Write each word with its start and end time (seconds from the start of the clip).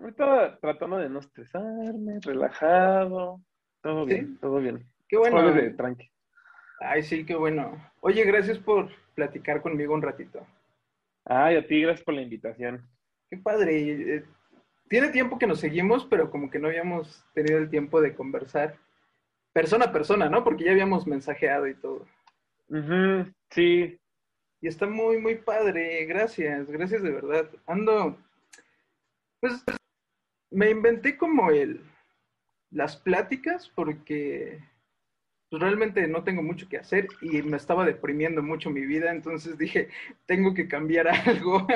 Ahorita 0.00 0.58
tratando 0.60 0.96
de 0.96 1.10
no 1.10 1.18
estresarme, 1.18 2.20
relajado, 2.22 3.38
todo 3.82 4.06
bien, 4.06 4.38
todo 4.38 4.58
bien. 4.58 4.86
Qué 5.08 5.18
bueno. 5.18 5.52
de 5.52 5.70
tranqui. 5.70 6.10
Ay, 6.80 7.02
sí, 7.02 7.26
qué 7.26 7.34
bueno. 7.34 7.76
Oye, 8.00 8.24
gracias 8.24 8.58
por 8.58 8.88
platicar 9.14 9.60
conmigo 9.60 9.92
un 9.92 10.00
ratito. 10.00 10.46
Ay, 11.26 11.56
a 11.56 11.66
ti, 11.66 11.82
gracias 11.82 12.02
por 12.02 12.14
la 12.14 12.22
invitación. 12.22 12.88
Qué 13.28 13.36
padre. 13.36 14.16
Eh, 14.16 14.24
tiene 14.88 15.08
tiempo 15.10 15.38
que 15.38 15.46
nos 15.46 15.60
seguimos, 15.60 16.06
pero 16.06 16.30
como 16.30 16.50
que 16.50 16.58
no 16.58 16.68
habíamos 16.68 17.22
tenido 17.34 17.58
el 17.58 17.68
tiempo 17.68 18.00
de 18.00 18.14
conversar 18.14 18.78
persona 19.52 19.86
a 19.86 19.92
persona, 19.92 20.30
¿no? 20.30 20.42
Porque 20.42 20.64
ya 20.64 20.70
habíamos 20.70 21.06
mensajeado 21.06 21.66
y 21.66 21.74
todo. 21.74 22.06
sí. 23.50 23.98
Y 24.62 24.68
está 24.68 24.86
muy, 24.86 25.18
muy 25.18 25.36
padre. 25.36 26.04
Gracias, 26.06 26.70
gracias 26.70 27.02
de 27.02 27.10
verdad. 27.10 27.50
Ando, 27.66 28.18
pues, 29.40 29.64
me 30.50 30.70
inventé 30.70 31.16
como 31.16 31.50
el, 31.50 31.84
las 32.70 32.96
pláticas 32.96 33.70
porque 33.74 34.60
pues 35.48 35.60
realmente 35.60 36.06
no 36.06 36.22
tengo 36.22 36.42
mucho 36.42 36.68
que 36.68 36.78
hacer 36.78 37.08
y 37.20 37.42
me 37.42 37.56
estaba 37.56 37.84
deprimiendo 37.84 38.42
mucho 38.42 38.70
mi 38.70 38.86
vida, 38.86 39.10
entonces 39.10 39.58
dije, 39.58 39.88
tengo 40.26 40.54
que 40.54 40.68
cambiar 40.68 41.08
algo. 41.26 41.66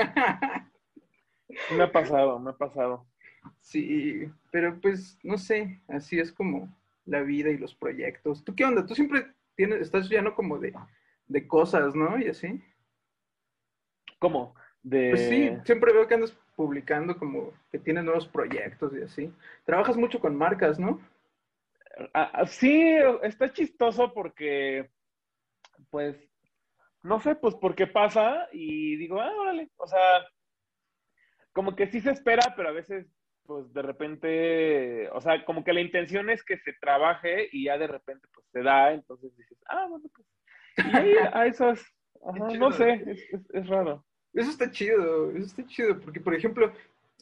me 1.76 1.82
ha 1.82 1.90
pasado, 1.90 2.38
me 2.38 2.50
ha 2.50 2.56
pasado. 2.56 3.04
Sí, 3.60 4.30
pero 4.50 4.80
pues 4.80 5.18
no 5.22 5.36
sé, 5.36 5.80
así 5.88 6.18
es 6.18 6.32
como 6.32 6.72
la 7.04 7.22
vida 7.22 7.50
y 7.50 7.58
los 7.58 7.74
proyectos. 7.74 8.44
¿Tú 8.44 8.54
qué 8.54 8.64
onda? 8.64 8.86
Tú 8.86 8.94
siempre 8.94 9.26
tienes, 9.56 9.80
estás 9.80 10.08
lleno 10.08 10.34
como 10.34 10.58
de, 10.58 10.72
de 11.26 11.46
cosas, 11.46 11.94
¿no? 11.94 12.18
Y 12.18 12.28
así. 12.28 12.62
¿Cómo? 14.20 14.54
De... 14.82 15.10
Pues 15.10 15.28
sí, 15.28 15.50
siempre 15.64 15.92
veo 15.92 16.06
que 16.06 16.14
andas 16.14 16.38
publicando 16.56 17.18
como 17.18 17.52
que 17.70 17.78
tienes 17.78 18.04
nuevos 18.04 18.28
proyectos 18.28 18.92
y 18.94 19.02
así. 19.02 19.32
Trabajas 19.64 19.96
mucho 19.96 20.20
con 20.20 20.36
marcas, 20.36 20.78
¿no? 20.78 21.00
Ah, 22.12 22.30
ah, 22.32 22.46
sí, 22.46 22.96
está 23.22 23.52
chistoso 23.52 24.12
porque, 24.12 24.90
pues, 25.90 26.16
no 27.02 27.20
sé, 27.20 27.34
pues 27.36 27.54
porque 27.54 27.86
pasa 27.86 28.48
y 28.52 28.96
digo, 28.96 29.20
ah, 29.20 29.32
órale, 29.38 29.70
o 29.76 29.86
sea, 29.86 30.26
como 31.52 31.76
que 31.76 31.86
sí 31.86 32.00
se 32.00 32.10
espera, 32.10 32.54
pero 32.56 32.70
a 32.70 32.72
veces, 32.72 33.06
pues 33.46 33.72
de 33.72 33.82
repente, 33.82 35.08
o 35.10 35.20
sea, 35.20 35.44
como 35.44 35.62
que 35.62 35.72
la 35.72 35.82
intención 35.82 36.30
es 36.30 36.42
que 36.42 36.58
se 36.58 36.72
trabaje 36.80 37.48
y 37.52 37.66
ya 37.66 37.78
de 37.78 37.86
repente, 37.86 38.26
pues 38.34 38.46
se 38.52 38.62
da, 38.62 38.92
entonces 38.92 39.36
dices, 39.36 39.58
ah, 39.66 39.86
bueno, 39.88 40.06
pues, 40.14 40.26
y 40.76 40.96
ahí, 40.96 41.14
a 41.32 41.46
eso 41.46 41.70
es, 41.70 41.84
no 42.58 42.72
sé, 42.72 43.04
es, 43.52 43.68
raro. 43.68 44.04
Eso 44.34 44.50
está 44.50 44.70
chido, 44.70 45.30
eso 45.30 45.46
está 45.46 45.64
chido, 45.66 46.00
porque 46.00 46.20
por 46.20 46.34
ejemplo, 46.34 46.72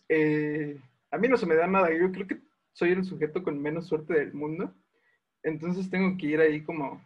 eh, 0.08 0.80
a 1.10 1.18
mí 1.18 1.28
no 1.28 1.36
se 1.36 1.46
me 1.46 1.54
da 1.54 1.66
nada, 1.66 1.92
yo 1.92 2.10
creo 2.10 2.26
que 2.26 2.40
soy 2.72 2.92
el 2.92 3.04
sujeto 3.04 3.42
con 3.42 3.60
menos 3.60 3.86
suerte 3.86 4.14
del 4.14 4.32
mundo. 4.32 4.74
Entonces 5.42 5.90
tengo 5.90 6.16
que 6.16 6.26
ir 6.26 6.40
ahí 6.40 6.62
como 6.62 7.04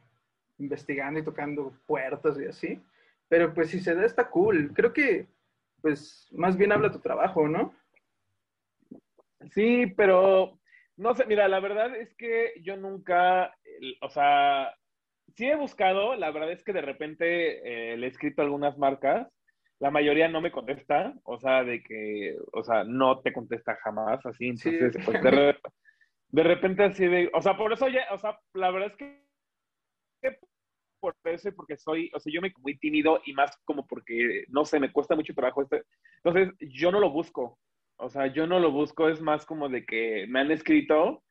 investigando 0.59 1.19
y 1.19 1.25
tocando 1.25 1.73
puertas 1.87 2.39
y 2.39 2.47
así. 2.47 2.81
Pero 3.29 3.53
pues 3.53 3.71
si 3.71 3.81
se 3.81 3.95
da 3.95 4.05
está 4.05 4.31
cool. 4.31 4.73
Creo 4.75 4.93
que 4.93 5.27
pues 5.81 6.29
más 6.33 6.57
bien 6.57 6.73
habla 6.73 6.93
tu 6.93 7.01
trabajo, 7.01 7.49
¿no? 7.49 7.75
Sí, 9.51 9.87
pero 9.97 10.59
no 10.97 11.15
sé, 11.15 11.27
mira, 11.27 11.49
la 11.49 11.61
verdad 11.61 11.95
es 11.97 12.15
que 12.15 12.55
yo 12.63 12.77
nunca, 12.77 13.55
o 14.01 14.09
sea, 14.09 14.75
sí 15.35 15.47
he 15.47 15.57
buscado, 15.57 16.15
la 16.17 16.31
verdad 16.31 16.53
es 16.53 16.65
que 16.65 16.73
de 16.73 16.81
repente 16.81 17.93
eh, 17.93 17.97
le 17.97 18.07
he 18.07 18.11
escrito 18.11 18.43
algunas 18.43 18.79
marcas 18.79 19.29
la 19.79 19.91
mayoría 19.91 20.29
no 20.29 20.41
me 20.41 20.51
contesta, 20.51 21.15
o 21.25 21.39
sea, 21.39 21.65
de 21.65 21.83
que, 21.83 22.37
o 22.53 22.63
sea, 22.65 22.85
no 22.85 23.21
te 23.21 23.33
contesta 23.33 23.77
jamás, 23.83 24.25
así, 24.25 24.49
entonces, 24.49 24.97
pues, 25.05 25.23
de, 25.23 26.43
repente 26.43 26.85
así 26.85 27.07
de, 27.07 27.31
o 27.35 27.43
sea, 27.43 27.57
por 27.57 27.73
eso 27.73 27.89
ya, 27.89 28.07
o 28.13 28.19
sea, 28.19 28.39
la 28.55 28.71
verdad 28.71 28.89
es 28.89 28.97
que 28.97 29.27
por 30.99 31.15
eso 31.25 31.51
porque 31.55 31.77
soy, 31.77 32.11
o 32.15 32.19
sea, 32.19 32.33
yo 32.33 32.41
me 32.41 32.53
muy 32.63 32.79
tímido 32.79 33.21
y 33.27 33.33
más 33.35 33.57
como 33.65 33.87
porque, 33.87 34.45
no 34.49 34.65
sé, 34.65 34.81
me 34.81 34.91
cuesta 34.91 35.15
mucho 35.15 35.35
trabajo 35.35 35.63
este, 35.63 35.83
entonces 36.25 36.55
yo 36.59 36.91
no 36.91 36.99
lo 36.99 37.11
busco, 37.11 37.59
o 37.99 38.09
sea, 38.09 38.27
yo 38.29 38.47
no 38.47 38.59
lo 38.59 38.73
busco, 38.73 39.09
es 39.09 39.21
más 39.21 39.45
como 39.45 39.69
de 39.69 39.85
que 39.85 40.27
me 40.29 40.41
han 40.41 40.51
escrito 40.51 41.23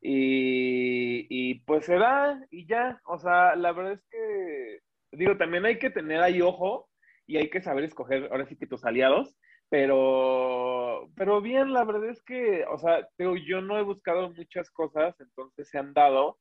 y, 0.00 1.26
y 1.30 1.60
pues 1.60 1.86
se 1.86 1.94
da 1.94 2.44
y 2.50 2.66
ya, 2.66 3.00
o 3.06 3.18
sea, 3.18 3.54
la 3.54 3.72
verdad 3.72 3.92
es 3.92 4.04
que, 4.10 4.80
digo, 5.12 5.36
también 5.36 5.64
hay 5.64 5.78
que 5.78 5.90
tener 5.90 6.20
ahí 6.20 6.42
ojo, 6.42 6.88
y 7.26 7.36
hay 7.36 7.50
que 7.50 7.62
saber 7.62 7.84
escoger 7.84 8.28
ahora 8.30 8.46
sí 8.46 8.56
que 8.56 8.66
tus 8.66 8.84
aliados, 8.84 9.36
pero, 9.68 11.08
pero 11.16 11.40
bien, 11.40 11.72
la 11.72 11.84
verdad 11.84 12.10
es 12.10 12.22
que, 12.22 12.64
o 12.70 12.78
sea, 12.78 13.08
yo 13.18 13.60
no 13.62 13.78
he 13.78 13.82
buscado 13.82 14.30
muchas 14.32 14.70
cosas, 14.70 15.18
entonces 15.20 15.68
se 15.70 15.78
han 15.78 15.94
dado, 15.94 16.38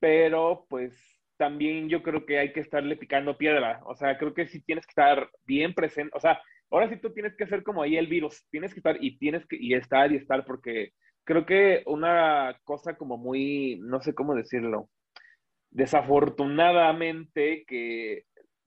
pero 0.00 0.66
pues 0.68 0.94
también 1.36 1.88
yo 1.88 2.02
creo 2.02 2.26
que 2.26 2.38
hay 2.38 2.52
que 2.52 2.60
estarle 2.60 2.96
picando 2.96 3.38
piedra, 3.38 3.80
o 3.86 3.94
sea, 3.94 4.18
creo 4.18 4.34
que 4.34 4.46
sí 4.48 4.60
tienes 4.62 4.86
que 4.86 4.90
estar 4.90 5.30
bien 5.46 5.74
presente, 5.74 6.14
o 6.14 6.20
sea, 6.20 6.40
ahora 6.70 6.88
sí 6.88 6.96
tú 6.96 7.12
tienes 7.12 7.34
que 7.36 7.46
ser 7.46 7.62
como 7.62 7.82
ahí 7.82 7.96
el 7.96 8.06
virus, 8.06 8.46
tienes 8.50 8.74
que 8.74 8.80
estar 8.80 9.02
y 9.02 9.18
tienes 9.18 9.46
que 9.46 9.56
y 9.58 9.74
estar 9.74 10.12
y 10.12 10.16
estar 10.16 10.44
porque 10.44 10.92
creo 11.24 11.46
que 11.46 11.82
una 11.86 12.60
cosa 12.64 12.96
como 12.96 13.16
muy, 13.16 13.78
no 13.80 14.00
sé 14.02 14.14
cómo 14.14 14.34
decirlo, 14.34 14.90
desafortunadamente 15.70 17.64
que 17.66 18.24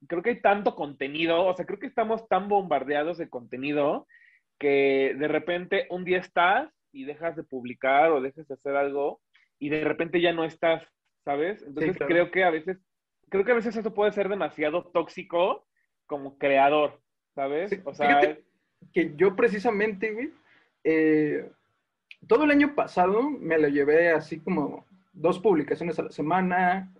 creo 0.07 0.21
que 0.21 0.31
hay 0.31 0.41
tanto 0.41 0.75
contenido, 0.75 1.45
o 1.45 1.55
sea, 1.55 1.65
creo 1.65 1.79
que 1.79 1.87
estamos 1.87 2.27
tan 2.27 2.47
bombardeados 2.47 3.17
de 3.17 3.29
contenido 3.29 4.07
que 4.59 5.15
de 5.17 5.27
repente 5.27 5.87
un 5.89 6.03
día 6.03 6.19
estás 6.19 6.71
y 6.91 7.05
dejas 7.05 7.35
de 7.35 7.43
publicar 7.43 8.11
o 8.11 8.21
dejas 8.21 8.47
de 8.47 8.55
hacer 8.55 8.75
algo 8.75 9.21
y 9.59 9.69
de 9.69 9.83
repente 9.83 10.21
ya 10.21 10.33
no 10.33 10.43
estás, 10.43 10.83
¿sabes? 11.23 11.63
Entonces 11.63 11.97
creo 11.97 12.31
que 12.31 12.43
a 12.43 12.49
veces, 12.49 12.77
creo 13.29 13.43
que 13.43 13.51
a 13.51 13.55
veces 13.55 13.75
eso 13.75 13.93
puede 13.93 14.11
ser 14.11 14.29
demasiado 14.29 14.85
tóxico 14.85 15.65
como 16.05 16.37
creador, 16.37 17.01
¿sabes? 17.35 17.79
o 17.83 17.93
sea, 17.93 18.37
que 18.93 19.13
yo 19.15 19.35
precisamente, 19.35 20.13
güey, 20.13 20.31
eh, 20.83 21.49
todo 22.27 22.45
el 22.45 22.51
año 22.51 22.75
pasado 22.75 23.29
me 23.29 23.57
lo 23.57 23.67
llevé 23.67 24.11
así 24.11 24.39
como 24.39 24.85
dos 25.11 25.39
publicaciones 25.39 25.99
a 25.99 26.03
la 26.03 26.11
semana, 26.11 26.93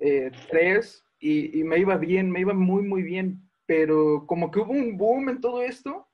eh, 0.00 0.30
tres, 0.48 1.04
y, 1.20 1.62
me 1.64 1.78
iba 1.78 1.96
bien, 1.98 2.30
me 2.30 2.40
iba 2.40 2.54
muy, 2.54 2.82
muy 2.82 3.02
bien, 3.02 3.42
pero 3.66 4.26
como 4.26 4.50
que 4.50 4.60
hubo 4.60 4.72
un 4.72 4.96
boom 4.96 5.28
en 5.28 5.40
todo 5.40 5.62
esto 5.62 6.08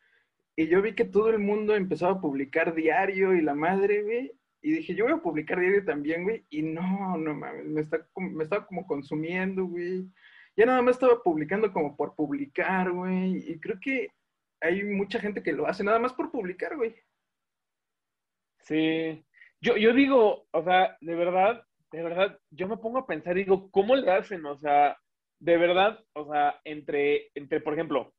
y 0.57 0.67
yo 0.67 0.83
vi 0.83 0.95
que 0.95 1.05
todo 1.05 1.31
el 1.31 1.39
mundo 1.39 1.75
empezaba 1.75 2.13
a 2.15 2.21
publicar 2.21 2.75
diario 2.75 3.35
y 3.35 3.43
la 3.43 3.55
madre, 3.55 4.03
güey, 4.03 4.33
y 4.63 4.73
dije, 4.73 4.95
yo 4.95 5.05
voy 5.05 5.13
a 5.13 5.23
publicar 5.23 5.61
diario 5.61 5.85
también, 5.85 6.25
güey, 6.25 6.45
y 6.51 6.63
no, 6.63 7.17
no 7.19 7.35
mames, 7.35 7.67
me, 7.67 7.81
está, 7.83 8.07
me 8.17 8.43
estaba 8.43 8.67
como 8.67 8.87
consumiendo, 8.87 9.67
güey. 9.67 10.11
Ya 10.57 10.65
nada 10.67 10.81
más 10.81 10.97
estaba 10.97 11.23
publicando 11.23 11.73
como 11.73 11.97
por 11.97 12.15
publicar, 12.15 12.91
güey, 12.91 13.51
y 13.51 13.61
creo 13.61 13.79
que 13.81 14.11
hay 14.61 14.83
mucha 14.83 15.21
gente 15.21 15.43
que 15.43 15.53
lo 15.53 15.67
hace 15.67 15.85
nada 15.85 15.99
más 15.99 16.15
por 16.15 16.31
publicar, 16.31 16.77
güey. 16.77 16.97
Sí, 18.61 19.25
yo, 19.61 19.77
yo 19.77 19.93
digo, 19.93 20.49
o 20.51 20.65
sea, 20.65 20.97
de 21.01 21.15
verdad, 21.15 21.66
de 21.93 22.03
verdad, 22.03 22.39
yo 22.51 22.69
me 22.69 22.77
pongo 22.77 22.99
a 22.99 23.07
pensar, 23.07 23.35
digo, 23.35 23.71
¿cómo 23.71 23.97
le 23.97 24.11
hacen? 24.11 24.45
O 24.47 24.57
sea, 24.59 24.97
de 25.39 25.57
verdad, 25.57 25.99
o 26.15 26.31
sea, 26.31 26.61
entre, 26.65 27.31
entre 27.35 27.61
por 27.61 27.75
ejemplo, 27.75 28.13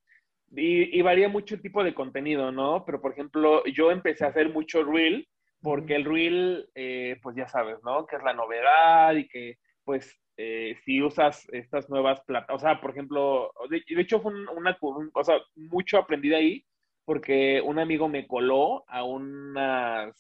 y, 0.52 1.02
varía 1.02 1.28
mucho 1.30 1.56
el 1.56 1.62
tipo 1.62 1.84
de 1.84 1.94
contenido, 1.94 2.52
¿no? 2.52 2.86
Pero, 2.86 3.02
por 3.02 3.12
ejemplo, 3.12 3.64
yo 3.66 3.92
empecé 3.92 4.26
a 4.26 4.30
hacer 4.30 4.50
mucho 4.50 4.84
reel, 4.84 5.28
porque 5.62 5.96
el 5.96 6.06
reel, 6.06 6.70
eh, 6.76 7.18
pues 7.22 7.36
ya 7.36 7.48
sabes, 7.48 7.78
¿no? 7.84 8.06
Que 8.08 8.16
es 8.16 8.24
la 8.24 8.34
novedad 8.34 9.14
y 9.16 9.28
que, 9.28 9.58
pues, 9.84 10.16
eh, 10.38 10.76
si 10.86 11.02
usas 11.02 11.48
estas 11.52 11.90
nuevas 11.90 12.22
plataformas, 12.22 12.64
o 12.64 12.66
sea, 12.66 12.80
por 12.80 12.92
ejemplo, 12.92 13.52
de, 13.70 13.84
hecho 14.00 14.22
fue 14.22 14.32
una, 14.56 14.78
o 14.82 15.24
sea, 15.24 15.38
mucho 15.56 15.98
aprendí 15.98 16.30
de 16.30 16.36
ahí, 16.36 16.66
porque 17.06 17.62
un 17.62 17.80
amigo 17.80 18.08
me 18.08 18.28
coló 18.28 18.86
a 18.88 19.04
unas, 19.04 20.16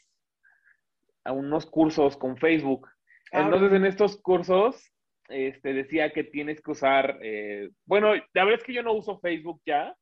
a 1.24 1.32
unos 1.32 1.66
cursos 1.66 2.18
con 2.18 2.38
Facebook 2.38 2.88
Ah, 3.32 3.42
Entonces, 3.42 3.74
en 3.74 3.86
estos 3.86 4.22
cursos, 4.22 4.92
este, 5.30 5.74
decía 5.74 6.12
que 6.12 6.24
tienes 6.24 6.62
que 6.62 6.72
usar, 6.72 7.20
eh, 7.22 7.70
bueno, 7.86 8.14
la 8.16 8.44
verdad 8.44 8.60
es 8.60 8.64
que 8.64 8.74
yo 8.74 8.84
no 8.84 8.94
uso 8.94 9.20
Facebook 9.20 9.62
ya, 9.66 9.96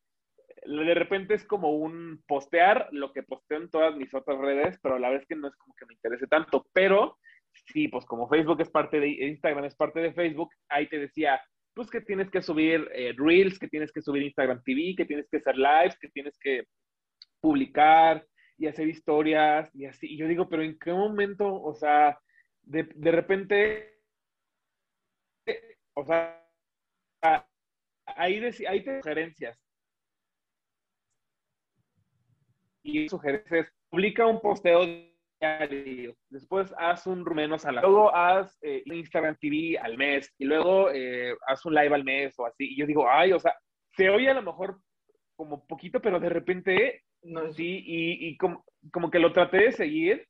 de 0.66 0.94
repente 0.94 1.33
es 1.33 1.44
como 1.45 1.72
un 1.72 2.24
postear 2.27 2.88
lo 2.92 3.12
que 3.13 3.24
posteo 3.24 3.60
en 3.60 3.69
todas 3.69 3.95
mis 3.95 4.13
otras 4.13 4.39
redes, 4.39 4.80
pero 4.81 4.98
la 4.98 5.10
verdad 5.10 5.24
es 5.24 5.27
que 5.27 5.36
no 5.36 5.48
es 5.48 5.56
como 5.56 5.75
que 5.75 5.86
me 5.86 5.94
interese 5.94 6.27
tanto, 6.27 6.66
pero 6.74 7.18
sí, 7.68 7.88
pues 7.88 8.06
como 8.06 8.27
Facebook 8.27 8.62
es 8.62 8.69
parte 8.69 9.00
de 9.00 9.10
Instagram, 9.10 9.66
es 9.66 9.75
parte 9.75 10.00
de 10.00 10.13
Facebook, 10.13 10.50
ahí 10.69 10.88
te 10.88 11.00
decía, 11.00 11.42
pues 11.74 11.89
que 11.89 12.01
tienes 12.01 12.30
que 12.30 12.42
subir 12.42 12.89
eh, 12.94 13.13
Reels, 13.18 13.60
que 13.60 13.68
tienes 13.68 13.92
que 13.92 14.01
subir 14.01 14.24
Instagram 14.24 14.62
TV, 14.63 14.95
que 14.95 15.06
tienes 15.06 15.27
que 15.30 15.38
hacer 15.38 15.57
lives, 15.57 15.98
que 16.00 16.10
tienes 16.10 16.38
que 16.39 16.63
publicar 17.42 18.25
y 18.57 18.68
hacer 18.68 18.88
historias 18.88 19.69
y 19.75 19.86
así. 19.86 20.07
Y 20.13 20.18
yo 20.18 20.27
digo, 20.27 20.48
pero 20.48 20.63
¿en 20.63 20.80
qué 20.80 20.94
momento, 20.94 21.62
o 21.62 21.75
sea, 21.75 22.18
de, 22.66 22.84
de 22.84 23.12
repente, 23.12 24.02
o 25.94 26.06
sea, 26.06 26.46
ahí, 28.06 28.42
hay 28.68 28.84
sugerencias. 28.84 29.66
y 32.86 33.10
sugerencias, 33.10 33.68
publica 33.90 34.28
un 34.28 34.40
posteo 34.40 34.86
diario, 35.42 36.16
después 36.30 36.74
haz 36.78 37.08
un 37.08 37.24
menos 37.24 37.66
a 37.66 37.72
la, 37.72 37.82
luego 37.82 38.16
haz 38.16 38.58
eh, 38.62 38.84
Instagram 38.86 39.36
TV 39.42 39.78
al 39.80 39.98
mes 39.98 40.32
y 40.38 40.46
luego 40.46 40.92
eh, 40.92 41.36
haz 41.48 41.66
un 41.66 41.74
live 41.74 41.96
al 41.96 42.04
mes 42.04 42.38
o 42.38 42.46
así. 42.46 42.74
Y 42.74 42.78
yo 42.78 42.86
digo, 42.86 43.10
ay, 43.10 43.34
o 43.34 43.40
sea, 43.40 43.56
se 43.98 44.10
oye 44.10 44.30
a 44.30 44.36
lo 44.36 44.44
mejor 44.44 44.80
como 45.36 45.66
poquito, 45.66 46.00
pero 46.00 46.20
de 46.20 46.30
repente, 46.30 47.04
no, 47.24 47.52
sí, 47.52 47.84
y, 47.86 48.28
y 48.28 48.38
como, 48.38 48.64
como 48.92 49.10
que 49.10 49.20
lo 49.20 49.34
traté 49.34 49.58
de 49.58 49.72
seguir 49.72 50.28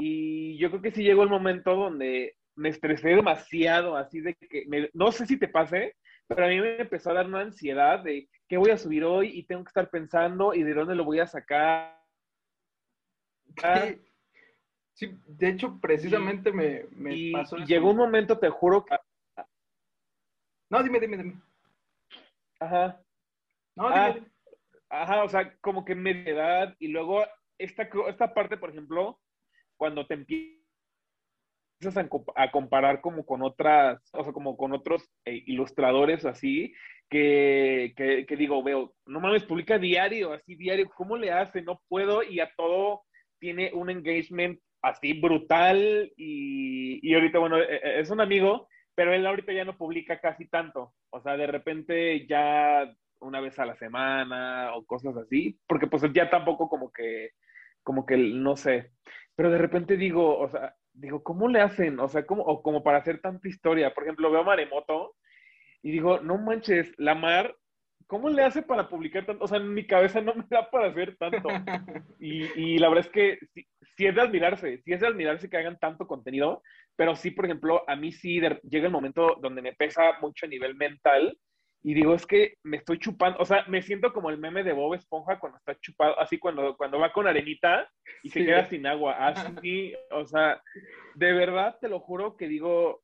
y 0.00 0.58
yo 0.58 0.70
creo 0.70 0.82
que 0.82 0.90
sí 0.90 1.02
llegó 1.02 1.22
el 1.22 1.28
momento 1.28 1.74
donde 1.76 2.36
me 2.56 2.68
estresé 2.68 3.10
demasiado, 3.10 3.96
así 3.96 4.20
de 4.20 4.34
que, 4.34 4.90
no 4.92 5.12
sé 5.12 5.26
si 5.26 5.38
te 5.38 5.48
pase, 5.48 5.96
pero 6.26 6.44
a 6.44 6.48
mí 6.48 6.60
me 6.60 6.80
empezó 6.80 7.10
a 7.10 7.14
dar 7.14 7.26
una 7.26 7.40
ansiedad 7.40 8.00
de 8.00 8.28
qué 8.48 8.56
voy 8.56 8.70
a 8.70 8.78
subir 8.78 9.04
hoy 9.04 9.30
y 9.32 9.44
tengo 9.44 9.64
que 9.64 9.68
estar 9.68 9.90
pensando 9.90 10.54
y 10.54 10.62
de 10.62 10.74
dónde 10.74 10.94
lo 10.94 11.04
voy 11.04 11.20
a 11.20 11.26
sacar. 11.26 11.98
Sí, 14.94 15.16
de 15.26 15.48
hecho, 15.48 15.78
precisamente 15.80 16.52
me, 16.52 16.84
me 16.90 17.32
pasó. 17.32 17.56
Y 17.56 17.64
llegó 17.64 17.90
un 17.90 17.96
momento, 17.96 18.38
te 18.38 18.50
juro 18.50 18.84
que. 18.84 18.96
No, 20.68 20.82
dime, 20.82 21.00
dime, 21.00 21.16
dime. 21.16 21.40
Ajá. 22.60 23.00
No, 23.74 23.88
dime, 23.88 24.30
ah, 24.90 25.02
Ajá, 25.02 25.24
o 25.24 25.28
sea, 25.28 25.56
como 25.60 25.84
que 25.84 25.92
edad 25.92 26.76
y 26.78 26.88
luego 26.88 27.24
esta, 27.58 27.88
esta 28.08 28.34
parte, 28.34 28.56
por 28.56 28.70
ejemplo, 28.70 29.20
cuando 29.80 30.06
te 30.06 30.12
empiezas 30.12 30.60
a, 32.36 32.50
comparar 32.50 33.00
como 33.00 33.24
con 33.24 33.40
otras, 33.42 33.98
o 34.12 34.22
sea, 34.22 34.34
como 34.34 34.58
con 34.58 34.74
otros 34.74 35.08
eh, 35.24 35.42
ilustradores 35.46 36.26
así, 36.26 36.74
que, 37.08 37.94
que, 37.96 38.36
digo, 38.36 38.62
veo, 38.62 38.92
no 39.06 39.20
mames, 39.20 39.44
publica 39.44 39.78
diario, 39.78 40.34
así 40.34 40.54
diario, 40.54 40.90
¿cómo 40.94 41.16
le 41.16 41.32
hace? 41.32 41.62
No 41.62 41.80
puedo 41.88 42.22
y 42.22 42.40
a 42.40 42.52
todo 42.58 43.04
tiene 43.38 43.72
un 43.72 43.88
engagement 43.88 44.60
así 44.82 45.18
brutal 45.18 46.12
y, 46.14 47.00
y 47.02 47.14
ahorita, 47.14 47.38
bueno, 47.38 47.56
e, 47.56 47.76
e, 47.76 48.00
es 48.00 48.10
un 48.10 48.20
amigo, 48.20 48.68
pero 48.94 49.14
él 49.14 49.26
ahorita 49.26 49.54
ya 49.54 49.64
no 49.64 49.78
publica 49.78 50.20
casi 50.20 50.46
tanto, 50.46 50.92
o 51.08 51.22
sea, 51.22 51.38
de 51.38 51.46
repente 51.46 52.26
ya 52.26 52.84
una 53.20 53.40
vez 53.40 53.58
a 53.58 53.64
la 53.64 53.76
semana 53.76 54.74
o 54.74 54.84
cosas 54.84 55.16
así, 55.16 55.58
porque 55.66 55.86
pues 55.86 56.02
ya 56.12 56.28
tampoco 56.28 56.68
como 56.68 56.92
que, 56.92 57.30
como 57.82 58.04
que, 58.04 58.18
no 58.18 58.56
sé, 58.56 58.92
pero 59.40 59.52
de 59.52 59.56
repente 59.56 59.96
digo, 59.96 60.38
o 60.38 60.50
sea, 60.50 60.76
digo, 60.92 61.22
¿cómo 61.22 61.48
le 61.48 61.62
hacen? 61.62 61.98
O 61.98 62.08
sea, 62.08 62.26
¿cómo, 62.26 62.42
o 62.42 62.62
como 62.62 62.82
para 62.82 62.98
hacer 62.98 63.22
tanta 63.22 63.48
historia. 63.48 63.94
Por 63.94 64.04
ejemplo, 64.04 64.30
veo 64.30 64.42
a 64.42 64.44
Maremoto 64.44 65.16
y 65.80 65.92
digo, 65.92 66.20
no 66.20 66.36
manches, 66.36 66.92
la 66.98 67.14
Mar, 67.14 67.56
¿cómo 68.06 68.28
le 68.28 68.42
hace 68.42 68.60
para 68.60 68.90
publicar 68.90 69.24
tanto? 69.24 69.42
O 69.42 69.48
sea, 69.48 69.56
en 69.56 69.72
mi 69.72 69.86
cabeza 69.86 70.20
no 70.20 70.34
me 70.34 70.44
da 70.50 70.70
para 70.70 70.88
hacer 70.88 71.16
tanto. 71.16 71.48
Y, 72.20 72.42
y 72.54 72.76
la 72.76 72.90
verdad 72.90 73.06
es 73.06 73.12
que 73.12 73.38
sí, 73.96 74.06
es 74.06 74.14
de 74.14 74.20
admirarse, 74.20 74.82
sí 74.84 74.92
es 74.92 75.00
de 75.00 75.06
admirarse 75.06 75.48
que 75.48 75.56
hagan 75.56 75.78
tanto 75.78 76.06
contenido, 76.06 76.62
pero 76.94 77.16
sí, 77.16 77.30
por 77.30 77.46
ejemplo, 77.46 77.82
a 77.88 77.96
mí 77.96 78.12
sí 78.12 78.42
llega 78.64 78.86
el 78.88 78.92
momento 78.92 79.38
donde 79.40 79.62
me 79.62 79.72
pesa 79.72 80.18
mucho 80.20 80.44
a 80.44 80.50
nivel 80.50 80.74
mental 80.74 81.34
y 81.82 81.94
digo, 81.94 82.14
es 82.14 82.26
que 82.26 82.58
me 82.62 82.76
estoy 82.76 82.98
chupando, 82.98 83.38
o 83.38 83.44
sea, 83.44 83.64
me 83.66 83.80
siento 83.80 84.12
como 84.12 84.28
el 84.28 84.38
meme 84.38 84.62
de 84.62 84.74
Bob 84.74 84.94
Esponja 84.94 85.38
cuando 85.38 85.58
está 85.58 85.74
chupado, 85.80 86.18
así 86.20 86.38
cuando, 86.38 86.76
cuando 86.76 86.98
va 86.98 87.12
con 87.12 87.26
arenita 87.26 87.90
y 88.22 88.28
se 88.28 88.44
queda 88.44 88.68
sin 88.68 88.86
agua, 88.86 89.14
así, 89.14 89.94
o 90.10 90.26
sea, 90.26 90.62
de 91.14 91.32
verdad 91.32 91.78
te 91.80 91.88
lo 91.88 92.00
juro 92.00 92.36
que 92.36 92.48
digo, 92.48 93.02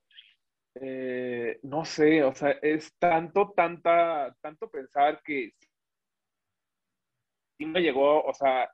eh, 0.74 1.58
no 1.62 1.86
sé, 1.86 2.22
o 2.22 2.34
sea, 2.34 2.50
es 2.60 2.94
tanto, 2.98 3.54
tanta, 3.56 4.36
tanto 4.42 4.68
pensar 4.68 5.22
que 5.24 5.52
sí 7.58 7.64
me 7.64 7.80
llegó, 7.80 8.22
o 8.24 8.34
sea, 8.34 8.70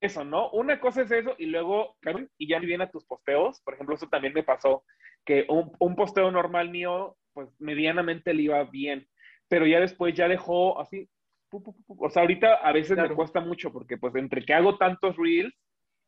eso, 0.00 0.24
¿no? 0.24 0.50
Una 0.52 0.80
cosa 0.80 1.02
es 1.02 1.10
eso 1.10 1.34
y 1.38 1.46
luego, 1.46 1.96
y 2.38 2.48
ya 2.48 2.60
viene 2.60 2.84
a 2.84 2.90
tus 2.90 3.04
posteos, 3.04 3.60
por 3.62 3.74
ejemplo, 3.74 3.96
eso 3.96 4.08
también 4.08 4.32
me 4.32 4.44
pasó 4.44 4.84
que 5.24 5.46
un, 5.48 5.96
posteo 5.96 6.30
normal 6.30 6.70
mío, 6.70 7.16
pues 7.32 7.48
medianamente 7.58 8.34
le 8.34 8.42
iba 8.42 8.62
bien, 8.64 9.06
pero 9.48 9.66
ya 9.66 9.80
después 9.80 10.14
ya 10.14 10.28
dejó 10.28 10.80
así, 10.80 11.08
o 11.52 12.10
sea, 12.10 12.22
ahorita 12.22 12.54
a 12.54 12.72
veces 12.72 12.96
me 12.96 13.14
cuesta 13.14 13.40
mucho 13.40 13.72
porque 13.72 13.96
pues 13.96 14.14
entre 14.14 14.44
que 14.44 14.54
hago 14.54 14.78
tantos 14.78 15.16
reels 15.16 15.52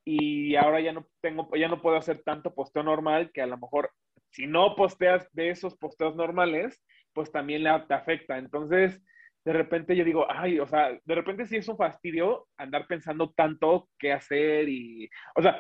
y 0.05 0.55
ahora 0.57 0.81
ya 0.81 0.93
no 0.93 1.07
tengo, 1.21 1.49
ya 1.57 1.69
no 1.69 1.83
puedo 1.83 1.97
hacer 1.97 2.23
tanto 2.25 2.55
posteo 2.55 2.83
normal 2.83 3.31
que 3.33 3.43
a 3.43 3.47
lo 3.47 3.59
mejor 3.59 3.91
si 4.31 4.47
no 4.47 4.75
posteas 4.77 5.29
de 5.33 5.51
esos 5.51 5.77
posteos 5.77 6.17
normales, 6.17 6.83
pues 7.13 7.31
también 7.31 7.63
le, 7.63 7.71
te 7.87 7.95
afecta. 7.95 8.39
Entonces, 8.39 9.03
de 9.45 9.53
repente 9.53 9.95
yo 9.95 10.05
digo, 10.05 10.27
ay, 10.31 10.59
o 10.59 10.67
sea, 10.67 10.99
de 11.05 11.15
repente 11.15 11.47
sí 11.47 11.57
es 11.57 11.69
un 11.69 11.77
fastidio 11.77 12.47
andar 12.57 12.87
pensando 12.87 13.33
tanto 13.37 13.89
qué 13.99 14.13
hacer 14.13 14.69
y, 14.69 15.11
o 15.37 15.43
sea, 15.43 15.59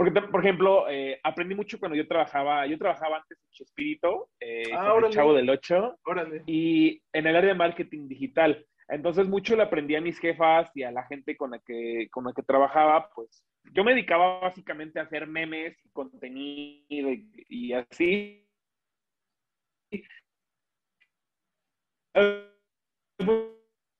porque, 0.00 0.18
por 0.18 0.40
ejemplo, 0.40 0.88
eh, 0.88 1.20
aprendí 1.22 1.54
mucho 1.54 1.78
cuando 1.78 1.94
yo 1.94 2.08
trabajaba, 2.08 2.66
yo 2.66 2.78
trabajaba 2.78 3.18
antes 3.18 3.38
en 3.38 3.50
Chespirito, 3.50 4.30
eh, 4.40 4.72
ah, 4.72 4.98
el 4.98 5.10
Chavo 5.10 5.34
del 5.34 5.50
8, 5.50 5.98
y 6.46 7.02
en 7.12 7.26
el 7.26 7.36
área 7.36 7.50
de 7.52 7.58
marketing 7.58 8.08
digital. 8.08 8.66
Entonces, 8.88 9.28
mucho 9.28 9.54
le 9.56 9.62
aprendí 9.62 9.96
a 9.96 10.00
mis 10.00 10.18
jefas 10.18 10.70
y 10.74 10.84
a 10.84 10.90
la 10.90 11.04
gente 11.04 11.36
con 11.36 11.50
la 11.50 11.58
que, 11.58 12.08
con 12.10 12.24
la 12.24 12.32
que 12.32 12.42
trabajaba, 12.42 13.10
pues 13.14 13.44
yo 13.74 13.84
me 13.84 13.90
dedicaba 13.90 14.40
básicamente 14.40 14.98
a 14.98 15.02
hacer 15.02 15.26
memes 15.26 15.76
y 15.84 15.90
contenido 15.90 17.10
y, 17.50 17.74
así. 17.74 18.48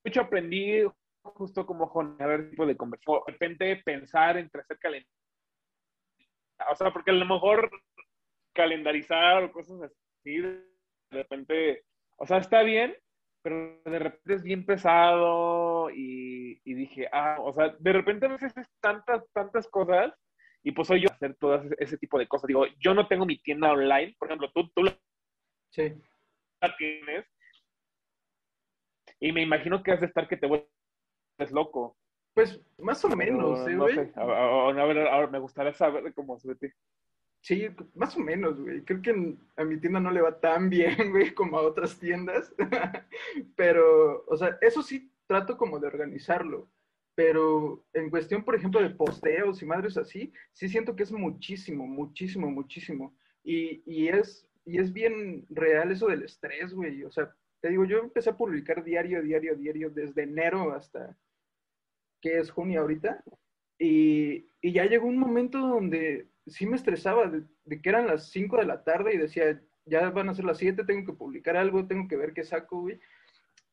Mucho 0.03 0.21
aprendí 0.21 0.81
justo 1.21 1.63
como 1.67 1.91
con 1.91 2.19
a 2.19 2.25
ver 2.25 2.49
tipo 2.49 2.65
de 2.65 2.75
conversación. 2.75 3.21
De 3.27 3.33
repente 3.33 3.75
pensar 3.85 4.37
entre 4.37 4.61
hacer 4.61 4.79
calendario 4.79 5.20
o 6.69 6.75
sea, 6.75 6.91
porque 6.91 7.11
a 7.11 7.13
lo 7.13 7.25
mejor 7.25 7.69
calendarizar 8.53 9.43
o 9.43 9.51
cosas 9.51 9.81
así, 9.81 10.37
de 10.37 10.63
repente, 11.11 11.83
o 12.17 12.25
sea, 12.25 12.37
está 12.37 12.63
bien, 12.63 12.95
pero 13.41 13.81
de 13.85 13.99
repente 13.99 14.33
es 14.35 14.43
bien 14.43 14.65
pesado 14.65 15.89
y, 15.89 16.59
dije, 16.63 17.07
ah, 17.11 17.37
o 17.39 17.51
sea, 17.53 17.75
de 17.79 17.93
repente 17.93 18.25
a 18.25 18.29
veces 18.29 18.55
es 18.57 18.67
tantas, 18.79 19.23
tantas 19.33 19.67
cosas 19.67 20.13
y 20.63 20.71
pues 20.71 20.87
soy 20.87 21.01
yo 21.01 21.09
hacer 21.11 21.35
todo 21.35 21.63
ese 21.79 21.97
tipo 21.97 22.19
de 22.19 22.27
cosas. 22.27 22.47
Digo, 22.47 22.65
yo 22.79 22.93
no 22.93 23.07
tengo 23.07 23.25
mi 23.25 23.39
tienda 23.39 23.71
online, 23.71 24.15
por 24.19 24.27
ejemplo, 24.27 24.51
tú, 24.53 24.69
tú 24.75 24.83
sí. 25.71 25.93
la 26.61 26.75
tienes 26.77 27.25
y 29.19 29.31
me 29.31 29.41
imagino 29.41 29.81
que 29.81 29.91
has 29.91 30.01
de 30.01 30.07
estar 30.07 30.27
que 30.27 30.37
te 30.37 30.47
vuelves 30.47 30.67
loco. 31.51 31.97
Pues 32.33 32.59
más 32.77 33.03
o 33.03 33.09
menos, 33.09 33.67
¿eh, 33.67 33.75
güey. 33.75 34.11
A, 34.15 34.85
ver, 34.85 35.07
ahora 35.07 35.27
me 35.27 35.39
gustaría 35.39 35.73
saber 35.73 36.13
cómo 36.13 36.39
se 36.39 36.53
ve. 36.53 36.73
Sí, 37.41 37.67
más 37.95 38.15
o 38.15 38.19
menos, 38.19 38.59
güey. 38.59 38.83
Creo 38.83 39.01
que 39.01 39.35
a 39.57 39.63
mi 39.63 39.77
tienda 39.77 39.99
no 39.99 40.11
le 40.11 40.21
va 40.21 40.39
tan 40.39 40.69
bien, 40.69 40.95
güey, 41.11 41.33
como 41.33 41.57
a 41.57 41.63
otras 41.63 41.99
tiendas. 41.99 42.53
Pero, 43.55 44.23
o 44.27 44.37
sea, 44.37 44.57
eso 44.61 44.81
sí 44.81 45.11
trato 45.27 45.57
como 45.57 45.79
de 45.79 45.87
organizarlo. 45.87 46.69
Pero 47.15 47.83
en 47.93 48.09
cuestión, 48.09 48.43
por 48.43 48.55
ejemplo, 48.55 48.81
de 48.81 48.91
posteos 48.91 49.61
y 49.61 49.65
madres 49.65 49.97
así, 49.97 50.31
sí 50.53 50.69
siento 50.69 50.95
que 50.95 51.03
es 51.03 51.11
muchísimo, 51.11 51.85
muchísimo, 51.85 52.49
muchísimo. 52.49 53.13
Y, 53.43 53.83
y, 53.85 54.07
es, 54.07 54.47
y 54.65 54.79
es 54.79 54.93
bien 54.93 55.45
real 55.49 55.91
eso 55.91 56.07
del 56.07 56.23
estrés, 56.23 56.73
güey. 56.73 57.03
O 57.03 57.11
sea, 57.11 57.35
te 57.59 57.69
digo, 57.69 57.83
yo 57.83 57.99
empecé 57.99 58.29
a 58.29 58.37
publicar 58.37 58.83
diario, 58.83 59.21
diario, 59.21 59.55
diario, 59.55 59.89
desde 59.89 60.23
enero 60.23 60.73
hasta, 60.73 61.17
que 62.21 62.37
es 62.39 62.51
junio 62.51 62.81
ahorita, 62.81 63.23
y, 63.77 64.47
y, 64.61 64.73
ya 64.73 64.85
llegó 64.85 65.07
un 65.07 65.17
momento 65.17 65.57
donde 65.57 66.27
sí 66.45 66.67
me 66.67 66.75
estresaba, 66.75 67.27
de, 67.27 67.81
que 67.81 67.89
eran 67.89 68.07
las 68.07 68.29
5 68.29 68.57
de 68.57 68.65
la 68.65 68.83
tarde 68.83 69.13
y 69.13 69.17
decía, 69.17 69.59
ya 69.85 70.09
van 70.11 70.29
a 70.29 70.33
ser 70.33 70.45
las 70.45 70.59
7, 70.59 70.83
tengo 70.85 71.05
que 71.05 71.17
publicar 71.17 71.57
algo, 71.57 71.87
tengo 71.87 72.07
que 72.07 72.17
ver 72.17 72.33
qué 72.33 72.43
saco, 72.43 72.81
güey. 72.81 72.99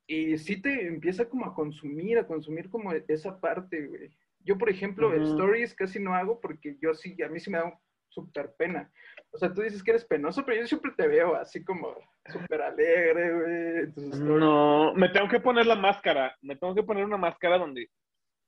Y 0.06 0.38
sí 0.38 0.62
te 0.62 0.86
empieza 0.86 1.28
como 1.28 1.44
a 1.44 1.54
consumir, 1.54 2.18
a 2.18 2.26
consumir 2.26 2.70
como 2.70 2.92
esa 2.92 3.38
parte, 3.38 3.86
güey. 3.86 4.10
Yo, 4.40 4.56
por 4.56 4.70
ejemplo, 4.70 5.12
stories 5.12 5.74
casi 5.74 6.00
no 6.00 6.14
hago 6.14 6.40
porque 6.40 6.78
yo 6.80 6.94
sí, 6.94 7.14
a 7.22 7.28
mí 7.28 7.38
sí 7.38 7.50
me 7.50 7.58
da 7.58 7.78
súper 8.08 8.54
pena. 8.56 8.90
O 9.30 9.38
sea, 9.38 9.52
tú 9.52 9.60
dices 9.60 9.82
que 9.82 9.90
eres 9.90 10.06
penoso, 10.06 10.44
pero 10.44 10.58
yo 10.58 10.66
siempre 10.66 10.92
te 10.96 11.06
veo 11.06 11.34
así 11.34 11.62
como 11.62 11.94
súper 12.32 12.62
alegre, 12.62 13.92
güey. 13.94 14.10
No, 14.20 14.94
me 14.94 15.10
tengo 15.10 15.28
que 15.28 15.40
poner 15.40 15.66
la 15.66 15.76
máscara. 15.76 16.34
Me 16.40 16.56
tengo 16.56 16.74
que 16.74 16.82
poner 16.82 17.04
una 17.04 17.18
máscara 17.18 17.58
donde 17.58 17.90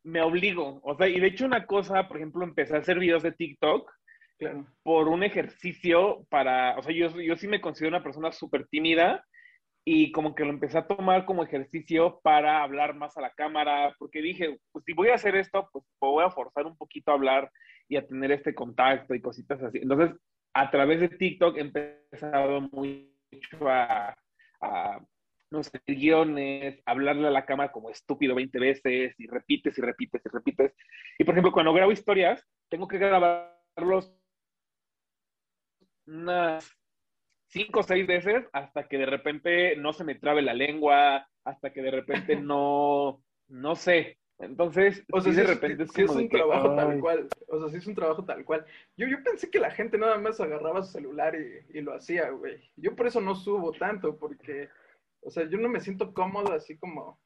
me 0.04 0.20
obligo. 0.22 0.80
O 0.82 0.96
sea, 0.96 1.08
y 1.08 1.20
de 1.20 1.26
hecho 1.28 1.46
una 1.46 1.66
cosa, 1.66 2.08
por 2.08 2.16
ejemplo, 2.16 2.44
empecé 2.44 2.76
a 2.76 2.80
hacer 2.80 2.98
videos 2.98 3.22
de 3.22 3.32
TikTok 3.32 3.90
por 4.82 5.08
un 5.08 5.22
ejercicio 5.22 6.24
para, 6.30 6.76
o 6.78 6.82
sea, 6.82 6.94
yo, 6.94 7.08
yo 7.20 7.36
sí 7.36 7.46
me 7.46 7.60
considero 7.60 7.96
una 7.96 8.02
persona 8.02 8.32
súper 8.32 8.66
tímida 8.68 9.24
y 9.84 10.12
como 10.12 10.34
que 10.34 10.44
lo 10.44 10.50
empecé 10.50 10.78
a 10.78 10.86
tomar 10.86 11.24
como 11.24 11.42
ejercicio 11.42 12.20
para 12.22 12.62
hablar 12.62 12.94
más 12.94 13.16
a 13.16 13.22
la 13.22 13.30
cámara, 13.30 13.94
porque 13.98 14.22
dije, 14.22 14.58
pues 14.72 14.84
si 14.84 14.92
voy 14.92 15.08
a 15.08 15.14
hacer 15.14 15.36
esto, 15.36 15.68
pues 15.72 15.84
voy 16.00 16.24
a 16.24 16.30
forzar 16.30 16.66
un 16.66 16.76
poquito 16.76 17.10
a 17.10 17.14
hablar 17.14 17.50
y 17.88 17.96
a 17.96 18.06
tener 18.06 18.32
este 18.32 18.54
contacto 18.54 19.14
y 19.14 19.20
cositas 19.20 19.62
así. 19.62 19.78
Entonces, 19.78 20.16
a 20.54 20.70
través 20.70 21.00
de 21.00 21.08
TikTok 21.08 21.56
he 21.56 21.60
empezado 21.60 22.60
mucho 22.60 23.68
a, 23.68 24.14
a 24.60 25.00
no 25.50 25.62
sé, 25.62 25.80
guiones, 25.86 26.80
hablarle 26.86 27.26
a 27.26 27.30
la 27.30 27.44
cámara 27.44 27.72
como 27.72 27.90
estúpido 27.90 28.34
20 28.34 28.58
veces 28.58 29.14
y 29.18 29.26
repites 29.26 29.76
y 29.76 29.80
repites 29.80 30.22
y 30.24 30.28
repites. 30.28 30.74
Y 31.18 31.24
por 31.24 31.34
ejemplo, 31.34 31.52
cuando 31.52 31.72
grabo 31.72 31.92
historias, 31.92 32.46
tengo 32.68 32.86
que 32.86 32.98
grabarlos 32.98 34.14
unas 36.06 36.76
cinco 37.48 37.80
o 37.80 37.82
seis 37.82 38.06
veces 38.06 38.46
hasta 38.52 38.88
que 38.88 38.98
de 38.98 39.06
repente 39.06 39.76
no 39.76 39.92
se 39.92 40.04
me 40.04 40.14
trabe 40.14 40.42
la 40.42 40.54
lengua, 40.54 41.28
hasta 41.44 41.72
que 41.72 41.82
de 41.82 41.90
repente 41.90 42.36
no, 42.40 43.22
no 43.48 43.74
sé. 43.74 44.18
Entonces, 44.38 45.04
o 45.12 45.20
sea, 45.20 45.32
sí, 45.32 45.38
de 45.38 45.46
repente 45.46 45.82
es, 45.82 45.98
es 45.98 46.10
un 46.10 46.28
trabajo 46.28 46.74
tal 46.74 46.98
cual. 46.98 47.28
O 47.48 47.60
sea, 47.60 47.68
sí 47.68 47.76
es 47.76 47.86
un 47.86 47.94
trabajo 47.94 48.24
tal 48.24 48.42
cual. 48.44 48.64
Yo, 48.96 49.06
yo 49.06 49.22
pensé 49.22 49.50
que 49.50 49.58
la 49.58 49.70
gente 49.70 49.98
nada 49.98 50.16
más 50.16 50.40
agarraba 50.40 50.82
su 50.82 50.92
celular 50.92 51.34
y, 51.34 51.78
y 51.78 51.82
lo 51.82 51.94
hacía, 51.94 52.30
güey. 52.30 52.58
Yo 52.76 52.96
por 52.96 53.06
eso 53.06 53.20
no 53.20 53.34
subo 53.34 53.72
tanto, 53.72 54.16
porque, 54.16 54.70
o 55.22 55.30
sea, 55.30 55.48
yo 55.48 55.58
no 55.58 55.68
me 55.68 55.80
siento 55.80 56.12
cómodo 56.14 56.52
así 56.52 56.78
como 56.78 57.20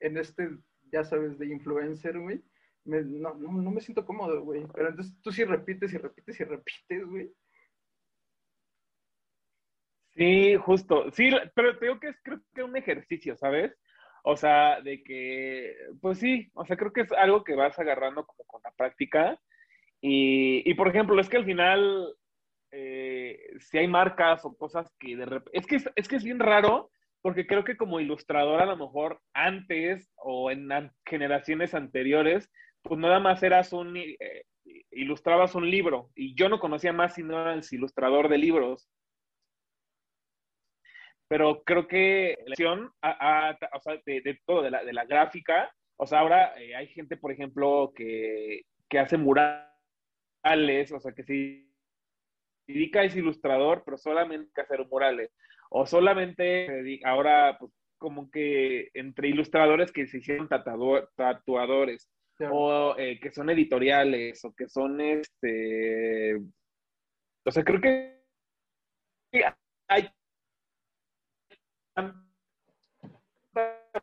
en 0.00 0.18
este, 0.18 0.50
ya 0.92 1.04
sabes, 1.04 1.38
de 1.38 1.46
influencer, 1.46 2.18
güey. 2.18 2.42
No, 2.84 3.34
no, 3.34 3.52
no 3.52 3.70
me 3.70 3.80
siento 3.80 4.04
cómodo, 4.04 4.42
güey. 4.42 4.66
Pero 4.74 4.88
entonces 4.88 5.14
tú 5.22 5.30
sí 5.30 5.44
repites 5.44 5.92
y 5.92 5.98
repites 5.98 6.40
y 6.40 6.44
repites, 6.44 7.06
güey. 7.06 7.32
Sí, 10.14 10.56
justo. 10.56 11.10
Sí, 11.12 11.30
pero 11.54 11.78
te 11.78 11.86
digo 11.86 12.00
que 12.00 12.08
es 12.08 12.16
creo 12.22 12.40
que 12.54 12.62
un 12.62 12.76
ejercicio, 12.76 13.36
¿sabes? 13.36 13.72
O 14.24 14.36
sea, 14.36 14.80
de 14.80 15.02
que, 15.02 15.74
pues 16.00 16.18
sí, 16.18 16.50
o 16.54 16.64
sea, 16.64 16.76
creo 16.76 16.92
que 16.92 17.00
es 17.02 17.12
algo 17.12 17.42
que 17.44 17.54
vas 17.54 17.78
agarrando 17.78 18.26
como 18.26 18.44
con 18.44 18.60
la 18.62 18.72
práctica. 18.72 19.40
Y, 20.00 20.68
y 20.68 20.74
por 20.74 20.88
ejemplo, 20.88 21.20
es 21.20 21.28
que 21.28 21.38
al 21.38 21.44
final, 21.44 22.14
eh, 22.72 23.38
si 23.58 23.78
hay 23.78 23.88
marcas 23.88 24.44
o 24.44 24.56
cosas 24.56 24.92
que 24.98 25.16
de 25.16 25.26
repente, 25.26 25.58
es 25.58 25.66
que 25.66 25.76
es, 25.76 25.90
es 25.96 26.08
que 26.08 26.16
es 26.16 26.24
bien 26.24 26.40
raro, 26.40 26.90
porque 27.22 27.46
creo 27.46 27.64
que 27.64 27.76
como 27.76 28.00
ilustrador 28.00 28.60
a 28.60 28.66
lo 28.66 28.76
mejor 28.76 29.20
antes 29.32 30.12
o 30.16 30.50
en 30.50 30.68
generaciones 31.06 31.72
anteriores, 31.72 32.50
pues 32.82 32.98
nada 32.98 33.20
más 33.20 33.42
eras 33.44 33.72
un, 33.72 33.96
eh, 33.96 34.44
ilustrabas 34.90 35.54
un 35.54 35.70
libro 35.70 36.10
y 36.14 36.34
yo 36.34 36.48
no 36.48 36.58
conocía 36.58 36.92
más 36.92 37.14
sino 37.14 37.38
al 37.38 37.62
ilustrador 37.70 38.28
de 38.28 38.38
libros. 38.38 38.88
Pero 41.28 41.62
creo 41.62 41.86
que 41.86 42.36
la 42.44 42.52
acción 42.52 42.92
o 43.00 43.80
sea, 43.80 43.96
de, 44.04 44.40
todo, 44.44 44.62
de 44.62 44.70
la, 44.70 44.84
de 44.84 44.92
la, 44.92 45.06
gráfica, 45.06 45.72
o 45.96 46.06
sea, 46.06 46.18
ahora 46.18 46.60
eh, 46.60 46.74
hay 46.74 46.88
gente, 46.88 47.16
por 47.16 47.32
ejemplo, 47.32 47.92
que, 47.94 48.66
que, 48.88 48.98
hace 48.98 49.16
murales, 49.16 50.92
o 50.92 51.00
sea, 51.00 51.12
que 51.12 51.22
se 51.22 51.66
dedica 52.66 53.00
a 53.00 53.04
ese 53.04 53.20
ilustrador, 53.20 53.82
pero 53.82 53.96
solamente 53.96 54.60
hacer 54.60 54.86
murales, 54.88 55.30
o 55.74 55.86
solamente 55.86 57.00
ahora, 57.04 57.56
pues, 57.58 57.72
como 57.96 58.30
que 58.30 58.90
entre 58.94 59.28
ilustradores 59.28 59.90
que 59.90 60.06
se 60.06 60.18
hicieron 60.18 60.48
tatuador, 60.48 61.10
tatuadores, 61.16 62.10
o 62.50 62.94
eh, 62.98 63.18
que 63.20 63.30
son 63.30 63.48
editoriales, 63.50 64.44
o 64.44 64.52
que 64.54 64.68
son, 64.68 65.00
este, 65.00 66.36
o 67.44 67.50
sea, 67.50 67.64
creo 67.64 67.80
que 67.80 68.20
hay 69.88 70.10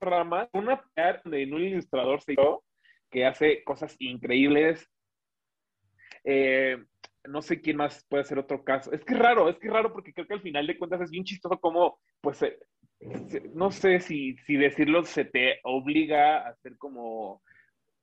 rama, 0.01 0.49
una 0.53 0.83
en 0.95 1.53
un 1.53 1.61
ilustrador 1.61 2.21
que 3.11 3.25
hace 3.25 3.63
cosas 3.63 3.95
increíbles. 3.99 4.87
Eh, 6.23 6.83
no 7.27 7.41
sé 7.41 7.61
quién 7.61 7.77
más 7.77 8.05
puede 8.09 8.23
ser 8.23 8.39
otro 8.39 8.63
caso. 8.63 8.91
Es 8.91 9.03
que 9.03 9.13
es 9.13 9.19
raro, 9.19 9.49
es 9.49 9.57
que 9.59 9.67
es 9.67 9.73
raro 9.73 9.91
porque 9.91 10.13
creo 10.13 10.27
que 10.27 10.33
al 10.33 10.41
final 10.41 10.67
de 10.67 10.77
cuentas 10.77 11.01
es 11.01 11.11
bien 11.11 11.23
chistoso 11.23 11.59
como, 11.59 11.99
pues, 12.21 12.41
eh, 12.43 12.57
no 13.53 13.71
sé 13.71 13.99
si, 13.99 14.35
si 14.45 14.55
decirlo 14.55 15.03
se 15.03 15.25
te 15.25 15.59
obliga 15.63 16.47
a 16.47 16.55
ser 16.55 16.77
como, 16.77 17.41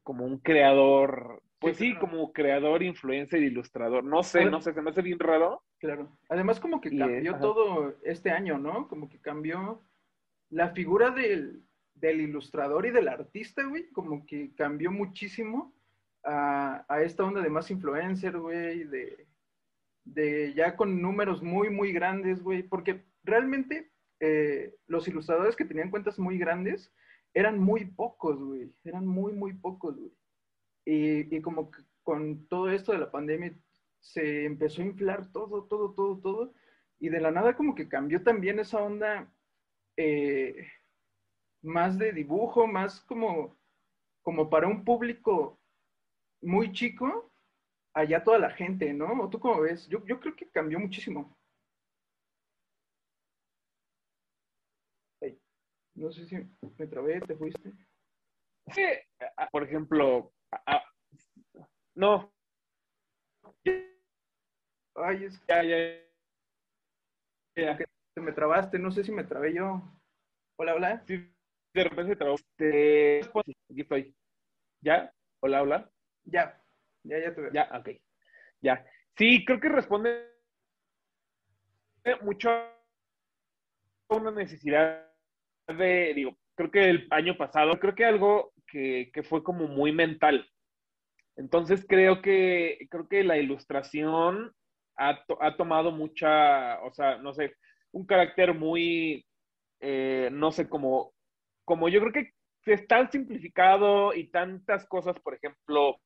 como 0.02 0.24
un 0.24 0.38
creador, 0.38 1.42
pues 1.58 1.78
sí, 1.78 1.94
como 1.96 2.32
creador, 2.32 2.82
influencer, 2.82 3.42
ilustrador. 3.42 4.04
No 4.04 4.22
sé, 4.22 4.44
no 4.44 4.60
sé, 4.60 4.72
se 4.72 4.82
me 4.82 4.90
hace 4.90 5.02
bien 5.02 5.18
raro. 5.18 5.62
Claro. 5.78 6.16
Además, 6.28 6.60
como 6.60 6.80
que 6.80 6.96
cambió 6.96 7.38
todo 7.38 7.96
este 8.02 8.30
año, 8.30 8.58
¿no? 8.58 8.88
Como 8.88 9.08
que 9.08 9.20
cambió 9.20 9.82
la 10.50 10.70
figura 10.70 11.10
del, 11.10 11.62
del 11.94 12.20
ilustrador 12.20 12.86
y 12.86 12.90
del 12.90 13.08
artista, 13.08 13.64
güey, 13.64 13.88
como 13.90 14.24
que 14.26 14.54
cambió 14.54 14.90
muchísimo 14.90 15.74
a, 16.26 17.02
esta 17.02 17.24
onda 17.24 17.40
de 17.40 17.50
más 17.50 17.70
influencer, 17.70 18.38
güey, 18.38 18.84
de, 18.84 19.26
de 20.04 20.54
ya 20.54 20.76
con 20.76 21.00
números 21.00 21.42
muy, 21.42 21.70
muy 21.70 21.92
grandes, 21.92 22.42
güey, 22.42 22.62
porque 22.62 23.04
realmente 23.22 23.92
eh, 24.20 24.74
los 24.86 25.06
ilustradores 25.08 25.56
que 25.56 25.64
tenían 25.64 25.90
cuentas 25.90 26.18
muy 26.18 26.38
grandes 26.38 26.92
eran 27.32 27.58
muy 27.58 27.84
pocos, 27.84 28.42
güey, 28.42 28.72
eran 28.84 29.06
muy, 29.06 29.32
muy 29.32 29.52
pocos, 29.54 29.96
güey. 29.96 30.12
Y, 30.84 31.36
y 31.36 31.40
como 31.40 31.70
que 31.70 31.82
con 32.02 32.46
todo 32.48 32.70
esto 32.70 32.92
de 32.92 32.98
la 32.98 33.10
pandemia 33.10 33.56
se 34.00 34.44
empezó 34.44 34.82
a 34.82 34.86
inflar 34.86 35.32
todo, 35.32 35.64
todo, 35.64 35.92
todo, 35.94 36.18
todo, 36.20 36.54
y 36.98 37.08
de 37.08 37.20
la 37.20 37.30
nada 37.30 37.56
como 37.56 37.74
que 37.74 37.88
cambió 37.88 38.22
también 38.22 38.58
esa 38.58 38.82
onda 38.82 39.30
eh, 39.96 40.66
más 41.62 41.98
de 41.98 42.12
dibujo, 42.12 42.66
más 42.66 43.00
como, 43.02 43.56
como 44.22 44.48
para 44.48 44.68
un 44.68 44.84
público 44.84 45.55
muy 46.46 46.72
chico, 46.72 47.30
allá 47.92 48.22
toda 48.22 48.38
la 48.38 48.50
gente, 48.50 48.92
¿no? 48.92 49.22
¿O 49.22 49.28
tú 49.28 49.38
cómo 49.40 49.60
ves? 49.60 49.88
Yo, 49.88 50.04
yo 50.06 50.20
creo 50.20 50.34
que 50.36 50.48
cambió 50.48 50.78
muchísimo. 50.78 51.36
no 55.96 56.12
sé 56.12 56.26
si 56.26 56.36
me 56.78 56.86
trabé, 56.86 57.20
te 57.20 57.34
fuiste. 57.34 57.72
Sí, 58.72 58.82
por 59.50 59.64
ejemplo, 59.64 60.32
no. 61.94 62.32
Ay, 64.94 65.24
es 65.24 65.42
ya, 65.46 65.62
ya, 65.62 65.76
ya. 67.56 67.76
Te 68.14 68.20
me 68.20 68.32
trabaste, 68.32 68.78
no 68.78 68.90
sé 68.90 69.04
si 69.04 69.12
me 69.12 69.24
trabé 69.24 69.54
yo. 69.54 69.82
Hola, 70.58 70.74
hola. 70.74 71.04
Sí, 71.06 71.16
de 71.74 71.84
repente 71.84 72.12
se 72.12 72.16
trabó. 72.16 72.34
Este, 72.34 73.20
aquí 73.70 73.80
estoy. 73.80 74.14
¿Ya? 74.82 75.12
Hola, 75.40 75.62
hola. 75.62 75.95
Ya, 76.26 76.60
ya, 77.04 77.18
ya 77.18 77.34
te 77.34 77.40
veo. 77.40 77.52
Ya, 77.52 77.70
ok. 77.72 77.90
Ya. 78.60 78.84
Sí, 79.16 79.44
creo 79.44 79.60
que 79.60 79.68
responde 79.68 80.28
mucho 82.22 82.50
a 82.50 82.72
una 84.10 84.30
necesidad 84.30 85.06
de, 85.66 86.12
digo, 86.14 86.38
creo 86.54 86.70
que 86.70 86.84
el 86.84 87.08
año 87.10 87.36
pasado, 87.36 87.78
creo 87.78 87.94
que 87.94 88.04
algo 88.04 88.52
que, 88.66 89.10
que 89.12 89.22
fue 89.22 89.42
como 89.42 89.66
muy 89.66 89.92
mental. 89.92 90.48
Entonces 91.36 91.84
creo 91.88 92.22
que, 92.22 92.86
creo 92.90 93.08
que 93.08 93.24
la 93.24 93.38
ilustración 93.38 94.52
ha, 94.96 95.24
ha, 95.40 95.56
tomado 95.56 95.92
mucha, 95.92 96.80
o 96.82 96.92
sea, 96.92 97.18
no 97.18 97.34
sé, 97.34 97.54
un 97.92 98.06
carácter 98.06 98.54
muy, 98.54 99.26
eh, 99.80 100.30
no 100.32 100.50
sé, 100.52 100.68
como, 100.68 101.12
como 101.64 101.88
yo 101.88 102.00
creo 102.00 102.12
que 102.12 102.32
es 102.72 102.86
tan 102.86 103.10
simplificado 103.10 104.14
y 104.14 104.30
tantas 104.30 104.86
cosas, 104.86 105.18
por 105.20 105.34
ejemplo, 105.34 106.00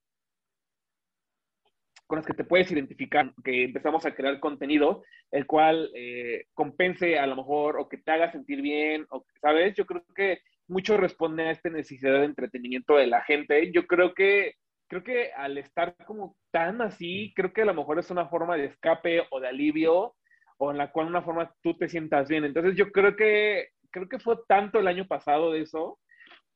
con 2.11 2.17
las 2.17 2.25
que 2.25 2.33
te 2.33 2.43
puedes 2.43 2.69
identificar, 2.69 3.31
que 3.41 3.63
empezamos 3.63 4.05
a 4.05 4.13
crear 4.13 4.37
contenido, 4.41 5.01
el 5.31 5.45
cual 5.45 5.89
eh, 5.95 6.43
compense 6.53 7.17
a 7.17 7.25
lo 7.25 7.37
mejor 7.37 7.79
o 7.79 7.87
que 7.87 7.99
te 7.99 8.11
haga 8.11 8.29
sentir 8.33 8.61
bien, 8.61 9.05
o, 9.11 9.23
¿sabes? 9.41 9.75
Yo 9.77 9.85
creo 9.85 10.03
que 10.13 10.39
mucho 10.67 10.97
responde 10.97 11.43
a 11.43 11.51
esta 11.51 11.69
necesidad 11.69 12.19
de 12.19 12.25
entretenimiento 12.25 12.97
de 12.97 13.07
la 13.07 13.23
gente. 13.23 13.71
Yo 13.71 13.87
creo 13.87 14.13
que, 14.13 14.55
creo 14.89 15.05
que 15.05 15.31
al 15.31 15.57
estar 15.57 15.95
como 16.05 16.35
tan 16.51 16.81
así, 16.81 17.31
creo 17.33 17.53
que 17.53 17.61
a 17.61 17.65
lo 17.65 17.75
mejor 17.75 17.97
es 17.97 18.11
una 18.11 18.27
forma 18.27 18.57
de 18.57 18.65
escape 18.65 19.23
o 19.29 19.39
de 19.39 19.47
alivio, 19.47 20.15
o 20.57 20.71
en 20.71 20.79
la 20.79 20.91
cual 20.91 21.07
una 21.07 21.21
forma 21.21 21.55
tú 21.63 21.77
te 21.77 21.87
sientas 21.87 22.27
bien. 22.27 22.43
Entonces 22.43 22.75
yo 22.75 22.91
creo 22.91 23.15
que, 23.15 23.69
creo 23.89 24.09
que 24.09 24.19
fue 24.19 24.35
tanto 24.49 24.79
el 24.79 24.87
año 24.87 25.07
pasado 25.07 25.53
de 25.53 25.61
eso, 25.61 25.97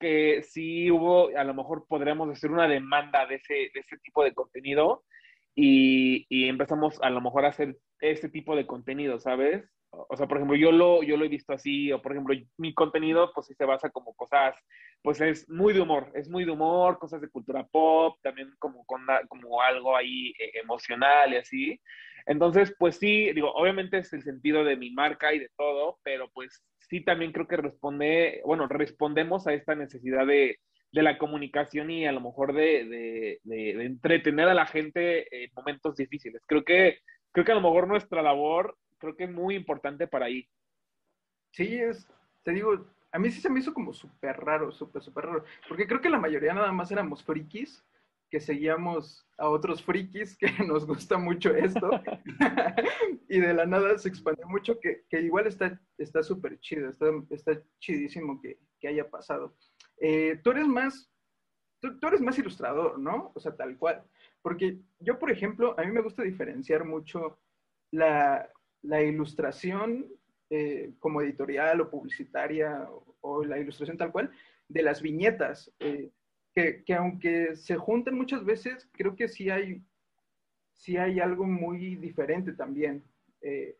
que 0.01 0.43
sí 0.43 0.91
hubo, 0.91 1.29
a 1.29 1.45
lo 1.45 1.53
mejor 1.53 1.85
podríamos 1.87 2.27
decir, 2.27 2.51
una 2.51 2.67
demanda 2.67 3.25
de 3.25 3.35
ese, 3.35 3.53
de 3.73 3.79
ese 3.79 3.97
tipo 3.99 4.21
de 4.21 4.33
contenido 4.33 5.05
y, 5.55 6.47
empezamos 6.47 7.01
a 7.01 7.09
lo 7.09 7.21
mejor 7.21 7.45
a 7.45 7.49
hacer 7.49 7.77
ese 8.01 8.29
tipo 8.29 8.55
de 8.55 8.67
contenido, 8.67 9.19
¿sabes? 9.19 9.63
O 9.89 10.17
sea, 10.17 10.27
por 10.27 10.37
ejemplo, 10.37 10.57
yo 10.57 10.73
lo, 10.73 11.03
yo 11.03 11.15
lo 11.15 11.23
he 11.23 11.29
visto 11.29 11.53
así, 11.53 11.91
o 11.93 12.01
por 12.01 12.11
ejemplo, 12.11 12.35
mi 12.57 12.73
contenido, 12.73 13.31
pues 13.33 13.47
sí 13.47 13.53
se 13.55 13.63
basa 13.63 13.89
como 13.89 14.13
cosas, 14.13 14.55
pues 15.01 15.21
es 15.21 15.49
muy 15.49 15.73
de 15.73 15.81
humor, 15.81 16.11
es 16.15 16.29
muy 16.29 16.43
de 16.43 16.51
humor, 16.51 16.99
cosas 16.99 17.21
de 17.21 17.29
cultura 17.29 17.65
pop, 17.65 18.17
también 18.21 18.53
como, 18.59 18.85
con, 18.85 19.01
como 19.29 19.61
algo 19.61 19.95
ahí 19.95 20.33
eh, 20.39 20.51
emocional 20.61 21.33
y 21.33 21.37
así. 21.37 21.81
Entonces, 22.25 22.75
pues 22.77 22.97
sí, 22.97 23.31
digo, 23.33 23.53
obviamente 23.53 23.99
es 23.99 24.11
el 24.11 24.23
sentido 24.23 24.65
de 24.65 24.75
mi 24.75 24.91
marca 24.91 25.33
y 25.33 25.39
de 25.39 25.49
todo, 25.55 25.99
pero 26.03 26.29
pues 26.33 26.65
sí 26.89 27.01
también 27.01 27.31
creo 27.31 27.47
que 27.47 27.57
responde, 27.57 28.41
bueno, 28.45 28.67
respondemos 28.67 29.47
a 29.47 29.53
esta 29.53 29.75
necesidad 29.75 30.25
de, 30.25 30.57
de 30.95 31.03
la 31.03 31.17
comunicación 31.17 31.91
y 31.91 32.07
a 32.07 32.13
lo 32.13 32.21
mejor 32.21 32.53
de, 32.53 33.41
de, 33.43 33.85
entretener 33.85 34.47
a 34.47 34.53
la 34.53 34.65
gente 34.65 35.43
en 35.43 35.51
momentos 35.53 35.97
difíciles. 35.97 36.41
Creo 36.47 36.63
que, 36.63 36.99
creo 37.33 37.43
que 37.43 37.51
a 37.51 37.55
lo 37.55 37.61
mejor 37.61 37.85
nuestra 37.85 38.21
labor, 38.21 38.77
creo 38.97 39.13
que 39.17 39.25
es 39.25 39.29
muy 39.29 39.55
importante 39.55 40.07
para 40.07 40.27
ahí. 40.27 40.47
Sí, 41.51 41.75
es, 41.75 42.07
te 42.43 42.51
digo, 42.51 42.87
a 43.11 43.19
mí 43.19 43.29
sí 43.29 43.41
se 43.41 43.49
me 43.49 43.59
hizo 43.59 43.73
como 43.73 43.91
súper 43.91 44.37
raro, 44.37 44.71
súper, 44.71 45.03
súper 45.03 45.25
raro. 45.25 45.43
Porque 45.67 45.85
creo 45.85 45.99
que 45.99 46.09
la 46.09 46.17
mayoría 46.17 46.53
nada 46.53 46.71
más 46.71 46.89
éramos 46.91 47.21
frikis, 47.25 47.83
que 48.29 48.39
seguíamos 48.39 49.27
a 49.37 49.49
otros 49.49 49.83
frikis 49.83 50.37
que 50.37 50.47
nos 50.67 50.85
gusta 50.85 51.17
mucho 51.17 51.55
esto. 51.55 51.89
y 53.29 53.39
de 53.39 53.53
la 53.53 53.65
nada 53.65 53.97
se 53.97 54.09
expandió 54.09 54.47
mucho, 54.47 54.79
que, 54.79 55.05
que 55.09 55.21
igual 55.21 55.47
está 55.47 56.23
súper 56.23 56.59
chido, 56.59 56.89
está, 56.89 57.07
está 57.29 57.61
chidísimo 57.79 58.41
que, 58.41 58.59
que 58.79 58.87
haya 58.87 59.09
pasado. 59.09 59.55
Eh, 59.99 60.39
tú 60.43 60.51
eres 60.51 60.67
más, 60.67 61.11
tú, 61.79 61.99
tú 61.99 62.07
eres 62.07 62.21
más 62.21 62.37
ilustrador, 62.37 62.99
¿no? 62.99 63.31
O 63.35 63.39
sea, 63.39 63.55
tal 63.55 63.77
cual. 63.77 64.03
Porque 64.41 64.79
yo, 64.99 65.17
por 65.17 65.31
ejemplo, 65.31 65.75
a 65.77 65.83
mí 65.83 65.91
me 65.91 66.01
gusta 66.01 66.23
diferenciar 66.23 66.85
mucho 66.85 67.39
la, 67.91 68.49
la 68.81 69.01
ilustración 69.01 70.07
eh, 70.49 70.93
como 70.99 71.21
editorial 71.21 71.81
o 71.81 71.89
publicitaria 71.89 72.87
o, 73.21 73.43
la 73.43 73.57
ilustración 73.57 73.97
tal 73.97 74.11
cual 74.11 74.29
de 74.67 74.83
las 74.83 75.01
viñetas, 75.01 75.71
eh, 75.79 76.11
que, 76.55 76.83
que, 76.85 76.93
aunque 76.93 77.55
se 77.55 77.75
junten 77.75 78.15
muchas 78.15 78.45
veces, 78.45 78.89
creo 78.93 79.15
que 79.15 79.27
sí 79.27 79.49
hay, 79.49 79.81
sí 80.73 80.97
hay 80.97 81.19
algo 81.19 81.45
muy 81.45 81.95
diferente 81.97 82.53
también. 82.53 83.03
Eh, 83.41 83.77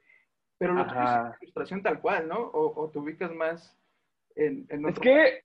pero 0.58 0.74
lo 0.74 0.86
que 0.86 0.94
es 0.94 1.41
ilustración 1.41 1.82
tal 1.82 2.00
cual, 2.01 2.27
¿no? 2.27 2.51
O, 2.53 2.89
te 2.89 3.00
ubicas 3.00 3.34
más 3.34 3.77
en, 4.36 4.65
en 4.70 4.88
Es 4.88 5.00
que, 5.00 5.44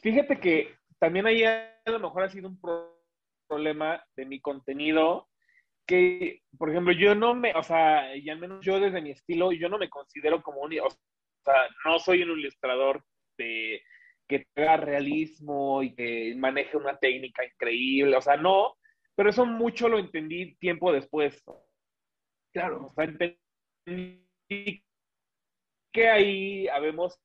fíjate 0.00 0.38
que 0.38 0.74
también 0.98 1.26
ahí 1.26 1.44
a 1.44 1.74
lo 1.86 1.98
mejor 1.98 2.24
ha 2.24 2.28
sido 2.28 2.48
un 2.48 2.60
problema 3.48 4.04
de 4.16 4.26
mi 4.26 4.40
contenido 4.40 5.28
que, 5.86 6.42
por 6.58 6.70
ejemplo, 6.70 6.92
yo 6.92 7.14
no 7.14 7.34
me, 7.34 7.52
o 7.54 7.62
sea, 7.62 8.14
y 8.16 8.28
al 8.30 8.38
menos 8.38 8.64
yo 8.64 8.78
desde 8.78 9.02
mi 9.02 9.10
estilo, 9.10 9.52
yo 9.52 9.68
no 9.68 9.78
me 9.78 9.90
considero 9.90 10.42
como 10.42 10.60
un, 10.60 10.78
o 10.78 10.90
sea, 11.44 11.54
no 11.84 11.98
soy 11.98 12.22
un 12.22 12.38
ilustrador 12.38 13.04
de, 13.36 13.82
que 14.28 14.46
tenga 14.54 14.76
realismo 14.76 15.82
y 15.82 15.94
que 15.94 16.34
maneje 16.36 16.76
una 16.76 16.96
técnica 16.96 17.44
increíble, 17.44 18.16
o 18.16 18.20
sea, 18.20 18.36
no, 18.36 18.74
pero 19.14 19.30
eso 19.30 19.44
mucho 19.44 19.88
lo 19.88 19.98
entendí 19.98 20.54
tiempo 20.56 20.92
después. 20.92 21.42
Claro. 22.52 22.86
O 22.86 22.94
sea, 22.94 23.04
entendí 23.04 24.84
que 25.92 26.08
ahí 26.08 26.68
habemos 26.68 27.18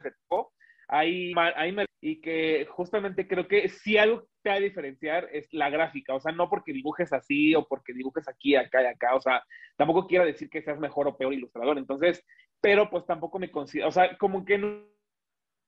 ahí, 0.90 1.34
ahí 1.36 1.76
y 2.02 2.22
que 2.22 2.66
justamente 2.70 3.28
creo 3.28 3.48
que 3.48 3.70
si 3.70 3.98
algo 3.98 4.28
te 4.44 4.50
va 4.50 4.56
a 4.56 4.60
diferenciar 4.60 5.28
es 5.32 5.48
la 5.52 5.70
gráfica, 5.70 6.14
o 6.14 6.20
sea, 6.20 6.32
no 6.32 6.50
porque 6.50 6.74
dibujes 6.74 7.12
así 7.12 7.56
o 7.56 7.68
porque 7.68 7.94
dibujes 7.94 8.28
aquí, 8.28 8.56
acá 8.56 8.84
y 8.84 8.86
acá, 8.86 9.16
o 9.16 9.22
sea, 9.22 9.44
tampoco 9.76 10.08
quiero 10.08 10.26
decir 10.26 10.50
que 10.50 10.62
seas 10.62 10.80
mejor 10.80 11.08
o 11.08 11.18
peor 11.18 11.34
ilustrador, 11.34 11.78
entonces, 11.78 12.24
pero 12.62 12.90
pues 12.90 13.06
tampoco 13.06 13.40
me 13.40 13.52
considero, 13.52 13.88
o 13.88 13.92
sea, 13.92 14.18
como 14.18 14.46
que 14.46 14.56
en 14.56 14.64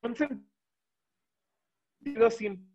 un 0.03 0.15
sentido 0.15 0.39
siempre 2.29 2.65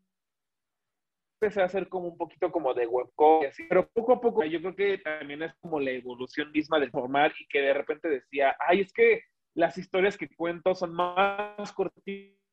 empecé 1.41 1.63
a 1.63 1.67
hacer 1.67 1.89
como 1.89 2.09
un 2.09 2.17
poquito 2.17 2.51
como 2.51 2.73
de 2.73 2.87
webcomic, 2.87 3.53
pero 3.69 3.89
poco 3.89 4.13
a 4.15 4.21
poco 4.21 4.45
yo 4.45 4.61
creo 4.61 4.75
que 4.75 4.99
también 4.99 5.43
es 5.43 5.55
como 5.61 5.79
la 5.81 5.91
evolución 5.91 6.51
misma 6.53 6.79
del 6.79 6.91
formar 6.91 7.33
y 7.39 7.47
que 7.49 7.61
de 7.61 7.75
repente 7.75 8.09
decía, 8.09 8.57
ay, 8.67 8.81
es 8.81 8.93
que 8.93 9.23
las 9.55 9.77
historias 9.79 10.17
que 10.17 10.29
cuento 10.29 10.75
son 10.75 10.95
más 10.95 11.73
cortitas 11.73 12.45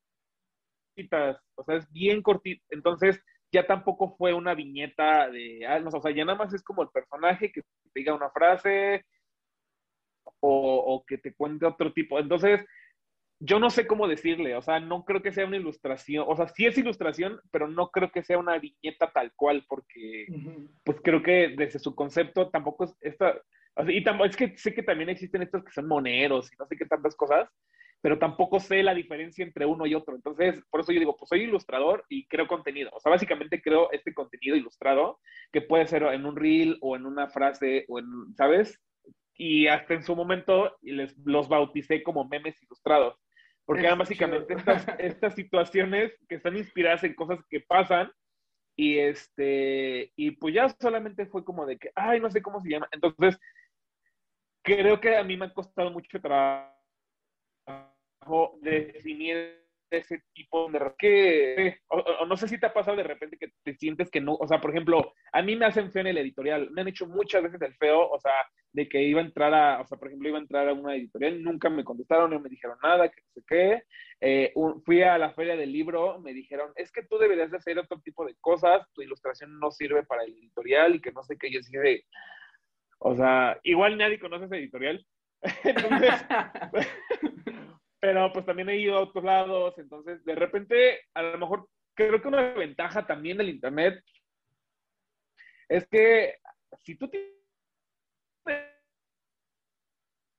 o 1.56 1.63
sea, 1.63 1.75
es 1.78 1.92
bien 1.92 2.22
cortito. 2.22 2.63
Entonces, 2.70 3.22
ya 3.51 3.66
tampoco 3.66 4.16
fue 4.18 4.34
una 4.34 4.54
viñeta 4.54 5.30
de, 5.30 5.66
ah, 5.66 5.82
o 5.86 6.01
sea, 6.01 6.12
ya 6.12 6.25
nada 6.25 6.38
más 6.38 6.54
es 6.54 6.63
como 6.63 6.84
el 6.84 6.90
personaje 6.90 7.51
que 7.51 7.62
te 7.62 7.68
diga 7.96 8.13
una 8.13 8.30
frase 8.30 9.06
o, 10.40 11.04
que 11.08 11.18
te 11.18 11.34
cuente 11.34 11.66
otro 11.66 11.94
tipo. 11.94 12.20
Entonces, 12.20 12.66
yo 13.43 13.60
no 13.60 13.71
sé 13.71 13.88
cómo 13.88 14.07
decirle, 14.07 14.55
o 14.55 14.62
sea, 14.62 14.79
no 14.79 15.03
creo 15.03 15.24
que 15.24 15.31
sea 15.31 15.48
una 15.48 15.57
ilustración, 15.57 16.25
o 16.27 16.36
sea, 16.36 16.48
sí 16.48 16.67
es 16.67 16.77
ilustración, 16.77 17.41
pero 17.51 17.67
no 17.67 17.89
creo 17.89 18.12
que 18.12 18.21
sea 18.24 18.38
una 18.38 18.57
viñeta 18.60 19.12
tal 19.12 19.33
cual, 19.36 19.65
porque, 19.67 20.27
pues 20.83 21.00
creo 21.03 21.24
que 21.24 21.55
desde 21.57 21.79
su 21.79 21.95
concepto 21.95 22.50
tampoco 22.50 22.84
es 22.86 22.95
esta, 23.01 23.41
y 23.88 24.04
tampoco, 24.04 24.30
es 24.30 24.36
que 24.36 24.56
sé 24.58 24.75
que 24.75 24.84
también 24.84 25.10
existen 25.10 25.41
estos 25.41 25.63
que 25.63 25.71
son 25.71 25.88
moneros 25.88 26.54
y 26.54 26.56
no 26.58 26.67
sé 26.67 26.77
qué 26.77 26.86
tantas 26.86 27.15
cosas, 27.15 27.49
pero 28.01 28.19
tampoco 28.19 28.60
sé 28.60 28.84
la 28.84 28.93
diferencia 28.93 29.43
entre 29.43 29.65
uno 29.65 29.86
y 29.86 29.93
otro. 29.93 30.15
Entonces, 30.15 30.60
por 30.69 30.82
eso 30.82 30.91
yo 30.91 30.99
digo, 30.99 31.15
pues 31.15 31.30
soy 31.30 31.41
ilustrador 31.41 32.04
y 32.10 32.25
creo 32.27 32.47
contenido. 32.47 32.89
O 32.93 32.99
sea, 32.99 33.12
básicamente 33.12 33.62
creo 33.62 33.91
este 33.91 34.13
contenido 34.13 34.56
ilustrado 34.56 35.19
que 35.51 35.62
puede 35.62 35.86
ser 35.88 36.04
en 36.04 36.25
un 36.25 36.36
reel 36.36 36.77
o 36.82 36.95
en 36.95 37.06
una 37.06 37.27
frase 37.27 37.86
o 37.88 37.99
en, 37.99 38.06
¿sabes? 38.36 38.80
Y 39.36 39.67
hasta 39.67 39.93
en 39.93 40.04
su 40.04 40.15
momento 40.15 40.75
les, 40.82 41.15
los 41.19 41.47
bauticé 41.47 42.01
como 42.01 42.27
memes 42.27 42.62
ilustrados. 42.63 43.19
Porque 43.71 43.86
eran 43.86 43.99
básicamente 43.99 44.53
estas, 44.53 44.86
estas 44.99 45.34
situaciones 45.34 46.12
que 46.27 46.36
están 46.36 46.57
inspiradas 46.57 47.05
en 47.05 47.13
cosas 47.13 47.39
que 47.49 47.62
pasan 47.62 48.12
y 48.75 48.97
este, 48.97 50.12
y 50.17 50.31
pues 50.31 50.53
ya 50.53 50.67
solamente 50.77 51.25
fue 51.25 51.45
como 51.45 51.65
de 51.65 51.77
que, 51.77 51.89
ay, 51.95 52.19
no 52.19 52.29
sé 52.29 52.41
cómo 52.41 52.60
se 52.62 52.69
llama. 52.69 52.89
Entonces, 52.91 53.39
creo 54.62 54.99
que 54.99 55.15
a 55.15 55.23
mí 55.23 55.38
me 55.38 55.45
ha 55.45 55.53
costado 55.53 55.89
mucho 55.89 56.19
trabajo 56.19 56.75
definir 58.60 59.65
ese 59.91 60.23
tipo 60.34 60.69
de 60.71 60.80
que 60.97 61.80
o, 61.89 62.25
no 62.25 62.38
sé 62.38 62.47
si 62.47 62.60
te 62.60 62.65
ha 62.65 62.73
pasado 62.73 62.97
de 62.97 63.04
repente 63.04 63.38
que 63.38 63.51
te 63.63 63.75
sientes 63.75 64.10
que 64.10 64.21
no, 64.21 64.36
o 64.36 64.47
sea, 64.47 64.60
por 64.62 64.71
ejemplo, 64.71 65.13
a 65.32 65.41
mí 65.41 65.56
me 65.56 65.65
hacen 65.65 65.91
feo 65.91 66.01
en 66.01 66.08
el 66.08 66.17
editorial, 66.17 66.69
me 66.71 66.82
han 66.82 66.88
hecho 66.88 67.08
muchas 67.08 67.43
veces 67.43 67.62
el 67.62 67.75
feo, 67.75 68.10
o 68.10 68.19
sea, 68.19 68.34
de 68.73 68.88
que 68.88 69.01
iba 69.04 69.21
a 69.21 69.25
entrar 69.25 69.54
a, 69.54 69.82
o 69.82 69.86
sea, 69.86 69.97
por 69.97 70.08
ejemplo, 70.08 70.30
iba 70.30 70.38
a 70.38 70.41
entrar 70.41 70.69
a 70.69 70.73
una 70.73 70.95
editorial, 70.95 71.43
nunca 71.43 71.69
me 71.69 71.84
contestaron, 71.84 72.32
no 72.32 72.39
me 72.39 72.49
dijeron 72.49 72.77
nada, 72.82 73.10
que 73.10 73.21
no 73.21 73.27
sé 73.34 73.41
qué, 73.47 73.84
eh, 74.21 74.54
fui 74.86 75.04
a 75.04 75.17
la 75.17 75.34
feria 75.34 75.56
del 75.56 75.71
libro, 75.71 76.19
me 76.19 76.34
dijeron, 76.34 76.71
es 76.75 76.91
que 76.91 77.04
tú 77.04 77.17
deberías 77.17 77.51
de 77.51 77.58
hacer 77.58 77.77
otro 77.77 77.99
tipo 77.99 78.25
de 78.25 78.36
cosas, 78.39 78.88
tu 78.93 79.01
ilustración 79.01 79.60
no 79.60 79.71
sirve 79.71 80.04
para 80.04 80.23
el 80.23 80.34
editorial 80.34 80.95
y 80.95 81.01
que 81.01 81.12
no 81.12 81.23
sé 81.23 81.38
qué, 81.38 81.51
yo 81.51 81.60
dije, 81.60 82.06
o 82.99 83.15
sea, 83.15 83.60
igual 83.63 83.97
nadie 83.97 84.19
conoce 84.19 84.45
ese 84.45 84.58
editorial, 84.58 85.06
entonces... 85.63 86.25
pero 88.02 88.34
pues 88.34 88.46
también 88.46 88.68
he 88.70 88.78
ido 88.78 88.98
a 88.98 89.02
otros 89.02 89.24
lados, 89.24 89.78
entonces 89.78 90.26
de 90.26 90.34
repente 90.34 91.02
a 91.14 91.22
lo 91.22 91.38
mejor 91.38 91.70
creo 91.94 92.20
que 92.20 92.28
una 92.28 92.52
ventaja 92.54 93.06
también 93.06 93.38
del 93.38 93.50
Internet 93.50 94.04
es 95.70 95.88
que 95.88 96.36
si 96.80 96.96
tú 96.96 97.08
tienes... 97.08 97.30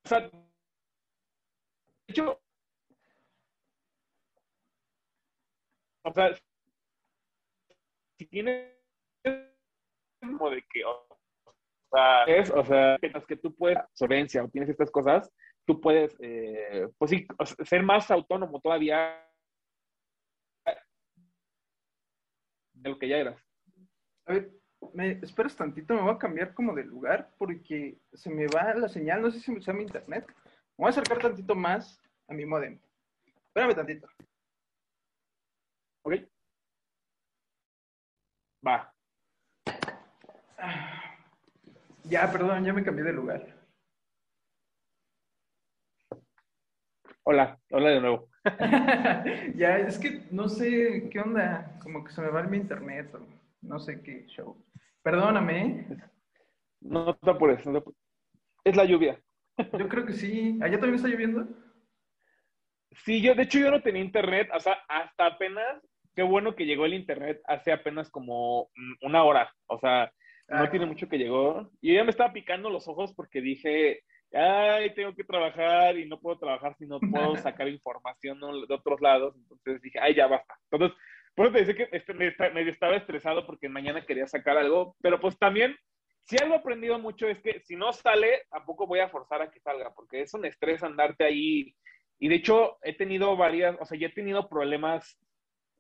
O 0.05 0.09
sea, 0.09 0.21
de 0.21 0.31
hecho, 2.09 2.43
o 6.05 6.13
sea, 6.13 6.35
si 8.19 8.27
tienes 8.27 8.73
que, 9.23 10.85
o 10.85 11.07
sea, 11.93 12.25
es, 12.25 12.51
o 12.51 13.27
que 13.27 13.37
tú 13.37 13.55
puedes, 13.55 13.79
solvencia 13.93 14.43
o 14.43 14.49
tienes 14.49 14.69
estas 14.69 14.91
cosas, 14.91 15.33
tú 15.67 15.81
puedes, 15.81 16.17
eh, 16.21 16.89
pues 16.99 17.11
sí, 17.11 17.27
ser 17.65 17.83
más 17.83 18.11
autónomo 18.11 18.61
todavía 18.61 19.19
de 22.75 22.91
lo 22.91 22.99
que 22.99 23.09
ya 23.09 23.17
eras. 23.17 23.41
A 24.27 24.33
ver, 24.33 24.53
me 24.93 25.13
esperas 25.23 25.57
tantito, 25.57 25.95
me 25.95 26.03
voy 26.03 26.15
a 26.15 26.19
cambiar 26.19 26.55
como 26.55 26.75
de 26.75 26.85
lugar 26.85 27.33
porque 27.39 27.99
se 28.13 28.31
me 28.31 28.47
va 28.47 28.75
la 28.75 28.89
señal, 28.89 29.23
no 29.23 29.31
sé 29.31 29.41
si 29.41 29.51
me 29.53 29.59
usa 29.59 29.73
mi 29.73 29.83
internet. 29.83 30.27
Me 30.27 30.85
voy 30.85 30.87
a 30.87 30.91
acercar 30.91 31.19
tantito 31.19 31.55
más 31.55 32.01
a 32.29 32.35
mi 32.35 32.45
modem. 32.45 32.81
Espérame 33.47 33.75
tantito. 33.75 34.09
Ok. 36.03 36.15
Va. 38.67 38.93
Ya, 42.05 42.31
perdón, 42.31 42.65
ya 42.65 42.73
me 42.73 42.83
cambié 42.83 43.05
de 43.05 43.13
lugar. 43.13 43.62
Hola, 47.25 47.57
hola 47.71 47.91
de 47.91 48.01
nuevo. 48.01 48.29
ya, 49.55 49.79
es 49.79 49.97
que 49.97 50.23
no 50.33 50.49
sé 50.49 51.09
qué 51.09 51.21
onda, 51.21 51.79
como 51.81 52.03
que 52.03 52.11
se 52.11 52.21
me 52.21 52.31
va 52.31 52.43
mi 52.43 52.57
internet 52.57 53.15
o 53.15 53.25
no 53.61 53.79
sé 53.79 54.03
qué 54.03 54.27
show. 54.27 54.57
Perdóname. 55.03 55.87
No 56.81 57.15
te 57.15 57.31
apures, 57.31 57.65
no 57.65 57.81
Es 58.65 58.75
la 58.75 58.85
lluvia. 58.85 59.21
Yo 59.79 59.89
creo 59.89 60.05
que 60.05 60.15
sí. 60.15 60.59
¿Allá 60.61 60.81
también 60.81 60.97
está 60.97 61.07
lloviendo? 61.07 61.47
Sí, 63.05 63.23
yo, 63.23 63.35
de 63.35 63.45
hecho, 63.45 63.59
yo 63.59 63.71
no 63.71 63.81
tenía 63.81 64.03
internet, 64.03 64.51
o 64.55 64.61
sea, 64.61 64.79
hasta 64.87 65.27
apenas, 65.27 65.81
qué 66.15 66.23
bueno 66.23 66.55
que 66.55 66.67
llegó 66.67 66.85
el 66.85 66.93
internet 66.93 67.41
hace 67.47 67.73
apenas 67.73 68.11
como 68.11 68.69
una 69.01 69.25
hora, 69.25 69.51
o 69.67 69.79
sea, 69.79 70.13
no 70.47 70.65
ah. 70.65 70.71
tiene 70.71 70.85
mucho 70.85 71.09
que 71.09 71.17
llegó. 71.17 71.71
Y 71.81 71.95
ya 71.95 72.05
me 72.05 72.11
estaba 72.11 72.35
picando 72.35 72.69
los 72.69 72.87
ojos 72.89 73.15
porque 73.15 73.41
dije, 73.41 74.03
ay, 74.35 74.95
tengo 74.95 75.15
que 75.15 75.25
trabajar 75.25 75.99
y 75.99 76.07
no 76.07 76.19
puedo 76.21 76.39
trabajar 76.39 76.75
si 76.77 76.87
no 76.87 77.01
puedo 77.01 77.37
sacar 77.37 77.69
información 77.69 78.41
de 78.41 78.75
otros 78.75 79.01
lados. 79.01 79.35
Entonces 79.37 79.83
dije, 79.83 79.99
ay, 80.01 80.15
ya 80.15 80.27
basta. 80.27 80.55
Entonces, 80.71 80.97
por 81.35 81.47
eso 81.47 81.53
te 81.55 81.65
decía 81.65 81.75
que 81.77 81.97
este, 81.97 82.15
me, 82.15 82.29
estaba 82.69 82.97
estresado 82.97 83.47
porque 83.47 83.69
mañana 83.69 84.05
quería 84.05 84.27
sacar 84.27 84.59
algo, 84.59 84.97
pero 85.01 85.21
pues 85.21 85.39
también, 85.39 85.77
si 86.25 86.37
algo 86.39 86.55
he 86.55 86.59
aprendido 86.59 86.99
mucho 86.99 87.27
es 87.27 87.41
que 87.41 87.61
si 87.61 87.77
no 87.77 87.93
sale, 87.93 88.43
tampoco 88.51 88.87
voy 88.87 89.01
a 89.01 89.09
forzar 89.09 89.43
a 89.43 89.51
que 89.51 89.61
salga, 89.61 89.93
porque 89.95 90.21
es 90.21 90.35
un 90.35 90.45
estrés 90.45 90.83
andarte 90.83 91.25
ahí 91.25 91.75
Y 92.19 92.29
de 92.29 92.37
hecho, 92.37 92.79
he 92.83 92.95
tenido 92.95 93.37
varias, 93.37 93.77
o 93.81 93.85
sea, 93.85 93.99
ya 93.99 94.09
he 94.09 94.13
tenido 94.13 94.49
problemas 94.49 95.19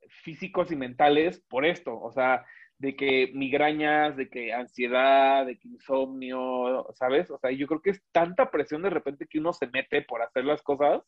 físicos 0.09 0.73
y 0.73 0.77
mentales 0.77 1.45
por 1.49 1.65
esto, 1.65 1.99
o 1.99 2.11
sea, 2.11 2.45
de 2.83 2.97
que 2.97 3.31
migrañas, 3.33 4.17
de 4.17 4.29
que 4.29 4.53
ansiedad, 4.53 5.47
de 5.47 5.57
que 5.57 5.69
insomnio, 5.69 6.89
¿sabes? 6.95 7.31
O 7.31 7.39
sea, 7.39 7.53
yo 7.53 7.69
creo 7.69 7.81
que 7.81 7.91
es 7.91 8.03
tanta 8.11 8.51
presión 8.51 8.83
de 8.83 8.91
repente 8.91 9.29
que 9.31 9.39
uno 9.39 9.53
se 9.53 9.69
mete 9.69 10.03
por 10.03 10.21
hacer 10.21 10.45
las 10.45 10.63
cosas 10.63 11.01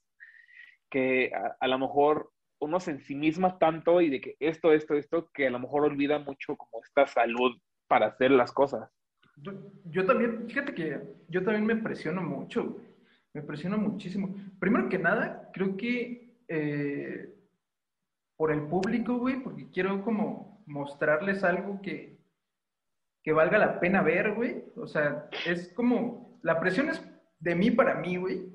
que 0.89 1.33
a, 1.59 1.67
lo 1.67 1.79
mejor 1.81 2.31
uno 2.61 2.79
se 2.79 2.93
ensimisma 2.93 3.59
tanto 3.59 4.01
y 4.01 4.09
de 4.09 4.21
que 4.21 4.37
esto, 4.39 4.73
esto, 4.73 4.95
esto, 4.95 5.29
que 5.35 5.49
a 5.49 5.51
lo 5.51 5.59
mejor 5.59 5.83
olvida 5.83 6.21
mucho 6.21 6.55
como 6.57 6.81
esta 6.85 7.09
salud 7.09 7.59
para 7.89 8.07
hacer 8.07 8.31
las 8.31 8.53
cosas. 8.53 8.89
Yo 9.87 10.07
también, 10.07 10.49
fíjate 10.49 10.75
que 10.75 11.01
yo 11.29 11.43
también 11.43 11.67
me 11.67 11.75
presiono 11.75 12.23
mucho, 12.23 12.79
me 13.33 13.43
presiono 13.43 13.79
muchísimo. 13.79 14.33
Primero 14.61 14.89
que 14.89 15.01
nada, 15.01 15.51
creo 15.53 15.77
que 15.77 16.37
eh, 16.47 17.35
por 18.37 18.53
el 18.53 18.63
público, 18.69 19.19
güey, 19.19 19.43
porque 19.43 19.69
quiero 19.73 20.05
como 20.05 20.54
mostrarles 20.67 21.45
algo 21.45 21.81
que, 21.83 22.19
que 23.23 23.33
valga 23.33 23.59
la 23.59 23.81
pena 23.81 24.03
ver, 24.03 24.35
güey. 24.35 24.65
O 24.77 24.87
sea, 24.87 25.29
es 25.47 25.73
como, 25.75 26.39
la 26.43 26.61
presión 26.61 26.89
es 26.89 27.03
de 27.39 27.55
mí 27.55 27.71
para 27.71 27.97
mí, 27.97 28.17
güey, 28.17 28.53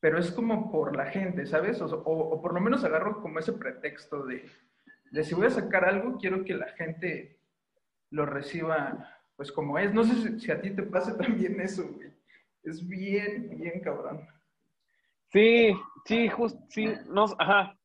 pero 0.00 0.18
es 0.18 0.30
como 0.30 0.70
por 0.70 0.96
la 0.96 1.06
gente, 1.06 1.46
¿sabes? 1.46 1.80
O, 1.80 2.40
por 2.40 2.54
lo 2.54 2.60
menos 2.60 2.84
agarro 2.84 3.20
como 3.20 3.38
ese 3.38 3.52
pretexto 3.52 4.24
de, 4.26 4.48
de, 5.10 5.24
si 5.24 5.34
voy 5.34 5.46
a 5.46 5.50
sacar 5.50 5.84
algo, 5.84 6.18
quiero 6.18 6.44
que 6.44 6.54
la 6.54 6.68
gente 6.72 7.40
lo 8.10 8.26
reciba 8.26 9.14
pues 9.38 9.52
como 9.52 9.78
es. 9.78 9.94
No 9.94 10.04
sé 10.04 10.38
si, 10.40 10.50
a 10.50 10.60
ti 10.60 10.70
te 10.70 10.82
pasa 10.82 11.16
también 11.18 11.60
eso, 11.60 11.88
güey. 11.88 12.12
Es 12.64 12.86
bien, 12.86 13.56
bien 13.56 13.80
cabrón. 13.80 14.26
Sí, 15.30 15.74
sí, 16.06 16.28
justo, 16.28 16.58
sí, 16.70 16.88
no, 17.06 17.26
ajá, 17.38 17.77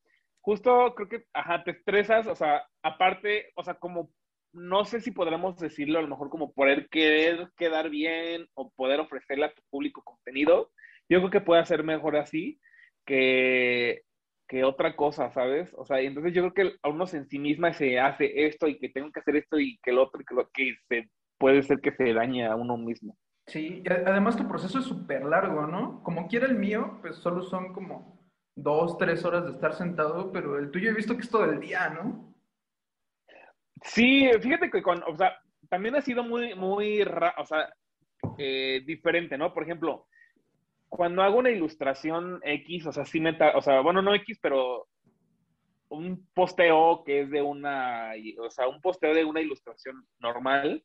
justo 0.44 0.94
creo 0.94 1.08
que, 1.08 1.24
ajá, 1.32 1.64
te 1.64 1.70
estresas, 1.70 2.26
o 2.26 2.36
sea, 2.36 2.66
aparte, 2.82 3.50
o 3.56 3.64
sea, 3.64 3.74
como, 3.74 4.10
no 4.52 4.84
sé 4.84 5.00
si 5.00 5.10
podremos 5.10 5.56
decirlo, 5.56 5.98
a 5.98 6.02
lo 6.02 6.08
mejor 6.08 6.28
como 6.28 6.52
poder 6.52 6.88
querer 6.90 7.48
quedar 7.56 7.88
bien 7.88 8.46
o 8.52 8.70
poder 8.76 9.00
ofrecerle 9.00 9.46
a 9.46 9.54
tu 9.54 9.62
público 9.70 10.02
contenido, 10.04 10.70
yo 11.08 11.18
creo 11.20 11.30
que 11.30 11.40
puede 11.40 11.64
ser 11.64 11.82
mejor 11.82 12.16
así 12.16 12.60
que, 13.06 14.02
que 14.46 14.64
otra 14.64 14.96
cosa, 14.96 15.30
¿sabes? 15.30 15.72
O 15.78 15.86
sea, 15.86 16.00
entonces 16.00 16.34
yo 16.34 16.42
creo 16.42 16.72
que 16.72 16.76
a 16.82 16.90
uno 16.90 17.06
en 17.10 17.26
sí 17.26 17.38
misma 17.38 17.72
se 17.72 17.98
hace 17.98 18.46
esto 18.46 18.68
y 18.68 18.78
que 18.78 18.90
tengo 18.90 19.10
que 19.10 19.20
hacer 19.20 19.36
esto 19.36 19.58
y 19.58 19.78
que 19.82 19.92
el 19.92 19.98
otro, 19.98 20.20
que, 20.28 20.34
lo, 20.34 20.50
que 20.50 20.76
se, 20.88 21.08
puede 21.38 21.62
ser 21.62 21.80
que 21.80 21.92
se 21.92 22.12
dañe 22.12 22.46
a 22.46 22.54
uno 22.54 22.76
mismo. 22.76 23.16
Sí, 23.46 23.82
además 23.86 24.36
tu 24.36 24.46
proceso 24.46 24.78
es 24.78 24.84
súper 24.84 25.24
largo, 25.24 25.66
¿no? 25.66 26.02
Como 26.02 26.28
quiera 26.28 26.46
el 26.46 26.56
mío, 26.56 26.98
pues 27.00 27.16
solo 27.16 27.42
son 27.42 27.72
como 27.72 28.13
dos, 28.54 28.98
tres 28.98 29.24
horas 29.24 29.44
de 29.44 29.52
estar 29.52 29.74
sentado, 29.74 30.30
pero 30.32 30.58
el 30.58 30.70
tuyo 30.70 30.90
he 30.90 30.94
visto 30.94 31.14
que 31.14 31.22
es 31.22 31.30
todo 31.30 31.44
el 31.44 31.60
día, 31.60 31.88
¿no? 31.90 32.34
Sí, 33.82 34.30
fíjate 34.40 34.70
que 34.70 34.82
con, 34.82 35.02
o 35.02 35.16
sea, 35.16 35.38
también 35.68 35.96
ha 35.96 36.02
sido 36.02 36.22
muy, 36.22 36.54
muy, 36.54 37.02
o 37.02 37.44
sea, 37.44 37.72
eh, 38.38 38.82
diferente, 38.86 39.36
¿no? 39.36 39.52
Por 39.52 39.64
ejemplo, 39.64 40.06
cuando 40.88 41.22
hago 41.22 41.38
una 41.38 41.50
ilustración 41.50 42.40
X, 42.42 42.86
o 42.86 42.92
sea, 42.92 43.04
sí 43.04 43.20
me, 43.20 43.36
o 43.54 43.60
sea, 43.60 43.80
bueno, 43.80 44.00
no 44.00 44.14
X, 44.14 44.38
pero 44.40 44.86
un 45.88 46.26
posteo 46.32 47.02
que 47.04 47.22
es 47.22 47.30
de 47.30 47.42
una, 47.42 48.12
o 48.38 48.50
sea, 48.50 48.68
un 48.68 48.80
posteo 48.80 49.14
de 49.14 49.24
una 49.24 49.40
ilustración 49.40 50.06
normal, 50.18 50.82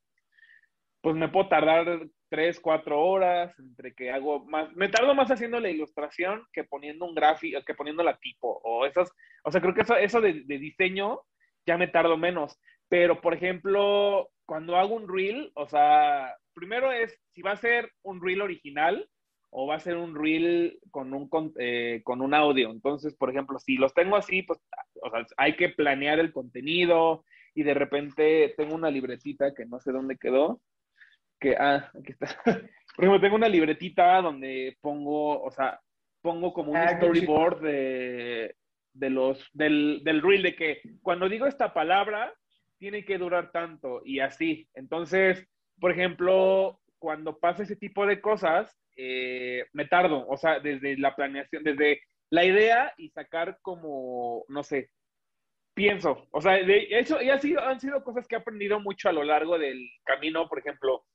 pues 1.01 1.15
me 1.15 1.29
puedo 1.29 1.47
tardar 1.47 2.08
tres, 2.29 2.59
cuatro 2.59 3.01
horas 3.01 3.57
entre 3.59 3.93
que 3.93 4.11
hago 4.11 4.45
más, 4.45 4.71
me 4.75 4.87
tardo 4.87 5.13
más 5.15 5.31
haciendo 5.31 5.59
la 5.59 5.69
ilustración 5.69 6.43
que 6.53 6.63
poniendo 6.63 7.05
un 7.05 7.15
gráfico, 7.15 7.61
que 7.65 7.73
poniendo 7.73 8.03
la 8.03 8.17
tipo, 8.17 8.61
o 8.63 8.85
esas, 8.85 9.11
o 9.43 9.51
sea, 9.51 9.59
creo 9.61 9.73
que 9.73 9.81
eso, 9.81 9.95
eso 9.95 10.21
de, 10.21 10.43
diseño 10.45 11.21
ya 11.65 11.77
me 11.77 11.87
tardo 11.87 12.17
menos, 12.17 12.57
pero 12.87 13.19
por 13.21 13.33
ejemplo, 13.33 14.29
cuando 14.45 14.77
hago 14.77 14.95
un 14.95 15.07
reel, 15.07 15.51
o 15.55 15.67
sea, 15.67 16.35
primero 16.53 16.91
es 16.91 17.19
si 17.33 17.41
va 17.41 17.51
a 17.51 17.57
ser 17.57 17.91
un 18.03 18.21
reel 18.21 18.41
original 18.41 19.07
o 19.51 19.67
va 19.67 19.75
a 19.75 19.79
ser 19.79 19.97
un 19.97 20.15
reel 20.15 20.79
con 20.91 21.13
un, 21.13 21.27
con, 21.27 21.53
eh, 21.57 22.01
con 22.03 22.21
un 22.21 22.35
audio. 22.35 22.69
Entonces, 22.69 23.15
por 23.15 23.31
ejemplo, 23.31 23.57
si 23.59 23.77
los 23.77 23.93
tengo 23.95 24.15
así, 24.15 24.43
pues, 24.43 24.59
o 25.01 25.09
sea, 25.09 25.25
hay 25.37 25.55
que 25.55 25.69
planear 25.69 26.19
el 26.19 26.31
contenido 26.31 27.23
y 27.55 27.63
de 27.63 27.73
repente 27.73 28.53
tengo 28.57 28.75
una 28.75 28.91
libretita 28.91 29.53
que 29.53 29.65
no 29.65 29.79
sé 29.79 29.91
dónde 29.91 30.17
quedó, 30.17 30.61
que, 31.39 31.56
ah, 31.58 31.91
aquí 31.99 32.12
está. 32.12 32.28
Por 32.95 33.06
ejemplo, 33.06 33.21
tengo 33.21 33.36
una 33.36 33.47
libretita 33.47 34.21
donde 34.21 34.78
pongo, 34.82 35.41
o 35.41 35.52
sea, 35.52 35.80
pongo 36.21 36.54
como 36.54 36.71
un 36.71 36.78
ah, 36.78 36.97
storyboard 36.97 37.62
de, 37.62 38.56
de 38.93 39.10
los, 39.10 39.47
del, 39.54 40.02
del 40.04 40.21
reel, 40.21 40.43
de 40.43 40.56
que 40.56 40.82
cuando 41.02 41.30
digo 41.30 41.47
esta 41.47 41.73
palabra, 41.73 42.34
tiene 42.78 43.06
que 43.06 43.17
durar 43.17 43.52
tanto 43.52 44.02
y 44.04 44.19
así. 44.19 44.67
Entonces, 44.73 45.45
por 45.80 45.91
ejemplo, 45.91 46.80
cuando 46.97 47.39
pasa 47.39 47.63
ese 47.63 47.75
tipo 47.75 48.06
de 48.06 48.21
cosas, 48.21 48.75
eh, 48.97 49.65
me 49.73 49.86
tardo, 49.86 50.28
o 50.28 50.38
sea, 50.38 50.60
desde 50.60 50.97
la 50.97 51.15
planeación, 51.15 51.63
desde 51.63 52.02
la 52.30 52.45
idea 52.45 52.93
y 52.97 53.10
sacar 53.10 53.58
como, 53.62 54.43
no 54.49 54.63
sé, 54.63 54.89
pienso, 55.73 56.28
o 56.32 56.41
sea, 56.41 56.54
de 56.54 56.88
eso 56.91 57.21
y 57.21 57.30
ha 57.30 57.39
sido, 57.39 57.62
han 57.62 57.80
sido 57.80 58.04
cosas 58.04 58.28
que 58.28 58.36
he 58.36 58.39
aprendido 58.39 58.80
mucho 58.82 59.08
a 59.08 59.13
lo 59.13 59.23
largo 59.23 59.58
del 59.58 59.89
camino, 60.04 60.49
por 60.49 60.60
ejemplo, 60.60 61.06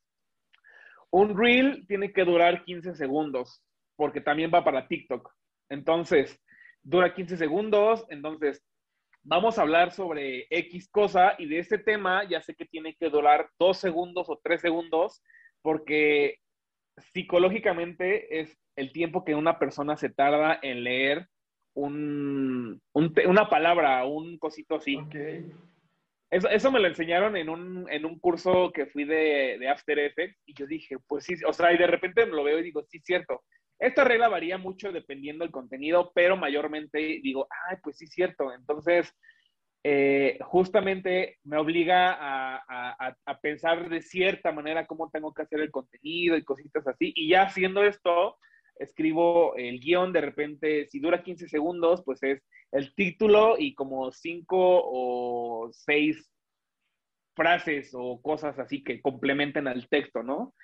un 1.14 1.38
reel 1.38 1.86
tiene 1.86 2.12
que 2.12 2.24
durar 2.24 2.64
15 2.64 2.96
segundos, 2.96 3.62
porque 3.94 4.20
también 4.20 4.50
va 4.52 4.64
para 4.64 4.88
TikTok. 4.88 5.32
Entonces, 5.68 6.42
dura 6.82 7.14
15 7.14 7.36
segundos, 7.36 8.04
entonces 8.08 8.64
vamos 9.22 9.56
a 9.56 9.62
hablar 9.62 9.92
sobre 9.92 10.48
X 10.50 10.88
cosa 10.90 11.36
y 11.38 11.46
de 11.46 11.60
ese 11.60 11.78
tema 11.78 12.28
ya 12.28 12.42
sé 12.42 12.56
que 12.56 12.64
tiene 12.66 12.96
que 12.96 13.10
durar 13.10 13.48
dos 13.60 13.78
segundos 13.78 14.28
o 14.28 14.40
tres 14.42 14.60
segundos, 14.60 15.22
porque 15.62 16.38
psicológicamente 17.12 18.40
es 18.40 18.58
el 18.74 18.90
tiempo 18.90 19.24
que 19.24 19.36
una 19.36 19.60
persona 19.60 19.96
se 19.96 20.10
tarda 20.10 20.58
en 20.62 20.82
leer 20.82 21.28
un, 21.74 22.82
una 22.92 23.48
palabra, 23.48 24.04
un 24.04 24.36
cosito 24.38 24.74
así. 24.74 24.98
Eso, 26.34 26.48
eso 26.48 26.72
me 26.72 26.80
lo 26.80 26.88
enseñaron 26.88 27.36
en 27.36 27.48
un, 27.48 27.86
en 27.88 28.04
un 28.04 28.18
curso 28.18 28.72
que 28.72 28.86
fui 28.86 29.04
de, 29.04 29.56
de, 29.56 29.68
After 29.68 29.96
Effects 30.00 30.42
y 30.46 30.54
yo 30.54 30.66
dije, 30.66 30.96
pues 31.06 31.24
sí, 31.24 31.36
o 31.46 31.52
sea, 31.52 31.72
y 31.72 31.78
de 31.78 31.86
repente 31.86 32.26
lo 32.26 32.42
veo 32.42 32.58
y 32.58 32.64
digo, 32.64 32.82
sí, 32.88 32.98
cierto. 32.98 33.44
Esta 33.78 34.02
regla 34.02 34.28
varía 34.28 34.58
mucho 34.58 34.90
dependiendo 34.90 35.44
del 35.44 35.52
contenido, 35.52 36.10
pero 36.12 36.36
mayormente 36.36 36.98
digo, 36.98 37.46
ay, 37.70 37.76
pues 37.84 37.98
sí, 37.98 38.08
cierto. 38.08 38.52
Entonces, 38.52 39.14
eh, 39.84 40.36
justamente 40.40 41.38
me 41.44 41.56
obliga 41.56 42.10
a, 42.10 42.56
a, 42.68 43.16
a, 43.24 43.40
pensar 43.40 43.88
de 43.88 44.02
cierta 44.02 44.50
manera 44.50 44.86
cómo 44.86 45.10
tengo 45.10 45.32
que 45.32 45.42
hacer 45.42 45.60
el 45.60 45.70
contenido 45.70 46.36
y 46.36 46.42
cositas 46.42 46.84
así. 46.88 47.12
Y 47.14 47.28
ya 47.28 47.42
haciendo 47.42 47.84
esto, 47.84 48.38
escribo 48.76 49.54
el 49.56 49.80
guion, 49.80 50.12
de 50.12 50.20
repente, 50.20 50.86
si 50.88 51.00
dura 51.00 51.22
15 51.22 51.48
segundos, 51.48 52.02
pues 52.04 52.22
es 52.22 52.42
el 52.72 52.94
título 52.94 53.56
y 53.58 53.74
como 53.74 54.10
cinco 54.10 54.56
o 54.58 55.70
seis 55.72 56.30
frases 57.34 57.90
o 57.94 58.20
cosas 58.22 58.58
así 58.58 58.82
que 58.82 59.00
complementen 59.00 59.68
al 59.68 59.88
texto, 59.88 60.22
¿no? 60.22 60.54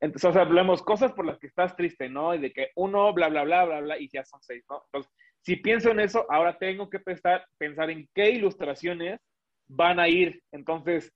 Entonces, 0.00 0.34
hablemos 0.36 0.82
cosas 0.82 1.12
por 1.12 1.26
las 1.26 1.38
que 1.38 1.46
estás 1.46 1.76
triste, 1.76 2.08
¿no? 2.08 2.34
Y 2.34 2.38
de 2.38 2.52
que 2.52 2.70
uno, 2.74 3.12
bla, 3.12 3.28
bla, 3.28 3.44
bla, 3.44 3.64
bla, 3.66 3.80
bla, 3.80 3.98
y 3.98 4.08
ya 4.08 4.24
son 4.24 4.40
seis, 4.42 4.64
¿no? 4.70 4.82
Entonces, 4.86 5.12
si 5.42 5.56
pienso 5.56 5.90
en 5.90 6.00
eso, 6.00 6.26
ahora 6.30 6.56
tengo 6.58 6.88
que 6.88 7.00
pensar, 7.00 7.44
pensar 7.58 7.90
en 7.90 8.08
qué 8.14 8.30
ilustraciones 8.30 9.20
van 9.68 10.00
a 10.00 10.08
ir. 10.08 10.42
Entonces, 10.52 11.12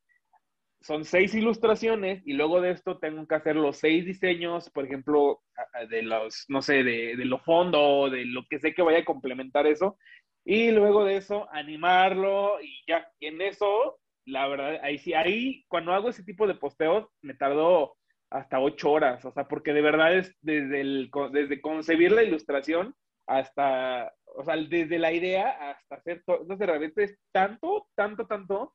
son 0.85 1.07
seis 1.07 1.35
ilustraciones 1.35 2.23
y 2.27 2.35
luego 2.35 2.61
de 2.61 2.71
esto 2.71 2.99
tengo 2.99 3.27
que 3.27 3.35
hacer 3.35 3.57
los 3.57 3.79
seis 3.79 4.05
diseños, 4.05 4.69
por 4.69 4.85
ejemplo, 4.85 5.41
de 5.89 6.03
los, 6.03 6.45
no 6.49 6.61
sé, 6.61 6.85
de, 6.85 7.17
de 7.17 7.25
lo 7.25 7.39
fondo, 7.39 8.11
de 8.11 8.27
lo 8.27 8.45
que 8.49 8.59
sé 8.59 8.75
que 8.75 8.83
vaya 8.83 8.99
a 8.99 9.05
complementar 9.05 9.67
eso. 9.67 9.97
Y 10.45 10.73
luego 10.73 11.05
de 11.05 11.17
eso, 11.17 11.49
animarlo 11.53 12.61
y 12.61 12.85
ya, 12.87 13.09
en 13.21 13.41
eso, 13.41 13.99
la 14.27 14.47
verdad, 14.47 14.79
ahí 14.83 14.99
sí, 14.99 15.15
ahí 15.15 15.65
cuando 15.69 15.95
hago 15.95 16.11
ese 16.11 16.23
tipo 16.23 16.47
de 16.47 16.55
posteos, 16.55 17.09
me 17.23 17.33
tardo 17.33 17.97
hasta 18.31 18.61
ocho 18.61 18.91
horas, 18.93 19.25
o 19.25 19.33
sea, 19.33 19.49
porque 19.49 19.73
de 19.73 19.81
verdad 19.81 20.15
es 20.19 20.37
desde, 20.43 20.83
el, 20.83 21.11
desde 21.33 21.63
concebir 21.63 22.13
la 22.13 22.25
ilustración 22.25 22.95
hasta, 23.27 24.13
o 24.37 24.45
sea, 24.45 24.57
desde 24.57 24.99
la 24.99 25.13
idea 25.13 25.71
hasta 25.71 25.95
hacer 25.95 26.23
todo, 26.27 26.43
entonces 26.43 26.67
realmente 26.67 27.05
es 27.05 27.19
tanto, 27.33 27.87
tanto, 27.95 28.27
tanto, 28.27 28.75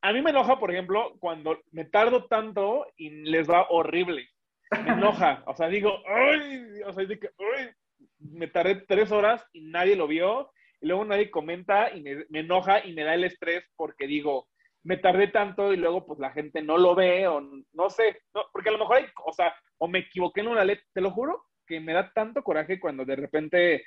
a 0.00 0.12
mí 0.12 0.22
me 0.22 0.30
enoja, 0.30 0.58
por 0.58 0.70
ejemplo, 0.70 1.16
cuando 1.18 1.60
me 1.72 1.84
tardo 1.84 2.26
tanto 2.26 2.86
y 2.96 3.10
les 3.10 3.48
va 3.50 3.66
horrible. 3.70 4.28
Me 4.84 4.92
enoja. 4.92 5.42
O 5.46 5.54
sea, 5.56 5.68
digo, 5.68 6.02
¡ay! 6.06 6.82
O 6.86 6.92
sea, 6.92 7.06
que, 7.06 7.30
¡ay! 7.38 7.70
Me 8.18 8.46
tardé 8.46 8.76
tres 8.86 9.10
horas 9.10 9.44
y 9.52 9.62
nadie 9.62 9.96
lo 9.96 10.06
vio. 10.06 10.50
Y 10.80 10.86
luego 10.86 11.04
nadie 11.04 11.30
comenta 11.30 11.90
y 11.94 12.02
me, 12.02 12.24
enoja 12.32 12.84
y 12.84 12.92
me 12.92 13.02
da 13.02 13.14
el 13.14 13.24
estrés 13.24 13.64
porque 13.76 14.06
digo, 14.06 14.48
me 14.84 14.96
tardé 14.96 15.28
tanto 15.28 15.72
y 15.72 15.76
luego 15.76 16.06
pues 16.06 16.20
la 16.20 16.30
gente 16.30 16.62
no 16.62 16.78
lo 16.78 16.94
ve 16.94 17.26
o 17.26 17.40
no 17.40 17.90
sé. 17.90 18.20
porque 18.52 18.68
a 18.68 18.72
lo 18.72 18.78
mejor 18.78 18.98
hay, 18.98 19.06
o 19.24 19.32
sea, 19.32 19.52
o 19.78 19.88
me 19.88 20.00
equivoqué 20.00 20.40
en 20.40 20.48
una 20.48 20.64
letra. 20.64 20.84
Te 20.92 21.00
lo 21.00 21.10
juro 21.10 21.44
que 21.66 21.80
me 21.80 21.92
da 21.92 22.12
tanto 22.12 22.42
coraje 22.42 22.78
cuando 22.78 23.04
de 23.04 23.16
repente 23.16 23.84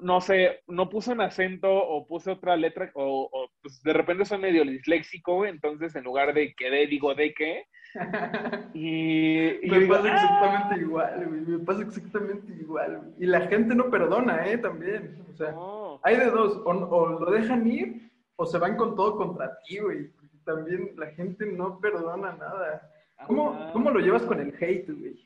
no 0.00 0.20
sé, 0.20 0.60
no 0.66 0.88
puse 0.88 1.12
un 1.12 1.20
acento 1.20 1.70
o 1.72 2.06
puse 2.06 2.30
otra 2.30 2.56
letra, 2.56 2.90
o, 2.94 3.48
pues 3.62 3.82
de 3.82 3.92
repente 3.92 4.24
soy 4.24 4.38
medio 4.38 4.64
disléxico, 4.64 5.46
entonces 5.46 5.94
en 5.96 6.04
lugar 6.04 6.34
de 6.34 6.54
que 6.54 6.70
de, 6.70 6.86
digo 6.86 7.14
de 7.14 7.34
qué. 7.34 7.66
Y, 8.74 9.60
me 9.70 9.86
pasa 9.86 10.08
ah". 10.08 10.14
exactamente 10.14 10.80
igual, 10.80 11.26
güey, 11.28 11.40
me 11.42 11.58
pasa 11.60 11.82
exactamente 11.82 12.52
igual. 12.60 13.14
Y 13.18 13.26
la 13.26 13.42
gente 13.42 13.74
no 13.74 13.88
perdona, 13.88 14.48
¿eh? 14.48 14.58
También. 14.58 15.24
O 15.32 15.36
sea, 15.36 15.54
hay 16.02 16.16
de 16.16 16.30
dos, 16.30 16.60
o, 16.64 17.06
lo 17.06 17.30
dejan 17.30 17.66
ir 17.68 18.10
o 18.36 18.46
se 18.46 18.58
van 18.58 18.76
con 18.76 18.96
todo 18.96 19.16
contra 19.16 19.58
ti, 19.62 19.78
güey. 19.78 20.10
También 20.44 20.92
la 20.96 21.06
gente 21.12 21.46
no 21.46 21.78
perdona 21.78 22.32
nada. 22.32 22.90
¿Cómo, 23.28 23.70
¿cómo 23.72 23.90
lo 23.90 24.00
llevas 24.00 24.22
con 24.22 24.40
el 24.40 24.52
hate, 24.60 24.90
güey? 24.90 25.16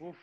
Uf 0.00 0.18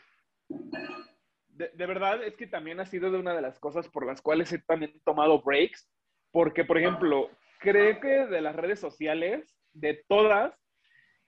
de, 1.55 1.85
verdad 1.85 2.21
es 2.23 2.35
que 2.35 2.47
también 2.47 2.79
ha 2.79 2.85
sido 2.85 3.11
de 3.11 3.17
una 3.17 3.33
de 3.33 3.41
las 3.41 3.59
cosas 3.59 3.87
por 3.87 4.05
las 4.05 4.21
cuales 4.21 4.51
he 4.51 4.59
también 4.59 4.99
tomado 5.05 5.41
breaks, 5.41 5.89
porque, 6.31 6.65
por 6.65 6.77
ejemplo, 6.77 7.29
creo 7.59 7.99
que 8.01 8.25
de 8.27 8.41
las 8.41 8.55
redes 8.55 8.79
sociales, 8.79 9.57
de 9.73 10.03
todas, 10.07 10.53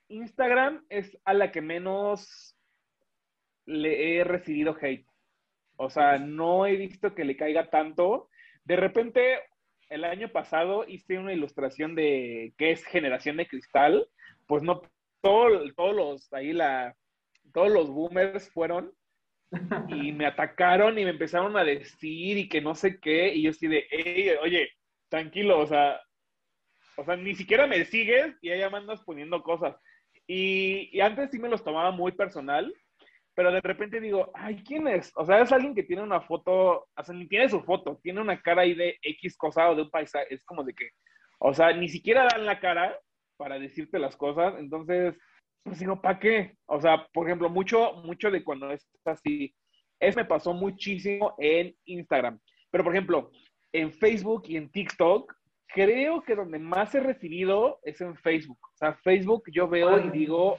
Instagram 0.09 0.85
es 0.89 1.17
a 1.23 1.33
la 1.33 1.51
que 1.51 1.61
menos 1.61 2.57
le 3.65 4.17
he 4.17 4.23
recibido 4.23 4.75
hate. 4.79 5.07
O 5.77 5.89
sea, 5.89 6.17
no 6.17 6.65
he 6.65 6.75
visto 6.75 7.15
que 7.15 7.23
le 7.23 7.37
caiga 7.37 7.69
tanto. 7.69 8.29
De 8.65 8.75
repente, 8.75 9.39
el 9.89 10.03
año 10.03 10.29
pasado 10.29 10.85
hice 10.87 11.17
una 11.17 11.33
ilustración 11.33 11.95
de 11.95 12.53
qué 12.57 12.71
es 12.71 12.83
generación 12.83 13.37
de 13.37 13.47
cristal. 13.47 14.09
Pues 14.45 14.63
no, 14.63 14.81
todos 15.21 15.73
los, 15.77 16.33
ahí 16.33 16.51
la, 16.51 16.95
todos 17.53 17.71
los 17.71 17.89
boomers 17.89 18.49
fueron 18.51 18.91
y 19.89 20.11
me 20.11 20.25
atacaron 20.25 20.97
y 20.97 21.03
me 21.03 21.11
empezaron 21.11 21.55
a 21.57 21.63
decir 21.63 22.37
y 22.37 22.49
que 22.49 22.61
no 22.61 22.75
sé 22.75 22.99
qué, 22.99 23.33
y 23.33 23.43
yo 23.43 23.51
estoy 23.51 23.69
de, 23.69 24.37
oye, 24.41 24.69
tranquilo, 25.09 25.59
o 25.59 25.67
sea, 25.67 26.01
o 26.97 27.05
sea, 27.05 27.15
ni 27.15 27.35
siquiera 27.35 27.67
me 27.67 27.85
sigues 27.85 28.35
y 28.41 28.49
ya 28.49 28.69
me 28.69 28.77
andas 28.77 29.01
poniendo 29.03 29.41
cosas. 29.43 29.75
Y, 30.25 30.99
antes 30.99 31.31
sí 31.31 31.39
me 31.39 31.47
los 31.47 31.63
tomaba 31.63 31.91
muy 31.91 32.11
personal, 32.11 32.73
pero 33.33 33.51
de 33.51 33.61
repente 33.61 34.01
digo, 34.01 34.31
ay, 34.33 34.63
¿quién 34.63 34.87
es? 34.87 35.11
O 35.15 35.25
sea, 35.25 35.41
es 35.41 35.51
alguien 35.51 35.75
que 35.75 35.83
tiene 35.83 36.01
una 36.01 36.21
foto, 36.21 36.87
o 36.95 37.03
sea, 37.03 37.15
ni 37.15 37.27
tiene 37.27 37.47
su 37.47 37.61
foto, 37.61 37.99
tiene 38.01 38.19
una 38.19 38.41
cara 38.41 38.63
ahí 38.63 38.73
de 38.73 38.97
X 39.01 39.37
cosa 39.37 39.69
o 39.69 39.75
de 39.75 39.83
un 39.83 39.91
paisaje, 39.91 40.33
es 40.33 40.43
como 40.43 40.63
de 40.63 40.73
que, 40.73 40.89
o 41.39 41.53
sea, 41.53 41.71
ni 41.71 41.87
siquiera 41.87 42.25
dan 42.25 42.45
la 42.45 42.59
cara 42.59 42.99
para 43.37 43.59
decirte 43.59 43.99
las 43.99 44.17
cosas, 44.17 44.55
entonces 44.57 45.15
pues 45.67 45.79
digo, 45.79 46.01
¿para 46.01 46.19
qué? 46.19 46.57
O 46.65 46.79
sea, 46.81 47.07
por 47.13 47.27
ejemplo, 47.27 47.49
mucho, 47.49 47.93
mucho 48.03 48.31
de 48.31 48.43
cuando 48.43 48.71
es 48.71 48.87
así, 49.05 49.53
eso 49.99 50.19
me 50.19 50.25
pasó 50.25 50.53
muchísimo 50.53 51.35
en 51.37 51.75
Instagram. 51.85 52.39
Pero, 52.71 52.83
por 52.83 52.93
ejemplo, 52.93 53.31
en 53.71 53.91
Facebook 53.91 54.43
y 54.47 54.57
en 54.57 54.69
TikTok, 54.71 55.33
creo 55.67 56.21
que 56.23 56.35
donde 56.35 56.59
más 56.59 56.95
he 56.95 56.99
recibido 56.99 57.79
es 57.83 58.01
en 58.01 58.15
Facebook. 58.15 58.59
O 58.61 58.77
sea, 58.77 58.93
Facebook 59.03 59.43
yo 59.51 59.67
veo 59.67 59.99
y 59.99 60.09
digo, 60.09 60.57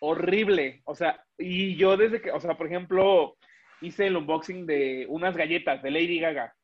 horrible. 0.00 0.82
O 0.84 0.94
sea, 0.94 1.24
y 1.38 1.76
yo 1.76 1.96
desde 1.96 2.20
que, 2.20 2.30
o 2.30 2.40
sea, 2.40 2.56
por 2.56 2.66
ejemplo, 2.66 3.36
hice 3.80 4.06
el 4.06 4.16
unboxing 4.16 4.66
de 4.66 5.06
unas 5.08 5.36
galletas 5.36 5.82
de 5.82 5.90
Lady 5.90 6.20
Gaga. 6.20 6.54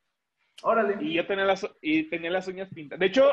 Órale. 0.62 0.96
Y 1.00 1.14
yo 1.14 1.26
tenía 1.26 1.44
las, 1.44 1.66
y 1.80 2.04
tenía 2.04 2.30
las 2.30 2.46
uñas 2.48 2.68
pintadas. 2.68 3.00
De 3.00 3.06
hecho, 3.06 3.24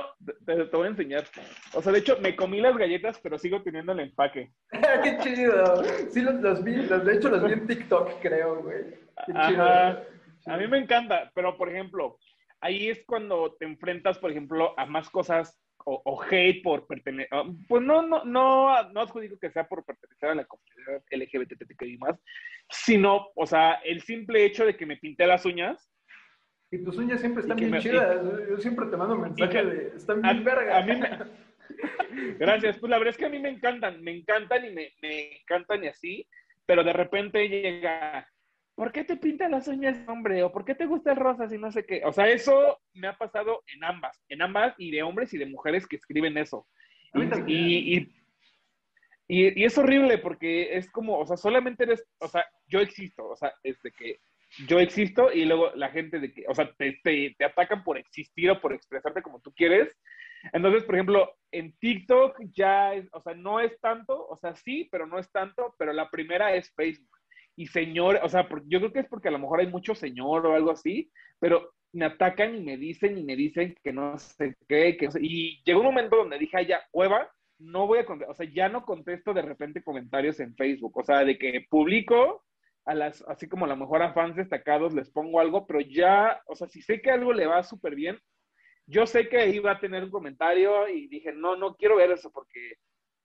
te, 0.46 0.64
voy 0.64 0.88
a 0.88 0.92
enseñar. 0.92 1.26
O 1.74 1.82
sea, 1.82 1.92
de 1.92 2.00
hecho, 2.00 2.18
me 2.22 2.36
comí 2.36 2.62
las 2.62 2.78
galletas, 2.78 3.20
pero 3.20 3.38
sigo 3.38 3.62
teniendo 3.62 3.92
el 3.92 4.00
empaque. 4.00 4.52
¡Qué 5.04 5.18
chido! 5.22 5.84
Sí, 6.10 6.22
los, 6.22 6.64
vi, 6.64 6.76
los, 6.76 7.06
de 7.06 7.16
hecho, 7.16 7.30
los 7.30 7.44
vi 7.44 7.54
en 7.54 7.68
TikTok, 7.68 8.22
creo, 8.22 8.62
güey. 8.64 8.86
Qué 9.26 9.34
chido. 9.48 9.64
A 9.66 10.58
mí 10.58 10.68
me 10.68 10.78
encanta, 10.78 11.32
pero, 11.36 11.58
por 11.58 11.70
ejemplo, 11.70 12.18
ahí 12.62 12.90
es 12.90 13.04
cuando 13.06 13.56
te 13.60 13.66
enfrentas, 13.66 14.18
por 14.18 14.32
ejemplo, 14.32 14.74
a 14.78 14.86
más 14.86 15.10
cosas 15.10 15.60
o, 15.90 16.22
hate 16.22 16.62
por 16.64 16.86
pertenecer, 16.86 17.30
ah, 17.32 17.44
pues 17.70 17.82
no, 17.82 18.02
no, 18.02 18.26
no, 18.26 18.84
no 18.92 19.02
adjudico 19.02 19.40
que 19.40 19.52
sea 19.52 19.66
por 19.70 19.86
pertenecer 19.86 20.30
a 20.30 20.36
la 20.36 20.46
comunidad 20.46 21.02
LGBTQ 21.12 21.82
y 21.84 21.98
más, 21.98 22.20
sino, 22.70 23.30
o 23.36 23.46
sea, 23.46 23.76
el 23.86 24.02
simple 24.02 24.44
hecho 24.44 24.66
de 24.66 24.76
que 24.76 24.86
me 24.86 24.98
pinté 24.98 25.26
las 25.26 25.46
uñas, 25.46 25.90
y 26.72 26.84
tus 26.84 26.98
uñas 26.98 27.20
siempre 27.20 27.42
están 27.42 27.58
bien 27.58 27.78
chidas. 27.80 28.22
Yo 28.50 28.58
siempre 28.58 28.88
te 28.88 28.98
mando 28.98 29.18
mensaje 29.18 29.66
de 29.66 29.96
están 29.96 30.22
bien 30.22 30.44
verga. 30.44 30.78
A 30.78 30.82
mí 30.84 31.00
Gracias. 32.40 32.78
Pues 32.78 32.90
la 32.90 32.98
verdad 32.98 33.12
es 33.12 33.18
que 33.18 33.26
a 33.26 33.30
mí 33.30 33.40
me 33.40 33.50
encantan, 33.50 34.02
me 34.04 34.12
encantan 34.12 34.66
y 34.66 34.70
me, 34.72 34.92
me 35.02 35.38
encantan 35.42 35.84
y 35.84 35.88
así, 35.88 36.28
pero 36.66 36.84
de 36.84 36.94
repente 36.94 37.48
llega, 37.48 38.28
¿por 38.76 38.92
qué 38.92 39.04
te 39.04 39.18
pintan 39.18 39.52
las 39.52 39.68
uñas, 39.68 39.98
hombre? 40.08 40.44
¿O 40.44 40.52
por 40.52 40.66
qué 40.66 40.76
te 40.76 40.86
gusta 40.86 41.12
el 41.12 41.18
rosa 41.18 41.48
si 41.48 41.58
no 41.58 41.72
sé 41.72 41.86
qué? 41.86 42.02
O 42.06 42.12
sea, 42.12 42.28
eso 42.28 42.80
me 42.94 43.08
ha 43.08 43.18
pasado 43.18 43.64
en 43.74 43.84
ambas, 43.84 44.22
en 44.30 44.42
ambas 44.42 44.76
y 44.78 44.92
de 44.92 45.04
hombres 45.04 45.34
y 45.34 45.38
de 45.38 45.46
mujeres 45.46 45.88
que 45.88 45.96
escriben 45.96 46.38
eso. 46.38 46.68
Y, 47.48 47.98
y, 47.98 48.16
y, 49.28 49.64
es 49.64 49.78
horrible 49.78 50.18
porque 50.20 50.78
es 50.78 50.92
como, 50.92 51.18
o 51.18 51.26
sea, 51.26 51.38
solamente 51.38 51.84
eres, 51.84 52.04
o 52.20 52.28
sea, 52.28 52.46
yo 52.68 52.80
existo, 52.80 53.28
o 53.28 53.36
sea, 53.36 53.54
es 53.64 53.82
de 53.82 53.92
que 53.92 54.20
yo 54.66 54.80
existo 54.80 55.32
y 55.32 55.46
luego 55.46 55.72
la 55.76 55.90
gente 55.90 56.20
de 56.20 56.32
que, 56.34 56.46
o 56.48 56.56
sea, 56.56 56.72
te, 56.78 57.00
te, 57.04 57.36
atacan 57.44 57.84
por 57.84 57.98
existir 57.98 58.50
o 58.50 58.60
por 58.60 58.74
expresarte 58.74 59.22
como 59.22 59.40
tú 59.40 59.54
quieres. 59.54 59.96
Entonces, 60.54 60.84
por 60.84 60.96
ejemplo, 60.96 61.32
en 61.52 61.76
TikTok 61.78 62.38
ya, 62.54 62.94
o 63.12 63.22
sea, 63.22 63.34
no 63.36 63.60
es 63.60 63.80
tanto, 63.80 64.28
o 64.28 64.38
sea, 64.38 64.56
sí, 64.56 64.88
pero 64.92 65.06
no 65.06 65.20
es 65.20 65.32
tanto, 65.32 65.76
pero 65.78 65.94
la 65.94 66.10
primera 66.10 66.56
es 66.56 66.72
Facebook. 66.74 67.18
Y 67.56 67.68
señor, 67.68 68.20
o 68.24 68.30
sea, 68.30 68.48
yo 68.66 68.80
creo 68.80 68.94
que 68.94 69.00
es 69.00 69.08
porque 69.08 69.30
a 69.30 69.32
lo 69.32 69.40
mejor 69.40 69.60
hay 69.60 69.68
mucho 69.68 69.96
señor 69.96 70.46
o 70.46 70.54
algo 70.54 70.72
así, 70.72 71.12
pero 71.40 71.74
me 71.94 72.06
atacan 72.06 72.56
y 72.56 72.62
me 72.62 72.78
dicen 72.78 73.18
y 73.18 73.24
me 73.24 73.36
dicen 73.36 73.76
que 73.84 73.92
no 73.92 74.18
sé 74.18 74.56
qué, 74.68 74.98
que 74.98 75.10
y 75.20 75.62
llegó 75.64 75.80
un 75.80 75.88
momento 75.88 76.18
donde 76.18 76.38
dije, 76.38 76.66
ya, 76.66 76.82
hueva, 76.94 77.32
no 77.60 77.88
voy 77.88 78.00
a 78.00 78.06
contestar, 78.06 78.32
o 78.32 78.36
sea, 78.36 78.48
ya 78.54 78.70
no 78.70 78.86
contesto 78.86 79.34
de 79.34 79.42
repente 79.42 79.84
comentarios 79.84 80.40
en 80.40 80.56
Facebook, 80.56 80.96
o 80.98 81.04
sea, 81.04 81.24
de 81.24 81.38
que 81.38 81.66
publico 81.70 82.44
a 82.88 82.96
las, 82.96 83.22
así 83.28 83.48
como 83.50 83.66
a 83.66 83.68
lo 83.68 83.76
mejor 83.76 84.02
a 84.02 84.14
fans 84.14 84.38
destacados 84.38 84.94
les 84.94 85.10
pongo 85.10 85.42
algo, 85.42 85.68
pero 85.68 85.82
ya, 85.82 86.42
o 86.48 86.56
sea, 86.56 86.68
si 86.68 86.82
sé 86.82 87.02
que 87.02 87.12
algo 87.12 87.34
le 87.34 87.46
va 87.46 87.62
súper 87.62 87.96
bien, 87.96 88.18
yo 88.86 89.06
sé 89.06 89.28
que 89.28 89.38
ahí 89.38 89.60
va 89.60 89.74
a 89.74 89.80
tener 89.80 90.06
un 90.06 90.10
comentario 90.10 90.88
y 90.88 91.08
dije, 91.08 91.34
no, 91.34 91.58
no 91.58 91.76
quiero 91.76 91.98
ver 91.98 92.12
eso 92.12 92.32
porque, 92.32 92.76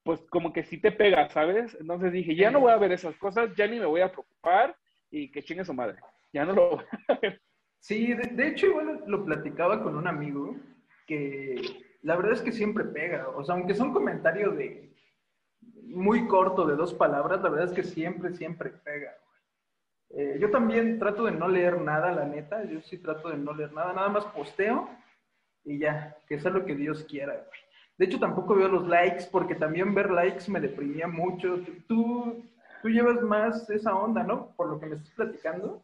pues, 0.03 0.20
como 0.31 0.53
que 0.53 0.64
sí 0.64 0.81
te 0.81 0.90
pega, 0.90 1.31
¿sabes? 1.31 1.77
Entonces 1.81 2.12
dije, 2.12 2.35
ya 2.35 2.51
no 2.51 2.59
voy 2.59 2.72
a 2.72 2.77
ver 2.77 2.90
esas 2.90 3.16
cosas, 3.16 3.55
ya 3.55 3.68
ni 3.68 3.79
me 3.79 3.87
voy 3.87 4.01
a 4.01 4.11
preocupar 4.11 4.77
y 5.11 5.31
que 5.31 5.44
chingue 5.44 5.64
su 5.64 5.72
madre. 5.72 5.98
Ya 6.33 6.44
no 6.44 6.55
lo 6.55 6.70
voy 6.70 6.85
a 7.09 7.18
ver. 7.20 7.40
Sí, 7.79 8.14
de, 8.14 8.48
hecho, 8.48 8.66
igual 8.66 9.05
lo 9.07 9.25
platicaba 9.25 9.83
con 9.83 9.96
un 9.96 10.09
amigo 10.09 10.57
que 11.07 11.55
la 12.03 12.16
verdad 12.16 12.33
es 12.33 12.42
que 12.42 12.53
siempre 12.53 12.85
pega. 12.85 13.29
O 13.29 13.44
sea, 13.44 13.55
aunque 13.55 13.75
son 13.75 13.92
comentarios 13.92 14.57
de 14.57 14.92
muy 15.85 16.27
corto, 16.27 16.66
de 16.66 16.75
dos 16.75 16.94
palabras, 16.94 17.40
la 17.42 17.51
verdad 17.51 17.68
es 17.68 17.75
que 17.75 17.85
siempre, 17.85 18.35
siempre 18.35 18.70
pega. 18.70 19.12
Eh, 20.14 20.37
yo 20.38 20.51
también 20.51 20.98
trato 20.98 21.25
de 21.25 21.33
no 21.33 21.48
leer 21.48 21.81
nada, 21.81 22.12
la 22.12 22.25
neta. 22.25 22.64
Yo 22.64 22.81
sí 22.83 22.98
trato 22.98 23.31
de 23.31 23.38
no 23.38 23.55
leer 23.55 23.72
nada. 23.72 23.92
Nada 23.92 24.09
más 24.09 24.25
posteo 24.27 24.88
y 25.64 25.79
ya, 25.79 26.16
que 26.29 26.38
sea 26.38 26.51
lo 26.51 26.64
que 26.64 26.75
Dios 26.75 27.05
quiera. 27.05 27.46
De 27.98 28.05
hecho, 28.05 28.18
tampoco 28.18 28.55
veo 28.55 28.68
los 28.68 28.87
likes 28.88 29.27
porque 29.31 29.55
también 29.55 29.94
ver 29.94 30.11
likes 30.11 30.51
me 30.51 30.61
deprimía 30.61 31.07
mucho. 31.07 31.61
Tú, 31.87 32.44
tú 32.83 32.88
llevas 32.88 33.22
más 33.22 33.68
esa 33.70 33.94
onda, 33.94 34.22
¿no? 34.22 34.48
Por 34.57 34.68
lo 34.68 34.81
que 34.81 34.87
me 34.87 34.96
estás 34.96 35.11
platicando. 35.11 35.83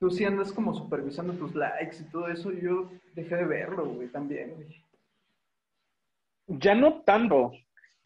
Tú 0.00 0.10
sí 0.10 0.24
andas 0.24 0.52
como 0.52 0.74
supervisando 0.74 1.32
tus 1.34 1.54
likes 1.54 1.96
y 2.00 2.10
todo 2.10 2.28
eso. 2.28 2.52
Yo 2.52 2.90
dejé 3.14 3.36
de 3.36 3.44
verlo, 3.44 3.86
güey, 3.86 4.08
también, 4.08 4.54
güey. 4.54 4.84
Ya 6.46 6.74
no 6.74 7.02
tanto. 7.02 7.52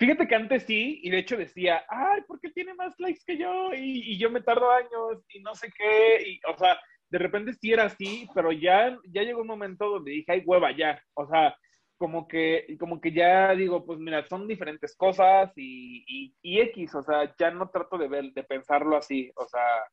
Fíjate 0.02 0.26
que 0.26 0.34
antes 0.34 0.64
sí, 0.64 0.98
y 1.04 1.10
de 1.10 1.18
hecho 1.18 1.36
decía, 1.36 1.84
ay, 1.88 2.22
¿por 2.26 2.40
qué 2.40 2.50
tiene 2.50 2.74
más 2.74 2.92
likes 2.98 3.20
que 3.24 3.38
yo? 3.38 3.72
Y, 3.72 4.18
yo 4.18 4.32
me 4.32 4.40
tardo 4.40 4.68
años 4.72 5.24
y 5.28 5.38
no 5.38 5.54
sé 5.54 5.72
qué. 5.78 6.28
Y, 6.28 6.40
o 6.52 6.58
sea, 6.58 6.76
de 7.08 7.18
repente 7.18 7.52
sí 7.52 7.72
era 7.72 7.84
así, 7.84 8.28
pero 8.34 8.50
ya, 8.50 8.98
ya 9.04 9.22
llegó 9.22 9.42
un 9.42 9.46
momento 9.46 9.88
donde 9.88 10.10
dije, 10.10 10.32
ay, 10.32 10.42
hueva, 10.44 10.76
ya. 10.76 11.00
O 11.14 11.24
sea, 11.28 11.56
como 11.98 12.26
que, 12.26 12.76
como 12.80 13.00
que 13.00 13.12
ya 13.12 13.54
digo, 13.54 13.86
pues 13.86 14.00
mira, 14.00 14.26
son 14.26 14.48
diferentes 14.48 14.96
cosas 14.96 15.52
y, 15.54 16.34
y, 16.42 16.60
X, 16.60 16.96
o 16.96 17.02
sea, 17.04 17.32
ya 17.38 17.52
no 17.52 17.70
trato 17.70 17.96
de 17.96 18.08
ver, 18.08 18.32
de 18.32 18.42
pensarlo 18.42 18.96
así, 18.96 19.30
o 19.36 19.46
sea, 19.46 19.84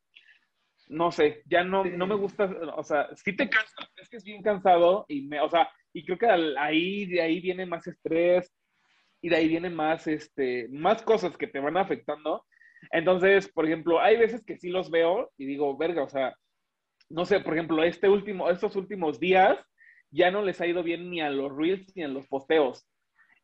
no 0.88 1.12
sé, 1.12 1.44
ya 1.46 1.64
no, 1.64 1.86
no 1.86 2.08
me 2.08 2.16
gusta, 2.16 2.46
o 2.76 2.84
sea, 2.84 3.16
sí 3.16 3.36
te 3.36 3.48
cansa, 3.48 3.76
es 3.96 4.10
que 4.10 4.18
es 4.18 4.24
bien 4.24 4.42
cansado 4.42 5.06
y 5.08 5.28
me, 5.28 5.40
o 5.40 5.50
sea, 5.52 5.70
y 5.94 6.04
creo 6.04 6.18
que 6.18 6.56
ahí, 6.58 7.06
de 7.06 7.22
ahí 7.22 7.40
viene 7.42 7.68
más 7.68 7.86
estrés, 7.86 8.52
y 9.22 9.30
de 9.30 9.36
ahí 9.36 9.48
vienen 9.48 9.76
más, 9.76 10.08
este, 10.08 10.68
más 10.72 11.02
cosas 11.02 11.38
que 11.38 11.48
te 11.48 11.60
van 11.60 11.78
afectando. 11.78 12.46
Entonces, 12.92 13.50
por 13.52 13.66
ejemplo, 13.66 14.00
hay 14.00 14.18
veces 14.18 14.44
que 14.46 14.58
sí 14.58 14.70
los 14.70 14.90
veo 14.90 15.32
y 15.38 15.46
digo, 15.46 15.76
verga, 15.78 16.04
o 16.04 16.10
sea, 16.10 16.34
no 17.10 17.26
sé, 17.26 17.40
por 17.42 17.54
ejemplo, 17.54 17.84
este 17.84 18.08
último, 18.08 18.50
estos 18.50 18.76
últimos 18.76 19.20
días 19.20 19.58
ya 20.12 20.32
no 20.32 20.42
les 20.44 20.60
ha 20.62 20.68
ido 20.68 20.82
bien 20.84 21.10
ni 21.10 21.22
a 21.22 21.30
los 21.30 21.56
reels 21.56 21.92
ni 21.96 22.04
a 22.04 22.08
los 22.08 22.28
posteos. 22.28 22.88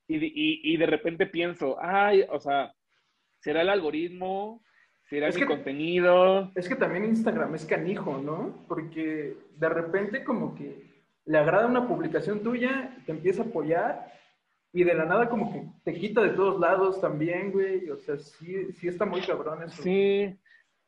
Y, 0.07 0.17
y, 0.17 0.61
y 0.73 0.77
de 0.77 0.85
repente 0.85 1.25
pienso, 1.25 1.77
ay, 1.81 2.25
o 2.29 2.39
sea, 2.39 2.71
¿será 3.39 3.61
el 3.61 3.69
algoritmo? 3.69 4.61
si 5.07 5.17
era 5.17 5.27
Es 5.27 5.35
mi 5.35 5.41
que- 5.41 5.47
contenido. 5.47 6.51
Es 6.55 6.67
que 6.67 6.75
también 6.75 7.05
Instagram 7.05 7.53
es 7.53 7.65
canijo, 7.65 8.17
¿no? 8.17 8.65
Porque 8.67 9.37
de 9.55 9.69
repente 9.69 10.23
como 10.23 10.55
que 10.55 10.83
le 11.25 11.37
agrada 11.37 11.67
una 11.67 11.87
publicación 11.87 12.41
tuya, 12.41 12.95
te 13.05 13.11
empieza 13.11 13.43
a 13.43 13.45
apoyar 13.45 14.11
y 14.75 14.83
de 14.83 14.93
la 14.93 15.05
nada 15.05 15.29
como 15.29 15.53
que 15.53 15.63
te 15.85 15.97
quita 15.97 16.21
de 16.21 16.31
todos 16.31 16.59
lados 16.59 16.99
también, 16.99 17.51
güey. 17.53 17.89
O 17.89 17.97
sea, 17.97 18.17
sí, 18.17 18.73
sí 18.73 18.89
está 18.89 19.05
muy 19.05 19.21
cabrón 19.21 19.63
eso. 19.63 19.81
Sí, 19.81 20.37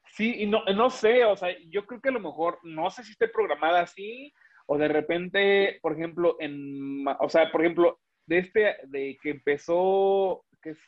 sí, 0.07 0.41
y 0.43 0.45
no, 0.45 0.61
no 0.75 0.89
sé, 0.89 1.23
o 1.23 1.37
sea, 1.37 1.55
yo 1.69 1.85
creo 1.85 2.01
que 2.01 2.09
a 2.09 2.11
lo 2.11 2.19
mejor, 2.19 2.59
no 2.63 2.89
sé 2.89 3.03
si 3.05 3.11
esté 3.11 3.29
programada 3.29 3.79
así, 3.79 4.33
o 4.65 4.77
de 4.77 4.89
repente, 4.89 5.79
por 5.81 5.93
ejemplo, 5.93 6.35
en, 6.41 7.05
o 7.07 7.29
sea, 7.29 7.49
por 7.49 7.61
ejemplo, 7.61 7.99
de 8.25 8.39
este, 8.39 8.75
de 8.87 9.17
que 9.21 9.29
empezó, 9.29 10.43
que 10.61 10.71
es 10.71 10.79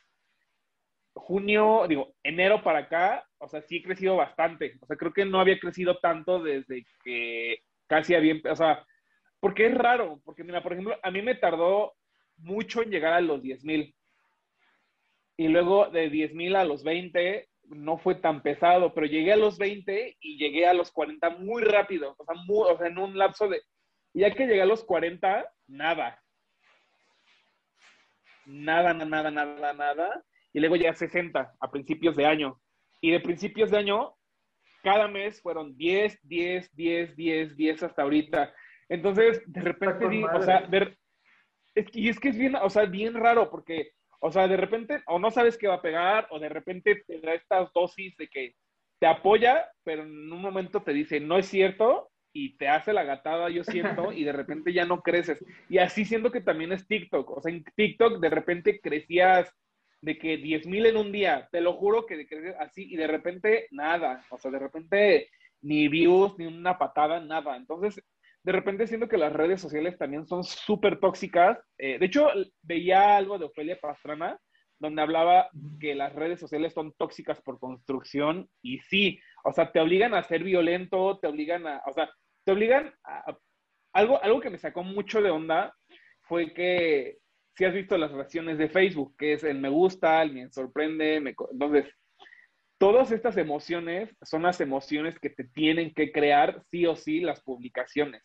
junio, 1.14 1.86
digo, 1.88 2.14
enero 2.22 2.62
para 2.62 2.80
acá, 2.80 3.24
o 3.38 3.48
sea, 3.48 3.62
sí 3.62 3.78
he 3.78 3.82
crecido 3.82 4.16
bastante, 4.16 4.76
o 4.80 4.86
sea, 4.86 4.96
creo 4.96 5.12
que 5.14 5.24
no 5.24 5.40
había 5.40 5.58
crecido 5.58 5.98
tanto 6.00 6.42
desde 6.42 6.84
que 7.02 7.60
casi 7.88 8.14
había, 8.14 8.34
empe- 8.34 8.50
o 8.52 8.56
sea, 8.56 8.84
porque 9.40 9.66
es 9.66 9.74
raro, 9.74 10.20
porque 10.24 10.44
mira, 10.44 10.62
por 10.62 10.72
ejemplo, 10.72 10.96
a 11.02 11.10
mí 11.10 11.22
me 11.22 11.34
tardó 11.34 11.94
mucho 12.42 12.82
en 12.82 12.90
llegar 12.90 13.12
a 13.12 13.20
los 13.20 13.42
10 13.42 13.64
mil. 13.64 13.94
Y 15.36 15.48
luego 15.48 15.88
de 15.88 16.10
10 16.10 16.34
mil 16.34 16.56
a 16.56 16.64
los 16.64 16.84
20 16.84 17.48
no 17.68 17.98
fue 17.98 18.16
tan 18.16 18.42
pesado, 18.42 18.92
pero 18.92 19.06
llegué 19.06 19.32
a 19.32 19.36
los 19.36 19.56
20 19.58 20.16
y 20.20 20.38
llegué 20.38 20.66
a 20.66 20.74
los 20.74 20.90
40 20.90 21.30
muy 21.30 21.62
rápido, 21.62 22.14
o 22.18 22.24
sea, 22.24 22.34
muy- 22.46 22.66
o 22.70 22.76
sea, 22.76 22.88
en 22.88 22.98
un 22.98 23.16
lapso 23.16 23.48
de... 23.48 23.62
y 24.12 24.20
Ya 24.20 24.30
que 24.32 24.46
llegué 24.46 24.60
a 24.62 24.66
los 24.66 24.84
40, 24.84 25.48
nada. 25.68 26.20
Nada, 28.46 28.92
na- 28.94 29.04
nada, 29.04 29.30
nada, 29.30 29.72
nada. 29.72 30.24
Y 30.52 30.60
luego 30.60 30.76
llegué 30.76 30.88
a 30.88 30.94
60 30.94 31.54
a 31.60 31.70
principios 31.70 32.16
de 32.16 32.26
año. 32.26 32.60
Y 33.00 33.10
de 33.12 33.20
principios 33.20 33.70
de 33.70 33.78
año, 33.78 34.14
cada 34.82 35.06
mes 35.08 35.40
fueron 35.40 35.76
10, 35.76 36.18
10, 36.22 36.74
10, 36.74 37.16
10, 37.16 37.56
10 37.56 37.82
hasta 37.82 38.02
ahorita. 38.02 38.52
Entonces, 38.88 39.42
de 39.46 39.60
repente, 39.60 40.08
di- 40.08 40.24
o 40.24 40.42
sea, 40.42 40.60
de- 40.62 40.98
es 41.74 41.90
que, 41.90 42.00
y 42.00 42.08
es 42.08 42.20
que 42.20 42.30
es 42.30 42.38
bien, 42.38 42.56
o 42.56 42.70
sea, 42.70 42.84
bien 42.84 43.14
raro 43.14 43.50
porque, 43.50 43.92
o 44.20 44.30
sea, 44.30 44.48
de 44.48 44.56
repente, 44.56 45.02
o 45.06 45.18
no 45.18 45.30
sabes 45.30 45.56
qué 45.56 45.68
va 45.68 45.74
a 45.74 45.82
pegar, 45.82 46.26
o 46.30 46.38
de 46.38 46.48
repente 46.48 47.02
te 47.06 47.20
da 47.20 47.34
estas 47.34 47.72
dosis 47.72 48.16
de 48.16 48.28
que 48.28 48.54
te 48.98 49.06
apoya, 49.06 49.70
pero 49.82 50.02
en 50.02 50.32
un 50.32 50.42
momento 50.42 50.82
te 50.82 50.92
dice, 50.92 51.20
no 51.20 51.38
es 51.38 51.46
cierto, 51.46 52.10
y 52.32 52.56
te 52.56 52.68
hace 52.68 52.92
la 52.92 53.04
gatada, 53.04 53.48
yo 53.50 53.64
siento, 53.64 54.12
y 54.12 54.24
de 54.24 54.32
repente 54.32 54.72
ya 54.72 54.84
no 54.84 55.02
creces. 55.02 55.38
Y 55.68 55.78
así 55.78 56.04
siento 56.04 56.30
que 56.30 56.40
también 56.40 56.72
es 56.72 56.86
TikTok. 56.86 57.30
O 57.30 57.40
sea, 57.40 57.52
en 57.52 57.64
TikTok 57.64 58.20
de 58.20 58.30
repente 58.30 58.80
crecías 58.80 59.52
de 60.02 60.18
que 60.18 60.36
10 60.36 60.66
mil 60.66 60.86
en 60.86 60.96
un 60.96 61.12
día, 61.12 61.48
te 61.50 61.60
lo 61.60 61.74
juro 61.74 62.06
que 62.06 62.26
creces 62.26 62.54
así, 62.58 62.86
y 62.90 62.96
de 62.96 63.06
repente 63.06 63.66
nada. 63.70 64.24
O 64.30 64.38
sea, 64.38 64.50
de 64.50 64.58
repente 64.58 65.28
ni 65.62 65.88
views, 65.88 66.38
ni 66.38 66.46
una 66.46 66.78
patada, 66.78 67.20
nada. 67.20 67.56
Entonces, 67.56 68.02
de 68.42 68.52
repente 68.52 68.86
siento 68.86 69.08
que 69.08 69.18
las 69.18 69.32
redes 69.32 69.60
sociales 69.60 69.98
también 69.98 70.26
son 70.26 70.44
súper 70.44 70.98
tóxicas. 70.98 71.58
Eh, 71.78 71.98
de 71.98 72.06
hecho, 72.06 72.28
veía 72.62 73.16
algo 73.16 73.38
de 73.38 73.46
Ofelia 73.46 73.78
Pastrana, 73.80 74.38
donde 74.78 75.02
hablaba 75.02 75.50
que 75.78 75.94
las 75.94 76.14
redes 76.14 76.40
sociales 76.40 76.72
son 76.72 76.94
tóxicas 76.94 77.40
por 77.42 77.58
construcción, 77.58 78.48
y 78.62 78.78
sí, 78.78 79.20
o 79.44 79.52
sea, 79.52 79.70
te 79.72 79.80
obligan 79.80 80.14
a 80.14 80.22
ser 80.22 80.42
violento, 80.42 81.18
te 81.18 81.28
obligan 81.28 81.66
a, 81.66 81.82
o 81.86 81.92
sea, 81.92 82.10
te 82.44 82.52
obligan 82.52 82.94
a, 83.04 83.36
algo, 83.92 84.22
algo 84.22 84.40
que 84.40 84.50
me 84.50 84.58
sacó 84.58 84.82
mucho 84.82 85.20
de 85.20 85.30
onda 85.30 85.74
fue 86.22 86.54
que 86.54 87.18
si 87.56 87.64
has 87.66 87.74
visto 87.74 87.98
las 87.98 88.12
reacciones 88.12 88.56
de 88.56 88.70
Facebook, 88.70 89.14
que 89.18 89.34
es 89.34 89.44
el 89.44 89.58
me 89.58 89.68
gusta, 89.68 90.22
el 90.22 90.32
me 90.32 90.50
sorprende, 90.50 91.20
me 91.20 91.34
entonces, 91.52 91.92
todas 92.80 93.12
estas 93.12 93.36
emociones 93.36 94.16
son 94.22 94.42
las 94.42 94.58
emociones 94.62 95.18
que 95.18 95.28
te 95.28 95.44
tienen 95.44 95.92
que 95.92 96.12
crear 96.12 96.62
sí 96.70 96.86
o 96.86 96.96
sí 96.96 97.20
las 97.20 97.42
publicaciones. 97.42 98.22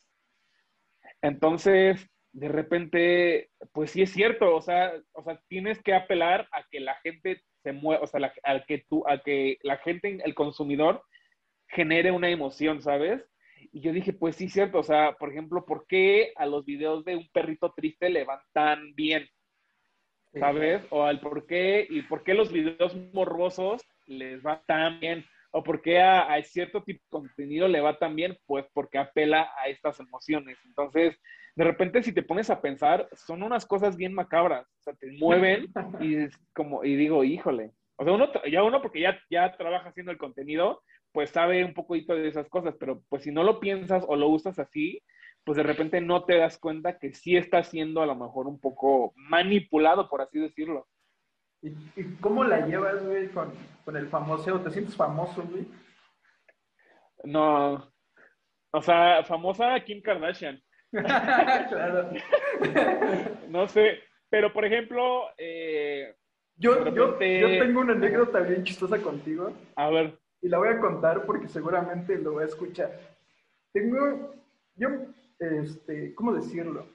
Entonces, 1.21 2.09
de 2.31 2.47
repente, 2.47 3.49
pues 3.73 3.91
sí 3.91 4.01
es 4.01 4.11
cierto, 4.11 4.55
o 4.55 4.61
sea, 4.61 4.93
o 5.11 5.23
sea, 5.23 5.41
tienes 5.49 5.83
que 5.83 5.93
apelar 5.93 6.47
a 6.53 6.63
que 6.71 6.79
la 6.79 6.95
gente 7.03 7.41
se 7.63 7.73
mueva, 7.73 8.01
o 8.03 8.07
sea, 8.07 8.31
a 8.43 8.65
que 8.65 8.85
tú, 8.87 9.03
a 9.09 9.21
que 9.21 9.57
la 9.61 9.75
gente, 9.77 10.19
el 10.23 10.33
consumidor, 10.33 11.03
genere 11.67 12.11
una 12.11 12.29
emoción, 12.29 12.81
¿sabes? 12.81 13.25
Y 13.73 13.81
yo 13.81 13.91
dije, 13.91 14.13
pues 14.13 14.37
sí, 14.37 14.47
cierto, 14.47 14.79
o 14.79 14.83
sea, 14.83 15.17
por 15.19 15.31
ejemplo, 15.31 15.65
¿por 15.65 15.85
qué 15.85 16.31
a 16.37 16.45
los 16.45 16.63
videos 16.63 17.03
de 17.03 17.17
un 17.17 17.27
perrito 17.33 17.73
triste 17.75 18.09
le 18.09 18.23
van 18.23 18.39
tan 18.53 18.95
bien? 18.95 19.27
¿Sabes? 20.39 20.83
O 20.89 21.03
al 21.03 21.19
por 21.19 21.45
qué, 21.45 21.87
y 21.89 22.01
por 22.03 22.23
qué 22.23 22.33
los 22.33 22.51
videos 22.51 22.95
morbosos 23.13 23.81
les 24.05 24.45
va 24.45 24.61
tan 24.65 24.99
bien, 24.99 25.25
o 25.51 25.63
por 25.63 25.81
qué 25.81 26.01
a, 26.01 26.33
a 26.33 26.41
cierto 26.43 26.83
tipo 26.83 27.01
de 27.01 27.09
contenido 27.09 27.67
le 27.67 27.81
va 27.81 27.97
tan 27.97 28.15
bien, 28.15 28.37
pues 28.45 28.65
porque 28.73 28.97
apela 28.97 29.49
a 29.57 29.69
estas 29.69 29.99
emociones. 29.99 30.57
Entonces, 30.65 31.17
de 31.55 31.63
repente, 31.63 32.03
si 32.03 32.11
te 32.11 32.23
pones 32.23 32.49
a 32.49 32.61
pensar, 32.61 33.07
son 33.13 33.41
unas 33.41 33.65
cosas 33.65 33.95
bien 33.95 34.13
macabras, 34.13 34.67
o 34.67 34.81
sea, 34.81 34.93
te 34.93 35.11
mueven 35.13 35.67
y 36.01 36.15
es 36.15 36.37
como, 36.53 36.83
y 36.83 36.95
digo, 36.95 37.23
híjole. 37.23 37.71
O 37.97 38.03
sea, 38.03 38.11
uno, 38.11 38.29
ya 38.51 38.61
uno 38.63 38.81
porque 38.81 38.99
ya, 38.99 39.17
ya 39.29 39.55
trabaja 39.55 39.89
haciendo 39.89 40.11
el 40.11 40.17
contenido, 40.17 40.81
pues 41.13 41.29
sabe 41.29 41.63
un 41.63 41.73
poquito 41.73 42.13
de 42.13 42.27
esas 42.27 42.49
cosas, 42.49 42.75
pero 42.77 43.01
pues 43.07 43.23
si 43.23 43.31
no 43.31 43.43
lo 43.43 43.61
piensas 43.61 44.03
o 44.05 44.17
lo 44.17 44.27
usas 44.27 44.59
así, 44.59 45.01
pues 45.45 45.55
de 45.57 45.63
repente 45.63 46.01
no 46.01 46.25
te 46.25 46.37
das 46.37 46.57
cuenta 46.57 46.97
que 46.97 47.13
sí 47.13 47.37
está 47.37 47.63
siendo 47.63 48.01
a 48.01 48.05
lo 48.05 48.15
mejor 48.15 48.47
un 48.47 48.59
poco 48.59 49.13
manipulado, 49.15 50.09
por 50.09 50.21
así 50.21 50.39
decirlo. 50.39 50.87
¿Y, 51.61 51.69
y 51.95 52.15
cómo 52.19 52.43
la 52.43 52.65
llevas, 52.67 53.05
güey, 53.05 53.29
con, 53.29 53.53
con 53.85 53.95
el 53.95 54.07
famoso? 54.07 54.59
¿Te 54.61 54.71
sientes 54.71 54.95
famoso, 54.95 55.43
güey? 55.43 55.65
No, 57.23 57.91
o 58.71 58.81
sea, 58.81 59.23
famosa 59.23 59.79
Kim 59.83 60.01
Kardashian, 60.01 60.61
claro. 60.91 62.09
no 63.49 63.67
sé, 63.67 63.99
pero 64.29 64.51
por 64.53 64.65
ejemplo, 64.65 65.23
eh, 65.37 66.13
yo, 66.55 66.75
repente- 66.83 67.39
yo 67.39 67.47
tengo 67.47 67.81
una 67.81 67.93
anécdota 67.93 68.39
bien 68.41 68.63
chistosa 68.63 69.01
contigo 69.01 69.51
a 69.75 69.89
ver, 69.89 70.19
y 70.41 70.49
la 70.49 70.57
voy 70.59 70.69
a 70.69 70.79
contar 70.79 71.25
porque 71.25 71.47
seguramente 71.47 72.17
lo 72.17 72.33
voy 72.33 72.43
a 72.43 72.47
escuchar. 72.47 72.91
Tengo, 73.73 74.35
yo, 74.75 74.89
este, 75.39 76.13
¿cómo 76.15 76.33
decirlo? 76.33 76.87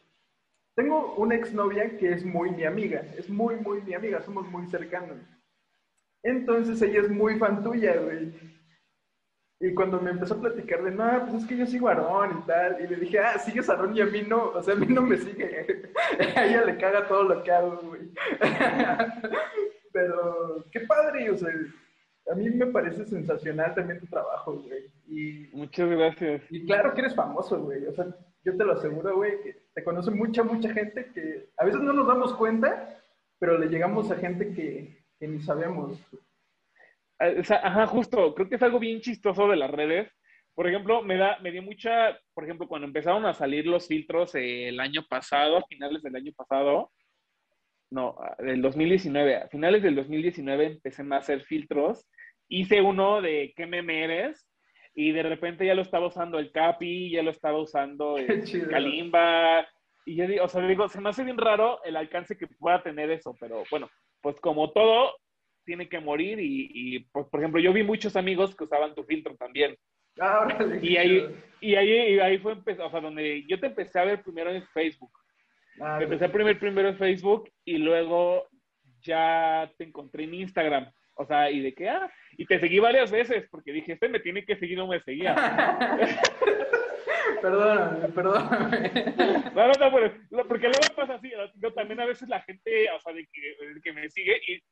Tengo 0.75 1.15
una 1.17 1.35
exnovia 1.35 1.97
que 1.99 2.13
es 2.13 2.25
muy 2.25 2.51
mi 2.51 2.65
amiga, 2.65 3.05
es 3.19 3.29
muy, 3.29 3.57
muy 3.57 3.83
mi 3.83 3.95
amiga, 3.95 4.23
somos 4.23 4.49
muy 4.49 4.67
cercanos. 4.67 5.19
Entonces 6.23 6.81
ella 6.83 7.01
es 7.01 7.11
muy 7.11 7.39
fan 7.39 7.63
tuya, 7.63 7.97
güey. 7.97 8.33
Y 9.63 9.75
cuando 9.75 10.01
me 10.01 10.11
empezó 10.11 10.35
a 10.35 10.41
platicar 10.41 10.83
de, 10.83 10.91
no, 10.91 11.27
pues 11.27 11.43
es 11.43 11.49
que 11.49 11.57
yo 11.57 11.67
sigo 11.67 11.89
a 11.89 11.93
Aaron 11.93 12.39
y 12.39 12.47
tal, 12.47 12.81
y 12.83 12.87
le 12.87 12.97
dije, 12.97 13.19
ah, 13.19 13.39
sigues 13.39 13.69
a 13.69 13.75
Aaron 13.75 13.95
y 13.95 14.01
a 14.01 14.07
mí 14.07 14.23
no, 14.23 14.53
o 14.53 14.63
sea, 14.63 14.73
a 14.73 14.77
mí 14.77 14.87
no 14.87 15.03
me 15.03 15.19
sigue. 15.19 15.93
a 16.37 16.47
ella 16.47 16.65
le 16.65 16.79
caga 16.79 17.07
todo 17.07 17.25
lo 17.25 17.43
que 17.43 17.53
hago, 17.53 17.79
güey. 17.83 18.11
Pero, 19.93 20.65
qué 20.73 20.81
padre, 20.81 21.31
o 21.31 21.37
sea, 21.37 21.51
a 22.33 22.35
mí 22.37 22.49
me 22.49 22.67
parece 22.69 23.05
sensacional 23.05 23.75
también 23.75 24.01
tu 24.01 24.07
trabajo, 24.07 24.55
güey. 24.55 24.91
Y, 25.07 25.51
muchas 25.53 25.91
gracias. 25.91 26.43
y 26.49 26.65
claro 26.65 26.95
que 26.95 27.01
eres 27.03 27.15
famoso, 27.15 27.61
güey. 27.61 27.87
O 27.87 27.93
sea, 27.93 28.07
yo 28.45 28.57
te 28.57 28.65
lo 28.65 28.73
aseguro, 28.73 29.17
güey, 29.17 29.43
que 29.43 29.57
te 29.75 29.85
conoce 29.85 30.11
mucha, 30.11 30.43
mucha 30.43 30.73
gente 30.73 31.11
que 31.13 31.51
a 31.57 31.65
veces 31.65 31.81
no 31.81 31.93
nos 31.93 32.07
damos 32.07 32.35
cuenta, 32.35 33.01
pero 33.39 33.59
le 33.59 33.69
llegamos 33.69 34.11
a 34.11 34.17
gente 34.17 34.53
que, 34.53 35.05
que 35.19 35.29
ni 35.29 35.41
sabemos. 35.41 35.99
Sea, 37.43 37.61
ajá, 37.63 37.87
justo, 37.87 38.35
creo 38.35 38.49
que 38.49 38.57
es 38.57 38.63
algo 38.63 38.79
bien 38.79 39.01
chistoso 39.01 39.47
de 39.49 39.57
las 39.57 39.71
redes. 39.71 40.11
Por 40.55 40.67
ejemplo, 40.67 41.03
me 41.03 41.17
da, 41.17 41.39
me 41.41 41.53
dio 41.53 41.63
mucha, 41.63 42.19
por 42.35 42.45
ejemplo, 42.45 42.67
cuando 42.67 42.87
empezaron 42.87 43.27
a 43.27 43.35
salir 43.35 43.67
los 43.67 43.87
filtros 43.87 44.35
el 44.35 44.81
año 44.81 45.05
pasado, 45.09 45.59
a 45.59 45.67
finales 45.67 46.03
del 46.03 46.17
año 46.17 46.33
pasado, 46.35 46.91
no, 47.91 48.17
ah, 48.21 48.37
del 48.39 48.63
2019, 48.63 49.37
a 49.37 49.49
finales 49.49 49.83
del 49.83 49.97
2019 49.97 50.67
empecé 50.67 51.03
a 51.03 51.17
hacer 51.17 51.43
filtros. 51.43 52.07
Hice 52.49 52.81
uno 52.81 53.21
de 53.21 53.53
¿qué 53.57 53.67
meme 53.67 54.05
eres? 54.05 54.50
Y 54.95 55.13
de 55.13 55.23
repente 55.23 55.65
ya 55.65 55.75
lo 55.75 55.83
estaba 55.83 56.07
usando 56.07 56.39
el 56.39 56.51
Capi, 56.51 57.11
ya 57.11 57.23
lo 57.23 57.31
estaba 57.31 57.59
usando 57.59 58.19
el. 58.19 58.45
Kalimba. 58.69 59.67
Y 60.05 60.17
yo 60.17 60.27
digo, 60.27 60.45
o 60.45 60.49
sea, 60.49 60.67
digo, 60.67 60.89
se 60.89 61.01
me 61.01 61.11
hace 61.11 61.25
bien 61.25 61.39
raro 61.39 61.83
el 61.85 61.97
alcance 61.97 62.37
que 62.37 62.47
pueda 62.47 62.83
tener 62.83 63.11
eso, 63.11 63.37
pero 63.39 63.63
bueno, 63.71 63.89
pues 64.21 64.41
como 64.41 64.73
todo, 64.73 65.15
tiene 65.65 65.89
que 65.89 66.01
morir 66.01 66.41
y, 66.41 66.71
y, 66.73 66.99
pues, 67.13 67.27
por 67.27 67.41
ejemplo, 67.41 67.61
yo 67.61 67.73
vi 67.73 67.83
muchos 67.83 68.17
amigos 68.17 68.57
que 68.57 68.65
usaban 68.65 68.95
tu 68.95 69.05
filtro 69.05 69.37
también. 69.37 69.77
Ah, 70.19 70.49
Y 70.83 70.97
ahí, 70.97 71.27
y 71.61 71.75
ahí, 71.77 72.15
y 72.15 72.19
ahí 72.19 72.39
fue, 72.39 72.55
o 72.55 72.91
sea, 72.91 73.01
donde 73.01 73.45
yo 73.47 73.61
te 73.61 73.67
empecé 73.67 73.99
a 74.01 74.05
ver 74.05 74.23
primero 74.23 74.51
en 74.51 74.67
Facebook. 74.69 75.13
Ah, 75.81 75.97
Te 75.99 76.05
empecé 76.05 76.29
primero, 76.29 76.59
primero 76.59 76.89
en 76.89 76.99
Facebook 76.99 77.49
y 77.65 77.79
luego 77.79 78.49
ya 79.03 79.71
te 79.79 79.85
encontré 79.85 80.25
en 80.25 80.35
Instagram. 80.35 80.91
O 81.21 81.27
sea, 81.27 81.51
y 81.51 81.61
de 81.61 81.75
que, 81.75 81.87
ah, 81.87 82.11
y 82.39 82.47
te 82.47 82.59
seguí 82.59 82.79
varias 82.79 83.11
veces 83.11 83.47
porque 83.51 83.73
dije, 83.73 83.93
este 83.93 84.09
me 84.09 84.21
tiene 84.21 84.43
que 84.43 84.57
seguir, 84.57 84.79
no 84.79 84.87
me 84.87 85.01
seguía. 85.01 85.35
perdóname, 87.43 88.09
perdóname. 88.09 88.91
No, 89.55 89.69
no, 89.69 89.91
no, 89.91 90.13
no, 90.31 90.49
porque 90.49 90.69
luego 90.69 90.95
pasa 90.97 91.17
así. 91.17 91.31
Yo 91.57 91.75
también 91.75 92.01
a 92.01 92.07
veces 92.07 92.27
la 92.27 92.41
gente, 92.41 92.91
o 92.91 93.01
sea, 93.01 93.13
de 93.13 93.29
que, 93.31 93.67
de 93.67 93.81
que 93.83 93.93
me 93.93 94.09
sigue 94.09 94.41
y 94.47 94.63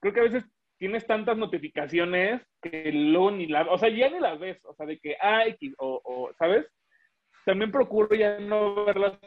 creo 0.00 0.12
que 0.12 0.20
a 0.20 0.24
veces 0.24 0.44
tienes 0.76 1.06
tantas 1.06 1.38
notificaciones 1.38 2.42
que 2.60 2.90
luego 2.92 3.30
ni 3.30 3.46
la, 3.46 3.62
o 3.70 3.78
sea, 3.78 3.88
ya 3.88 4.10
ni 4.10 4.18
las 4.18 4.40
ves, 4.40 4.58
o 4.64 4.74
sea, 4.74 4.86
de 4.86 4.98
que, 4.98 5.16
ay, 5.20 5.56
o, 5.78 6.02
o 6.04 6.34
¿sabes? 6.34 6.66
También 7.44 7.70
procuro 7.70 8.12
ya 8.16 8.40
no 8.40 8.86
ver 8.86 8.96
las, 8.96 9.20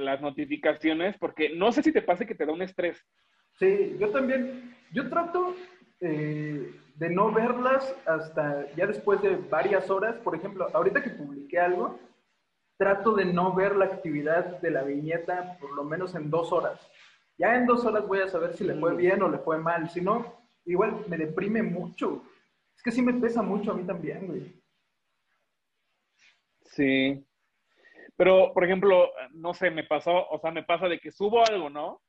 las 0.00 0.20
notificaciones 0.20 1.16
porque 1.18 1.50
no 1.50 1.70
sé 1.70 1.84
si 1.84 1.92
te 1.92 2.02
pase 2.02 2.26
que 2.26 2.34
te 2.34 2.44
da 2.44 2.52
un 2.52 2.62
estrés. 2.62 3.00
Sí, 3.58 3.96
yo 4.00 4.10
también, 4.10 4.74
yo 4.92 5.08
trato 5.08 5.54
eh, 6.02 6.74
de 6.96 7.10
no 7.10 7.32
verlas 7.32 7.94
hasta 8.06 8.70
ya 8.74 8.86
después 8.86 9.22
de 9.22 9.36
varias 9.36 9.88
horas. 9.88 10.16
Por 10.16 10.34
ejemplo, 10.34 10.68
ahorita 10.72 11.02
que 11.02 11.10
publiqué 11.10 11.58
algo, 11.58 11.98
trato 12.76 13.14
de 13.14 13.24
no 13.24 13.54
ver 13.54 13.76
la 13.76 13.86
actividad 13.86 14.60
de 14.60 14.70
la 14.70 14.82
viñeta 14.82 15.56
por 15.60 15.72
lo 15.74 15.84
menos 15.84 16.14
en 16.14 16.30
dos 16.30 16.52
horas. 16.52 16.80
Ya 17.38 17.56
en 17.56 17.66
dos 17.66 17.84
horas 17.84 18.06
voy 18.06 18.20
a 18.20 18.28
saber 18.28 18.54
si 18.54 18.64
le 18.64 18.74
fue 18.74 18.94
bien 18.96 19.22
o 19.22 19.28
le 19.28 19.38
fue 19.38 19.58
mal. 19.58 19.88
Si 19.88 20.00
no, 20.00 20.34
igual 20.64 21.04
me 21.08 21.16
deprime 21.16 21.62
mucho. 21.62 22.22
Es 22.76 22.82
que 22.82 22.90
sí 22.90 23.00
me 23.00 23.14
pesa 23.14 23.42
mucho 23.42 23.70
a 23.70 23.74
mí 23.74 23.84
también, 23.84 24.26
güey. 24.26 24.52
Sí. 26.64 27.24
Pero, 28.16 28.52
por 28.52 28.64
ejemplo, 28.64 29.10
no 29.32 29.54
sé, 29.54 29.70
me 29.70 29.84
pasó, 29.84 30.28
o 30.28 30.38
sea, 30.38 30.50
me 30.50 30.62
pasa 30.62 30.88
de 30.88 30.98
que 30.98 31.10
subo 31.10 31.44
algo, 31.44 31.70
¿no? 31.70 32.02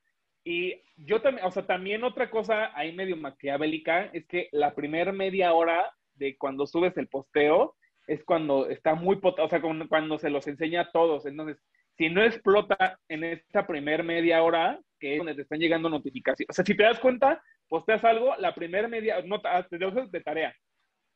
Y 0.43 0.81
yo 0.97 1.21
también, 1.21 1.47
o 1.47 1.51
sea, 1.51 1.65
también 1.65 2.03
otra 2.03 2.29
cosa 2.29 2.77
ahí 2.77 2.93
medio 2.93 3.15
maquiavélica 3.15 4.05
es 4.13 4.27
que 4.27 4.49
la 4.51 4.75
primera 4.75 5.11
media 5.11 5.53
hora 5.53 5.93
de 6.15 6.37
cuando 6.37 6.67
subes 6.67 6.97
el 6.97 7.07
posteo 7.07 7.75
es 8.07 8.23
cuando 8.25 8.67
está 8.67 8.95
muy, 8.95 9.19
o 9.21 9.49
sea, 9.49 9.61
cuando 9.61 10.19
se 10.19 10.29
los 10.29 10.47
enseña 10.47 10.81
a 10.81 10.91
todos. 10.91 11.25
Entonces, 11.25 11.57
si 11.97 12.09
no 12.09 12.23
explota 12.23 12.99
en 13.07 13.23
esta 13.23 13.65
primera 13.65 14.03
media 14.03 14.43
hora, 14.43 14.79
que 14.99 15.13
es 15.13 15.17
donde 15.19 15.35
te 15.35 15.43
están 15.43 15.59
llegando 15.59 15.89
notificaciones, 15.89 16.49
o 16.49 16.53
sea, 16.53 16.65
si 16.65 16.75
te 16.75 16.83
das 16.83 16.99
cuenta, 16.99 17.41
posteas 17.69 18.03
algo, 18.03 18.35
la 18.37 18.53
primera 18.53 18.87
media, 18.87 19.21
no, 19.21 19.41
te 19.41 19.77
dejo 19.77 20.05
de 20.07 20.21
tarea, 20.21 20.55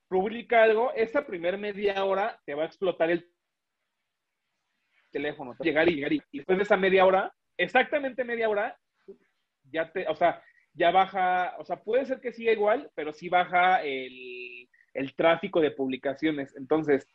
publica 0.08 0.64
algo, 0.64 0.94
esa 0.94 1.26
primera 1.26 1.58
media 1.58 2.04
hora 2.06 2.40
te 2.46 2.54
va 2.54 2.64
a 2.64 2.68
explotar 2.68 3.10
el 3.12 3.30
teléfono, 5.12 5.56
llegar 5.60 5.90
y 5.90 5.96
llegar 5.96 6.14
y 6.14 6.22
después 6.32 6.58
de 6.58 6.64
esa 6.64 6.78
media 6.78 7.06
hora, 7.06 7.34
exactamente 7.58 8.24
media 8.24 8.50
hora, 8.50 8.78
ya 9.72 9.92
te, 9.92 10.08
o 10.08 10.16
sea, 10.16 10.42
ya 10.74 10.92
baja, 10.92 11.56
o 11.58 11.66
sea, 11.66 11.78
puede 11.78 12.06
ser 12.06 12.20
que 12.20 12.32
siga 12.32 12.52
igual, 12.52 12.92
pero 12.96 13.14
sí 13.14 13.30
baja 13.30 13.84
el, 13.84 14.70
el 14.94 15.16
tráfico 15.16 15.60
de 15.60 15.72
publicaciones. 15.72 16.56
Entonces, 16.56 17.08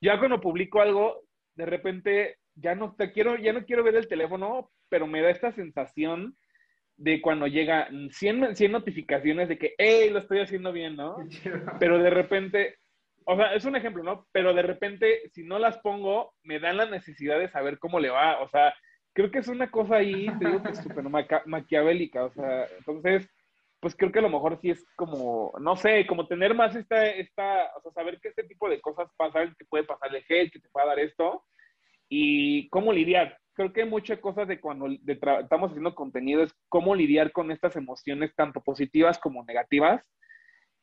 ya 0.00 0.18
cuando 0.18 0.40
publico 0.40 0.80
algo, 0.80 1.22
de 1.54 1.66
repente 1.66 2.38
ya 2.54 2.74
no 2.74 2.94
te 2.94 3.12
quiero, 3.12 3.36
ya 3.36 3.52
no 3.52 3.64
quiero 3.64 3.84
ver 3.84 3.96
el 3.96 4.08
teléfono, 4.08 4.70
pero 4.88 5.06
me 5.06 5.22
da 5.22 5.30
esta 5.30 5.52
sensación 5.52 6.36
de 6.96 7.20
cuando 7.20 7.46
llega 7.46 7.88
100, 8.10 8.56
100 8.56 8.72
notificaciones 8.72 9.48
de 9.48 9.58
que, 9.58 9.74
hey, 9.78 10.08
lo 10.10 10.18
estoy 10.18 10.40
haciendo 10.40 10.72
bien, 10.72 10.96
¿no? 10.96 11.16
Pero 11.78 11.98
de 11.98 12.10
repente, 12.10 12.76
o 13.24 13.36
sea, 13.36 13.54
es 13.54 13.64
un 13.64 13.76
ejemplo, 13.76 14.02
¿no? 14.02 14.26
Pero 14.32 14.54
de 14.54 14.62
repente, 14.62 15.28
si 15.32 15.44
no 15.44 15.58
las 15.58 15.78
pongo, 15.78 16.34
me 16.42 16.58
dan 16.58 16.78
la 16.78 16.86
necesidad 16.86 17.38
de 17.38 17.50
saber 17.50 17.78
cómo 17.78 18.00
le 18.00 18.08
va. 18.08 18.40
O 18.40 18.48
sea, 18.48 18.74
creo 19.16 19.30
que 19.30 19.38
es 19.38 19.48
una 19.48 19.70
cosa 19.70 19.96
ahí, 19.96 20.26
te 20.38 20.46
digo 20.46 20.62
que 20.62 20.72
es 20.72 20.78
súper 20.78 21.02
maquiavélica, 21.46 22.24
o 22.26 22.30
sea, 22.32 22.66
entonces, 22.76 23.26
pues 23.80 23.96
creo 23.96 24.12
que 24.12 24.18
a 24.18 24.22
lo 24.22 24.28
mejor 24.28 24.58
sí 24.60 24.68
es 24.68 24.84
como, 24.94 25.54
no 25.58 25.74
sé, 25.74 26.06
como 26.06 26.26
tener 26.26 26.54
más 26.54 26.76
esta, 26.76 27.06
esta, 27.06 27.72
o 27.78 27.80
sea, 27.80 27.92
saber 27.92 28.20
que 28.20 28.28
este 28.28 28.44
tipo 28.44 28.68
de 28.68 28.78
cosas 28.82 29.08
pasan, 29.16 29.54
que 29.58 29.64
puede 29.64 29.84
pasarle 29.84 30.22
hate, 30.28 30.52
que 30.52 30.60
te 30.60 30.68
pueda 30.68 30.88
dar 30.88 30.98
esto, 30.98 31.42
y 32.10 32.68
cómo 32.68 32.92
lidiar. 32.92 33.38
Creo 33.54 33.72
que 33.72 33.86
muchas 33.86 34.18
cosas 34.18 34.48
de 34.48 34.60
cuando 34.60 34.86
estamos 35.06 35.70
haciendo 35.70 35.94
contenido 35.94 36.42
es 36.42 36.54
cómo 36.68 36.94
lidiar 36.94 37.32
con 37.32 37.50
estas 37.50 37.74
emociones 37.74 38.34
tanto 38.34 38.60
positivas 38.60 39.18
como 39.18 39.44
negativas 39.44 40.04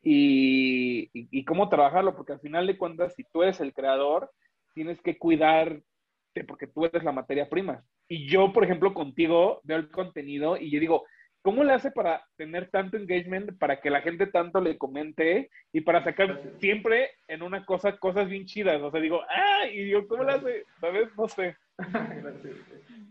y, 0.02 1.12
y 1.14 1.46
cómo 1.46 1.70
trabajarlo, 1.70 2.16
porque 2.16 2.34
al 2.34 2.40
final 2.40 2.66
de 2.66 2.80
cuentas, 2.80 3.14
si 3.14 3.26
tú 3.26 3.44
eres 3.44 3.60
el 3.60 3.76
creador, 3.76 4.32
tienes 4.74 5.00
que 5.04 5.20
cuidarte 5.20 5.84
porque 6.48 6.66
tú 6.66 6.86
eres 6.86 7.04
la 7.04 7.12
materia 7.12 7.48
prima. 7.48 7.84
Y 8.08 8.28
yo, 8.28 8.51
por 8.54 8.64
ejemplo, 8.64 8.93
contigo 8.93 9.62
veo 9.64 9.78
el 9.78 9.89
contenido 9.89 10.58
y 10.58 10.70
yo 10.70 10.80
digo, 10.80 11.06
¿cómo 11.41 11.64
le 11.64 11.74
hace 11.74 11.91
para 11.91 12.24
tener 12.38 12.70
tanto 12.70 12.97
engagement, 12.97 13.58
para 13.58 13.80
que 13.80 13.89
la 13.89 14.01
gente 14.01 14.28
tanto 14.28 14.62
le 14.62 14.78
comente 14.78 15.49
y 15.72 15.82
para 15.82 16.04
sacar 16.04 16.41
siempre 16.60 17.12
en 17.28 17.43
una 17.43 17.66
cosa 17.66 17.97
cosas 17.97 18.30
bien 18.30 18.45
chidas? 18.45 18.82
O 18.82 18.91
sea, 18.91 19.01
digo, 19.01 19.22
¡ah! 19.30 19.68
Y 19.68 19.89
yo, 19.89 20.08
¿cómo 20.08 20.24
le 20.24 20.32
hace? 20.32 20.66
¿Sabes? 20.80 21.10
No 21.18 21.28
sé. 21.28 21.56
Gracias. 21.78 22.56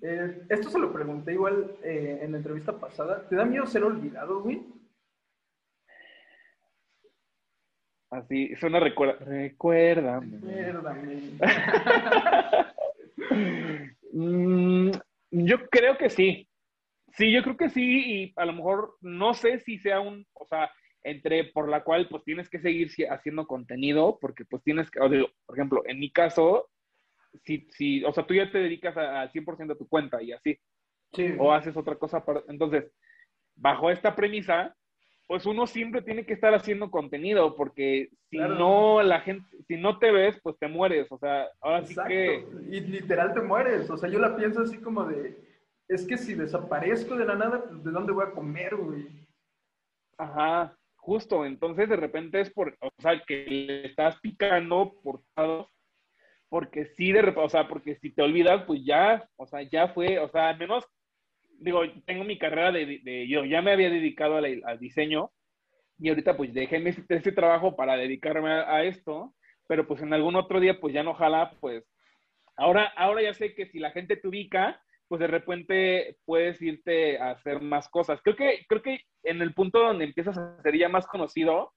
Eh, 0.02 0.42
esto 0.48 0.68
se 0.68 0.80
lo 0.80 0.92
pregunté 0.92 1.32
igual 1.32 1.76
eh, 1.84 2.18
en 2.22 2.32
la 2.32 2.38
entrevista 2.38 2.72
pasada. 2.72 3.28
¿Te 3.28 3.36
da 3.36 3.44
miedo 3.44 3.66
ser 3.66 3.84
olvidado, 3.84 4.40
güey? 4.40 4.62
Así, 8.10 8.54
suena 8.56 8.80
recuerda. 8.80 9.24
Recuérdame. 9.24 10.38
Recuérdame. 10.38 11.38
Mm, 14.12 14.90
yo 15.30 15.66
creo 15.68 15.96
que 15.98 16.10
sí. 16.10 16.48
Sí, 17.14 17.30
yo 17.30 17.42
creo 17.42 17.56
que 17.56 17.68
sí, 17.68 17.82
y 18.24 18.32
a 18.36 18.46
lo 18.46 18.54
mejor 18.54 18.96
no 19.02 19.34
sé 19.34 19.58
si 19.60 19.78
sea 19.78 20.00
un, 20.00 20.26
o 20.32 20.46
sea, 20.46 20.70
entre 21.02 21.44
por 21.44 21.68
la 21.68 21.82
cual 21.84 22.08
pues 22.08 22.24
tienes 22.24 22.48
que 22.48 22.60
seguir 22.60 22.88
haciendo 23.10 23.46
contenido, 23.46 24.18
porque 24.20 24.44
pues 24.46 24.62
tienes 24.62 24.90
que, 24.90 24.98
por 25.00 25.58
ejemplo, 25.58 25.82
en 25.86 25.98
mi 25.98 26.10
caso, 26.10 26.70
si, 27.44 27.66
si, 27.72 28.04
o 28.04 28.12
sea, 28.12 28.24
tú 28.26 28.34
ya 28.34 28.50
te 28.50 28.58
dedicas 28.58 28.96
al 28.96 29.30
100% 29.30 29.72
a 29.72 29.76
tu 29.78 29.88
cuenta 29.88 30.22
y 30.22 30.32
así, 30.32 30.58
Sí. 31.14 31.34
o 31.38 31.52
haces 31.52 31.76
otra 31.76 31.96
cosa, 31.96 32.24
para, 32.24 32.42
entonces, 32.48 32.90
bajo 33.54 33.90
esta 33.90 34.16
premisa, 34.16 34.74
pues 35.26 35.46
uno 35.46 35.66
siempre 35.66 36.02
tiene 36.02 36.26
que 36.26 36.34
estar 36.34 36.54
haciendo 36.54 36.90
contenido, 36.90 37.56
porque 37.56 38.10
si 38.30 38.36
Claro. 38.36 38.54
no 38.56 39.02
la 39.02 39.20
gente, 39.20 39.46
si 39.66 39.76
no 39.76 39.98
te 39.98 40.10
ves, 40.12 40.38
pues 40.42 40.58
te 40.58 40.68
mueres, 40.68 41.10
o 41.10 41.18
sea, 41.18 41.48
ahora 41.60 41.78
Exacto. 41.80 42.10
sí 42.10 42.14
que, 42.14 42.46
Y 42.76 42.80
literal 42.80 43.32
te 43.32 43.40
mueres. 43.40 43.88
O 43.90 43.96
sea, 43.96 44.08
yo 44.10 44.18
la 44.18 44.36
pienso 44.36 44.60
así 44.62 44.78
como 44.78 45.04
de, 45.04 45.36
es 45.88 46.06
que 46.06 46.16
si 46.18 46.34
desaparezco 46.34 47.16
de 47.16 47.24
la 47.24 47.34
nada, 47.36 47.64
pues, 47.64 47.82
¿de 47.84 47.90
dónde 47.90 48.12
voy 48.12 48.24
a 48.26 48.32
comer, 48.32 48.76
güey? 48.76 49.06
ajá, 50.18 50.76
justo, 50.96 51.44
entonces 51.44 51.88
de 51.88 51.96
repente 51.96 52.40
es 52.40 52.50
por, 52.52 52.76
o 52.80 52.90
sea, 52.98 53.20
que 53.26 53.44
le 53.46 53.86
estás 53.86 54.20
picando 54.20 54.94
por 55.02 55.20
todos, 55.34 55.66
porque 56.48 56.84
sí, 56.86 57.10
de 57.12 57.22
repente, 57.22 57.40
o 57.44 57.48
sea, 57.48 57.66
porque 57.66 57.96
si 57.96 58.10
te 58.12 58.22
olvidas, 58.22 58.64
pues 58.66 58.84
ya, 58.84 59.26
o 59.36 59.46
sea, 59.46 59.62
ya 59.62 59.88
fue, 59.88 60.18
o 60.18 60.28
sea, 60.28 60.50
al 60.50 60.58
menos, 60.58 60.84
digo, 61.62 61.80
tengo 62.04 62.24
mi 62.24 62.38
carrera 62.38 62.72
de, 62.72 63.00
de- 63.02 63.28
yo 63.28 63.44
ya 63.44 63.62
me 63.62 63.72
había 63.72 63.90
dedicado 63.90 64.36
al 64.36 64.78
diseño, 64.78 65.30
y 65.98 66.08
ahorita 66.08 66.36
pues 66.36 66.52
dejé 66.52 66.78
mi- 66.80 66.90
este 67.08 67.32
trabajo 67.32 67.76
para 67.76 67.96
dedicarme 67.96 68.50
a, 68.50 68.76
a 68.76 68.84
esto, 68.84 69.34
pero 69.68 69.86
pues 69.86 70.02
en 70.02 70.12
algún 70.12 70.36
otro 70.36 70.60
día 70.60 70.80
pues 70.80 70.92
ya 70.92 71.02
no 71.02 71.14
jala, 71.14 71.52
pues 71.60 71.84
ahora, 72.56 72.86
ahora 72.96 73.22
ya 73.22 73.34
sé 73.34 73.54
que 73.54 73.66
si 73.66 73.78
la 73.78 73.90
gente 73.92 74.16
te 74.16 74.28
ubica, 74.28 74.82
pues 75.08 75.20
de 75.20 75.26
repente 75.26 76.16
puedes 76.24 76.60
irte 76.62 77.18
a 77.18 77.32
hacer 77.32 77.60
más 77.60 77.88
cosas. 77.88 78.20
Creo 78.22 78.34
que, 78.34 78.64
creo 78.68 78.82
que 78.82 79.00
en 79.24 79.42
el 79.42 79.52
punto 79.54 79.78
donde 79.80 80.04
empiezas 80.06 80.38
a 80.38 80.60
ser 80.62 80.76
ya 80.76 80.88
más 80.88 81.06
conocido, 81.06 81.72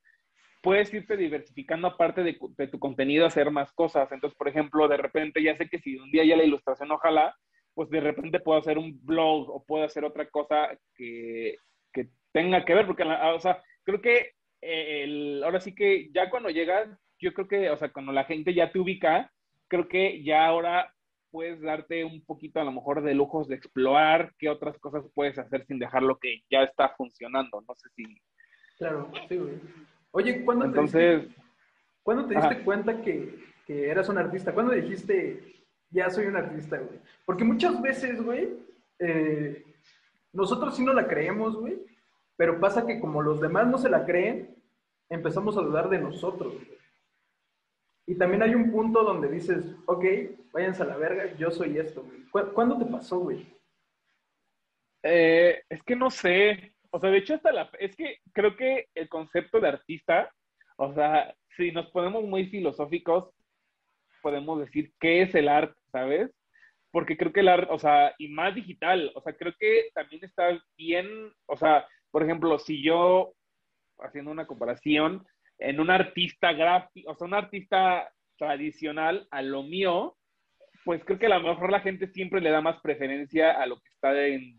puedes 0.62 0.94
irte 0.94 1.18
diversificando 1.18 1.88
aparte 1.88 2.24
de, 2.24 2.38
de 2.58 2.68
tu 2.68 2.80
contenido 2.80 3.26
a 3.26 3.28
hacer 3.28 3.52
más 3.52 3.72
cosas. 3.74 4.12
Entonces, 4.12 4.36
por 4.38 4.48
ejemplo, 4.48 4.88
de 4.88 4.98
repente 4.98 5.44
ya 5.44 5.56
sé 5.56 5.68
que 5.70 5.80
si 5.80 5.98
un 5.98 6.10
día 6.12 6.24
ya 6.26 6.36
la 6.38 6.44
ilustración 6.46 6.92
ojalá, 6.92 7.36
pues 7.76 7.90
de 7.90 8.00
repente 8.00 8.40
puedo 8.40 8.58
hacer 8.60 8.78
un 8.80 9.00
blog 9.06 9.50
o 9.50 9.64
puedo 9.64 9.84
hacer 9.84 10.04
otra 10.06 10.28
cosa 10.30 10.70
que, 10.96 11.58
que 11.94 12.08
tenga 12.32 12.66
que 12.66 12.74
ver, 12.74 12.88
porque, 12.88 13.06
la- 13.06 13.36
o 13.36 13.40
sea, 13.40 13.62
creo 13.84 14.02
que 14.02 14.32
eh, 14.62 15.04
el, 15.04 15.44
ahora 15.44 15.60
sí 15.60 15.76
que 15.76 16.10
ya 16.12 16.30
cuando 16.32 16.50
llegas, 16.50 16.90
yo 17.20 17.34
creo 17.34 17.48
que, 17.48 17.70
o 17.70 17.78
sea, 17.78 17.92
cuando 17.92 18.12
la 18.12 18.24
gente 18.24 18.54
ya 18.54 18.72
te 18.72 18.80
ubica, 18.80 19.32
creo 19.68 19.88
que 19.88 20.24
ya 20.24 20.46
ahora 20.48 20.92
puedes 21.32 21.60
darte 21.62 22.06
un 22.06 22.24
poquito 22.24 22.62
a 22.62 22.64
lo 22.64 22.72
mejor 22.72 23.04
de 23.04 23.14
lujos 23.14 23.48
de 23.50 23.56
explorar 23.56 24.32
qué 24.40 24.50
otras 24.50 24.80
cosas 24.80 25.04
puedes 25.14 25.38
hacer 25.38 25.66
sin 25.66 25.80
dejar 25.80 26.02
lo 26.02 26.18
que 26.18 26.42
ya 26.50 26.64
está 26.64 26.90
funcionando. 26.96 27.62
No 27.68 27.76
sé 27.76 27.90
si... 27.94 28.04
Claro, 28.78 29.12
sí, 29.28 29.36
güey. 29.38 29.56
Oye, 30.12 30.46
¿cuándo 30.46 30.64
te 30.64 30.70
Entonces, 30.70 31.24
diste, 31.26 31.42
¿cuándo 32.04 32.26
te 32.28 32.36
diste 32.36 32.64
cuenta 32.64 33.02
que, 33.02 33.38
que 33.68 33.90
eras 33.90 34.08
un 34.08 34.18
artista? 34.18 34.54
¿Cuándo 34.54 34.72
dijiste, 34.72 35.55
ya 35.90 36.10
soy 36.10 36.26
un 36.26 36.36
artista, 36.36 36.78
güey? 36.78 37.00
Porque 37.26 37.44
muchas 37.44 37.82
veces, 37.82 38.22
güey, 38.22 38.50
eh, 39.00 39.64
nosotros 40.34 40.76
sí 40.76 40.84
no 40.84 40.94
la 40.94 41.08
creemos, 41.08 41.56
güey, 41.56 41.78
pero 42.38 42.60
pasa 42.60 42.86
que 42.86 43.00
como 43.00 43.22
los 43.22 43.40
demás 43.40 43.68
no 43.68 43.78
se 43.78 43.90
la 43.90 44.06
creen, 44.06 44.56
empezamos 45.10 45.58
a 45.58 45.62
dudar 45.62 45.90
de 45.90 46.00
nosotros, 46.00 46.54
güey. 46.54 46.76
Y 48.08 48.16
también 48.16 48.44
hay 48.44 48.54
un 48.54 48.72
punto 48.72 49.04
donde 49.04 49.28
dices, 49.30 49.66
ok, 49.88 50.06
váyanse 50.52 50.84
a 50.84 50.86
la 50.86 50.98
verga, 50.98 51.34
yo 51.38 51.50
soy 51.50 51.78
esto, 51.80 52.04
güey. 52.04 52.24
¿Cu- 52.30 52.54
¿Cuándo 52.54 52.78
te 52.78 52.86
pasó, 52.86 53.20
güey? 53.20 53.48
eh, 55.04 55.62
es 55.70 55.84
que 55.84 55.96
no 55.96 56.10
sé, 56.10 56.74
o 56.92 57.00
sea, 57.00 57.10
de 57.12 57.18
hecho 57.20 57.36
hasta 57.36 57.52
la... 57.52 57.70
Es 57.80 57.96
que 57.96 58.18
creo 58.34 58.56
que 58.56 58.88
el 58.96 59.08
concepto 59.10 59.60
de 59.60 59.68
artista, 59.70 60.32
o 60.78 60.94
sea, 60.94 61.34
si 61.56 61.72
nos 61.72 61.88
ponemos 61.92 62.24
muy 62.24 62.48
filosóficos, 62.48 63.30
podemos 64.26 64.60
decir 64.60 64.92
qué 65.00 65.22
es 65.22 65.36
el 65.36 65.48
arte, 65.48 65.80
¿sabes? 65.92 66.32
Porque 66.90 67.16
creo 67.16 67.32
que 67.32 67.42
el 67.42 67.48
arte, 67.48 67.68
o 67.70 67.78
sea, 67.78 68.16
y 68.18 68.30
más 68.30 68.56
digital, 68.56 69.12
o 69.14 69.22
sea, 69.22 69.34
creo 69.34 69.54
que 69.60 69.90
también 69.94 70.24
está 70.24 70.60
bien, 70.76 71.06
o 71.46 71.56
sea, 71.56 71.86
por 72.10 72.24
ejemplo, 72.24 72.58
si 72.58 72.82
yo 72.82 73.36
haciendo 74.00 74.32
una 74.32 74.48
comparación, 74.48 75.24
en 75.60 75.80
un 75.80 75.92
artista 75.92 76.54
gráfico, 76.54 77.12
o 77.12 77.16
sea, 77.16 77.28
un 77.28 77.36
artista 77.36 78.12
tradicional 78.36 79.28
a 79.30 79.44
lo 79.44 79.62
mío, 79.62 80.18
pues 80.84 81.06
creo 81.06 81.20
que 81.20 81.28
a 81.28 81.38
lo 81.38 81.48
mejor 81.48 81.70
la 81.70 81.82
gente 81.82 82.08
siempre 82.08 82.42
le 82.42 82.50
da 82.50 82.62
más 82.62 82.82
preferencia 82.82 83.52
a 83.52 83.68
lo 83.68 83.80
que 83.80 83.90
está 83.92 84.26
en, 84.26 84.58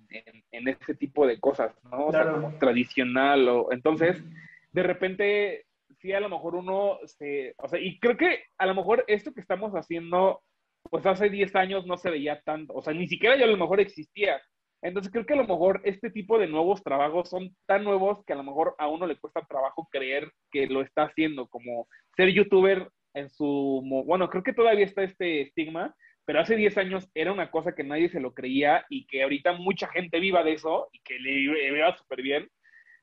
en, 0.53 0.69
este 0.69 0.95
tipo 0.95 1.27
de 1.27 1.41
cosas, 1.41 1.75
¿no? 1.91 2.07
O 2.07 2.13
sea, 2.13 2.31
como 2.31 2.57
tradicional, 2.59 3.49
o 3.49 3.73
entonces, 3.73 4.23
de 4.71 4.83
repente, 4.85 5.66
sí, 6.07 6.13
a 6.13 6.21
lo 6.21 6.29
mejor 6.29 6.55
uno, 6.55 6.99
se, 7.05 7.55
o 7.59 7.69
sea, 7.69 7.81
y 7.81 7.99
creo 7.99 8.17
que 8.17 8.45
a 8.59 8.67
lo 8.67 8.75
mejor 8.75 9.05
esto 9.09 9.33
que 9.33 9.41
estamos 9.41 9.73
haciendo, 9.73 10.43
pues 10.91 11.05
hace 11.05 11.29
10 11.29 11.55
años 11.57 11.87
no 11.87 11.97
se 11.97 12.11
veía 12.11 12.41
tanto, 12.43 12.73
o 12.75 12.83
sea, 12.83 12.95
ni 12.95 13.09
siquiera 13.09 13.37
yo 13.37 13.45
a 13.45 13.49
lo 13.49 13.57
mejor 13.57 13.81
existía, 13.81 14.41
entonces 14.83 15.11
creo 15.11 15.27
que 15.27 15.33
a 15.33 15.37
lo 15.37 15.47
mejor 15.47 15.81
este 15.85 16.11
tipo 16.11 16.39
de 16.39 16.47
nuevos 16.47 16.83
trabajos 16.83 17.29
son 17.29 17.57
tan 17.67 17.83
nuevos 17.83 18.25
que 18.25 18.35
a 18.35 18.37
lo 18.37 18.45
mejor 18.45 18.77
a 18.79 18.87
uno 18.87 19.07
le 19.07 19.19
cuesta 19.19 19.45
trabajo 19.49 19.89
creer 19.91 20.31
que 20.51 20.67
lo 20.67 20.81
está 20.83 21.05
haciendo, 21.05 21.49
como 21.49 21.89
ser 22.17 22.29
youtuber 22.29 22.89
en 23.15 23.29
su, 23.31 23.83
bueno, 24.07 24.31
creo 24.31 24.45
que 24.45 24.53
todavía 24.53 24.85
está 24.85 25.03
este 25.03 25.41
estigma, 25.41 25.97
pero 26.25 26.41
hace 26.41 26.55
10 26.55 26.79
años 26.79 27.09
era 27.15 27.33
una 27.33 27.51
cosa 27.51 27.75
que 27.75 27.85
nadie 27.85 28.09
se 28.11 28.21
lo 28.21 28.35
creía 28.35 28.85
y 28.91 29.07
que 29.07 29.23
ahorita 29.23 29.55
mucha 29.55 29.89
gente 29.89 30.21
viva 30.21 30.45
de 30.45 30.53
eso 30.53 30.89
y 30.93 31.01
que 31.01 31.19
le 31.19 31.71
vea 31.73 31.97
súper 31.97 32.23
bien. 32.23 32.49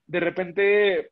De 0.06 0.20
repente, 0.20 1.10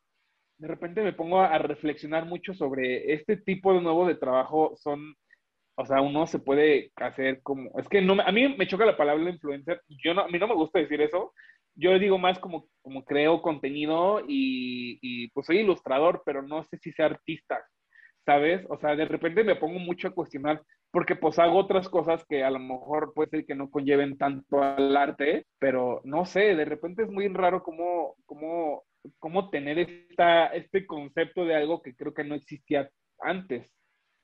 de 0.62 0.68
repente 0.68 1.02
me 1.02 1.14
pongo 1.14 1.42
a 1.42 1.58
reflexionar 1.58 2.26
mucho 2.26 2.54
sobre 2.54 3.14
este 3.14 3.36
tipo 3.36 3.74
de 3.74 3.82
nuevo 3.82 4.08
de 4.08 4.16
trabajo 4.16 4.76
son 4.78 5.16
o 5.76 5.86
sea, 5.86 6.02
uno 6.02 6.28
se 6.28 6.38
puede 6.38 6.92
hacer 6.98 7.42
como, 7.42 7.72
es 7.80 7.88
que 7.88 8.02
no, 8.02 8.22
a 8.22 8.32
mí 8.32 8.56
me 8.56 8.68
choca 8.68 8.86
la 8.86 8.98
palabra 8.98 9.28
influencer, 9.28 9.82
yo 9.88 10.14
no, 10.14 10.22
a 10.22 10.28
mí 10.28 10.38
no 10.38 10.48
me 10.48 10.54
gusta 10.54 10.78
decir 10.78 11.02
eso, 11.02 11.34
yo 11.74 11.98
digo 11.98 12.20
más 12.20 12.38
como, 12.38 12.68
como 12.84 13.04
creo 13.04 13.42
contenido 13.42 14.20
y, 14.28 15.00
y 15.02 15.30
pues 15.30 15.48
soy 15.48 15.60
ilustrador, 15.60 16.22
pero 16.26 16.44
no 16.44 16.64
sé 16.66 16.78
si 16.78 16.92
sea 16.92 17.08
artista, 17.08 17.66
¿sabes? 18.26 18.64
O 18.70 18.78
sea, 18.78 18.96
de 18.96 19.06
repente 19.06 19.44
me 19.44 19.56
pongo 19.56 19.80
mucho 19.80 20.10
a 20.10 20.14
cuestionar 20.14 20.62
porque 20.92 21.16
pues 21.16 21.40
hago 21.40 21.58
otras 21.58 21.90
cosas 21.90 22.24
que 22.28 22.44
a 22.44 22.52
lo 22.52 22.60
mejor 22.60 23.14
puede 23.16 23.30
ser 23.30 23.46
que 23.46 23.56
no 23.56 23.72
conlleven 23.72 24.18
tanto 24.18 24.62
al 24.62 24.96
arte, 24.96 25.48
pero 25.58 26.02
no 26.04 26.26
sé, 26.26 26.56
de 26.56 26.66
repente 26.66 27.04
es 27.04 27.10
muy 27.10 27.28
raro 27.30 27.64
cómo, 27.64 28.16
cómo, 28.26 28.84
cómo 29.20 29.50
tener 29.50 29.80
esta, 29.80 30.48
este 30.48 30.86
concepto 30.86 31.46
de 31.46 31.56
algo 31.56 31.82
que 31.82 31.96
creo 31.96 32.14
que 32.14 32.24
no 32.24 32.36
existía 32.36 32.90
antes. 33.20 33.72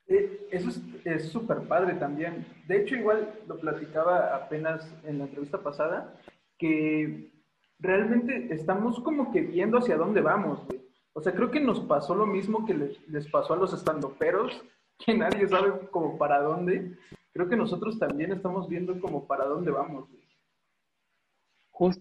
Eh, 0.08 0.48
eso 0.50 0.70
es 1.04 1.28
súper 1.30 1.58
padre 1.68 1.94
también. 1.94 2.46
De 2.66 2.80
hecho, 2.80 2.96
igual 2.96 3.32
lo 3.46 3.58
platicaba 3.58 4.34
apenas 4.34 4.94
en 5.04 5.18
la 5.18 5.24
entrevista 5.24 5.62
pasada, 5.62 6.14
que 6.58 7.30
realmente 7.78 8.52
estamos 8.52 9.00
como 9.00 9.30
que 9.32 9.42
viendo 9.42 9.78
hacia 9.78 9.96
dónde 9.96 10.20
vamos, 10.20 10.66
O 11.12 11.20
sea, 11.20 11.32
creo 11.32 11.50
que 11.50 11.60
nos 11.60 11.80
pasó 11.80 12.14
lo 12.14 12.26
mismo 12.26 12.64
que 12.64 12.74
les, 12.74 13.28
pasó 13.28 13.54
a 13.54 13.56
los 13.56 13.72
estandoperos, 13.72 14.64
que 15.04 15.14
nadie 15.14 15.46
sabe 15.48 15.72
como 15.90 16.16
para 16.16 16.40
dónde. 16.40 16.96
Creo 17.32 17.48
que 17.48 17.56
nosotros 17.56 17.98
también 17.98 18.32
estamos 18.32 18.68
viendo 18.68 18.98
como 19.00 19.26
para 19.26 19.44
dónde 19.44 19.70
vamos, 19.70 20.08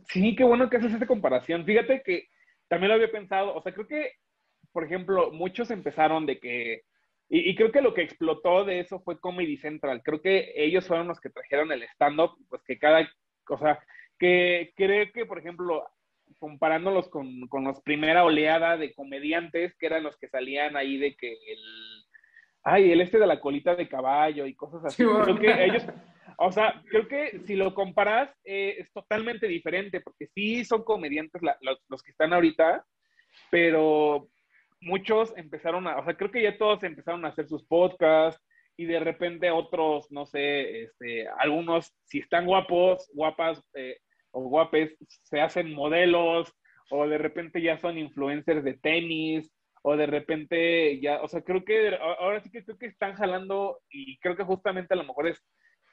sí, 0.08 0.36
qué 0.36 0.44
bueno 0.44 0.70
que 0.70 0.78
haces 0.78 0.94
esta 0.94 1.06
comparación. 1.06 1.66
Fíjate 1.66 2.02
que 2.04 2.28
también 2.68 2.90
lo 2.90 2.96
había 2.96 3.12
pensado, 3.12 3.56
o 3.56 3.62
sea, 3.62 3.74
creo 3.74 3.88
que, 3.88 4.12
por 4.72 4.84
ejemplo, 4.84 5.32
muchos 5.32 5.72
empezaron 5.72 6.26
de 6.26 6.40
que 6.40 6.84
y, 7.30 7.56
creo 7.56 7.74
que 7.74 7.82
lo 7.82 7.94
que 7.94 8.04
explotó 8.04 8.64
de 8.64 8.80
eso 8.80 9.02
fue 9.02 9.20
Comedy 9.20 9.58
Central. 9.58 10.02
Creo 10.02 10.22
que 10.22 10.54
ellos 10.56 10.88
fueron 10.88 11.10
los 11.10 11.20
que 11.20 11.30
trajeron 11.30 11.74
el 11.74 11.84
stand-up, 11.84 12.38
pues 12.48 12.64
que 12.64 12.80
cada, 12.80 13.06
cosa 13.44 13.80
que 14.20 14.74
creo 14.76 15.12
que, 15.14 15.26
por 15.26 15.40
ejemplo, 15.40 15.86
comparándolos 16.40 17.10
con, 17.10 17.48
con 17.48 17.64
los 17.64 17.82
primera 17.82 18.24
oleada 18.24 18.78
de 18.78 18.94
comediantes, 18.94 19.76
que 19.78 19.88
eran 19.88 20.04
los 20.04 20.18
que 20.18 20.28
salían 20.28 20.76
ahí 20.76 20.98
de 20.98 21.16
que 21.16 21.32
el, 21.32 22.06
ay, 22.64 22.92
el 22.92 23.02
este 23.02 23.20
de 23.20 23.28
la 23.28 23.40
colita 23.40 23.76
de 23.76 23.88
caballo 23.88 24.46
y 24.46 24.56
cosas 24.56 24.86
así. 24.86 25.04
creo 25.04 25.40
que 25.40 25.66
ellos, 25.66 25.86
o 26.40 26.52
sea, 26.52 26.82
creo 26.90 27.08
que 27.08 27.40
si 27.46 27.56
lo 27.56 27.74
comparas, 27.74 28.30
eh, 28.46 28.76
es 28.80 28.92
totalmente 28.94 29.48
diferente, 29.48 30.02
porque 30.02 30.28
sí 30.28 30.64
son 30.64 30.84
comediantes 30.84 31.42
los, 31.42 31.80
los 31.90 32.04
que 32.04 32.12
están 32.12 32.32
ahorita, 32.32 32.86
pero 33.50 34.30
muchos 34.82 35.36
empezaron 35.36 35.88
a, 35.88 35.98
o 35.98 36.06
sea, 36.06 36.16
creo 36.16 36.32
que 36.32 36.44
ya 36.44 36.58
todos 36.58 36.84
empezaron 36.84 37.26
a 37.26 37.30
hacer 37.30 37.48
sus 37.48 37.66
podcasts 37.66 38.44
y 38.78 38.86
de 38.86 39.00
repente 39.00 39.50
otros, 39.50 40.12
no 40.12 40.28
sé, 40.28 40.84
este, 40.84 41.28
algunos, 41.40 41.92
si 42.06 42.20
están 42.20 42.46
guapos, 42.46 43.10
guapas 43.14 43.62
eh, 43.74 43.98
o 44.32 44.42
guapes, 44.44 44.96
se 45.24 45.42
hacen 45.42 45.74
modelos 45.74 46.54
o 46.92 47.08
de 47.08 47.18
repente 47.18 47.62
ya 47.62 47.80
son 47.80 47.98
influencers 47.98 48.64
de 48.64 48.76
tenis 48.76 49.52
o 49.82 49.98
de 49.98 50.06
repente 50.06 51.00
ya, 51.00 51.22
o 51.22 51.28
sea, 51.28 51.42
creo 51.42 51.66
que 51.66 51.98
ahora 52.20 52.42
sí 52.42 52.52
que 52.52 52.64
creo 52.64 52.78
que 52.78 52.86
están 52.86 53.16
jalando 53.16 53.80
y 53.90 54.20
creo 54.20 54.36
que 54.36 54.44
justamente 54.44 54.94
a 54.94 54.98
lo 54.98 55.04
mejor 55.04 55.28
es 55.28 55.44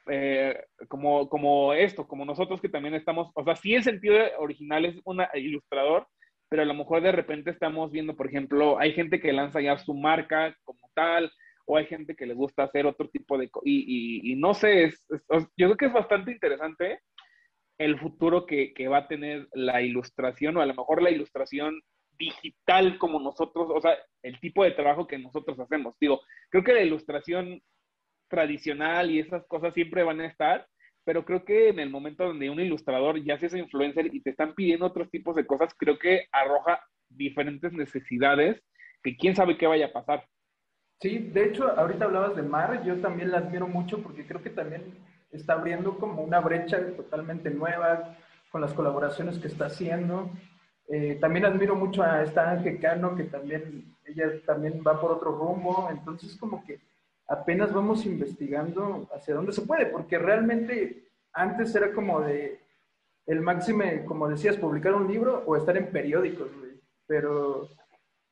eh, 0.07 0.65
como, 0.87 1.29
como 1.29 1.73
esto, 1.73 2.07
como 2.07 2.25
nosotros 2.25 2.61
que 2.61 2.69
también 2.69 2.95
estamos, 2.95 3.31
o 3.33 3.43
sea, 3.43 3.55
sí 3.55 3.73
el 3.75 3.83
sentido 3.83 4.17
original 4.39 4.85
es 4.85 4.99
un 5.03 5.21
ilustrador, 5.33 6.07
pero 6.49 6.61
a 6.61 6.65
lo 6.65 6.73
mejor 6.73 7.01
de 7.01 7.11
repente 7.11 7.51
estamos 7.51 7.91
viendo, 7.91 8.15
por 8.15 8.27
ejemplo, 8.27 8.79
hay 8.79 8.93
gente 8.93 9.19
que 9.19 9.33
lanza 9.33 9.61
ya 9.61 9.77
su 9.77 9.93
marca 9.93 10.55
como 10.63 10.89
tal, 10.93 11.31
o 11.65 11.77
hay 11.77 11.85
gente 11.87 12.15
que 12.15 12.25
le 12.25 12.33
gusta 12.33 12.63
hacer 12.63 12.85
otro 12.85 13.09
tipo 13.09 13.37
de... 13.37 13.49
Y, 13.63 14.31
y, 14.31 14.35
no 14.35 14.53
sé, 14.53 14.93
yo 15.29 15.47
creo 15.55 15.77
que 15.77 15.85
es 15.87 15.93
bastante 15.93 16.31
interesante 16.31 16.99
el 17.77 17.99
futuro 17.99 18.45
que, 18.45 18.73
va 18.87 18.99
a 18.99 19.07
tener 19.07 19.47
la 19.53 19.81
ilustración, 19.81 20.57
o 20.57 20.61
a 20.61 20.65
lo 20.65 20.73
mejor 20.73 21.01
la 21.01 21.09
ilustración 21.09 21.81
digital 22.17 22.97
como 22.97 23.19
nosotros, 23.19 23.69
o 23.73 23.81
sea, 23.81 23.97
el 24.23 24.39
tipo 24.39 24.63
de 24.63 24.71
trabajo 24.71 25.07
que 25.07 25.17
nosotros 25.17 25.59
hacemos. 25.59 25.95
Digo, 25.99 26.21
creo 26.49 26.63
que 26.63 26.73
la 26.73 26.83
ilustración 26.83 27.61
tradicional 28.27 29.11
y 29.11 29.19
esas 29.19 29.45
cosas 29.47 29.73
siempre 29.73 30.03
van 30.03 30.21
a 30.21 30.27
estar, 30.27 30.67
pero 31.03 31.23
creo 31.23 31.45
que 31.45 31.69
en 31.69 31.79
el 31.79 31.89
momento 31.89 32.25
donde 32.25 32.49
un 32.49 32.59
ilustrador 32.59 33.23
ya 33.23 33.37
se 33.39 33.45
hace 33.45 33.59
influencer 33.59 34.13
y 34.13 34.21
te 34.21 34.31
están 34.31 34.53
pidiendo 34.55 34.85
otros 34.85 35.09
tipos 35.11 35.35
de 35.35 35.45
cosas, 35.45 35.73
creo 35.77 35.99
que 35.99 36.27
arroja 36.31 36.81
diferentes 37.09 37.71
necesidades 37.73 38.61
que 39.03 39.15
quién 39.15 39.35
sabe 39.35 39.57
qué 39.57 39.67
vaya 39.67 39.87
a 39.87 39.93
pasar. 39.93 40.25
Sí, 40.99 41.19
de 41.19 41.45
hecho, 41.45 41.69
ahorita 41.77 42.05
hablabas 42.05 42.35
de 42.35 42.41
Mar, 42.41 42.83
yo 42.83 42.99
también 43.01 43.31
la 43.31 43.39
admiro 43.39 43.67
mucho 43.67 44.01
porque 44.01 44.25
creo 44.25 44.41
que 44.41 44.49
también 44.49 44.81
está 45.31 45.53
abriendo 45.53 45.97
como 45.99 46.23
una 46.23 46.39
brecha 46.39 46.79
totalmente 46.95 47.49
nueva 47.51 48.17
con 48.49 48.61
las 48.61 48.73
colaboraciones 48.73 49.37
que 49.37 49.47
está 49.47 49.65
haciendo. 49.65 50.31
Eh, 50.87 51.17
también 51.19 51.45
admiro 51.45 51.75
mucho 51.75 52.01
a 52.01 52.23
esta 52.23 52.51
Ángel 52.51 52.79
Cano, 52.79 53.15
que 53.15 53.25
también, 53.25 53.95
ella 54.05 54.25
también 54.45 54.81
va 54.85 54.99
por 54.99 55.11
otro 55.11 55.31
rumbo, 55.31 55.89
entonces 55.91 56.35
como 56.37 56.63
que 56.65 56.79
apenas 57.27 57.73
vamos 57.73 58.05
investigando 58.05 59.07
hacia 59.13 59.35
dónde 59.35 59.51
se 59.51 59.61
puede, 59.61 59.87
porque 59.87 60.17
realmente 60.17 61.09
antes 61.33 61.75
era 61.75 61.93
como 61.93 62.21
de 62.21 62.59
el 63.25 63.41
máximo, 63.41 63.83
como 64.05 64.27
decías, 64.27 64.57
publicar 64.57 64.93
un 64.93 65.11
libro 65.11 65.43
o 65.45 65.55
estar 65.55 65.75
en 65.77 65.91
periódicos, 65.91 66.49
Pero 67.07 67.67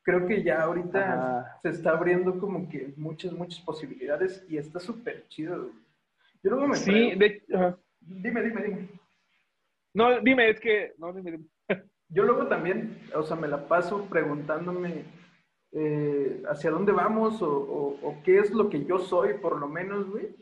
creo 0.04 0.28
que 0.28 0.44
ya 0.44 0.62
ahorita 0.62 1.60
se 1.64 1.70
está 1.70 1.92
abriendo 1.92 2.38
como 2.40 2.70
que 2.70 2.94
muchas, 2.98 3.32
muchas 3.34 3.60
posibilidades 3.62 4.46
y 4.48 4.58
está 4.58 4.80
súper 4.80 5.28
chido, 5.30 5.72
Yo 6.44 6.52
luego 6.52 6.68
me 6.68 6.76
Sí, 6.76 7.14
Dime, 8.06 8.42
dime, 8.44 8.64
dime. 8.64 8.90
No, 9.94 10.20
dime, 10.20 10.50
es 10.50 10.60
que... 10.60 10.94
No, 10.98 11.14
dime, 11.14 11.32
dime. 11.32 11.46
Yo 12.10 12.24
luego 12.24 12.48
también, 12.48 13.00
o 13.16 13.24
sea, 13.24 13.38
me 13.38 13.48
la 13.48 13.66
paso 13.66 14.06
preguntándome 14.06 15.06
eh, 15.76 16.44
hacia 16.48 16.70
dónde 16.70 16.92
vamos 16.92 17.42
o, 17.42 18.16
qué 18.24 18.40
es 18.40 18.52
lo 18.52 18.70
que 18.70 18.86
yo 18.86 19.00
soy, 19.00 19.36
por 19.36 19.60
lo 19.60 19.68
menos, 19.68 20.10
güey, 20.10 20.36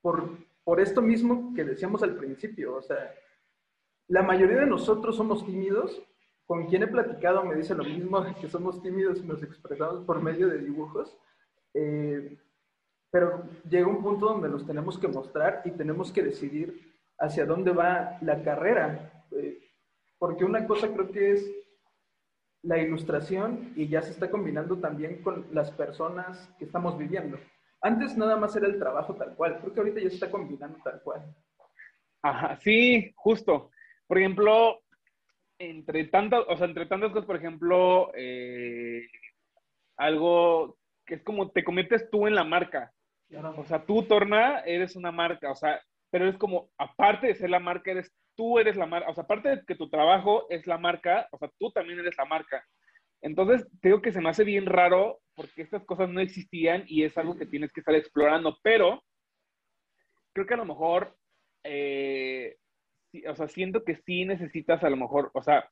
por, 0.00 0.38
por 0.64 0.80
esto 0.80 1.02
mismo 1.02 1.52
que 1.54 1.64
decíamos 1.64 2.02
al 2.02 2.16
principio. 2.16 2.76
O 2.76 2.82
sea, 2.82 3.14
la 4.08 4.22
mayoría 4.22 4.60
de 4.60 4.66
nosotros 4.66 5.16
somos 5.16 5.44
tímidos. 5.44 6.02
Con 6.46 6.66
quien 6.66 6.82
he 6.82 6.88
platicado 6.88 7.44
me 7.44 7.54
dice 7.54 7.74
lo 7.74 7.84
mismo, 7.84 8.24
que 8.40 8.48
somos 8.48 8.82
tímidos 8.82 9.20
y 9.20 9.26
nos 9.26 9.42
expresamos 9.42 10.00
por 10.04 10.20
medio 10.22 10.48
de 10.48 10.58
dibujos. 10.58 11.16
Eh, 11.74 12.38
pero 13.10 13.44
llega 13.68 13.86
un 13.86 14.02
punto 14.02 14.26
donde 14.26 14.48
nos 14.48 14.66
tenemos 14.66 14.98
que 14.98 15.08
mostrar 15.08 15.62
y 15.64 15.72
tenemos 15.72 16.10
que 16.10 16.22
decidir 16.22 16.90
hacia 17.18 17.44
dónde 17.44 17.72
va 17.72 18.18
la 18.22 18.42
carrera. 18.42 19.24
Eh, 19.32 19.58
porque 20.18 20.44
una 20.44 20.66
cosa 20.66 20.92
creo 20.92 21.10
que 21.10 21.32
es 21.32 21.59
la 22.62 22.78
ilustración 22.78 23.72
y 23.76 23.88
ya 23.88 24.02
se 24.02 24.10
está 24.10 24.30
combinando 24.30 24.78
también 24.78 25.22
con 25.22 25.46
las 25.52 25.70
personas 25.70 26.52
que 26.58 26.64
estamos 26.64 26.98
viviendo. 26.98 27.38
Antes 27.80 28.16
nada 28.16 28.36
más 28.36 28.54
era 28.56 28.66
el 28.66 28.78
trabajo 28.78 29.14
tal 29.14 29.34
cual, 29.34 29.58
creo 29.60 29.72
que 29.72 29.80
ahorita 29.80 30.00
ya 30.00 30.08
se 30.08 30.16
está 30.16 30.30
combinando 30.30 30.78
tal 30.84 31.00
cual. 31.02 31.34
Ajá, 32.22 32.56
sí, 32.56 33.12
justo. 33.16 33.70
Por 34.06 34.18
ejemplo, 34.18 34.80
entre 35.58 36.04
tantas, 36.04 36.44
o 36.48 36.56
sea, 36.56 36.66
entre 36.66 36.86
tantas 36.86 37.10
cosas, 37.10 37.26
por 37.26 37.36
ejemplo, 37.36 38.10
eh, 38.14 39.06
algo 39.96 40.76
que 41.06 41.16
es 41.16 41.22
como 41.22 41.50
te 41.50 41.64
conviertes 41.64 42.10
tú 42.10 42.26
en 42.26 42.34
la 42.34 42.44
marca. 42.44 42.92
O 43.56 43.64
sea, 43.64 43.84
tú, 43.86 44.02
Torna, 44.02 44.60
eres 44.60 44.96
una 44.96 45.12
marca, 45.12 45.52
o 45.52 45.54
sea, 45.54 45.80
pero 46.10 46.28
es 46.28 46.36
como, 46.36 46.70
aparte 46.76 47.28
de 47.28 47.36
ser 47.36 47.50
la 47.50 47.60
marca, 47.60 47.92
eres 47.92 48.12
tú 48.40 48.58
eres 48.58 48.74
la 48.74 48.86
marca, 48.86 49.10
o 49.10 49.14
sea, 49.14 49.24
aparte 49.24 49.50
de 49.50 49.64
que 49.66 49.74
tu 49.74 49.90
trabajo 49.90 50.46
es 50.48 50.66
la 50.66 50.78
marca, 50.78 51.28
o 51.30 51.36
sea, 51.36 51.52
tú 51.58 51.70
también 51.72 51.98
eres 51.98 52.16
la 52.16 52.24
marca. 52.24 52.66
Entonces, 53.20 53.68
tengo 53.82 54.00
que 54.00 54.12
se 54.12 54.22
me 54.22 54.30
hace 54.30 54.44
bien 54.44 54.64
raro 54.64 55.20
porque 55.34 55.60
estas 55.60 55.84
cosas 55.84 56.08
no 56.08 56.22
existían 56.22 56.84
y 56.86 57.04
es 57.04 57.18
algo 57.18 57.36
que 57.36 57.44
tienes 57.44 57.70
que 57.70 57.80
estar 57.80 57.94
explorando, 57.94 58.56
pero 58.62 59.04
creo 60.32 60.46
que 60.46 60.54
a 60.54 60.56
lo 60.56 60.64
mejor, 60.64 61.18
eh, 61.64 62.56
o 63.28 63.36
sea, 63.36 63.46
siento 63.46 63.84
que 63.84 63.96
sí 63.96 64.24
necesitas 64.24 64.82
a 64.84 64.88
lo 64.88 64.96
mejor, 64.96 65.30
o 65.34 65.42
sea, 65.42 65.68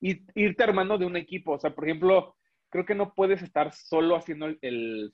irte 0.00 0.62
armando 0.62 0.96
de 0.96 1.04
un 1.04 1.18
equipo, 1.18 1.52
o 1.52 1.58
sea, 1.58 1.74
por 1.74 1.84
ejemplo, 1.84 2.36
creo 2.70 2.86
que 2.86 2.94
no 2.94 3.12
puedes 3.12 3.42
estar 3.42 3.70
solo 3.74 4.16
haciendo 4.16 4.46
el, 4.46 5.12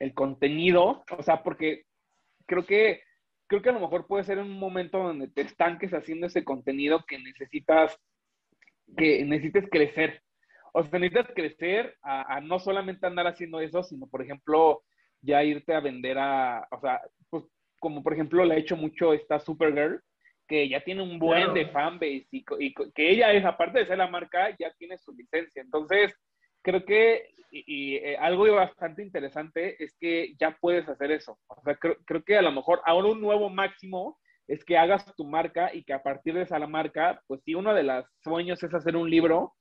el 0.00 0.12
contenido, 0.12 1.02
o 1.10 1.22
sea, 1.22 1.42
porque 1.42 1.84
creo 2.44 2.66
que 2.66 3.00
creo 3.46 3.62
que 3.62 3.68
a 3.68 3.72
lo 3.72 3.80
mejor 3.80 4.06
puede 4.06 4.24
ser 4.24 4.38
un 4.38 4.58
momento 4.58 4.98
donde 4.98 5.28
te 5.28 5.42
estanques 5.42 5.92
haciendo 5.92 6.26
ese 6.26 6.44
contenido 6.44 7.04
que 7.06 7.18
necesitas, 7.18 7.98
que 8.96 9.24
necesites 9.24 9.68
crecer. 9.70 10.22
O 10.72 10.82
sea, 10.82 10.98
necesitas 10.98 11.32
crecer 11.34 11.96
a, 12.02 12.40
no 12.40 12.58
solamente 12.58 13.06
andar 13.06 13.26
haciendo 13.26 13.60
eso, 13.60 13.82
sino, 13.82 14.06
por 14.08 14.22
ejemplo, 14.22 14.82
ya 15.20 15.44
irte 15.44 15.74
a 15.74 15.80
vender 15.80 16.18
a, 16.18 16.66
o 16.70 16.80
sea, 16.80 17.00
pues 17.30 17.44
como 17.78 18.02
por 18.02 18.14
ejemplo 18.14 18.44
le 18.44 18.54
ha 18.54 18.58
hecho 18.58 18.76
mucho 18.76 19.12
esta 19.12 19.38
Supergirl, 19.38 20.02
que 20.48 20.68
ya 20.68 20.82
tiene 20.82 21.02
un 21.02 21.18
buen 21.18 21.54
de 21.54 21.66
fanbase 21.68 22.26
y, 22.30 22.44
y, 22.58 22.74
que 22.74 23.10
ella 23.10 23.32
es, 23.32 23.44
aparte 23.44 23.78
de 23.78 23.86
ser 23.86 23.98
la 23.98 24.08
marca, 24.08 24.54
ya 24.58 24.72
tiene 24.78 24.98
su 24.98 25.12
licencia. 25.12 25.62
Entonces, 25.62 26.14
creo 26.64 26.84
que 26.84 27.34
y, 27.50 27.96
eh, 27.96 28.16
algo 28.16 28.52
bastante 28.52 29.02
interesante 29.02 29.82
es 29.82 29.94
que 30.00 30.34
ya 30.40 30.58
puedes 30.60 30.88
hacer 30.88 31.12
eso. 31.12 31.38
O 31.46 31.62
sea, 31.62 31.76
creo, 31.76 31.96
creo, 32.04 32.24
que 32.24 32.36
a 32.36 32.42
lo 32.42 32.50
mejor 32.50 32.80
ahora 32.84 33.08
un 33.08 33.20
nuevo 33.20 33.48
máximo 33.48 34.18
es 34.48 34.64
que 34.64 34.76
hagas 34.76 35.14
tu 35.14 35.24
marca 35.24 35.72
y 35.72 35.84
que 35.84 35.92
a 35.92 36.02
partir 36.02 36.34
de 36.34 36.42
esa 36.42 36.58
marca, 36.66 37.22
pues 37.28 37.42
si 37.44 37.54
uno 37.54 37.72
de 37.72 37.84
los 37.84 38.04
sueños 38.24 38.60
es 38.62 38.74
hacer 38.74 38.96
un 38.96 39.08
libro, 39.08 39.54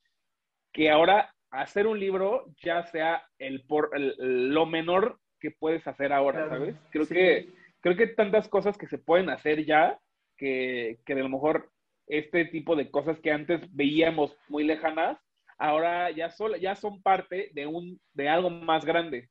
que 0.73 0.89
ahora 0.89 1.31
hacer 1.51 1.85
un 1.85 1.99
libro 1.99 2.45
ya 2.63 2.83
sea 2.87 3.23
el 3.37 3.63
por 3.67 3.91
lo 3.95 4.65
menor 4.65 5.19
que 5.39 5.51
puedes 5.51 5.85
hacer 5.87 6.11
ahora, 6.11 6.49
¿sabes? 6.49 6.75
Creo 6.89 7.07
que 7.07 7.49
creo 7.81 7.95
que 7.95 8.07
tantas 8.07 8.47
cosas 8.47 8.77
que 8.77 8.87
se 8.87 8.97
pueden 8.97 9.29
hacer 9.29 9.65
ya 9.65 9.99
que, 10.37 10.99
que 11.05 11.15
de 11.15 11.21
lo 11.21 11.29
mejor 11.29 11.69
este 12.07 12.45
tipo 12.45 12.75
de 12.75 12.89
cosas 12.89 13.19
que 13.19 13.31
antes 13.31 13.61
veíamos 13.75 14.35
muy 14.47 14.63
lejanas, 14.63 15.19
ahora 15.63 16.11
ya, 16.11 16.29
ya 16.59 16.75
son 16.75 17.01
parte 17.01 17.49
de, 17.53 17.65
un, 17.65 17.99
de 18.13 18.27
algo 18.27 18.49
más 18.49 18.83
grande. 18.83 19.29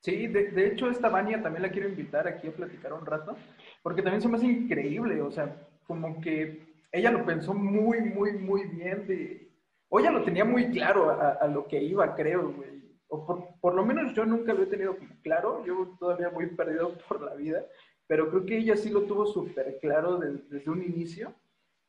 Sí, 0.00 0.26
de, 0.26 0.50
de, 0.50 0.68
hecho 0.68 0.88
esta 0.88 1.10
Vania 1.10 1.42
también 1.42 1.62
la 1.62 1.70
quiero 1.70 1.88
invitar 1.88 2.26
aquí 2.26 2.48
a 2.48 2.52
platicar 2.52 2.94
un 2.94 3.04
rato, 3.04 3.36
porque 3.82 4.02
también 4.02 4.22
se 4.22 4.28
me 4.28 4.36
hace 4.36 4.46
increíble, 4.46 5.20
o 5.20 5.30
sea, 5.30 5.54
como 5.86 6.20
que 6.20 6.62
ella 6.92 7.10
lo 7.10 7.26
pensó 7.26 7.52
muy, 7.52 8.00
muy, 8.00 8.32
muy 8.32 8.68
bien 8.68 9.06
de... 9.06 9.50
O 9.88 10.00
ella 10.00 10.10
lo 10.10 10.24
tenía 10.24 10.44
muy 10.44 10.70
claro 10.70 11.10
a, 11.10 11.46
lo 11.46 11.66
que 11.66 11.80
iba, 11.82 12.14
creo, 12.14 12.52
güey. 12.52 12.82
O 13.08 13.26
por, 13.26 13.48
por, 13.60 13.74
lo 13.74 13.84
menos 13.84 14.14
yo 14.14 14.24
nunca 14.24 14.52
lo 14.52 14.62
he 14.62 14.66
tenido 14.66 14.96
claro, 15.22 15.64
yo 15.64 15.94
todavía 16.00 16.30
muy 16.30 16.46
perdido 16.46 16.96
por 17.08 17.22
la 17.22 17.34
vida, 17.34 17.64
pero 18.06 18.30
creo 18.30 18.46
que 18.46 18.56
ella 18.58 18.76
sí 18.76 18.90
lo 18.90 19.02
tuvo 19.02 19.26
súper 19.26 19.78
claro 19.80 20.18
desde 20.18 20.70
un 20.70 20.82
inicio. 20.82 21.34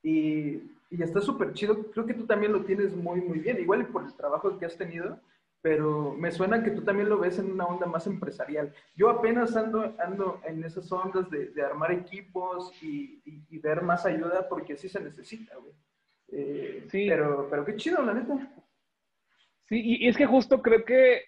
Y, 0.03 0.76
y 0.89 1.01
está 1.01 1.21
súper 1.21 1.53
chido. 1.53 1.91
Creo 1.91 2.05
que 2.05 2.13
tú 2.13 2.25
también 2.25 2.53
lo 2.53 2.63
tienes 2.63 2.95
muy, 2.95 3.21
muy 3.21 3.39
bien, 3.39 3.59
igual 3.59 3.87
por 3.87 4.05
el 4.05 4.15
trabajo 4.15 4.57
que 4.57 4.65
has 4.65 4.77
tenido, 4.77 5.19
pero 5.61 6.13
me 6.13 6.31
suena 6.31 6.63
que 6.63 6.71
tú 6.71 6.83
también 6.83 7.09
lo 7.09 7.19
ves 7.19 7.39
en 7.39 7.51
una 7.51 7.65
onda 7.65 7.85
más 7.87 8.07
empresarial. 8.07 8.73
Yo 8.95 9.09
apenas 9.09 9.55
ando, 9.55 9.95
ando 9.99 10.39
en 10.45 10.63
esas 10.63 10.91
ondas 10.91 11.29
de, 11.29 11.47
de 11.49 11.61
armar 11.61 11.91
equipos 11.91 12.71
y, 12.81 13.21
y, 13.25 13.57
ver 13.59 13.81
más 13.81 14.05
ayuda 14.05 14.47
porque 14.47 14.77
sí 14.77 14.87
se 14.87 15.01
necesita, 15.01 15.55
güey. 15.57 15.73
Eh, 16.29 16.85
sí. 16.89 17.07
Pero, 17.09 17.47
pero 17.49 17.65
qué 17.65 17.75
chido, 17.75 18.01
la 18.01 18.13
neta. 18.13 18.53
Sí, 19.67 19.81
y, 19.83 20.07
es 20.07 20.15
que 20.15 20.25
justo 20.25 20.61
creo 20.61 20.85
que 20.85 21.23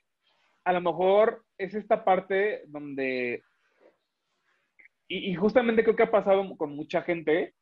a 0.64 0.74
lo 0.74 0.82
mejor 0.82 1.44
es 1.58 1.74
esta 1.74 2.06
parte 2.06 2.64
donde, 2.68 3.44
y, 5.08 5.32
y 5.32 5.36
justamente 5.36 5.84
creo 5.84 5.96
que 5.96 6.04
ha 6.04 6.12
pasado 6.12 6.56
con 6.56 6.76
mucha 6.76 7.02
gente, 7.02 7.56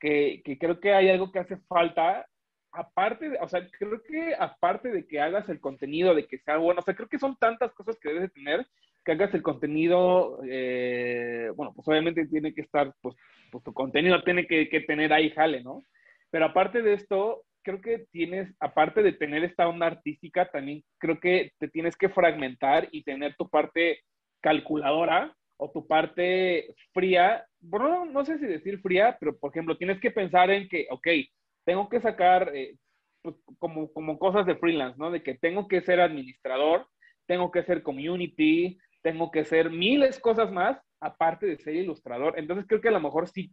que, 0.00 0.42
creo 0.58 0.80
que 0.80 0.92
hay 0.92 1.08
algo 1.08 1.32
que 1.32 1.38
hace 1.38 1.56
falta, 1.68 2.26
aparte, 2.72 3.30
de, 3.30 3.38
o 3.40 3.48
sea, 3.48 3.66
creo 3.78 4.02
que 4.02 4.34
aparte 4.38 4.90
de 4.90 5.06
que 5.06 5.20
hagas 5.20 5.48
el 5.48 5.60
contenido, 5.60 6.14
de 6.14 6.26
que 6.26 6.38
sea 6.38 6.58
bueno, 6.58 6.80
o 6.80 6.84
sea, 6.84 6.94
creo 6.94 7.08
que 7.08 7.18
son 7.18 7.36
tantas 7.36 7.72
cosas 7.72 7.98
que 8.00 8.08
debes 8.08 8.22
de 8.22 8.28
tener, 8.28 8.66
que 9.04 9.12
hagas 9.12 9.32
el 9.34 9.42
contenido, 9.42 10.40
eh, 10.48 11.50
bueno, 11.54 11.72
pues 11.74 11.86
obviamente 11.88 12.26
tiene 12.26 12.52
que 12.52 12.62
estar, 12.62 12.92
pues, 13.00 13.16
pues 13.50 13.64
tu 13.64 13.72
contenido 13.72 14.22
tiene 14.22 14.46
que, 14.46 14.68
que, 14.68 14.80
tener 14.80 15.12
ahí 15.12 15.30
jale, 15.30 15.62
¿no? 15.62 15.82
Pero 16.30 16.46
aparte 16.46 16.82
de 16.82 16.94
esto, 16.94 17.44
creo 17.62 17.80
que 17.80 18.06
tienes, 18.10 18.54
aparte 18.60 19.02
de 19.02 19.12
tener 19.12 19.44
esta 19.44 19.68
onda 19.68 19.86
artística, 19.86 20.50
también 20.50 20.84
creo 20.98 21.18
que 21.20 21.52
te 21.58 21.68
tienes 21.68 21.96
que 21.96 22.08
fragmentar 22.08 22.88
y 22.92 23.02
tener 23.04 23.34
tu 23.36 23.48
parte 23.48 24.00
calculadora 24.40 25.34
o 25.56 25.70
tu 25.70 25.86
parte 25.86 26.74
fría, 26.92 27.44
bueno, 27.68 28.04
no 28.06 28.24
sé 28.24 28.38
si 28.38 28.46
decir 28.46 28.80
fría, 28.80 29.16
pero 29.18 29.36
por 29.38 29.50
ejemplo, 29.50 29.76
tienes 29.76 30.00
que 30.00 30.10
pensar 30.10 30.50
en 30.50 30.68
que, 30.68 30.86
ok, 30.90 31.08
tengo 31.64 31.88
que 31.88 32.00
sacar 32.00 32.50
eh, 32.54 32.76
pues, 33.22 33.36
como, 33.58 33.92
como 33.92 34.18
cosas 34.18 34.46
de 34.46 34.56
freelance, 34.56 34.98
¿no? 34.98 35.10
De 35.10 35.22
que 35.22 35.34
tengo 35.34 35.68
que 35.68 35.80
ser 35.82 36.00
administrador, 36.00 36.86
tengo 37.26 37.50
que 37.50 37.64
ser 37.64 37.82
community, 37.82 38.78
tengo 39.02 39.30
que 39.30 39.44
ser 39.44 39.70
miles 39.70 40.18
cosas 40.20 40.50
más, 40.52 40.78
aparte 41.00 41.46
de 41.46 41.58
ser 41.58 41.74
ilustrador. 41.74 42.38
Entonces 42.38 42.66
creo 42.68 42.80
que 42.80 42.88
a 42.88 42.92
lo 42.92 43.00
mejor 43.00 43.28
sí, 43.28 43.52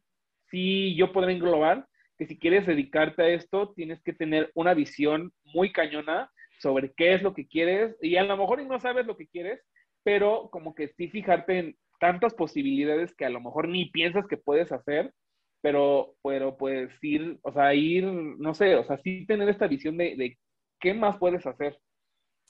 sí 0.49 0.95
yo 0.95 1.11
podré 1.11 1.33
englobar 1.33 1.87
que 2.17 2.27
si 2.27 2.37
quieres 2.37 2.65
dedicarte 2.67 3.23
a 3.23 3.29
esto, 3.29 3.73
tienes 3.75 4.01
que 4.03 4.13
tener 4.13 4.51
una 4.53 4.73
visión 4.73 5.31
muy 5.43 5.71
cañona 5.71 6.29
sobre 6.59 6.93
qué 6.93 7.13
es 7.15 7.21
lo 7.21 7.33
que 7.33 7.47
quieres 7.47 7.95
y 8.01 8.15
a 8.15 8.23
lo 8.23 8.37
mejor 8.37 8.63
no 8.63 8.79
sabes 8.79 9.05
lo 9.05 9.17
que 9.17 9.27
quieres, 9.27 9.59
pero 10.03 10.49
como 10.51 10.75
que 10.75 10.89
sí 10.89 11.09
fijarte 11.09 11.59
en 11.59 11.77
tantas 12.03 12.33
posibilidades 12.33 13.15
que 13.15 13.23
a 13.23 13.29
lo 13.29 13.39
mejor 13.39 13.69
ni 13.69 13.85
piensas 13.85 14.27
que 14.27 14.35
puedes 14.35 14.73
hacer, 14.73 15.13
pero, 15.61 16.15
pero 16.21 16.57
pues 16.57 16.91
ir, 17.01 17.39
o 17.43 17.53
sea, 17.53 17.73
ir, 17.73 18.03
no 18.03 18.53
sé, 18.53 18.75
o 18.75 18.83
sea, 18.83 18.97
sí 18.97 19.25
tener 19.25 19.47
esta 19.47 19.67
visión 19.67 19.95
de, 19.95 20.37
qué 20.81 20.93
más 20.93 21.17
puedes 21.17 21.45
hacer. 21.45 21.79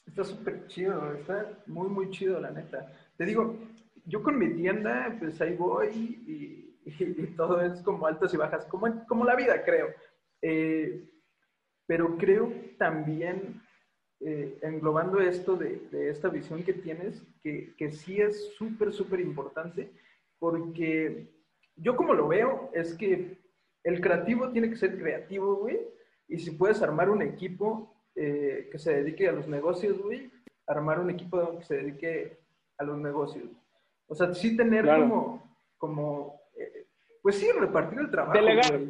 Está 0.04 0.24
súper 0.24 0.66
chido, 0.66 1.14
está 1.14 1.56
muy, 1.68 1.88
muy 1.88 2.10
chido, 2.10 2.40
la 2.40 2.50
neta. 2.50 2.92
Te 3.16 3.24
digo, 3.24 3.56
yo 4.06 4.24
con 4.24 4.40
mi 4.40 4.52
tienda, 4.54 5.14
pues 5.20 5.40
ahí 5.40 5.54
voy 5.54 5.86
y, 6.26 6.76
y, 6.84 7.26
todo 7.36 7.60
es 7.60 7.80
como 7.82 8.08
altas 8.08 8.34
y 8.34 8.36
bajas, 8.36 8.66
como, 8.66 9.06
como 9.06 9.24
la 9.24 9.36
vida, 9.36 9.64
creo. 9.64 9.86
Eh, 10.42 11.08
pero 11.86 12.18
creo 12.18 12.52
también 12.76 13.62
eh, 14.26 14.58
englobando 14.62 15.20
esto 15.20 15.54
de, 15.54 15.86
esta 16.08 16.28
visión 16.28 16.62
que 16.62 16.72
tienes, 16.72 17.22
que, 17.42 17.74
que 17.76 17.90
sí 17.90 18.20
es 18.20 18.54
súper, 18.54 18.92
súper 18.92 19.20
importante, 19.20 19.90
porque 20.38 21.28
yo 21.76 21.94
como 21.94 22.14
lo 22.14 22.28
veo 22.28 22.70
es 22.72 22.94
que 22.94 23.38
el 23.82 24.00
creativo 24.00 24.50
tiene 24.50 24.70
que 24.70 24.76
ser 24.76 24.98
creativo, 24.98 25.56
güey, 25.56 25.78
y 26.26 26.38
si 26.38 26.52
puedes 26.52 26.80
armar 26.82 27.10
un 27.10 27.20
equipo 27.20 27.94
eh, 28.14 28.68
que 28.72 28.78
se 28.78 28.94
dedique 28.94 29.28
a 29.28 29.32
los 29.32 29.46
negocios, 29.46 30.00
güey, 30.00 30.30
armar 30.66 31.00
un 31.00 31.10
equipo 31.10 31.58
que 31.58 31.64
se 31.64 31.76
dedique 31.76 32.38
a 32.78 32.84
los 32.84 32.98
negocios. 32.98 33.50
O 34.06 34.14
sea, 34.14 34.32
sí 34.32 34.56
tener 34.56 34.86
como, 34.86 35.58
como 35.76 36.40
eh, 36.56 36.86
pues 37.22 37.36
sí, 37.36 37.50
repartir 37.52 37.98
el 37.98 38.10
trabajo. 38.10 38.38
Delegar. 38.38 38.80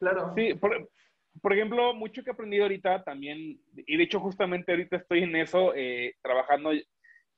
Claro. 0.00 0.32
Sí, 0.34 0.54
por, 0.54 0.88
por 1.42 1.52
ejemplo, 1.52 1.94
mucho 1.94 2.22
que 2.22 2.30
he 2.30 2.32
aprendido 2.32 2.64
ahorita 2.64 3.04
también, 3.04 3.60
y 3.74 3.96
de 3.96 4.02
hecho 4.02 4.20
justamente 4.20 4.72
ahorita 4.72 4.96
estoy 4.96 5.22
en 5.22 5.36
eso, 5.36 5.74
eh, 5.74 6.14
trabajando 6.22 6.70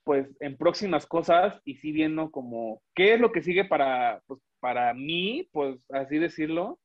pues 0.05 0.27
en 0.41 0.57
próximas 0.57 1.07
cosas 1.07 1.61
y 1.65 1.77
sí 1.77 1.93
viendo 1.93 2.31
como 2.31 2.83
qué 2.95 3.15
es 3.15 3.21
lo 3.21 3.33
que 3.33 3.43
sigue 3.43 3.65
para, 3.65 4.23
pues, 4.27 4.41
para 4.59 4.93
mí, 4.95 5.49
pues 5.53 5.85
así 5.91 6.19
decirlo, 6.19 6.79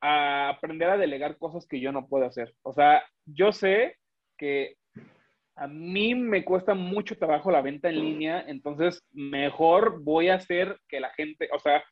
a 0.00 0.48
aprender 0.48 0.90
a 0.90 0.96
delegar 0.96 1.38
cosas 1.38 1.66
que 1.66 1.80
yo 1.80 1.92
no 1.92 2.08
puedo 2.08 2.26
hacer. 2.26 2.54
O 2.62 2.72
sea, 2.72 3.04
yo 3.24 3.52
sé 3.52 3.96
que 4.36 4.76
a 5.54 5.68
mí 5.68 6.14
me 6.14 6.44
cuesta 6.44 6.74
mucho 6.74 7.16
trabajo 7.16 7.50
la 7.50 7.62
venta 7.62 7.88
en 7.88 8.00
línea, 8.00 8.44
entonces 8.48 9.02
mejor 9.12 10.02
voy 10.02 10.28
a 10.28 10.36
hacer 10.36 10.78
que 10.88 10.98
la 10.98 11.10
gente, 11.10 11.48
o 11.52 11.58
sea, 11.58 11.84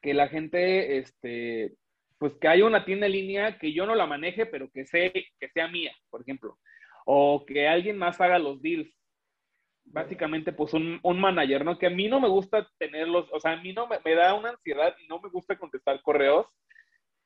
que 0.00 0.14
la 0.14 0.28
gente, 0.28 0.98
este, 0.98 1.74
pues 2.18 2.34
que 2.40 2.48
haya 2.48 2.64
una 2.64 2.84
tienda 2.84 3.06
en 3.06 3.12
línea 3.12 3.58
que 3.58 3.72
yo 3.72 3.86
no 3.86 3.94
la 3.94 4.06
maneje, 4.06 4.46
pero 4.46 4.70
que, 4.70 4.84
sé, 4.84 5.12
que 5.12 5.48
sea 5.48 5.68
mía, 5.68 5.92
por 6.10 6.22
ejemplo. 6.22 6.58
O 7.06 7.44
que 7.46 7.68
alguien 7.68 7.96
más 7.96 8.20
haga 8.20 8.38
los 8.38 8.60
deals. 8.60 8.92
Básicamente, 9.84 10.52
pues 10.52 10.74
un, 10.74 11.00
un 11.02 11.20
manager, 11.20 11.64
¿no? 11.64 11.78
Que 11.78 11.86
a 11.86 11.90
mí 11.90 12.08
no 12.08 12.20
me 12.20 12.28
gusta 12.28 12.68
tenerlos, 12.78 13.26
o 13.32 13.40
sea, 13.40 13.52
a 13.52 13.62
mí 13.62 13.72
no 13.72 13.86
me, 13.86 13.98
me, 14.04 14.14
da 14.14 14.34
una 14.34 14.50
ansiedad 14.50 14.94
y 15.02 15.06
no 15.06 15.18
me 15.20 15.30
gusta 15.30 15.56
contestar 15.56 16.02
correos 16.02 16.46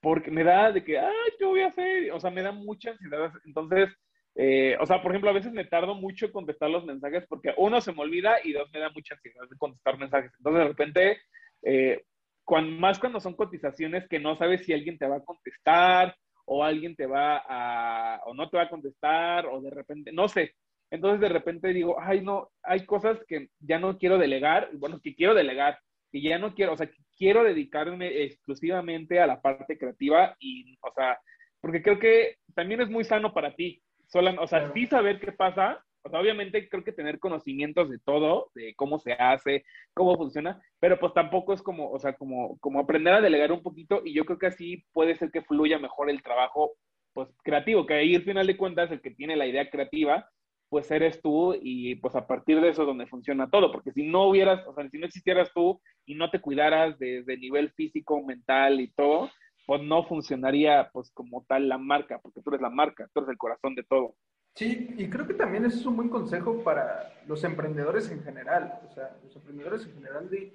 porque 0.01 0.31
me 0.31 0.45
da 0.45 0.71
de 0.71 0.85
que, 0.85 0.99
ay, 0.99 1.31
¿qué 1.39 1.45
voy 1.45 1.61
a 1.61 1.69
hacer? 1.69 2.13
O 2.13 2.21
sea, 2.21 2.31
me 2.31 2.43
da 2.43 2.53
mucha 2.53 2.91
ansiedad. 2.91 3.33
Entonces, 3.45 3.89
eh, 4.35 4.77
o 4.81 4.87
sea, 4.87 5.03
por 5.03 5.13
ejemplo, 5.13 5.31
a 5.31 5.35
veces 5.35 5.53
me 5.53 5.65
tardo 5.65 5.95
mucho 5.95 6.27
en 6.27 6.33
contestar 6.33 6.71
los 6.71 6.85
mensajes 6.85 7.25
porque 7.29 7.55
uno 7.57 7.81
se 7.81 7.93
me 7.93 8.03
olvida 8.03 8.37
y 8.43 8.53
dos 8.53 8.71
me 8.73 8.81
da 8.81 8.91
mucha 8.91 9.15
ansiedad 9.15 9.49
de 9.49 9.57
contestar 9.57 9.99
mensajes. 9.99 10.33
Entonces, 10.39 10.63
de 10.63 10.69
repente, 10.69 11.21
eh, 11.63 12.05
cuando, 12.53 12.79
más 12.79 12.99
cuando 12.99 13.19
son 13.19 13.33
cotizaciones 13.33 14.07
que 14.11 14.19
no 14.19 14.37
sabes 14.37 14.67
si 14.67 14.75
alguien 14.75 14.99
te 14.99 15.07
va 15.07 15.17
a 15.17 15.25
contestar 15.25 16.15
o 16.45 16.63
alguien 16.63 16.95
te 16.95 17.07
va 17.07 17.43
a, 17.49 18.21
o 18.27 18.35
no 18.35 18.51
te 18.51 18.59
va 18.59 18.65
a 18.65 18.69
contestar, 18.69 19.47
o 19.47 19.63
de 19.63 19.71
repente, 19.71 20.13
no 20.13 20.29
sé. 20.29 20.55
Entonces 20.91 21.19
de 21.23 21.31
repente 21.31 21.69
digo, 21.69 21.97
ay, 21.99 22.21
no, 22.21 22.51
hay 22.63 22.85
cosas 22.85 23.19
que 23.27 23.49
ya 23.59 23.79
no 23.79 23.97
quiero 23.97 24.19
delegar, 24.19 24.69
bueno, 24.75 25.01
que 25.03 25.15
quiero 25.15 25.33
delegar, 25.33 25.79
y 26.11 26.29
ya 26.29 26.39
no 26.39 26.55
quiero, 26.55 26.75
o 26.75 26.77
sea, 26.77 26.91
quiero 27.17 27.43
dedicarme 27.43 28.25
exclusivamente 28.25 29.19
a 29.19 29.27
la 29.27 29.41
parte 29.41 29.79
creativa 29.79 30.37
y, 30.39 30.77
o 30.83 30.93
sea, 30.95 31.19
porque 31.59 31.81
creo 31.81 31.99
que 31.99 32.37
también 32.55 32.83
es 32.83 32.91
muy 32.91 33.05
sano 33.05 33.33
para 33.33 33.55
ti. 33.55 33.83
Solo, 34.09 34.31
o 34.43 34.47
sea, 34.47 34.71
sí 34.75 34.85
saber 34.89 35.21
qué 35.21 35.33
pasa, 35.33 35.83
o 36.05 36.11
sea, 36.11 36.21
obviamente 36.21 36.69
creo 36.69 36.85
que 36.85 36.93
tener 36.93 37.19
conocimientos 37.19 37.89
de 37.91 37.99
todo, 37.99 38.51
de 38.55 38.75
cómo 38.75 38.99
se 38.99 39.13
hace, 39.13 39.65
cómo 39.95 40.17
funciona, 40.17 40.61
pero 40.81 40.99
pues 40.99 41.13
tampoco 41.15 41.53
es 41.53 41.63
como, 41.63 41.91
o 41.91 41.99
sea, 41.99 42.15
como, 42.15 42.59
como 42.59 42.81
aprender 42.81 43.15
a 43.15 43.21
delegar 43.21 43.53
un 43.53 43.63
poquito 43.63 44.03
y 44.05 44.15
yo 44.15 44.25
creo 44.25 44.39
que 44.39 44.47
así 44.47 44.85
puede 44.93 45.17
ser 45.17 45.31
que 45.31 45.43
fluya 45.43 45.79
mejor 45.79 46.11
el 46.11 46.23
trabajo, 46.23 46.73
pues 47.13 47.29
creativo, 47.45 47.87
que 47.87 47.95
ahí 47.95 48.15
al 48.15 48.25
final 48.25 48.47
de 48.47 48.57
cuentas 48.57 48.91
el 48.91 49.01
que 49.01 49.11
tiene 49.11 49.37
la 49.37 49.47
idea 49.47 49.71
creativa, 49.71 50.29
pues 50.69 50.91
eres 50.91 51.21
tú 51.21 51.55
y 51.61 51.97
pues 51.97 52.17
a 52.17 52.27
partir 52.27 52.61
de 52.61 52.71
eso 52.71 52.83
es 52.83 52.87
donde 52.89 53.07
funciona 53.07 53.51
todo, 53.51 53.71
porque 53.71 53.93
si 53.93 54.05
no 54.05 54.27
hubieras, 54.29 54.67
o 54.67 54.75
sea, 54.75 54.89
si 54.89 54.99
no 54.99 55.07
existieras 55.07 55.51
tú 55.55 55.81
y 56.07 56.15
no 56.15 56.31
te 56.31 56.41
cuidaras 56.41 56.99
desde 56.99 57.37
nivel 57.37 57.71
físico, 57.73 58.23
mental 58.25 58.81
y 58.81 58.91
todo, 58.93 59.31
pues 59.67 59.83
no 59.83 60.05
funcionaría 60.05 60.91
pues 60.93 61.11
como 61.13 61.45
tal 61.47 61.69
la 61.69 61.79
marca, 61.79 62.19
porque 62.21 62.41
tú 62.41 62.51
eres 62.51 62.63
la 62.63 62.71
marca, 62.71 63.09
tú 63.13 63.21
eres 63.21 63.31
el 63.31 63.39
corazón 63.39 63.75
de 63.75 63.85
todo. 63.85 64.15
Sí, 64.55 64.95
y 64.99 65.09
creo 65.09 65.27
que 65.27 65.35
también 65.35 65.65
es 65.65 65.85
un 65.87 65.97
buen 65.97 66.11
consejo 66.11 66.63
para 66.63 67.11
los 67.27 67.43
emprendedores 67.45 68.11
en 68.11 68.23
general. 68.23 68.81
O 68.87 68.93
sea, 68.93 69.17
los 69.25 69.35
emprendedores 69.35 69.87
en 69.87 69.95
general 69.95 70.29
de 70.29 70.53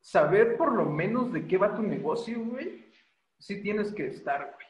saber 0.00 0.56
por 0.56 0.72
lo 0.72 0.86
menos 0.86 1.32
de 1.32 1.46
qué 1.46 1.58
va 1.58 1.74
tu 1.74 1.82
negocio, 1.82 2.42
güey. 2.42 2.86
Sí 3.38 3.62
tienes 3.62 3.92
que 3.92 4.06
estar, 4.06 4.54
güey. 4.54 4.66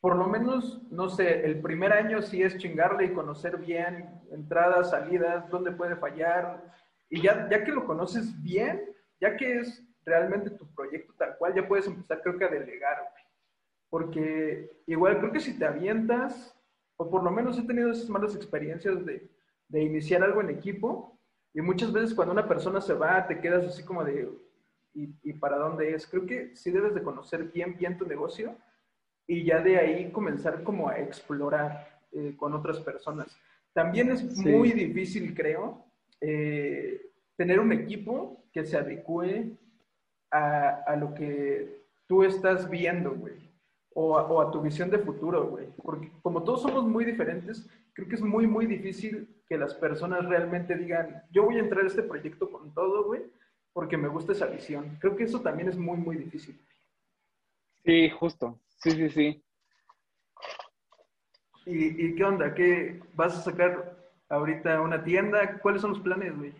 Por 0.00 0.16
lo 0.16 0.26
menos, 0.26 0.82
no 0.90 1.08
sé, 1.08 1.44
el 1.44 1.60
primer 1.60 1.92
año 1.92 2.22
sí 2.22 2.42
es 2.42 2.56
chingarle 2.58 3.06
y 3.06 3.12
conocer 3.12 3.58
bien 3.58 4.22
entradas, 4.30 4.90
salidas, 4.90 5.48
dónde 5.50 5.72
puede 5.72 5.96
fallar. 5.96 6.72
Y 7.10 7.22
ya, 7.22 7.48
ya 7.48 7.64
que 7.64 7.72
lo 7.72 7.84
conoces 7.84 8.40
bien, 8.42 8.84
ya 9.20 9.36
que 9.36 9.58
es 9.58 9.84
realmente 10.04 10.50
tu 10.50 10.66
proyecto 10.74 11.14
tal 11.18 11.36
cual, 11.36 11.54
ya 11.54 11.66
puedes 11.66 11.86
empezar 11.86 12.22
creo 12.22 12.38
que 12.38 12.44
a 12.44 12.48
delegar, 12.48 12.98
güey. 12.98 13.24
Porque 13.90 14.82
igual 14.86 15.18
creo 15.18 15.32
que 15.32 15.40
si 15.40 15.58
te 15.58 15.64
avientas 15.64 16.57
o 16.98 17.08
por 17.08 17.22
lo 17.22 17.30
menos 17.30 17.58
he 17.58 17.62
tenido 17.62 17.90
esas 17.90 18.08
malas 18.08 18.34
experiencias 18.34 19.04
de, 19.06 19.30
de 19.68 19.82
iniciar 19.82 20.22
algo 20.22 20.40
en 20.40 20.50
equipo 20.50 21.18
y 21.54 21.60
muchas 21.60 21.92
veces 21.92 22.12
cuando 22.12 22.32
una 22.32 22.46
persona 22.46 22.80
se 22.80 22.92
va 22.92 23.26
te 23.26 23.40
quedas 23.40 23.64
así 23.64 23.84
como 23.84 24.04
de, 24.04 24.28
¿y, 24.94 25.14
y 25.22 25.32
para 25.34 25.56
dónde 25.56 25.94
es? 25.94 26.06
Creo 26.06 26.26
que 26.26 26.54
sí 26.56 26.70
debes 26.70 26.94
de 26.94 27.02
conocer 27.02 27.44
bien, 27.44 27.76
bien 27.78 27.96
tu 27.96 28.04
negocio 28.04 28.56
y 29.26 29.44
ya 29.44 29.60
de 29.60 29.78
ahí 29.78 30.10
comenzar 30.10 30.62
como 30.64 30.88
a 30.88 30.98
explorar 30.98 32.00
eh, 32.12 32.34
con 32.36 32.52
otras 32.52 32.80
personas. 32.80 33.38
También 33.72 34.10
es 34.10 34.36
muy 34.38 34.72
difícil, 34.72 35.34
creo, 35.34 35.84
eh, 36.20 37.12
tener 37.36 37.60
un 37.60 37.72
equipo 37.72 38.44
que 38.52 38.64
se 38.64 38.76
adecue 38.76 39.52
a, 40.32 40.82
a 40.84 40.96
lo 40.96 41.14
que 41.14 41.84
tú 42.08 42.24
estás 42.24 42.68
viendo, 42.68 43.12
güey 43.12 43.47
o 43.94 44.40
a, 44.40 44.50
tu 44.50 44.60
visión 44.60 44.90
de 44.90 44.98
futuro, 44.98 45.46
güey. 45.48 45.66
Porque 45.82 46.10
como 46.22 46.42
todos 46.42 46.62
somos 46.62 46.84
muy 46.84 47.04
diferentes, 47.04 47.68
creo 47.92 48.08
que 48.08 48.14
es 48.14 48.22
muy, 48.22 48.46
muy 48.46 48.66
difícil 48.66 49.28
que 49.48 49.58
las 49.58 49.74
personas 49.74 50.24
realmente 50.26 50.76
digan, 50.76 51.24
yo 51.30 51.44
voy 51.44 51.56
a 51.56 51.60
entrar 51.60 51.84
a 51.84 51.88
este 51.88 52.02
proyecto 52.02 52.50
con 52.50 52.72
todo, 52.74 53.04
güey, 53.04 53.22
porque 53.72 53.96
me 53.96 54.08
gusta 54.08 54.32
esa 54.32 54.46
visión. 54.46 54.98
Creo 55.00 55.16
que 55.16 55.24
eso 55.24 55.40
también 55.40 55.68
es 55.68 55.76
muy, 55.76 55.96
muy 55.96 56.16
difícil. 56.16 56.60
Sí, 57.84 58.10
justo. 58.10 58.60
Sí, 58.76 58.90
sí, 58.92 59.08
sí. 59.10 59.44
¿Y, 61.66 62.06
y 62.06 62.14
qué 62.14 62.24
onda? 62.24 62.54
¿Qué 62.54 63.00
vas 63.14 63.36
a 63.36 63.42
sacar 63.42 63.96
ahorita 64.28 64.80
una 64.80 65.02
tienda? 65.02 65.58
¿Cuáles 65.60 65.82
son 65.82 65.90
los 65.90 66.00
planes, 66.00 66.36
güey? 66.36 66.52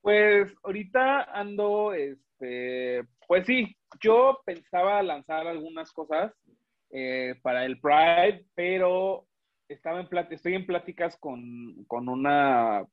Pues 0.00 0.54
ahorita 0.62 1.24
ando, 1.38 1.92
este, 2.38 3.04
pues 3.26 3.46
sí, 3.46 3.76
yo 4.00 4.40
pensaba 4.44 5.02
lanzar 5.02 5.46
algunas 5.46 5.92
cosas 5.92 6.32
eh, 6.90 7.34
para 7.42 7.64
el 7.64 7.80
Pride, 7.80 8.44
pero 8.54 9.26
estaba 9.68 10.00
en 10.00 10.08
estoy 10.30 10.54
en 10.54 10.66
pláticas 10.66 11.16
con, 11.18 11.84
con, 11.86 12.08
una, 12.08 12.84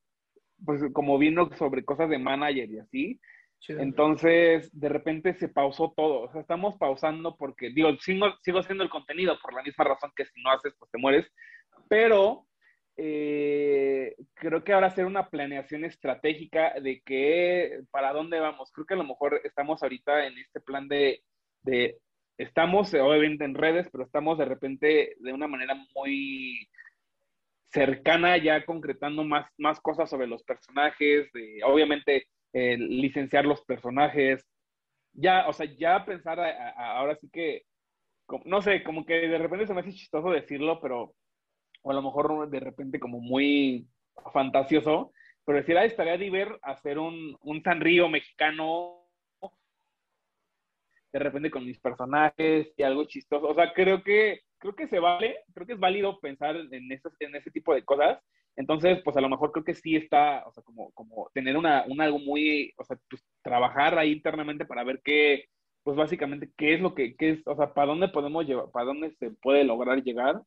pues 0.65 0.81
como 0.93 1.17
vino 1.17 1.49
sobre 1.57 1.85
cosas 1.85 2.09
de 2.09 2.17
manager 2.17 2.69
y 2.69 2.79
así. 2.79 3.19
Entonces, 3.67 4.69
de 4.79 4.89
repente 4.89 5.33
se 5.33 5.49
pausó 5.49 5.91
todo. 5.95 6.21
O 6.21 6.31
sea, 6.31 6.41
estamos 6.41 6.77
pausando 6.77 7.35
porque, 7.35 7.71
digo, 7.71 7.89
sigo, 7.99 8.27
sigo 8.43 8.59
haciendo 8.59 8.83
el 8.83 8.91
contenido 8.91 9.37
por 9.41 9.55
la 9.55 9.63
misma 9.63 9.85
razón 9.85 10.11
que 10.15 10.25
si 10.25 10.41
no 10.41 10.51
haces, 10.51 10.75
pues 10.77 10.91
te 10.91 10.99
mueres. 10.99 11.25
Pero 11.89 12.44
eh, 12.97 14.15
creo 14.33 14.63
que 14.63 14.73
ahora 14.73 14.87
hacer 14.87 15.05
una 15.05 15.29
planeación 15.29 15.85
estratégica 15.85 16.73
de 16.79 17.01
que 17.01 17.81
para 17.91 18.13
dónde 18.13 18.39
vamos. 18.39 18.71
Creo 18.71 18.85
que 18.85 18.93
a 18.93 18.97
lo 18.97 19.03
mejor 19.03 19.41
estamos 19.43 19.83
ahorita 19.83 20.27
en 20.27 20.37
este 20.37 20.61
plan 20.61 20.87
de, 20.87 21.21
de 21.63 21.97
estamos 22.37 22.93
obviamente 22.93 23.45
en 23.45 23.55
redes, 23.55 23.89
pero 23.91 24.03
estamos 24.03 24.37
de 24.37 24.45
repente 24.45 25.15
de 25.19 25.33
una 25.33 25.47
manera 25.47 25.75
muy 25.95 26.67
cercana 27.71 28.37
ya 28.37 28.65
concretando 28.65 29.23
más, 29.23 29.47
más 29.57 29.79
cosas 29.81 30.09
sobre 30.09 30.27
los 30.27 30.43
personajes, 30.43 31.31
de 31.33 31.61
obviamente 31.63 32.27
licenciar 32.53 33.45
los 33.45 33.61
personajes, 33.65 34.45
ya, 35.11 35.47
o 35.47 35.53
sea, 35.53 35.65
ya 35.77 36.05
pensar 36.05 36.39
ahora 36.77 37.15
sí 37.17 37.29
que, 37.29 37.63
no 38.45 38.61
sé, 38.61 38.83
como 38.83 39.05
que 39.05 39.27
de 39.27 39.37
repente 39.37 39.67
se 39.67 39.73
me 39.73 39.81
hace 39.81 39.93
chistoso 39.93 40.29
decirlo, 40.29 40.79
pero 40.81 41.13
o 41.85 41.91
a 41.91 41.93
lo 41.93 42.01
mejor 42.01 42.49
de 42.49 42.59
repente 42.59 42.99
como 42.99 43.19
muy 43.19 43.87
fantasioso, 44.33 45.11
pero 45.45 45.59
decir, 45.59 45.77
ah, 45.77 45.85
estaría 45.85 46.17
de 46.17 46.31
ver 46.31 46.59
hacer 46.63 46.97
un, 46.97 47.37
un 47.41 47.63
Río 47.63 48.09
mexicano 48.09 49.03
de 51.13 51.19
repente 51.19 51.51
con 51.51 51.63
mis 51.63 51.79
personajes 51.79 52.73
y 52.75 52.81
algo 52.81 53.05
chistoso. 53.05 53.47
O 53.47 53.53
sea, 53.53 53.71
creo 53.71 54.03
que, 54.03 54.41
creo 54.57 54.75
que 54.75 54.87
se 54.87 54.97
vale, 54.97 55.37
creo 55.53 55.67
que 55.67 55.73
es 55.73 55.79
válido 55.79 56.19
pensar 56.19 56.55
en, 56.55 56.91
esas, 56.91 57.13
en 57.19 57.35
ese 57.35 57.51
tipo 57.51 57.73
de 57.75 57.85
cosas. 57.85 58.19
Entonces, 58.55 58.99
pues 59.03 59.15
a 59.15 59.21
lo 59.21 59.29
mejor 59.29 59.51
creo 59.51 59.63
que 59.63 59.75
sí 59.75 59.95
está, 59.95 60.43
o 60.47 60.51
sea, 60.51 60.63
como, 60.63 60.91
como 60.93 61.29
tener 61.35 61.55
una, 61.55 61.85
un 61.87 62.01
algo 62.01 62.17
muy, 62.17 62.73
o 62.77 62.83
sea, 62.83 62.97
pues, 63.09 63.23
trabajar 63.43 63.97
ahí 63.99 64.11
internamente 64.11 64.65
para 64.65 64.83
ver 64.83 65.01
qué, 65.03 65.45
pues 65.83 65.95
básicamente 65.95 66.51
qué 66.57 66.73
es 66.73 66.81
lo 66.81 66.95
que, 66.95 67.15
qué 67.15 67.29
es, 67.29 67.47
o 67.47 67.55
sea, 67.55 67.73
para 67.75 67.87
dónde 67.87 68.07
podemos 68.07 68.43
llevar, 68.45 68.71
para 68.71 68.87
dónde 68.87 69.11
se 69.19 69.29
puede 69.29 69.63
lograr 69.63 70.03
llegar, 70.03 70.41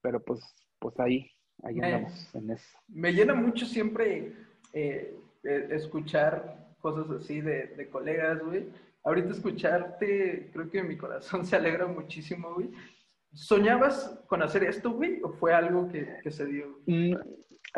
pero 0.00 0.22
pues 0.22 0.40
pues 0.78 0.98
ahí, 1.00 1.30
ahí 1.62 1.80
andamos 1.80 2.34
en 2.34 2.50
eso. 2.50 2.78
Me 2.88 3.12
llena 3.12 3.34
mucho 3.34 3.66
siempre 3.66 4.32
eh, 4.72 5.14
eh, 5.44 5.68
escuchar 5.70 6.74
cosas 6.80 7.10
así 7.10 7.40
de, 7.40 7.68
de 7.68 7.88
colegas, 7.88 8.42
güey. 8.44 8.66
Ahorita 9.04 9.30
escucharte, 9.30 10.50
creo 10.52 10.70
que 10.70 10.82
mi 10.82 10.96
corazón 10.96 11.44
se 11.46 11.56
alegra 11.56 11.86
muchísimo, 11.86 12.54
güey. 12.54 12.70
¿Soñabas 13.32 14.24
con 14.26 14.42
hacer 14.42 14.64
esto, 14.64 14.90
güey? 14.90 15.20
¿O 15.22 15.30
fue 15.30 15.52
algo 15.52 15.88
que, 15.88 16.16
que 16.22 16.30
se 16.30 16.46
dio? 16.46 16.80
Mm, 16.86 17.14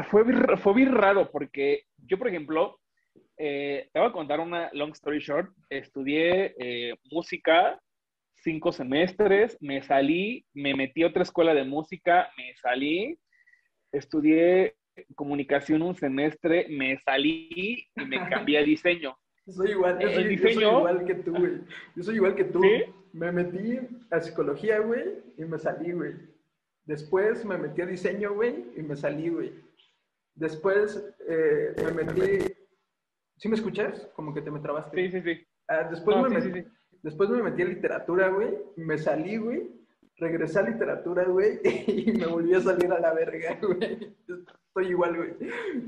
fue, 0.09 0.25
fue 0.59 0.75
bien 0.75 0.93
raro 0.93 1.31
porque 1.31 1.85
yo, 2.07 2.19
por 2.19 2.29
ejemplo, 2.29 2.79
eh, 3.37 3.89
te 3.93 3.99
voy 3.99 4.09
a 4.09 4.13
contar 4.13 4.39
una 4.41 4.71
long 4.73 4.93
story 4.93 5.19
short. 5.19 5.51
Estudié 5.69 6.55
música 7.11 7.81
cinco 8.43 8.73
semestres, 8.73 9.57
me 9.61 9.83
salí, 9.83 10.47
me 10.55 10.75
metí 10.75 11.03
a 11.03 11.09
otra 11.09 11.23
escuela 11.23 11.55
de 11.55 11.65
música, 11.65 12.31
me 12.37 12.55
salí, 12.57 13.19
estudié 13.93 14.77
comunicación 15.15 15.83
un 15.83 15.95
semestre, 15.95 16.67
me 16.69 16.99
salí 16.99 17.87
y 17.97 18.05
me 18.07 18.29
cambié 18.29 18.59
a 18.59 18.63
diseño. 18.63 19.17
Soy 19.47 19.71
igual, 19.71 19.99
yo 19.99 20.11
soy, 20.11 20.35
igual 20.35 21.05
que 21.05 21.15
tú, 21.15 21.33
güey. 21.33 21.61
Yo 21.97 22.03
soy 22.03 22.15
igual 22.17 22.35
que 22.35 22.45
tú. 22.45 22.63
Me 23.13 23.33
metí 23.33 23.79
a 24.11 24.21
psicología, 24.21 24.79
güey, 24.79 25.05
y 25.37 25.45
me 25.45 25.59
salí, 25.59 25.93
güey. 25.93 26.15
Después 26.85 27.45
me 27.45 27.59
metí 27.59 27.83
a 27.83 27.87
diseño, 27.87 28.35
güey, 28.35 28.67
y 28.77 28.83
me 28.83 28.97
salí, 28.97 29.29
güey. 29.29 29.53
Después 30.35 31.05
eh, 31.29 31.75
me 31.85 32.05
metí... 32.05 32.53
¿Sí 33.37 33.49
me 33.49 33.57
escuchas? 33.57 34.09
Como 34.15 34.33
que 34.33 34.43
te 34.43 34.51
me 34.51 34.61
trabaste. 34.61 34.97
Sí, 34.97 35.11
sí, 35.11 35.23
sí. 35.23 35.47
Ah, 35.67 35.89
después 35.91 36.17
me 36.19 36.29
metí... 36.29 36.69
Después 37.03 37.31
me 37.31 37.43
metí 37.43 37.63
a 37.63 37.67
literatura, 37.67 38.29
güey. 38.29 38.51
Me 38.77 38.99
salí, 38.99 39.37
güey. 39.37 39.69
Regresé 40.17 40.59
a 40.59 40.63
literatura, 40.63 41.25
güey. 41.25 41.61
Y 41.87 42.13
me 42.13 42.27
volví 42.27 42.55
a 42.55 42.61
salir 42.61 42.93
a 42.93 43.01
la 43.01 43.15
verga, 43.15 43.59
güey. 43.63 44.15
Estoy 44.29 44.89
igual, 44.89 45.17
güey. 45.17 45.35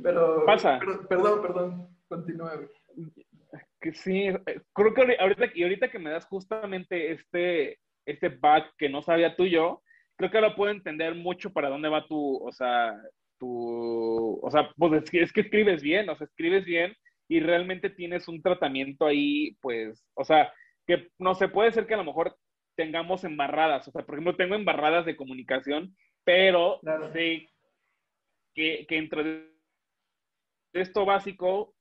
Pero. 0.02 0.44
Pasa. 0.46 0.80
perdón, 1.08 1.42
perdón. 1.42 1.88
Continúa, 2.08 2.56
güey. 2.56 2.68
Que 3.80 3.92
sí, 3.92 4.28
creo 4.72 4.94
que 4.94 5.16
ahorita, 5.18 5.46
y 5.54 5.62
ahorita 5.64 5.90
que 5.90 5.98
me 5.98 6.10
das 6.10 6.24
justamente 6.26 7.10
este, 7.12 7.78
este 8.06 8.28
back 8.28 8.72
que 8.78 8.88
no 8.88 9.02
sabía 9.02 9.34
tú 9.34 9.44
yo, 9.44 9.82
creo 10.16 10.30
que 10.30 10.38
ahora 10.38 10.54
puedo 10.54 10.70
entender 10.70 11.14
mucho 11.16 11.52
para 11.52 11.68
dónde 11.68 11.88
va 11.88 12.06
tu, 12.06 12.36
o 12.36 12.52
sea, 12.52 12.96
tu, 13.38 14.38
o 14.40 14.50
sea, 14.50 14.70
pues 14.76 15.02
es 15.12 15.32
que 15.32 15.40
escribes 15.40 15.82
bien, 15.82 16.08
o 16.08 16.16
sea, 16.16 16.26
escribes 16.26 16.64
bien 16.64 16.94
y 17.28 17.40
realmente 17.40 17.90
tienes 17.90 18.28
un 18.28 18.40
tratamiento 18.40 19.04
ahí, 19.04 19.56
pues, 19.60 20.04
o 20.14 20.24
sea, 20.24 20.52
que 20.96 21.08
no 21.18 21.34
sé, 21.34 21.48
puede 21.48 21.72
ser 21.72 21.86
que 21.86 21.94
a 21.94 21.98
lo 21.98 22.04
mejor 22.04 22.36
tengamos 22.76 23.24
embarradas. 23.24 23.86
O 23.88 23.90
sea, 23.90 24.02
por 24.02 24.14
ejemplo, 24.14 24.36
tengo 24.36 24.54
embarradas 24.54 25.06
de 25.06 25.16
comunicación, 25.16 25.96
pero 26.24 26.80
sé 27.12 27.48
que, 28.54 28.86
que 28.88 28.94
dentro 28.94 29.24
de 29.24 29.52
esto 30.74 31.04
básico, 31.04 31.74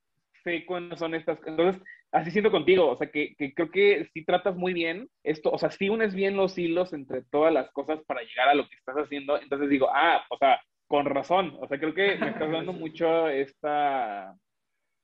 sé 0.44 0.66
cuáles 0.66 1.00
son 1.00 1.16
estas. 1.16 1.40
Entonces, 1.46 1.82
así 2.12 2.32
siento 2.32 2.52
contigo, 2.52 2.90
o 2.90 2.98
sea, 2.98 3.10
que, 3.10 3.36
que, 3.38 3.54
creo 3.54 3.72
que 3.72 4.10
si 4.14 4.26
tratas 4.26 4.56
muy 4.56 4.74
bien 4.74 5.10
esto, 5.24 5.52
o 5.52 5.58
sea, 5.58 5.72
si 5.72 5.90
unes 5.90 6.14
bien 6.14 6.36
los 6.36 6.58
hilos 6.58 6.94
entre 6.94 7.24
todas 7.24 7.54
las 7.54 7.72
cosas 7.72 8.02
para 8.06 8.22
llegar 8.22 8.50
a 8.50 8.56
lo 8.56 8.68
que 8.68 8.76
estás 8.76 8.96
haciendo, 8.98 9.40
entonces 9.40 9.70
digo, 9.70 9.88
ah, 9.94 10.24
o 10.30 10.38
sea, 10.38 10.62
con 10.88 11.06
razón, 11.06 11.58
o 11.62 11.68
sea, 11.68 11.80
creo 11.80 11.94
que 11.94 12.18
me 12.18 12.30
estás 12.30 12.52
dando 12.52 12.74
mucho 12.74 13.30
esta, 13.30 14.36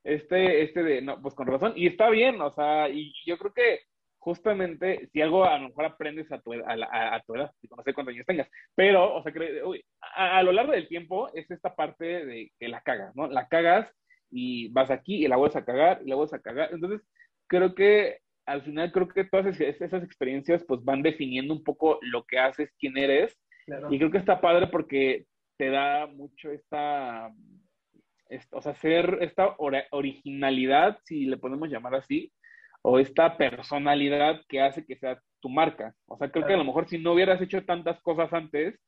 este, 0.04 0.64
este 0.64 0.84
de, 0.84 1.02
no, 1.02 1.22
pues 1.22 1.34
con 1.34 1.48
razón, 1.48 1.74
y 1.76 1.88
está 1.88 2.10
bien, 2.10 2.42
o 2.42 2.52
sea, 2.52 2.90
y 2.90 3.14
yo 3.26 3.38
creo 3.38 3.54
que 3.54 3.80
justamente, 4.28 5.08
si 5.14 5.22
algo 5.22 5.46
a 5.46 5.58
lo 5.58 5.70
mejor 5.70 5.86
aprendes 5.86 6.30
a 6.34 6.42
tu, 6.42 6.52
a, 6.52 7.16
a, 7.16 7.22
tu 7.22 7.34
edad, 7.34 7.50
no 7.70 7.82
sé 7.82 7.94
cuántos 7.94 8.14
años 8.14 8.26
tengas, 8.26 8.50
pero, 8.76 9.16
o 9.16 9.24
sea, 9.24 9.32
que, 9.32 9.64
uy, 9.64 9.82
a, 10.02 10.40
a, 10.40 10.44
lo 10.44 10.52
largo 10.52 10.74
del 10.74 10.90
tiempo 10.90 11.34
es 11.34 11.50
esta 11.50 11.74
parte 11.74 12.26
de 12.26 12.52
que 12.60 12.68
la 12.68 12.82
cagas, 12.82 13.16
¿no? 13.16 13.28
La 13.28 13.48
cagas 13.48 13.90
y 14.30 14.68
vas 14.74 14.92
aquí 14.92 15.24
y 15.24 15.30
la 15.30 15.38
vuelves 15.38 15.56
a 15.56 15.64
cagar 15.64 16.02
y 16.04 16.10
la 16.10 16.16
vuelves 16.16 16.34
a 16.34 16.42
cagar. 16.42 16.74
Entonces, 16.74 17.08
creo 17.48 17.74
que 17.74 18.18
al 18.46 18.64
final, 18.64 18.92
creo 18.92 19.08
que 19.08 19.24
todas 19.24 19.46
esas 19.62 20.04
experiencias 20.04 20.66
pues 20.68 20.84
van 20.84 21.04
definiendo 21.04 21.54
un 21.54 21.64
poco 21.64 21.98
lo 22.02 22.26
que 22.26 22.38
haces, 22.38 22.70
quién 22.78 22.98
eres. 22.98 23.40
Y 23.90 23.98
creo 23.98 24.12
que 24.12 24.18
está 24.18 24.42
padre 24.42 24.68
porque 24.68 25.26
te 25.56 25.70
da 25.70 26.06
mucho 26.06 26.52
esta, 26.52 27.32
o 28.52 28.62
sea, 28.62 28.76
ser 28.76 29.20
esta 29.22 29.56
originalidad, 29.92 31.00
si 31.06 31.28
le 31.28 31.38
podemos 31.38 31.70
llamar 31.70 31.96
así, 31.96 32.34
o 32.82 33.00
esta 33.00 33.38
personalidad 33.38 34.42
que 34.48 34.62
hace 34.62 34.86
que 34.86 34.98
sea 34.98 35.20
tu 35.40 35.50
marca. 35.50 35.94
O 36.08 36.18
sea, 36.18 36.32
creo 36.32 36.46
que 36.46 36.54
a 36.54 36.58
lo 36.58 36.64
mejor 36.64 36.88
si 36.88 36.98
no 36.98 37.14
hubieras 37.14 37.42
hecho 37.42 37.64
tantas 37.66 38.02
cosas 38.02 38.32
antes, 38.34 38.80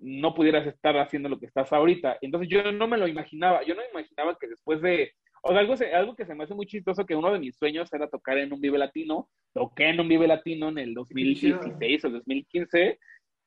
no 0.00 0.34
pudieras 0.34 0.66
estar 0.66 0.96
haciendo 0.98 1.28
lo 1.28 1.38
que 1.38 1.46
estás 1.46 1.72
ahorita. 1.72 2.18
Entonces 2.20 2.48
yo 2.48 2.72
no 2.72 2.88
me 2.88 2.98
lo 2.98 3.06
imaginaba, 3.06 3.62
yo 3.64 3.74
no 3.74 3.82
imaginaba 3.90 4.36
que 4.40 4.48
después 4.48 4.80
de, 4.82 5.12
o 5.42 5.50
sea, 5.50 5.60
algo, 5.60 5.74
algo 5.94 6.16
que 6.16 6.26
se 6.26 6.34
me 6.34 6.44
hace 6.44 6.54
muy 6.54 6.66
chistoso, 6.66 7.06
que 7.06 7.16
uno 7.16 7.32
de 7.32 7.38
mis 7.38 7.56
sueños 7.56 7.92
era 7.92 8.08
tocar 8.08 8.38
en 8.38 8.52
un 8.52 8.60
Vive 8.60 8.78
Latino, 8.78 9.28
toqué 9.52 9.90
en 9.90 10.00
un 10.00 10.08
Vive 10.08 10.26
Latino 10.26 10.68
en 10.70 10.78
el 10.78 10.94
2016 10.94 12.04
o 12.04 12.10
2015, 12.10 12.98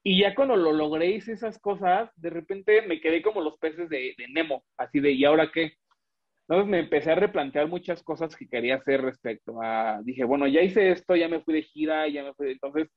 y 0.04 0.22
ya 0.22 0.36
cuando 0.36 0.56
lo 0.56 0.72
logré 0.72 1.08
hice 1.08 1.34
esas 1.34 1.60
cosas, 1.60 2.10
de 2.16 2.30
repente 2.30 2.82
me 2.84 3.02
quedé 3.02 3.22
como 3.22 3.42
los 3.42 3.58
peces 3.58 3.90
de, 3.90 4.14
de 4.18 4.28
Nemo, 4.30 4.64
así 4.78 5.00
de, 5.00 5.12
¿y 5.12 5.26
ahora 5.26 5.52
qué? 5.52 5.74
Entonces 6.48 6.70
me 6.70 6.80
empecé 6.80 7.12
a 7.12 7.16
replantear 7.16 7.68
muchas 7.68 8.02
cosas 8.04 8.34
que 8.36 8.48
quería 8.48 8.76
hacer 8.76 9.02
respecto 9.02 9.62
a, 9.62 10.00
dije, 10.04 10.24
bueno, 10.24 10.48
ya 10.48 10.62
hice 10.62 10.92
esto, 10.92 11.14
ya 11.16 11.28
me 11.28 11.42
fui 11.42 11.54
de 11.56 11.64
gira, 11.64 12.08
ya 12.08 12.24
me 12.24 12.34
fui, 12.34 12.46
de... 12.48 12.52
entonces, 12.54 12.88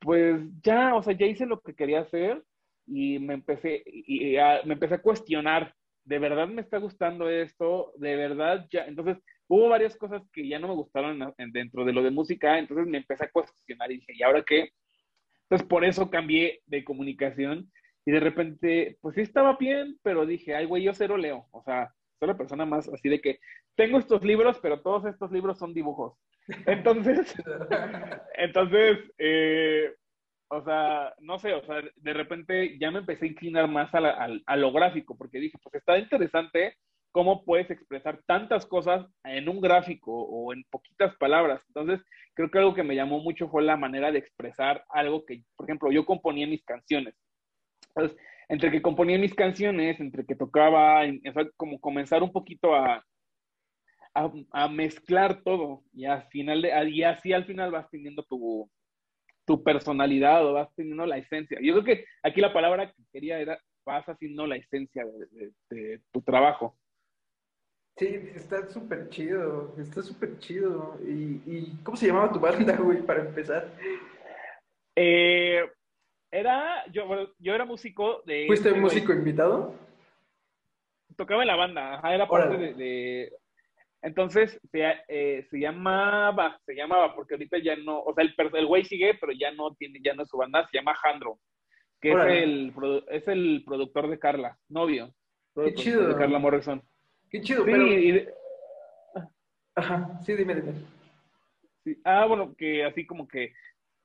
pues 0.00 0.40
ya, 0.62 0.96
o 0.96 1.02
sea, 1.02 1.12
ya 1.12 1.26
hice 1.26 1.46
lo 1.46 1.60
que 1.60 1.74
quería 1.74 2.00
hacer 2.00 2.42
y 2.86 3.20
me 3.20 3.34
empecé, 3.34 3.84
y, 3.86 4.34
me 4.64 4.74
empecé 4.74 4.94
a 4.94 5.02
cuestionar, 5.02 5.72
¿de 6.04 6.18
verdad 6.18 6.48
me 6.48 6.62
está 6.62 6.78
gustando 6.78 7.28
esto? 7.28 7.92
¿De 7.96 8.16
verdad 8.16 8.66
ya? 8.72 8.86
Entonces, 8.86 9.18
hubo 9.46 9.68
varias 9.68 9.96
cosas 9.96 10.22
que 10.32 10.48
ya 10.48 10.58
no 10.58 10.66
me 10.66 10.74
gustaron 10.74 11.32
dentro 11.52 11.84
de 11.84 11.92
lo 11.92 12.02
de 12.02 12.10
música, 12.10 12.58
entonces 12.58 12.88
me 12.88 12.98
empecé 12.98 13.24
a 13.24 13.30
cuestionar 13.30 13.92
y 13.92 13.98
dije, 13.98 14.14
¿y 14.16 14.22
ahora 14.24 14.42
qué? 14.44 14.70
Entonces, 15.44 15.68
por 15.68 15.84
eso 15.84 16.10
cambié 16.10 16.60
de 16.66 16.82
comunicación 16.82 17.70
y 18.04 18.10
de 18.10 18.20
repente, 18.20 18.98
pues 19.00 19.14
sí 19.14 19.20
estaba 19.20 19.56
bien, 19.56 19.96
pero 20.02 20.26
dije, 20.26 20.56
ay, 20.56 20.66
güey, 20.66 20.82
yo 20.82 20.92
cero 20.92 21.16
leo, 21.16 21.46
o 21.52 21.62
sea, 21.62 21.92
soy 22.20 22.28
la 22.28 22.36
persona 22.36 22.66
más 22.66 22.88
así 22.88 23.08
de 23.08 23.20
que 23.20 23.40
tengo 23.74 23.98
estos 23.98 24.22
libros, 24.22 24.58
pero 24.60 24.80
todos 24.82 25.06
estos 25.06 25.32
libros 25.32 25.58
son 25.58 25.72
dibujos. 25.74 26.14
Entonces, 26.66 27.34
entonces, 28.36 28.98
eh, 29.18 29.94
o 30.48 30.62
sea, 30.62 31.14
no 31.20 31.38
sé, 31.38 31.54
o 31.54 31.64
sea, 31.64 31.82
de 31.96 32.12
repente 32.12 32.78
ya 32.78 32.90
me 32.90 32.98
empecé 32.98 33.24
a 33.24 33.28
inclinar 33.28 33.68
más 33.68 33.90
a, 33.94 34.56
lo 34.56 34.72
gráfico, 34.72 35.16
porque 35.16 35.40
dije, 35.40 35.58
pues 35.62 35.76
está 35.76 35.98
interesante 35.98 36.76
cómo 37.12 37.44
puedes 37.44 37.70
expresar 37.70 38.20
tantas 38.26 38.66
cosas 38.66 39.06
en 39.24 39.48
un 39.48 39.60
gráfico 39.60 40.12
o 40.12 40.52
en 40.52 40.64
poquitas 40.70 41.16
palabras. 41.16 41.64
Entonces, 41.68 42.04
creo 42.34 42.50
que 42.50 42.58
algo 42.58 42.74
que 42.74 42.84
me 42.84 42.94
llamó 42.94 43.20
mucho 43.20 43.48
fue 43.48 43.62
la 43.62 43.76
manera 43.76 44.12
de 44.12 44.18
expresar 44.18 44.84
algo 44.90 45.24
que, 45.24 45.42
por 45.56 45.66
ejemplo, 45.66 45.90
yo 45.90 46.04
componía 46.04 46.46
mis 46.46 46.64
canciones. 46.64 47.14
Entonces, 47.94 48.18
entre 48.50 48.72
que 48.72 48.82
componía 48.82 49.16
mis 49.16 49.32
canciones, 49.32 50.00
entre 50.00 50.26
que 50.26 50.34
tocaba, 50.34 51.02
como 51.56 51.80
comenzar 51.80 52.20
un 52.24 52.32
poquito 52.32 52.74
a, 52.74 53.06
a, 54.12 54.68
mezclar 54.68 55.40
todo 55.44 55.84
y 55.92 56.04
al 56.06 56.24
final 56.30 56.62
de, 56.62 56.90
y 56.90 57.04
así 57.04 57.32
al 57.32 57.44
final 57.44 57.70
vas 57.70 57.88
teniendo 57.90 58.24
tu, 58.24 58.68
tu 59.44 59.62
personalidad 59.62 60.44
o 60.44 60.54
vas 60.54 60.68
teniendo 60.74 61.06
la 61.06 61.18
esencia. 61.18 61.58
Yo 61.62 61.74
creo 61.74 61.84
que 61.84 62.04
aquí 62.24 62.40
la 62.40 62.52
palabra 62.52 62.92
que 62.92 63.02
quería 63.12 63.38
era 63.38 63.56
vas 63.86 64.04
haciendo 64.06 64.48
la 64.48 64.56
esencia 64.56 65.04
de, 65.70 66.00
tu 66.10 66.20
trabajo. 66.20 66.76
Sí, 67.98 68.06
está 68.34 68.68
súper 68.68 69.10
chido, 69.10 69.76
está 69.78 70.02
súper 70.02 70.40
chido. 70.40 70.98
¿Y, 71.06 71.70
cómo 71.84 71.96
se 71.96 72.08
llamaba 72.08 72.32
tu 72.32 72.40
banda, 72.40 72.76
güey, 72.76 73.00
para 73.02 73.20
empezar? 73.20 73.72
Eh, 74.96 75.62
era, 76.30 76.84
yo, 76.92 77.34
yo 77.38 77.54
era 77.54 77.64
músico 77.64 78.22
de... 78.26 78.46
¿Fuiste 78.46 78.72
músico 78.72 79.12
invitado? 79.12 79.74
Tocaba 81.16 81.42
en 81.42 81.48
la 81.48 81.56
banda, 81.56 82.00
era 82.04 82.26
parte 82.26 82.74
de, 82.74 83.32
entonces, 84.02 84.58
se, 84.70 84.82
eh, 85.08 85.46
se 85.50 85.58
llamaba, 85.58 86.58
se 86.64 86.74
llamaba, 86.74 87.14
porque 87.14 87.34
ahorita 87.34 87.58
ya 87.58 87.76
no, 87.76 88.00
o 88.00 88.14
sea, 88.14 88.24
el, 88.24 88.34
el 88.54 88.66
güey 88.66 88.84
sigue, 88.84 89.14
pero 89.20 89.32
ya 89.32 89.52
no 89.52 89.74
tiene, 89.74 90.00
ya 90.02 90.14
no 90.14 90.22
es 90.22 90.28
su 90.28 90.38
banda, 90.38 90.66
se 90.70 90.78
llama 90.78 90.94
Jandro, 90.94 91.38
que 92.00 92.12
es 92.12 92.16
el, 92.16 92.72
es 93.08 93.28
el 93.28 93.62
productor 93.66 94.08
de 94.08 94.18
Carla, 94.18 94.56
novio. 94.68 95.12
Qué 95.54 95.74
chido. 95.74 96.08
De 96.08 96.16
Carla 96.16 96.38
Morrison. 96.38 96.82
Qué 97.28 97.42
chido, 97.42 97.64
sí, 97.64 97.70
pero... 97.70 98.32
Ajá, 99.74 100.18
sí, 100.24 100.34
dime, 100.34 100.54
dime. 100.54 100.72
Ah, 102.04 102.24
bueno, 102.26 102.54
que 102.56 102.84
así 102.84 103.06
como 103.06 103.28
que, 103.28 103.52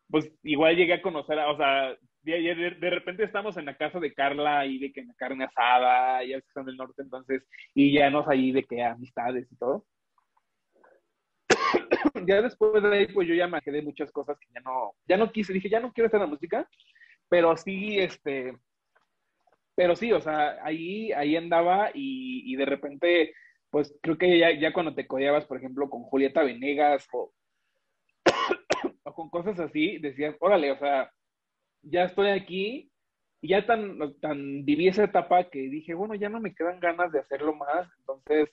pues 0.09 0.30
igual 0.43 0.76
llegué 0.76 0.93
a 0.93 1.01
conocer, 1.01 1.39
a, 1.39 1.51
o 1.51 1.57
sea, 1.57 1.97
de, 2.26 2.76
de, 2.80 2.89
repente 2.89 3.23
estamos 3.23 3.55
en 3.57 3.65
la 3.65 3.78
casa 3.78 3.99
de 3.99 4.13
Carla 4.13 4.65
y 4.65 4.80
de 4.80 4.91
que 4.91 5.03
la 5.03 5.13
carne 5.13 5.45
asada, 5.45 6.23
ya 6.23 6.41
que 6.41 6.51
son 6.53 6.65
del 6.65 6.78
norte, 6.78 7.03
entonces, 7.03 7.43
y 7.73 7.93
ya 7.93 8.09
nos 8.09 8.28
ahí 8.28 8.51
de 8.51 8.63
que 8.63 8.84
amistades 8.84 9.47
y 9.51 9.55
todo. 9.57 9.86
ya 12.28 12.41
después 12.41 12.82
de 12.82 12.97
ahí, 12.97 13.07
pues 13.07 13.28
yo 13.28 13.36
ya 13.36 13.47
me 13.47 13.61
quedé 13.61 13.82
muchas 13.82 14.11
cosas 14.11 14.38
que 14.39 14.47
ya 14.53 14.59
no, 14.61 14.93
ya 15.07 15.17
no 15.17 15.32
quise, 15.32 15.53
dije, 15.53 15.69
ya 15.69 15.80
no 15.80 15.93
quiero 15.93 16.07
hacer 16.07 16.19
la 16.19 16.26
música, 16.26 16.67
pero 17.30 17.55
sí, 17.57 17.99
este, 17.99 18.57
pero 19.76 19.95
sí, 19.95 20.11
o 20.11 20.19
sea, 20.19 20.57
ahí, 20.63 21.11
ahí 21.11 21.36
andaba 21.36 21.91
y, 21.93 22.51
y 22.51 22.55
de 22.55 22.65
repente, 22.65 23.34
pues 23.69 23.95
creo 24.01 24.17
que 24.17 24.39
ya, 24.39 24.51
ya 24.51 24.73
cuando 24.73 24.95
te 24.95 25.05
codeabas, 25.05 25.45
por 25.45 25.57
ejemplo, 25.57 25.89
con 25.89 26.03
Julieta 26.03 26.43
Venegas 26.43 27.07
o, 27.11 27.32
o 29.03 29.13
con 29.13 29.30
cosas 29.30 29.59
así, 29.59 29.99
decías, 29.99 30.36
órale, 30.39 30.71
o 30.71 30.80
sea, 30.80 31.11
ya 31.86 32.03
estoy 32.03 32.29
aquí 32.29 32.91
y 33.41 33.49
ya 33.49 33.65
tan, 33.65 33.97
tan 34.19 34.65
viví 34.65 34.88
esa 34.88 35.05
etapa 35.05 35.49
que 35.49 35.59
dije, 35.59 35.93
bueno, 35.93 36.15
ya 36.15 36.29
no 36.29 36.39
me 36.39 36.53
quedan 36.53 36.79
ganas 36.79 37.11
de 37.11 37.19
hacerlo 37.19 37.53
más, 37.55 37.88
entonces 37.99 38.49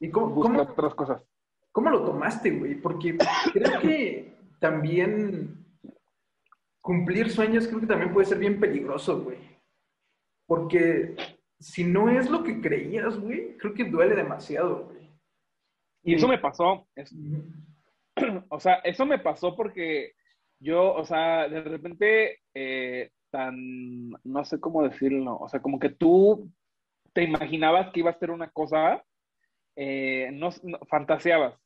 ¿Y 0.00 0.10
cómo, 0.10 0.62
otras 0.62 0.94
cosas. 0.94 1.22
¿Cómo 1.72 1.90
lo 1.90 2.04
tomaste, 2.04 2.50
güey? 2.50 2.74
Porque 2.74 3.18
creo 3.52 3.80
que 3.80 4.34
también 4.58 5.64
cumplir 6.80 7.30
sueños 7.30 7.68
creo 7.68 7.80
que 7.80 7.86
también 7.86 8.12
puede 8.12 8.26
ser 8.26 8.38
bien 8.38 8.58
peligroso, 8.58 9.22
güey. 9.22 9.38
Porque 10.46 11.14
si 11.58 11.84
no 11.84 12.08
es 12.08 12.30
lo 12.30 12.42
que 12.42 12.60
creías, 12.62 13.20
güey, 13.20 13.58
creo 13.58 13.74
que 13.74 13.84
duele 13.84 14.16
demasiado, 14.16 14.86
güey. 14.86 15.10
Y 16.02 16.14
eso 16.14 16.26
me 16.26 16.38
pasó. 16.38 16.88
o 18.48 18.58
sea, 18.58 18.76
eso 18.76 19.04
me 19.04 19.18
pasó 19.18 19.54
porque 19.54 20.14
yo, 20.60 20.94
o 20.94 21.04
sea, 21.04 21.48
de 21.48 21.62
repente, 21.62 22.40
eh, 22.54 23.10
tan, 23.30 24.10
no 24.24 24.44
sé 24.44 24.60
cómo 24.60 24.82
decirlo, 24.82 25.38
o 25.38 25.48
sea, 25.48 25.60
como 25.60 25.78
que 25.78 25.88
tú 25.90 26.52
te 27.14 27.22
imaginabas 27.24 27.90
que 27.92 28.00
iba 28.00 28.10
a 28.10 28.18
ser 28.18 28.30
una 28.30 28.50
cosa, 28.50 29.02
eh, 29.76 30.30
no, 30.32 30.50
fantaseabas, 30.88 31.58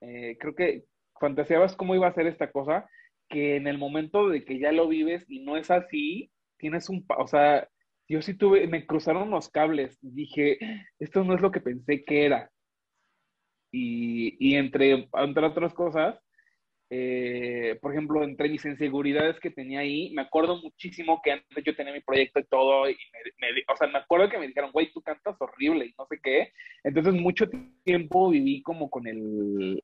eh, 0.00 0.36
creo 0.38 0.54
que 0.54 0.84
fantaseabas 1.20 1.76
cómo 1.76 1.94
iba 1.94 2.06
a 2.06 2.14
ser 2.14 2.26
esta 2.26 2.50
cosa, 2.52 2.88
que 3.28 3.56
en 3.56 3.66
el 3.66 3.78
momento 3.78 4.28
de 4.28 4.44
que 4.44 4.58
ya 4.58 4.72
lo 4.72 4.88
vives 4.88 5.24
y 5.28 5.40
no 5.40 5.56
es 5.56 5.70
así, 5.70 6.30
tienes 6.58 6.88
un, 6.88 7.04
o 7.18 7.26
sea, 7.26 7.68
yo 8.08 8.22
sí 8.22 8.34
tuve, 8.34 8.66
me 8.68 8.86
cruzaron 8.86 9.30
los 9.30 9.50
cables, 9.50 9.98
dije, 10.00 10.58
esto 10.98 11.24
no 11.24 11.34
es 11.34 11.40
lo 11.40 11.50
que 11.50 11.60
pensé 11.60 12.04
que 12.04 12.24
era. 12.24 12.50
Y, 13.70 14.36
y 14.40 14.56
entre, 14.56 15.08
entre 15.12 15.46
otras 15.46 15.74
cosas, 15.74 16.18
eh, 16.90 17.78
por 17.82 17.92
ejemplo, 17.92 18.22
entre 18.24 18.48
mis 18.48 18.64
inseguridades 18.64 19.38
que 19.40 19.50
tenía 19.50 19.80
ahí, 19.80 20.10
me 20.14 20.22
acuerdo 20.22 20.56
muchísimo 20.62 21.20
que 21.22 21.32
antes 21.32 21.64
yo 21.64 21.76
tenía 21.76 21.92
mi 21.92 22.00
proyecto 22.00 22.40
y 22.40 22.44
todo, 22.44 22.88
y 22.88 22.96
me, 23.40 23.48
o 23.72 23.76
sea, 23.76 23.88
me 23.88 23.98
acuerdo 23.98 24.30
que 24.30 24.38
me 24.38 24.48
dijeron, 24.48 24.72
güey, 24.72 24.90
tú 24.92 25.02
cantas 25.02 25.36
horrible 25.38 25.86
y 25.86 25.94
no 25.98 26.06
sé 26.06 26.18
qué. 26.22 26.52
Entonces, 26.84 27.12
mucho 27.14 27.46
tiempo 27.84 28.30
viví 28.30 28.62
como 28.62 28.88
con 28.88 29.06
el, 29.06 29.82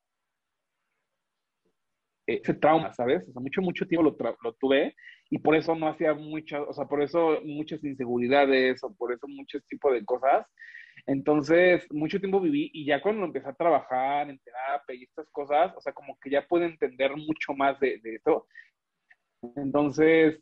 ese 2.27 2.55
trauma, 2.55 2.93
¿sabes? 2.93 3.23
O 3.29 3.33
sea, 3.33 3.43
mucho, 3.43 3.61
mucho 3.63 3.87
tiempo 3.87 4.11
lo, 4.11 4.37
lo 4.43 4.53
tuve 4.55 4.95
y 5.31 5.39
por 5.39 5.57
eso 5.57 5.75
no 5.75 5.89
hacía 5.89 6.15
muchas, 6.15 6.63
o 6.67 6.73
sea, 6.73 6.87
por 6.87 7.03
eso 7.03 7.41
muchas 7.45 7.83
inseguridades 7.85 8.83
o 8.83 8.95
por 8.95 9.13
eso 9.13 9.27
muchos 9.29 9.65
tipos 9.67 9.93
de 9.93 10.05
cosas. 10.05 10.47
Entonces, 11.07 11.87
mucho 11.91 12.19
tiempo 12.19 12.41
viví 12.41 12.71
y 12.73 12.87
ya 12.87 13.01
cuando 13.03 13.27
empecé 13.27 13.49
a 13.49 13.55
trabajar 13.55 14.31
en 14.31 14.39
terapia 14.39 14.95
y 14.95 15.05
estas 15.05 15.29
cosas, 15.31 15.75
o 15.77 15.81
sea, 15.81 15.93
como 15.93 16.19
que 16.19 16.31
ya 16.31 16.47
pude 16.47 16.67
entender 16.67 17.17
mucho 17.17 17.53
más 17.55 17.79
de, 17.81 17.99
de 17.99 18.15
esto. 18.17 18.47
Entonces, 19.57 20.41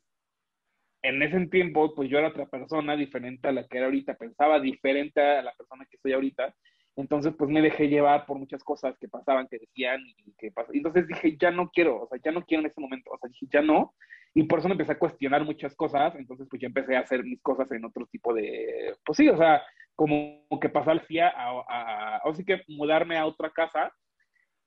en 1.02 1.22
ese 1.22 1.46
tiempo, 1.46 1.94
pues 1.94 2.08
yo 2.08 2.18
era 2.18 2.28
otra 2.28 2.46
persona 2.46 2.96
diferente 2.96 3.48
a 3.48 3.52
la 3.52 3.66
que 3.66 3.78
era 3.78 3.86
ahorita, 3.86 4.14
pensaba 4.14 4.60
diferente 4.60 5.20
a 5.20 5.42
la 5.42 5.52
persona 5.54 5.84
que 5.90 5.98
soy 5.98 6.12
ahorita. 6.12 6.54
Entonces, 6.96 7.32
pues 7.36 7.50
me 7.50 7.62
dejé 7.62 7.88
llevar 7.88 8.26
por 8.26 8.38
muchas 8.38 8.62
cosas 8.62 8.96
que 8.98 9.08
pasaban, 9.08 9.48
que 9.48 9.58
decían 9.58 10.00
y 10.18 10.32
que 10.32 10.50
pasaban. 10.50 10.76
Entonces 10.76 11.06
dije, 11.06 11.36
ya 11.40 11.50
no 11.50 11.70
quiero, 11.70 12.02
o 12.02 12.08
sea, 12.08 12.18
ya 12.22 12.32
no 12.32 12.44
quiero 12.44 12.62
en 12.62 12.70
ese 12.70 12.80
momento, 12.80 13.10
o 13.10 13.18
sea, 13.18 13.28
dije, 13.28 13.46
ya 13.50 13.62
no. 13.62 13.94
Y 14.34 14.44
por 14.44 14.58
eso 14.58 14.68
me 14.68 14.74
empecé 14.74 14.92
a 14.92 14.98
cuestionar 14.98 15.44
muchas 15.44 15.74
cosas. 15.74 16.14
Entonces, 16.16 16.46
pues 16.48 16.60
ya 16.60 16.68
empecé 16.68 16.96
a 16.96 17.00
hacer 17.00 17.22
mis 17.24 17.40
cosas 17.42 17.70
en 17.72 17.84
otro 17.84 18.06
tipo 18.06 18.34
de, 18.34 18.94
pues 19.04 19.16
sí, 19.16 19.28
o 19.28 19.36
sea, 19.36 19.62
como 19.94 20.46
que 20.60 20.68
pasar 20.68 21.04
FIA 21.06 21.28
a, 21.28 21.50
a, 21.68 22.20
o 22.24 22.34
sí 22.34 22.44
que 22.44 22.62
mudarme 22.68 23.16
a 23.18 23.26
otra 23.26 23.50
casa. 23.50 23.92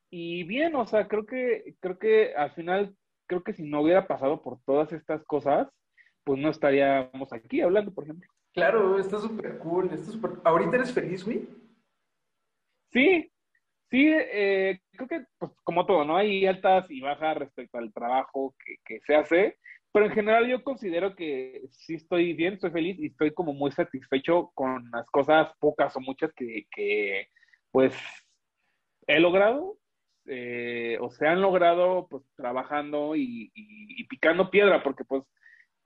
Y 0.10 0.44
bien, 0.44 0.76
o 0.76 0.86
sea, 0.88 1.08
creo 1.08 1.26
que, 1.26 1.76
creo 1.80 1.98
que 2.00 2.34
al 2.36 2.52
final, 2.52 2.96
creo 3.28 3.44
que 3.44 3.54
si 3.54 3.64
no 3.64 3.82
hubiera 3.82 4.08
pasado 4.08 4.42
por 4.42 4.60
todas 4.66 4.92
estas 4.94 5.24
cosas, 5.26 5.68
pues 6.24 6.40
no 6.40 6.50
estaríamos 6.50 7.32
aquí 7.34 7.62
hablando, 7.62 7.94
por 7.94 8.06
ejemplo. 8.06 8.30
Claro, 8.54 8.98
está 9.00 9.20
súper 9.20 9.58
cool, 9.60 9.90
está 9.92 10.12
súper... 10.12 10.32
¿Ahorita 10.44 10.78
eres 10.78 10.94
feliz, 10.94 11.24
güey? 11.26 11.48
Sí, 12.96 13.30
sí, 13.92 14.08
eh, 14.10 14.80
creo 14.94 15.08
que 15.10 15.26
pues, 15.38 15.52
como 15.66 15.86
todo, 15.86 16.06
¿no? 16.06 16.16
Hay 16.16 16.46
altas 16.46 16.90
y 16.90 17.02
bajas 17.02 17.38
respecto 17.38 17.78
al 17.78 17.92
trabajo 17.92 18.56
que, 18.86 19.02
se 19.06 19.16
hace, 19.16 19.58
pero 19.92 20.06
en 20.06 20.14
general 20.14 20.48
yo 20.48 20.64
considero 20.64 21.14
que 21.14 21.64
sí 21.72 21.96
estoy 21.96 22.32
bien, 22.32 22.54
estoy 22.54 22.72
feliz 22.72 22.98
y 22.98 23.08
estoy 23.08 23.34
como 23.34 23.54
muy 23.54 23.72
satisfecho 23.74 24.52
con 24.54 24.90
las 24.92 25.06
cosas 25.12 25.52
pocas 25.60 25.94
o 25.98 26.00
muchas 26.00 26.32
que, 26.34 26.68
que 26.72 27.28
pues 27.72 27.94
he 29.08 29.20
logrado 29.20 29.78
eh, 30.28 30.98
o 31.02 31.12
se 31.12 31.28
han 31.28 31.42
logrado 31.42 32.08
pues 32.10 32.24
trabajando 32.38 33.18
y, 33.18 33.52
picando 34.10 34.50
piedra, 34.50 34.84
porque 34.84 35.04
pues 35.04 35.24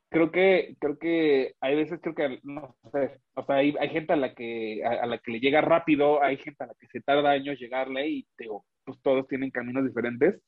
creo 0.10 0.32
que, 0.32 0.76
creo 0.80 0.97
que 0.97 1.55
hay 1.62 1.76
veces, 1.76 1.99
creo 2.01 2.16
que, 2.16 2.39
no 2.43 2.76
sé, 2.91 3.20
o 3.36 3.45
sea, 3.45 3.57
hay, 3.57 3.76
hay 3.80 3.89
gente 3.89 4.14
a 4.14 4.16
la, 4.16 4.34
que, 4.34 4.84
a, 4.84 5.05
la 5.05 5.20
que 5.20 5.32
le 5.32 5.39
llega 5.39 5.62
rápido, 5.62 6.22
hay 6.24 6.38
gente 6.38 6.64
a 6.64 6.68
la 6.68 6.74
que 6.80 6.88
se 6.88 7.01
tarda 7.01 7.32
años 7.32 7.60
llegarle 7.60 8.07
y 8.07 8.28
digo, 8.38 8.66
pues 8.84 8.99
todos 9.01 9.28
tienen 9.28 9.51
caminos 9.51 9.86
diferentes, 9.86 10.41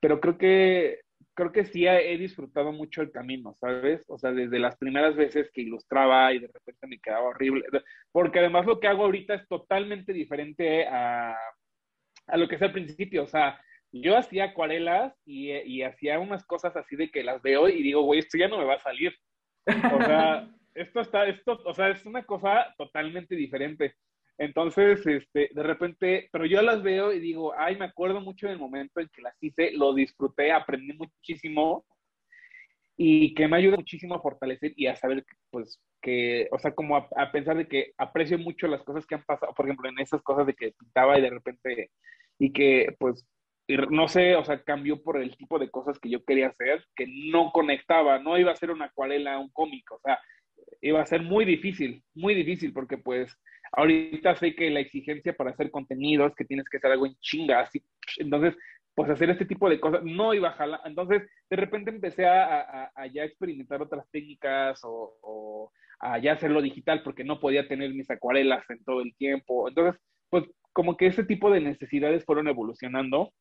pero 0.00 0.20
creo 0.20 0.36
que, 0.38 1.00
creo 1.34 1.52
que 1.52 1.64
sí 1.64 1.86
he 1.86 2.16
disfrutado 2.18 2.72
mucho 2.72 3.02
el 3.02 3.10
camino, 3.10 3.54
¿sabes? 3.54 4.04
O 4.08 4.18
sea, 4.18 4.32
desde 4.32 4.58
las 4.58 4.76
primeras 4.76 5.16
veces 5.16 5.50
que 5.52 5.62
ilustraba 5.62 6.32
y 6.32 6.38
de 6.38 6.48
repente 6.48 6.86
me 6.86 6.98
quedaba 6.98 7.28
horrible, 7.28 7.64
porque 8.12 8.38
además 8.40 8.66
lo 8.66 8.80
que 8.80 8.88
hago 8.88 9.04
ahorita 9.04 9.34
es 9.34 9.48
totalmente 9.48 10.12
diferente 10.12 10.86
a, 10.86 11.34
a 12.26 12.36
lo 12.36 12.48
que 12.48 12.56
es 12.56 12.62
al 12.62 12.72
principio, 12.72 13.24
o 13.24 13.26
sea, 13.26 13.58
yo 13.92 14.16
hacía 14.16 14.44
acuarelas 14.44 15.14
y, 15.24 15.52
y, 15.52 15.82
hacía 15.82 16.18
unas 16.18 16.44
cosas 16.44 16.76
así 16.76 16.96
de 16.96 17.10
que 17.10 17.22
las 17.22 17.40
veo 17.42 17.68
y 17.68 17.82
digo, 17.82 18.02
güey, 18.02 18.20
esto 18.20 18.38
ya 18.38 18.48
no 18.48 18.58
me 18.58 18.64
va 18.64 18.74
a 18.74 18.80
salir. 18.80 19.14
O 19.66 20.02
sea, 20.02 20.48
esto 20.74 21.00
está, 21.00 21.26
esto, 21.26 21.60
o 21.64 21.74
sea, 21.74 21.88
es 21.88 22.04
una 22.04 22.24
cosa 22.24 22.74
totalmente 22.76 23.34
diferente. 23.34 23.94
Entonces, 24.38 25.06
este, 25.06 25.48
de 25.52 25.62
repente, 25.62 26.28
pero 26.30 26.44
yo 26.44 26.60
las 26.60 26.82
veo 26.82 27.12
y 27.12 27.20
digo, 27.20 27.54
ay, 27.56 27.76
me 27.76 27.86
acuerdo 27.86 28.20
mucho 28.20 28.48
del 28.48 28.58
momento 28.58 29.00
en 29.00 29.08
que 29.08 29.22
las 29.22 29.34
hice, 29.40 29.72
lo 29.72 29.94
disfruté, 29.94 30.52
aprendí 30.52 30.92
muchísimo 30.92 31.86
y 32.98 33.34
que 33.34 33.48
me 33.48 33.56
ayuda 33.56 33.76
muchísimo 33.76 34.14
a 34.14 34.22
fortalecer 34.22 34.72
y 34.76 34.86
a 34.86 34.96
saber, 34.96 35.24
pues, 35.50 35.80
que, 36.02 36.48
o 36.50 36.58
sea, 36.58 36.74
como 36.74 36.96
a, 36.96 37.08
a 37.16 37.32
pensar 37.32 37.56
de 37.56 37.66
que 37.66 37.92
aprecio 37.96 38.38
mucho 38.38 38.66
las 38.68 38.82
cosas 38.82 39.06
que 39.06 39.14
han 39.14 39.24
pasado, 39.24 39.54
por 39.54 39.66
ejemplo, 39.66 39.88
en 39.88 39.98
esas 39.98 40.22
cosas 40.22 40.46
de 40.46 40.54
que 40.54 40.72
pintaba 40.72 41.18
y 41.18 41.22
de 41.22 41.30
repente, 41.30 41.90
y 42.38 42.52
que, 42.52 42.94
pues, 42.98 43.26
no 43.68 44.08
sé, 44.08 44.36
o 44.36 44.44
sea, 44.44 44.62
cambió 44.62 45.02
por 45.02 45.20
el 45.20 45.36
tipo 45.36 45.58
de 45.58 45.70
cosas 45.70 45.98
que 45.98 46.10
yo 46.10 46.24
quería 46.24 46.48
hacer, 46.48 46.84
que 46.94 47.06
no 47.08 47.50
conectaba, 47.52 48.18
no 48.18 48.38
iba 48.38 48.52
a 48.52 48.56
ser 48.56 48.70
una 48.70 48.86
acuarela, 48.86 49.38
un 49.38 49.50
cómic, 49.50 49.90
o 49.90 49.98
sea, 49.98 50.18
iba 50.80 51.00
a 51.00 51.06
ser 51.06 51.22
muy 51.22 51.44
difícil, 51.44 52.02
muy 52.14 52.34
difícil, 52.34 52.72
porque 52.72 52.98
pues 52.98 53.36
ahorita 53.72 54.36
sé 54.36 54.54
que 54.54 54.70
la 54.70 54.80
exigencia 54.80 55.36
para 55.36 55.50
hacer 55.50 55.70
contenidos, 55.70 56.34
que 56.34 56.44
tienes 56.44 56.68
que 56.68 56.76
hacer 56.76 56.92
algo 56.92 57.06
en 57.06 57.16
chinga, 57.16 57.60
así, 57.60 57.82
entonces, 58.18 58.56
pues 58.94 59.10
hacer 59.10 59.28
este 59.30 59.44
tipo 59.44 59.68
de 59.68 59.80
cosas 59.80 60.02
no 60.04 60.32
iba 60.32 60.50
a 60.50 60.52
jalar, 60.52 60.80
entonces 60.84 61.22
de 61.50 61.56
repente 61.56 61.90
empecé 61.90 62.24
a, 62.26 62.60
a, 62.60 62.92
a 62.94 63.06
ya 63.08 63.24
experimentar 63.24 63.82
otras 63.82 64.08
técnicas 64.10 64.80
o, 64.84 65.18
o 65.22 65.72
a 65.98 66.18
ya 66.18 66.32
hacerlo 66.32 66.62
digital, 66.62 67.02
porque 67.02 67.24
no 67.24 67.40
podía 67.40 67.66
tener 67.68 67.92
mis 67.92 68.10
acuarelas 68.10 68.64
en 68.70 68.82
todo 68.84 69.00
el 69.02 69.14
tiempo, 69.16 69.68
entonces, 69.68 70.00
pues 70.30 70.44
como 70.72 70.96
que 70.96 71.06
ese 71.06 71.24
tipo 71.24 71.50
de 71.50 71.60
necesidades 71.60 72.24
fueron 72.24 72.48
evolucionando 72.48 73.32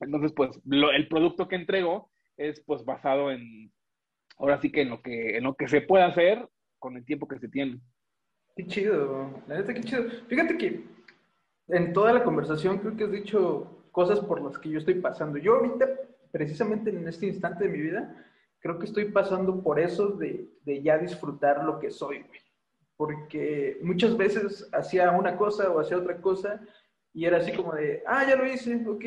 entonces, 0.00 0.32
pues, 0.32 0.50
lo, 0.64 0.90
el 0.90 1.08
producto 1.08 1.48
que 1.48 1.56
entrego 1.56 2.10
es, 2.36 2.60
pues, 2.60 2.84
basado 2.84 3.30
en, 3.30 3.72
ahora 4.38 4.60
sí 4.60 4.70
que 4.70 4.82
en 4.82 4.90
lo 4.90 5.02
que, 5.02 5.36
en 5.36 5.44
lo 5.44 5.54
que 5.54 5.68
se 5.68 5.80
puede 5.80 6.04
hacer 6.04 6.48
con 6.78 6.96
el 6.96 7.04
tiempo 7.04 7.26
que 7.26 7.38
se 7.38 7.48
tiene. 7.48 7.80
Qué 8.56 8.66
chido, 8.66 9.42
la 9.46 9.56
neta, 9.56 9.74
qué 9.74 9.82
chido. 9.82 10.04
Fíjate 10.28 10.56
que 10.56 10.84
en 11.68 11.92
toda 11.92 12.12
la 12.12 12.24
conversación 12.24 12.78
creo 12.78 12.96
que 12.96 13.04
has 13.04 13.12
dicho 13.12 13.84
cosas 13.92 14.20
por 14.20 14.42
las 14.42 14.58
que 14.58 14.70
yo 14.70 14.78
estoy 14.78 14.94
pasando. 14.94 15.38
Yo 15.38 15.56
ahorita, 15.56 15.88
precisamente 16.30 16.90
en 16.90 17.06
este 17.06 17.26
instante 17.26 17.64
de 17.64 17.70
mi 17.70 17.80
vida, 17.80 18.24
creo 18.60 18.78
que 18.78 18.86
estoy 18.86 19.06
pasando 19.06 19.62
por 19.62 19.78
eso 19.78 20.08
de, 20.08 20.48
de 20.64 20.82
ya 20.82 20.98
disfrutar 20.98 21.64
lo 21.64 21.78
que 21.78 21.90
soy, 21.90 22.22
güey. 22.22 22.40
Porque 22.96 23.78
muchas 23.82 24.16
veces 24.16 24.68
hacía 24.72 25.12
una 25.12 25.36
cosa 25.36 25.70
o 25.70 25.78
hacía 25.78 25.98
otra 25.98 26.20
cosa 26.20 26.60
y 27.12 27.24
era 27.24 27.38
así 27.38 27.52
como 27.52 27.72
de, 27.74 28.02
ah, 28.06 28.24
ya 28.28 28.36
lo 28.36 28.46
hice, 28.46 28.84
ok, 28.86 29.04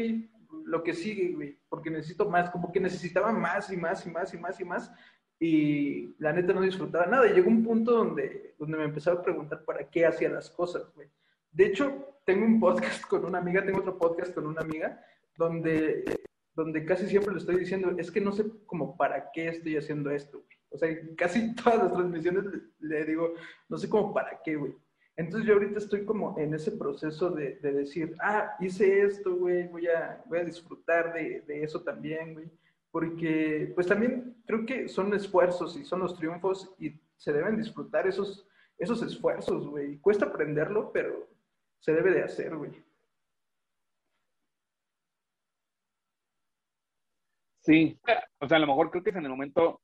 lo 0.66 0.84
que 0.84 0.93
sigue, 0.93 1.34
güey, 1.34 1.60
porque 1.70 1.89
necesito 1.89 2.30
más, 2.30 2.49
como 2.49 2.72
que 2.72 2.80
necesitaba 2.80 3.32
más 3.32 3.72
y 3.72 3.78
más 3.78 4.06
y 4.06 4.10
más 4.10 4.34
y 4.34 4.38
más 4.38 4.60
y 4.60 4.66
más, 4.66 4.91
y 5.39 6.16
la 6.20 6.34
neta 6.34 6.54
no 6.54 6.62
disfrutaba 6.62 7.06
nada. 7.08 7.28
Y 7.28 7.34
llegó 7.34 7.49
un 7.49 7.64
punto 7.64 7.91
donde, 7.91 8.56
donde 8.60 8.78
me 8.78 8.84
empezaba 8.86 9.20
a 9.20 9.24
preguntar 9.24 9.64
para 9.66 9.89
qué 9.89 10.06
hacía 10.06 10.30
las 10.30 10.49
cosas, 10.49 10.93
güey. 10.93 11.10
De 11.52 11.66
hecho, 11.66 12.20
tengo 12.26 12.45
un 12.45 12.60
podcast 12.60 13.04
con 13.06 13.26
una 13.26 13.39
amiga, 13.39 13.66
tengo 13.66 13.80
otro 13.80 13.97
podcast 13.97 14.34
con 14.34 14.45
una 14.45 14.62
amiga, 14.62 15.04
donde, 15.36 16.22
donde 16.54 16.86
casi 16.86 17.08
siempre 17.08 17.34
le 17.34 17.39
estoy 17.39 17.58
diciendo, 17.58 17.93
es 17.97 18.12
que 18.12 18.22
no 18.22 18.32
sé 18.32 18.45
como 18.66 18.95
para 18.95 19.32
qué 19.32 19.49
estoy 19.49 19.78
haciendo 19.78 20.12
esto, 20.12 20.38
güey. 20.39 20.58
O 20.72 20.78
sea, 20.78 20.89
casi 21.18 21.54
todas 21.56 21.84
las 21.84 21.93
transmisiones 21.93 22.45
le, 22.80 23.06
digo, 23.06 23.34
no 23.70 23.78
sé 23.78 23.89
como 23.89 24.14
para 24.14 24.41
qué, 24.43 24.56
güey. 24.56 24.74
Entonces 25.18 25.47
yo 25.47 25.53
ahorita 25.53 25.78
estoy 25.78 26.05
como 26.05 26.38
en 26.39 26.53
ese 26.53 26.72
proceso 26.72 27.30
de, 27.32 27.55
de 27.55 27.72
decir, 27.74 28.16
ah, 28.22 28.55
hice 28.59 29.03
esto, 29.03 29.36
güey, 29.36 29.68
voy 29.68 29.88
a, 29.88 30.24
voy 30.26 30.39
a 30.39 30.45
disfrutar 30.45 31.14
de, 31.14 31.41
de, 31.41 31.64
eso 31.64 31.82
también, 31.84 32.34
güey. 32.34 32.49
Porque 32.91 33.72
pues 33.76 33.88
también 33.88 34.36
creo 34.45 34.66
que 34.66 34.88
son 34.88 35.14
esfuerzos 35.14 35.78
y 35.78 35.86
son 35.86 35.99
los 35.99 36.18
triunfos 36.18 36.74
y 36.80 36.99
se 37.18 37.32
deben 37.34 37.57
disfrutar 37.57 38.07
esos, 38.07 38.47
esos 38.78 39.01
esfuerzos, 39.03 39.68
güey. 39.68 39.97
Cuesta 39.99 40.26
aprenderlo, 40.26 40.91
pero 40.91 41.30
se 41.80 41.93
debe 41.93 42.12
de 42.12 42.24
hacer, 42.24 42.55
güey. 42.55 42.72
Sí, 47.62 47.99
o 48.39 48.47
sea, 48.47 48.57
a 48.57 48.59
lo 48.59 48.68
mejor 48.68 48.89
creo 48.89 49.03
que 49.03 49.12
es 49.12 49.16
en 49.16 49.26
el 49.26 49.30
momento 49.30 49.82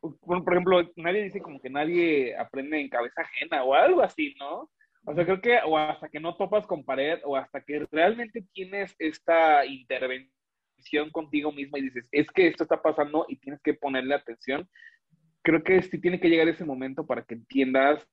bueno, 0.00 0.44
por 0.44 0.54
ejemplo, 0.54 0.92
nadie 0.96 1.24
dice 1.24 1.40
como 1.40 1.60
que 1.60 1.70
nadie 1.70 2.36
aprende 2.36 2.80
en 2.80 2.88
cabeza 2.88 3.22
ajena 3.22 3.64
o 3.64 3.74
algo 3.74 4.02
así, 4.02 4.34
¿no? 4.38 4.70
O 5.04 5.14
sea, 5.14 5.24
creo 5.24 5.40
que 5.40 5.58
o 5.64 5.76
hasta 5.78 6.08
que 6.08 6.20
no 6.20 6.36
topas 6.36 6.66
con 6.66 6.84
pared 6.84 7.20
o 7.24 7.36
hasta 7.36 7.62
que 7.62 7.86
realmente 7.90 8.44
tienes 8.52 8.94
esta 8.98 9.64
intervención 9.64 11.10
contigo 11.12 11.52
mismo 11.52 11.76
y 11.76 11.82
dices, 11.82 12.08
es 12.12 12.30
que 12.30 12.46
esto 12.46 12.64
está 12.64 12.80
pasando 12.82 13.26
y 13.28 13.36
tienes 13.36 13.60
que 13.62 13.74
ponerle 13.74 14.14
atención, 14.14 14.68
creo 15.42 15.62
que 15.62 15.82
sí 15.82 16.00
tiene 16.00 16.20
que 16.20 16.28
llegar 16.28 16.48
ese 16.48 16.64
momento 16.64 17.06
para 17.06 17.22
que 17.22 17.34
entiendas 17.34 18.06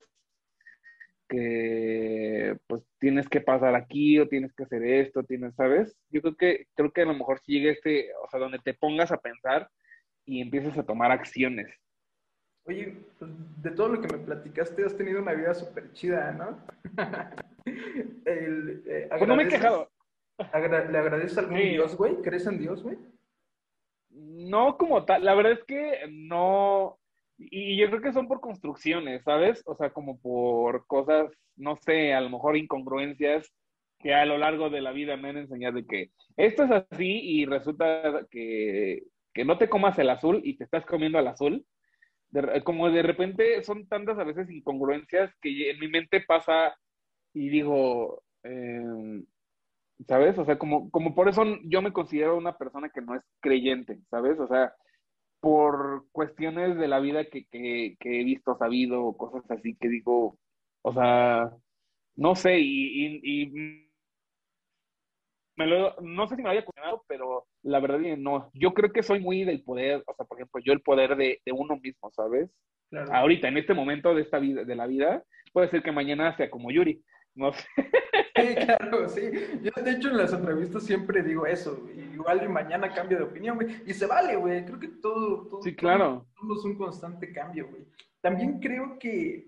que 1.30 2.56
pues 2.68 2.84
tienes 3.00 3.28
que 3.28 3.42
pasar 3.42 3.76
aquí 3.76 4.18
o 4.20 4.28
tienes 4.28 4.54
que 4.54 4.64
hacer 4.64 4.84
esto, 4.84 5.24
tienes, 5.24 5.56
¿sabes? 5.56 5.98
Yo 6.10 6.22
creo 6.22 6.36
que 6.36 6.68
creo 6.74 6.92
que 6.92 7.02
a 7.02 7.06
lo 7.06 7.14
mejor 7.14 7.40
si 7.42 7.54
llega 7.54 7.72
este, 7.72 8.10
o 8.24 8.30
sea, 8.30 8.40
donde 8.40 8.60
te 8.60 8.74
pongas 8.74 9.12
a 9.12 9.20
pensar, 9.20 9.70
y 10.28 10.42
empiezas 10.42 10.78
a 10.78 10.84
tomar 10.84 11.12
acciones. 11.12 11.74
Oye, 12.66 12.98
pues 13.18 13.32
de 13.64 13.72
todo 13.72 13.88
lo 13.88 14.02
que 14.02 14.14
me 14.14 14.24
platicaste, 14.24 14.86
has 14.86 14.96
tenido 14.96 15.22
una 15.22 15.34
vida 15.34 15.54
súper 15.54 15.94
chida, 15.94 16.32
¿no? 16.34 16.60
El, 18.26 18.84
eh, 18.86 19.08
pues 19.10 19.28
no 19.28 19.36
me 19.36 19.44
he 19.44 19.48
quejado. 19.48 19.90
Agra 20.38 20.86
¿Le 20.86 20.98
agradeces 20.98 21.38
a 21.38 21.42
algún 21.42 21.58
sí. 21.58 21.70
Dios, 21.70 21.96
güey? 21.96 22.18
¿Crees 22.18 22.46
en 22.46 22.60
Dios, 22.60 22.84
güey? 22.84 22.98
No 24.10 24.78
como 24.78 25.06
tal, 25.06 25.24
la 25.24 25.34
verdad 25.34 25.54
es 25.54 25.64
que 25.64 26.08
no, 26.10 27.00
y 27.38 27.78
yo 27.78 27.88
creo 27.90 28.02
que 28.02 28.14
son 28.14 28.28
por 28.28 28.42
construcciones, 28.42 29.24
¿sabes? 29.24 29.64
O 29.66 29.76
sea, 29.76 29.92
como 29.92 30.20
por 30.20 30.86
cosas, 30.88 31.32
no 31.56 31.76
sé, 31.78 32.14
a 32.14 32.22
lo 32.22 32.30
mejor 32.30 32.58
incongruencias 32.58 33.52
que 34.00 34.14
a 34.14 34.26
lo 34.26 34.38
largo 34.38 34.70
de 34.70 34.82
la 34.82 34.92
vida 34.92 35.18
me 35.18 35.30
han 35.30 35.38
enseñado 35.38 35.80
que 35.88 36.12
esto 36.36 36.64
es 36.64 36.72
así 36.72 37.20
y 37.24 37.46
resulta 37.46 38.26
que, 38.30 39.04
que 39.38 39.46
no 39.46 39.58
te 39.60 39.70
comas 39.70 39.98
el 40.00 40.10
azul 40.10 40.42
y 40.44 40.58
te 40.58 40.64
estás 40.64 40.86
comiendo 40.86 41.20
el 41.20 41.28
azul. 41.28 41.64
como 42.64 42.90
de 42.90 43.04
repente 43.04 43.64
son 43.64 43.88
tantas 43.88 44.18
a 44.18 44.24
veces 44.24 44.50
incongruencias 44.50 45.32
que 45.42 45.70
en 45.70 45.80
mi 45.80 45.88
mente 45.88 46.22
pasa 46.28 46.76
y 47.34 47.50
digo, 47.50 48.24
em, 48.44 49.26
¿sabes? 50.08 50.38
O 50.40 50.46
sea, 50.46 50.58
como, 50.58 50.90
como 50.92 51.14
por 51.16 51.30
eso 51.30 51.44
yo 51.66 51.82
me 51.84 51.94
considero 51.94 52.36
una 52.38 52.58
persona 52.58 52.90
que 52.90 53.02
no 53.02 53.16
es 53.16 53.22
creyente, 53.40 54.00
¿sabes? 54.10 54.40
O 54.40 54.48
sea, 54.48 54.74
por 55.40 56.08
cuestiones 56.12 56.78
de 56.78 56.88
la 56.88 57.00
vida 57.00 57.26
que, 57.26 57.46
que, 57.48 57.96
he 58.02 58.24
visto, 58.24 58.58
sabido, 58.58 59.16
cosas 59.18 59.44
así 59.52 59.76
que 59.80 59.88
digo, 59.90 60.40
o 60.82 60.94
sea, 60.94 61.52
no 62.16 62.36
sé, 62.36 62.60
y, 62.60 63.87
no 65.58 66.28
sé 66.28 66.36
si 66.36 66.44
me 66.44 66.50
había 66.50 66.66
cuestionado, 66.66 67.04
pero 67.08 67.46
la 67.64 67.80
verdad 67.80 68.00
no. 68.18 68.50
Yo 68.54 68.74
creo 68.74 68.92
que 68.92 69.04
soy 69.04 69.20
muy 69.20 69.44
del 69.44 69.64
poder, 69.64 70.04
o 70.06 70.14
sea, 70.14 70.26
por 70.26 70.38
ejemplo, 70.38 70.62
yo 70.64 70.74
el 70.74 70.82
poder 70.82 71.16
de, 71.16 71.42
de 71.46 71.52
uno 71.52 71.78
mismo, 71.78 72.12
¿sabes? 72.12 72.50
Ahorita, 73.12 73.48
en 73.48 73.58
este 73.58 73.74
momento 73.74 74.14
de 74.14 74.22
esta 74.22 74.40
vida, 74.40 74.64
de 74.64 74.76
la 74.76 74.88
vida, 74.88 75.24
puede 75.52 75.70
ser 75.70 75.84
que 75.84 75.92
mañana 75.92 76.36
sea 76.38 76.50
como 76.50 76.72
Yuri, 76.72 77.04
no 77.36 77.52
sé. 77.54 77.66
Sí, 78.36 78.56
claro, 78.56 79.10
sí. 79.10 79.22
Yo, 79.64 79.84
de 79.84 79.92
hecho, 79.92 80.10
en 80.10 80.18
las 80.18 80.32
entrevistas 80.32 80.84
siempre 80.84 81.24
digo 81.24 81.48
eso. 81.48 81.88
Igual 82.14 82.44
y 82.44 82.48
mañana 82.48 82.94
cambio 82.94 83.18
de 83.18 83.24
opinión, 83.24 83.56
güey. 83.56 83.82
Y 83.86 83.94
se 83.94 84.06
vale, 84.06 84.36
güey. 84.36 84.64
Creo 84.64 84.80
que 84.80 84.90
todo, 84.90 85.48
todo. 85.48 85.62
Sí, 85.64 85.76
claro. 85.76 86.28
Somos 86.36 86.64
un 86.64 86.78
constante 86.78 87.34
cambio, 87.34 87.68
güey. 87.68 87.88
También 88.22 88.60
creo 88.60 89.00
que, 89.00 89.48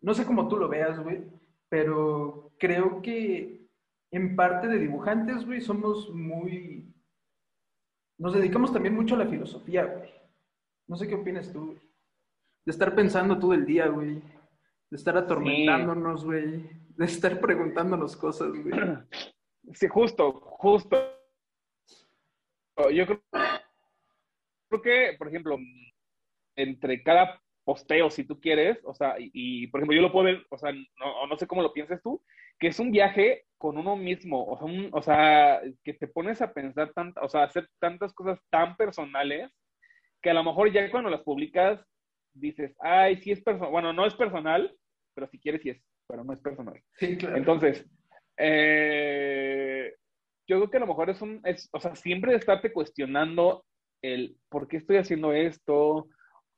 no 0.00 0.14
sé 0.14 0.24
cómo 0.24 0.48
tú 0.48 0.56
lo 0.56 0.68
veas, 0.68 1.00
güey, 1.00 1.24
pero 1.68 2.52
creo 2.58 3.02
que 3.02 3.57
en 4.10 4.36
parte 4.36 4.68
de 4.68 4.78
dibujantes, 4.78 5.44
güey, 5.44 5.60
somos 5.60 6.10
muy... 6.10 6.94
Nos 8.18 8.34
dedicamos 8.34 8.72
también 8.72 8.94
mucho 8.94 9.14
a 9.14 9.18
la 9.18 9.26
filosofía, 9.26 9.84
güey. 9.84 10.12
No 10.88 10.96
sé 10.96 11.06
qué 11.06 11.14
opinas 11.14 11.52
tú, 11.52 11.66
güey. 11.66 11.78
De 12.64 12.72
estar 12.72 12.94
pensando 12.94 13.38
todo 13.38 13.54
el 13.54 13.64
día, 13.64 13.86
güey. 13.86 14.14
De 14.90 14.96
estar 14.96 15.16
atormentándonos, 15.16 16.24
güey. 16.24 16.68
De 16.96 17.04
estar 17.04 17.40
preguntándonos 17.40 18.16
cosas, 18.16 18.50
güey. 18.50 18.72
Sí, 19.74 19.86
justo, 19.86 20.32
justo. 20.32 20.96
Yo 22.90 23.04
creo, 23.04 23.22
creo 24.70 24.82
que, 24.82 25.16
por 25.18 25.28
ejemplo, 25.28 25.58
entre 26.56 27.02
cada 27.02 27.42
posteo, 27.64 28.08
si 28.08 28.24
tú 28.24 28.40
quieres, 28.40 28.80
o 28.84 28.94
sea, 28.94 29.16
y, 29.18 29.66
por 29.66 29.80
ejemplo, 29.80 29.96
yo 29.96 30.00
lo 30.00 30.10
puedo 30.12 30.24
ver, 30.24 30.46
o 30.48 30.56
sea, 30.56 30.72
no, 30.72 31.26
no 31.26 31.36
sé 31.36 31.46
cómo 31.46 31.60
lo 31.60 31.74
pienses 31.74 32.00
tú, 32.02 32.22
que 32.58 32.68
es 32.68 32.78
un 32.78 32.90
viaje 32.90 33.47
con 33.58 33.76
uno 33.76 33.96
mismo, 33.96 34.44
o 34.46 34.56
sea, 34.56 34.88
o 34.92 35.02
sea, 35.02 35.60
que 35.84 35.94
te 35.94 36.06
pones 36.06 36.40
a 36.40 36.52
pensar, 36.52 36.92
tanto, 36.92 37.20
o 37.20 37.28
sea, 37.28 37.44
hacer 37.44 37.68
tantas 37.80 38.12
cosas 38.14 38.38
tan 38.50 38.76
personales, 38.76 39.50
que 40.22 40.30
a 40.30 40.34
lo 40.34 40.44
mejor 40.44 40.72
ya 40.72 40.90
cuando 40.90 41.10
las 41.10 41.22
publicas 41.22 41.84
dices, 42.32 42.74
ay, 42.80 43.16
sí 43.16 43.32
es 43.32 43.42
personal, 43.42 43.70
bueno, 43.70 43.92
no 43.92 44.06
es 44.06 44.14
personal, 44.14 44.74
pero 45.14 45.26
si 45.28 45.38
quieres 45.38 45.62
sí 45.62 45.70
es, 45.70 45.82
pero 46.06 46.24
no 46.24 46.32
es 46.32 46.40
personal. 46.40 46.80
Sí, 46.94 47.16
claro. 47.16 47.36
Entonces, 47.36 47.84
eh, 48.36 49.94
yo 50.46 50.56
creo 50.56 50.70
que 50.70 50.76
a 50.76 50.80
lo 50.80 50.86
mejor 50.86 51.10
es 51.10 51.20
un, 51.20 51.40
es, 51.44 51.68
o 51.72 51.80
sea, 51.80 51.94
siempre 51.96 52.34
estarte 52.34 52.72
cuestionando 52.72 53.64
el 54.02 54.36
por 54.48 54.68
qué 54.68 54.76
estoy 54.76 54.96
haciendo 54.96 55.32
esto, 55.32 56.08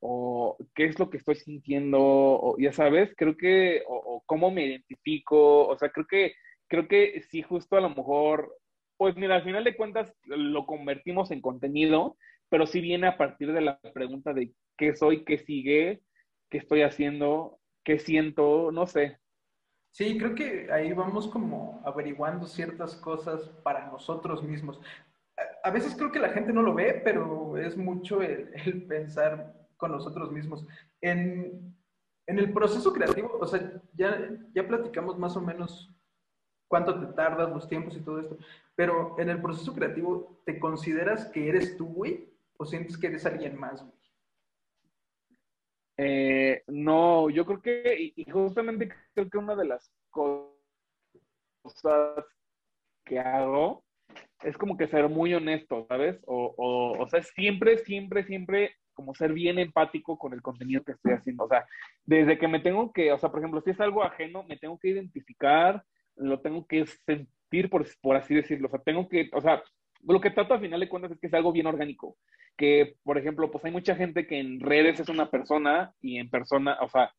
o 0.01 0.57
qué 0.75 0.87
es 0.87 0.99
lo 0.99 1.11
que 1.11 1.19
estoy 1.19 1.37
sintiendo, 1.37 2.01
o 2.01 2.57
ya 2.59 2.73
sabes, 2.73 3.13
creo 3.17 3.37
que, 3.37 3.83
o, 3.87 4.23
cómo 4.27 4.51
me 4.51 4.67
identifico, 4.67 5.67
o 5.67 5.79
sea, 5.79 5.91
creo 5.91 6.07
que, 6.07 6.33
creo 6.71 6.89
que 6.89 7.21
sí, 7.29 7.43
justo 7.43 7.77
a 7.77 7.81
lo 7.81 7.91
mejor, 7.91 8.57
pues 8.97 9.17
mira, 9.17 9.35
al 9.35 9.45
final 9.45 9.65
de 9.65 9.77
cuentas 9.77 10.15
lo 10.25 10.65
convertimos 10.65 11.31
en 11.33 11.43
contenido, 11.43 12.17
pero 12.49 12.67
sí 12.67 12.81
viene 12.81 13.09
a 13.09 13.19
partir 13.19 13.53
de 13.53 13.61
la 13.61 13.79
pregunta 13.93 14.33
de 14.33 14.55
qué 14.79 14.95
soy, 14.95 15.25
qué 15.25 15.39
sigue, 15.39 16.01
qué 16.49 16.59
estoy 16.59 16.83
haciendo, 16.83 17.59
qué 17.85 17.99
siento, 17.99 18.71
no 18.73 18.87
sé. 18.87 19.19
Sí, 19.91 20.17
creo 20.17 20.37
que 20.37 20.71
ahí 20.73 20.93
vamos 20.93 21.27
como 21.27 21.83
averiguando 21.85 22.47
ciertas 22.47 22.95
cosas 22.95 23.49
para 23.65 23.91
nosotros 23.91 24.43
mismos. 24.45 24.81
A, 25.65 25.71
veces 25.71 25.97
creo 25.97 26.13
que 26.13 26.21
la 26.21 26.29
gente 26.29 26.53
no 26.53 26.63
lo 26.63 26.75
ve, 26.75 27.01
pero 27.05 27.59
es 27.59 27.77
mucho 27.77 28.23
el, 28.23 28.53
el 28.65 28.87
pensar 28.87 29.53
con 29.77 29.91
nosotros 29.91 30.31
mismos. 30.31 30.65
En, 31.01 31.75
en 32.29 32.39
el 32.39 32.53
proceso 32.53 32.93
creativo, 32.93 33.39
o 33.41 33.47
sea, 33.47 33.83
ya, 33.95 34.31
ya 34.55 34.69
platicamos 34.69 35.19
más 35.19 35.37
o 35.37 35.41
menos 35.41 35.93
cuánto 36.71 37.01
te 37.01 37.13
tardas, 37.15 37.51
los 37.51 37.69
tiempos 37.69 37.97
y 37.97 38.01
todo 38.01 38.21
esto, 38.21 38.39
pero 38.77 39.19
en 39.19 39.29
el 39.29 39.43
proceso 39.43 39.75
creativo, 39.75 40.41
¿te 40.47 40.61
consideras 40.61 41.27
que 41.27 41.49
eres 41.49 41.77
tú, 41.77 41.87
güey? 41.87 42.29
¿O 42.57 42.65
sientes 42.65 42.97
que 42.97 43.09
eres 43.09 43.27
alguien 43.27 43.59
más, 43.59 43.83
güey? 43.83 43.93
Eh, 45.97 46.63
no, 46.69 47.29
yo 47.29 47.45
creo 47.45 47.61
que, 47.61 48.13
y 48.15 48.25
justamente 48.31 48.89
creo 49.15 49.29
que 49.29 49.39
una 49.39 49.57
de 49.57 49.67
las 49.67 49.93
cosas 50.11 50.55
que 53.05 53.19
hago 53.19 53.85
es 54.45 54.57
como 54.57 54.77
que 54.77 54.87
ser 54.87 55.09
muy 55.09 55.35
honesto, 55.35 55.87
¿sabes? 55.89 56.23
O, 56.25 56.55
o, 56.57 57.03
o 57.03 57.09
sea, 57.09 57.21
siempre, 57.23 57.79
siempre, 57.79 58.23
siempre 58.25 58.77
como 58.95 59.13
ser 59.15 59.33
bien 59.33 59.59
empático 59.59 60.17
con 60.17 60.35
el 60.35 60.43
contenido 60.43 60.85
que 60.85 60.93
estoy 60.93 61.13
haciendo. 61.15 61.45
O 61.45 61.49
sea, 61.49 61.67
desde 62.05 62.39
que 62.39 62.47
me 62.47 62.61
tengo 62.61 62.93
que, 62.93 63.11
o 63.13 63.19
sea, 63.19 63.31
por 63.31 63.41
ejemplo, 63.41 63.61
si 63.61 63.71
es 63.71 63.81
algo 63.81 64.05
ajeno, 64.05 64.45
me 64.45 64.57
tengo 64.57 64.79
que 64.79 64.89
identificar, 64.89 65.85
lo 66.21 66.41
tengo 66.41 66.67
que 66.67 66.87
sentir, 66.87 67.71
por, 67.71 67.87
por 68.01 68.17
así 68.17 68.35
decirlo. 68.35 68.69
O 68.69 68.71
sea, 68.71 68.81
tengo 68.81 69.09
que, 69.09 69.31
o 69.33 69.41
sea, 69.41 69.63
lo 70.07 70.21
que 70.21 70.31
trato 70.31 70.55
al 70.55 70.61
final 70.61 70.81
de 70.81 70.89
cuentas 70.89 71.13
es 71.13 71.19
que 71.19 71.27
es 71.27 71.35
algo 71.35 71.53
bien 71.53 71.67
orgánico. 71.67 72.17
Que, 72.57 72.97
por 73.03 73.19
ejemplo, 73.19 73.51
pues 73.51 73.65
hay 73.65 73.73
mucha 73.73 73.97
gente 73.97 74.27
que 74.27 74.39
en 74.39 74.61
redes 74.61 75.01
es 75.01 75.09
una 75.09 75.31
persona 75.31 75.93
y 76.01 76.19
en 76.19 76.31
persona, 76.31 76.79
o 76.81 76.89
sea, 76.89 77.13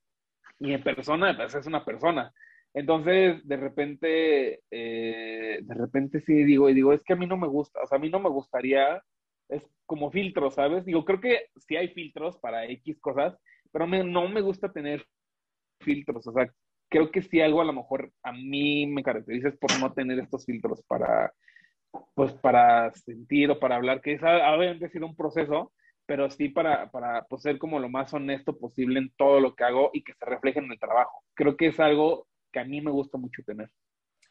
y 0.60 0.74
en 0.74 0.84
persona 0.84 1.36
pues, 1.36 1.56
es 1.56 1.68
una 1.68 1.84
persona. 1.84 2.34
Entonces, 2.74 3.46
de 3.48 3.58
repente, 3.58 4.62
eh, 4.72 5.60
de 5.62 5.74
repente 5.74 6.22
sí 6.22 6.44
digo, 6.44 6.70
y 6.70 6.74
digo, 6.74 6.94
es 6.94 7.04
que 7.04 7.14
a 7.14 7.18
mí 7.18 7.28
no 7.28 7.38
me 7.38 7.48
gusta, 7.48 7.82
o 7.84 7.88
sea, 7.88 7.98
a 7.98 8.02
mí 8.02 8.10
no 8.10 8.20
me 8.20 8.30
gustaría 8.30 9.02
es 9.52 9.70
como 9.86 10.12
filtro, 10.12 10.50
¿sabes? 10.50 10.86
Digo, 10.86 11.06
creo 11.06 11.20
que 11.20 11.50
sí 11.58 11.76
hay 11.76 11.90
filtros 11.90 12.38
para 12.38 12.66
X 12.66 13.00
cosas, 13.00 13.38
pero 13.72 13.86
no 13.86 14.30
me 14.30 14.42
gusta 14.42 14.72
tener 14.72 15.06
filtros, 15.82 16.26
o 16.26 16.32
sea, 16.32 16.48
creo 16.92 17.10
que 17.10 17.22
sí 17.22 17.40
algo 17.40 17.62
a 17.62 17.66
lo 17.66 17.72
mejor 17.72 18.12
a 18.22 18.34
mí 18.34 18.86
me 18.86 19.02
caracteriza 19.02 19.48
es 19.48 19.58
por 19.58 19.72
no 19.80 19.94
tener 19.94 20.20
estos 20.20 20.46
filtros 20.46 20.84
para, 20.84 21.34
pues, 22.14 22.34
para 22.34 22.92
sentir 22.92 23.50
o 23.50 23.60
para 23.60 23.78
hablar, 23.78 24.02
que 24.02 24.14
es 24.14 24.22
obviamente 24.22 24.90
sido 24.90 25.08
un 25.08 25.16
proceso, 25.16 25.72
pero 26.06 26.30
sí 26.30 26.50
para, 26.50 26.92
para 26.92 27.24
pues, 27.24 27.44
ser 27.44 27.58
como 27.58 27.80
lo 27.80 27.88
más 27.88 28.14
honesto 28.14 28.60
posible 28.60 29.00
en 29.00 29.10
todo 29.16 29.40
lo 29.40 29.56
que 29.56 29.64
hago 29.64 29.90
y 29.94 30.04
que 30.04 30.14
se 30.14 30.26
refleje 30.26 30.60
en 30.60 30.70
el 30.70 30.80
trabajo. 30.80 31.24
Creo 31.34 31.56
que 31.56 31.68
es 31.68 31.80
algo 31.80 32.28
que 32.52 32.60
a 32.60 32.66
mí 32.66 32.82
me 32.82 32.92
gusta 32.92 33.18
mucho 33.18 33.42
tener. 33.46 33.70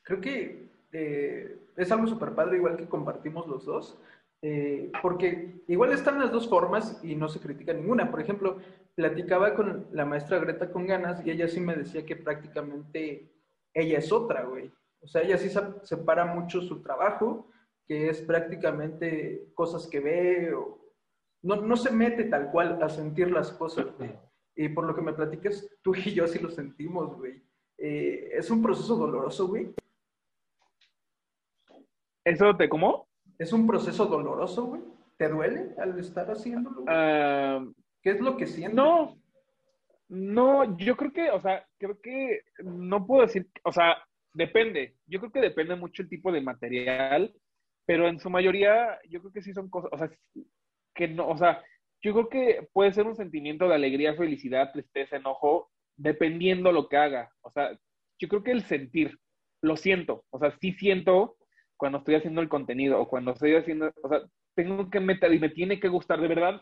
Creo 0.02 0.20
que 0.20 0.68
eh, 0.92 1.56
es 1.78 1.90
algo 1.90 2.06
súper 2.06 2.34
padre, 2.34 2.58
igual 2.58 2.76
que 2.76 2.88
compartimos 2.88 3.46
los 3.46 3.64
dos, 3.64 3.98
eh, 4.42 4.90
porque 5.02 5.62
igual 5.68 5.92
están 5.92 6.18
las 6.18 6.32
dos 6.32 6.48
formas 6.48 6.98
y 7.02 7.14
no 7.14 7.28
se 7.28 7.40
critica 7.40 7.72
ninguna. 7.72 8.10
Por 8.10 8.20
ejemplo, 8.20 8.58
platicaba 8.94 9.54
con 9.54 9.86
la 9.92 10.04
maestra 10.04 10.38
Greta 10.38 10.70
con 10.70 10.86
ganas 10.86 11.24
y 11.24 11.30
ella 11.30 11.48
sí 11.48 11.60
me 11.60 11.76
decía 11.76 12.06
que 12.06 12.16
prácticamente 12.16 13.30
ella 13.74 13.98
es 13.98 14.10
otra, 14.12 14.44
güey. 14.44 14.70
O 15.02 15.08
sea, 15.08 15.22
ella 15.22 15.38
sí 15.38 15.50
separa 15.82 16.26
mucho 16.26 16.60
su 16.60 16.82
trabajo, 16.82 17.50
que 17.86 18.08
es 18.08 18.20
prácticamente 18.20 19.50
cosas 19.54 19.86
que 19.86 20.00
ve 20.00 20.54
o 20.54 20.80
no, 21.42 21.56
no 21.56 21.76
se 21.76 21.90
mete 21.90 22.24
tal 22.24 22.50
cual 22.50 22.82
a 22.82 22.88
sentir 22.88 23.30
las 23.30 23.50
cosas, 23.52 23.86
güey. 23.96 24.12
Y 24.54 24.68
por 24.68 24.84
lo 24.84 24.94
que 24.94 25.00
me 25.00 25.12
platicas, 25.12 25.66
tú 25.82 25.94
y 25.94 26.12
yo 26.12 26.26
sí 26.26 26.38
lo 26.38 26.50
sentimos, 26.50 27.16
güey. 27.16 27.42
Eh, 27.78 28.30
es 28.32 28.50
un 28.50 28.62
proceso 28.62 28.96
doloroso, 28.96 29.48
güey. 29.48 29.74
¿Eso 32.24 32.54
te 32.56 32.68
cómo? 32.68 33.09
¿Es 33.40 33.54
un 33.54 33.66
proceso 33.66 34.04
doloroso, 34.04 34.66
güey? 34.66 34.82
¿Te 35.16 35.26
duele 35.26 35.74
al 35.78 35.98
estar 35.98 36.30
haciéndolo? 36.30 36.84
Ah, 36.86 37.64
¿Qué 38.02 38.10
es 38.10 38.20
lo 38.20 38.36
que 38.36 38.46
sientes? 38.46 38.74
No, 38.74 39.18
no, 40.10 40.76
yo 40.76 40.94
creo 40.94 41.10
que, 41.10 41.30
o 41.30 41.40
sea, 41.40 41.66
creo 41.78 41.98
que 42.02 42.42
no 42.62 43.06
puedo 43.06 43.22
decir, 43.22 43.48
o 43.64 43.72
sea, 43.72 43.96
depende. 44.34 44.96
Yo 45.06 45.20
creo 45.20 45.32
que 45.32 45.40
depende 45.40 45.74
mucho 45.74 46.02
el 46.02 46.10
tipo 46.10 46.30
de 46.30 46.42
material, 46.42 47.34
pero 47.86 48.08
en 48.08 48.20
su 48.20 48.28
mayoría 48.28 48.98
yo 49.08 49.20
creo 49.20 49.32
que 49.32 49.40
sí 49.40 49.54
son 49.54 49.70
cosas, 49.70 49.90
o 49.90 49.96
sea, 49.96 50.10
que 50.94 51.08
no, 51.08 51.26
o 51.26 51.38
sea, 51.38 51.64
yo 52.02 52.12
creo 52.12 52.28
que 52.28 52.68
puede 52.74 52.92
ser 52.92 53.06
un 53.06 53.16
sentimiento 53.16 53.66
de 53.68 53.74
alegría, 53.74 54.14
felicidad, 54.16 54.70
tristeza, 54.70 55.16
enojo, 55.16 55.70
dependiendo 55.96 56.72
lo 56.72 56.90
que 56.90 56.98
haga. 56.98 57.32
O 57.40 57.50
sea, 57.50 57.70
yo 58.18 58.28
creo 58.28 58.42
que 58.42 58.52
el 58.52 58.64
sentir, 58.64 59.18
lo 59.62 59.78
siento, 59.78 60.24
o 60.28 60.38
sea, 60.38 60.54
sí 60.60 60.72
siento 60.72 61.38
cuando 61.80 61.98
estoy 61.98 62.16
haciendo 62.16 62.42
el 62.42 62.50
contenido 62.50 63.00
o 63.00 63.08
cuando 63.08 63.30
estoy 63.32 63.56
haciendo, 63.56 63.90
o 64.02 64.08
sea, 64.10 64.20
tengo 64.54 64.90
que 64.90 65.00
meter 65.00 65.32
y 65.32 65.38
me 65.38 65.48
tiene 65.48 65.80
que 65.80 65.88
gustar 65.88 66.20
de 66.20 66.28
verdad 66.28 66.60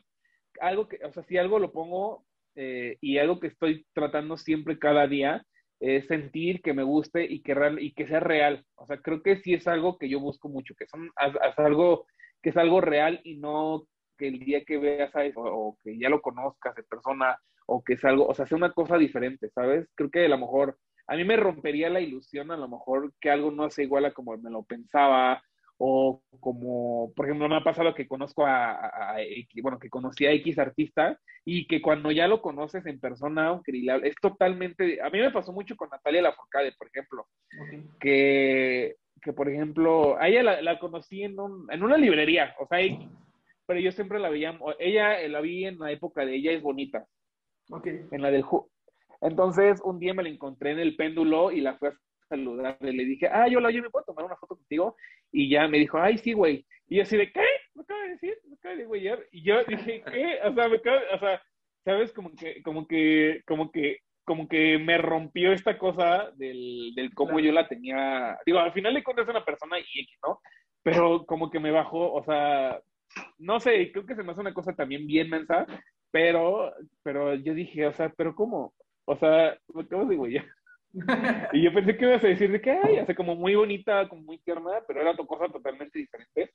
algo 0.61 0.87
que, 0.87 1.05
o 1.05 1.13
sea, 1.13 1.25
si 1.25 1.37
algo 1.37 1.59
lo 1.59 1.73
pongo 1.73 2.25
eh, 2.55 2.97
y 3.01 3.19
algo 3.19 3.41
que 3.41 3.49
estoy 3.49 3.85
tratando 3.93 4.37
siempre 4.37 4.79
cada 4.79 5.09
día 5.09 5.45
eh, 5.81 6.03
sentir, 6.07 6.63
que 6.63 6.73
me 6.73 6.85
guste 6.85 7.25
y 7.25 7.43
que, 7.43 7.55
real, 7.55 7.83
y 7.83 7.93
que 7.95 8.07
sea 8.07 8.21
real. 8.21 8.65
O 8.77 8.87
sea, 8.87 8.99
creo 8.99 9.21
que 9.21 9.39
sí 9.39 9.55
es 9.55 9.67
algo 9.67 9.99
que 9.99 10.09
yo 10.09 10.21
busco 10.21 10.49
mucho, 10.49 10.75
que 10.79 10.87
son, 10.87 11.07
es, 11.07 11.59
algo 11.59 12.07
que 12.41 12.51
es 12.51 12.57
algo 12.57 12.81
real 12.81 13.21
y 13.25 13.39
no 13.39 13.89
que 14.17 14.29
el 14.29 14.39
día 14.39 14.65
que 14.65 14.79
veas 14.79 15.15
a 15.17 15.25
eso, 15.25 15.41
o 15.41 15.77
que 15.83 15.99
ya 15.99 16.09
lo 16.09 16.21
conozcas 16.21 16.77
de 16.77 16.85
persona, 16.85 17.37
o 17.67 17.83
que 17.83 17.95
es 17.95 18.05
algo, 18.05 18.27
o 18.29 18.35
sea, 18.35 18.47
sea 18.47 18.57
una 18.57 18.73
cosa 18.73 18.97
diferente, 18.99 19.51
¿sabes? 19.51 19.89
Creo 19.97 20.11
que 20.11 20.27
a 20.27 20.29
lo 20.29 20.39
mejor 20.39 20.79
a 21.09 21.17
mí 21.17 21.25
me 21.25 21.37
rompería 21.37 21.89
la 21.89 22.01
ilusión, 22.01 22.51
a 22.51 22.57
lo 22.57 22.69
mejor 22.69 23.13
que 23.19 23.31
algo 23.31 23.51
no 23.51 23.71
sea 23.71 23.85
igual 23.85 24.05
a 24.05 24.13
como 24.13 24.37
me 24.37 24.51
lo 24.51 24.63
pensaba, 24.63 25.43
o 25.79 26.23
como, 26.41 27.13
por 27.15 27.27
ejemplo, 27.27 27.49
me 27.49 27.57
ha 27.57 27.63
pasado 27.65 27.95
que 27.95 28.09
conozco 28.09 28.45
a, 28.45 29.17
bueno, 29.63 29.79
que 29.79 29.89
conocí 29.89 30.27
a 30.27 30.33
X 30.33 30.59
artista 30.59 31.19
y 31.45 31.67
que 31.67 31.81
cuando 31.81 32.11
ya 32.11 32.27
lo 32.29 32.43
conoces 32.43 32.85
en 32.87 33.01
persona, 33.01 33.47
aunque 33.47 33.73
es 34.03 34.17
totalmente, 34.21 35.01
a 35.01 35.09
mí 35.09 35.21
me 35.21 35.31
pasó 35.31 35.53
mucho 35.53 35.77
con 35.77 35.89
Natalia 35.89 36.23
Lafourcade, 36.23 36.73
por 36.77 36.89
ejemplo, 36.89 37.27
que, 38.01 38.97
que, 39.23 39.33
por 39.33 39.49
ejemplo, 39.49 40.19
a 40.19 40.29
ella 40.29 40.61
la, 40.61 40.79
conocí 40.79 41.23
en, 41.23 41.39
un, 41.39 41.73
en 41.73 41.83
una 41.83 41.97
librería, 41.97 42.55
o 42.59 42.67
sea, 42.67 42.81
pero 43.65 43.81
yo 43.81 43.93
siempre 43.93 44.19
la 44.19 44.31
veía, 44.31 44.59
ella 44.81 45.27
la 45.29 45.41
vi 45.41 45.65
en 45.65 45.79
la 45.79 45.93
época 45.93 46.27
de 46.27 46.35
Ella 46.35 46.53
es 46.53 46.63
Bonita, 46.63 47.07
okay. 47.71 48.05
en 48.11 48.21
la 48.21 48.31
del, 48.33 48.45
entonces, 49.21 49.81
un 49.85 49.99
día 49.99 50.15
me 50.15 50.23
la 50.23 50.29
encontré 50.29 50.73
en 50.73 50.79
el 50.79 50.97
péndulo 50.97 51.51
y 51.51 51.61
la 51.61 51.77
fui 51.77 51.89
a 51.89 51.95
saludar. 52.29 52.79
Y 52.81 52.93
le 52.93 53.05
dije, 53.05 53.29
ah, 53.31 53.49
yo 53.49 53.61
la 53.61 53.69
oye, 53.69 53.83
¿me 53.83 53.91
puedo 53.91 54.05
tomar 54.05 54.25
una 54.25 54.37
foto 54.37 54.57
contigo? 54.57 54.97
Y 55.33 55.51
ya 55.51 55.67
me 55.69 55.79
dijo, 55.79 55.99
ay, 55.99 56.19
sí, 56.19 56.33
güey. 56.33 56.67
Y 56.89 56.97
yo 56.97 57.03
así 57.03 57.17
de, 57.17 57.33
¿qué? 57.33 57.45
¿Me 57.75 57.83
acaba 57.83 58.03
de 58.03 58.09
decir? 58.11 58.39
¿Me 58.47 58.55
acaba 58.55 58.77
de 58.77 58.85
güeyar? 58.87 59.27
Y 59.33 59.43
yo 59.43 59.65
dije, 59.65 60.03
¿qué? 60.11 60.39
O 60.45 60.55
sea, 60.55 60.69
me 60.69 60.77
acaba, 60.77 61.01
o 61.15 61.19
sea, 61.19 61.43
¿sabes? 61.85 62.13
Como 62.13 62.35
que, 62.35 62.63
como 62.63 62.87
que, 62.87 63.43
como 63.47 63.71
que, 63.71 63.99
como 64.25 64.49
que 64.49 64.79
me 64.79 64.99
rompió 64.99 65.53
esta 65.53 65.79
cosa 65.79 66.31
del, 66.37 66.93
del 66.95 67.15
cómo 67.15 67.41
yo 67.41 67.53
la 67.53 67.67
tenía. 67.67 68.39
Digo, 68.47 68.59
al 68.59 68.73
final 68.73 68.95
le 68.95 69.03
cuentas 69.03 69.27
a 69.29 69.31
una 69.33 69.45
persona 69.45 69.79
y 69.79 70.01
X, 70.01 70.19
¿no? 70.27 70.41
Pero 70.83 71.25
como 71.27 71.51
que 71.51 71.61
me 71.61 71.71
bajó, 71.71 72.13
o 72.13 72.23
sea, 72.25 72.81
no 73.39 73.61
sé, 73.61 73.91
creo 73.93 74.07
que 74.07 74.15
se 74.15 74.23
me 74.23 74.33
hace 74.33 74.41
una 74.41 74.55
cosa 74.55 74.75
también 74.75 75.07
bien 75.07 75.29
mensa, 75.31 75.67
pero, 76.11 76.73
pero 77.03 77.35
yo 77.35 77.55
dije, 77.55 77.87
o 77.87 77.93
sea, 77.93 78.11
pero 78.11 78.35
¿cómo? 78.35 78.75
O 79.11 79.17
sea, 79.17 79.57
me 79.73 79.83
acabo 79.83 80.05
de 80.05 80.17
güey. 80.17 80.37
y 81.55 81.63
yo 81.63 81.73
pensé 81.73 81.97
que 81.97 82.05
ibas 82.05 82.23
a 82.23 82.29
decir 82.29 82.53
de 82.53 82.61
que, 82.61 82.71
ay, 82.71 82.99
hace 82.99 83.15
como 83.15 83.35
muy 83.35 83.55
bonita, 83.55 84.07
como 84.07 84.21
muy 84.21 84.39
tierna, 84.39 84.83
pero 84.87 85.01
era 85.01 85.13
otra 85.13 85.25
cosa 85.25 85.49
totalmente 85.49 85.99
diferente. 85.99 86.53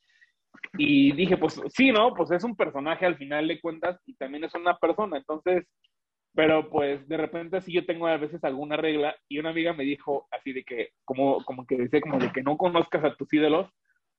Y 0.77 1.13
dije, 1.13 1.35
pues 1.35 1.59
sí, 1.69 1.91
¿no? 1.91 2.13
Pues 2.13 2.29
es 2.29 2.43
un 2.43 2.55
personaje 2.55 3.07
al 3.07 3.17
final 3.17 3.47
de 3.47 3.59
cuentas 3.59 3.99
y 4.05 4.13
también 4.15 4.43
es 4.43 4.53
una 4.53 4.77
persona. 4.77 5.17
Entonces, 5.17 5.65
pero 6.35 6.69
pues 6.69 7.07
de 7.07 7.17
repente 7.17 7.59
sí 7.61 7.73
yo 7.73 7.87
tengo 7.87 8.05
a 8.05 8.17
veces 8.17 8.43
alguna 8.43 8.77
regla 8.77 9.15
y 9.27 9.39
una 9.39 9.49
amiga 9.49 9.73
me 9.73 9.83
dijo 9.83 10.27
así 10.29 10.53
de 10.53 10.63
que, 10.63 10.89
como, 11.05 11.43
como 11.45 11.65
que 11.65 11.77
dice, 11.77 12.01
como 12.01 12.19
de 12.19 12.31
que 12.31 12.43
no 12.43 12.55
conozcas 12.57 13.03
a 13.03 13.15
tus 13.15 13.33
ídolos 13.33 13.67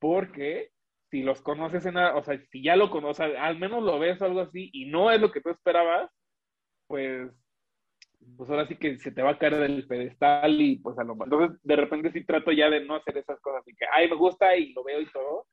porque 0.01 0.71
si 1.09 1.23
los 1.23 1.41
conoces 1.41 1.87
en, 1.87 1.99
o 1.99 2.23
sea, 2.25 2.37
si 2.51 2.65
ya 2.65 2.75
lo 2.75 2.91
conoces, 2.91 3.37
al 3.39 3.59
menos 3.61 3.85
lo 3.85 4.01
ves 4.01 4.21
o 4.21 4.25
algo 4.25 4.41
así 4.41 4.71
y 4.73 4.87
no 4.87 5.13
es 5.13 5.21
lo 5.21 5.31
que 5.31 5.41
tú 5.41 5.51
esperabas, 5.51 6.11
pues 6.89 7.31
pues 8.37 8.51
ahora 8.51 8.67
sí 8.67 8.77
que 8.77 8.99
se 8.99 9.13
te 9.13 9.23
va 9.23 9.31
a 9.31 9.39
caer 9.39 9.57
del 9.57 9.87
pedestal 9.87 10.61
y 10.61 10.77
pues 10.77 10.99
a 10.99 11.05
lo 11.05 11.15
mejor. 11.15 11.27
Entonces, 11.27 11.61
de 11.63 11.77
repente 11.77 12.13
sí 12.13 12.25
trato 12.25 12.53
ya 12.53 12.71
de 12.71 12.85
no 12.85 12.97
hacer 12.97 13.19
esas 13.19 13.41
cosas 13.41 13.63
y 13.67 13.75
que, 13.75 13.87
ay, 13.93 14.09
me 14.09 14.17
gusta 14.17 14.57
y 14.57 14.73
lo 14.73 14.85
veo 14.85 15.01
y 15.01 15.11
todo, 15.11 15.47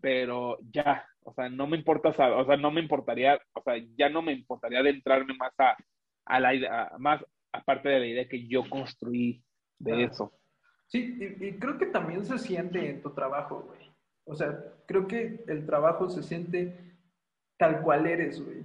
pero 0.00 0.58
ya, 0.72 1.06
o 1.22 1.32
sea, 1.32 1.48
no 1.48 1.66
me 1.66 1.76
importa, 1.76 2.10
o 2.10 2.44
sea, 2.44 2.56
no 2.56 2.70
me 2.70 2.80
importaría, 2.80 3.40
o 3.52 3.62
sea, 3.62 3.74
ya 3.96 4.08
no 4.08 4.22
me 4.22 4.32
importaría 4.32 4.80
adentrarme 4.80 5.34
más 5.34 5.52
a, 5.58 5.76
a 6.26 6.40
la 6.40 6.54
idea, 6.54 6.92
más 6.98 7.24
aparte 7.52 7.88
de 7.88 8.00
la 8.00 8.06
idea 8.06 8.28
que 8.28 8.46
yo 8.46 8.68
construí 8.68 9.42
de 9.78 10.04
eso. 10.04 10.32
Sí, 10.88 11.16
y, 11.40 11.52
creo 11.58 11.78
que 11.78 11.86
también 11.86 12.24
se 12.24 12.38
siente 12.38 12.88
en 12.88 13.02
tu 13.02 13.10
trabajo, 13.10 13.62
güey. 13.62 13.90
O 14.26 14.34
sea, 14.34 14.58
creo 14.86 15.06
que 15.06 15.44
el 15.46 15.66
trabajo 15.66 16.08
se 16.08 16.22
siente 16.22 16.98
tal 17.58 17.82
cual 17.82 18.06
eres, 18.06 18.44
güey. 18.44 18.62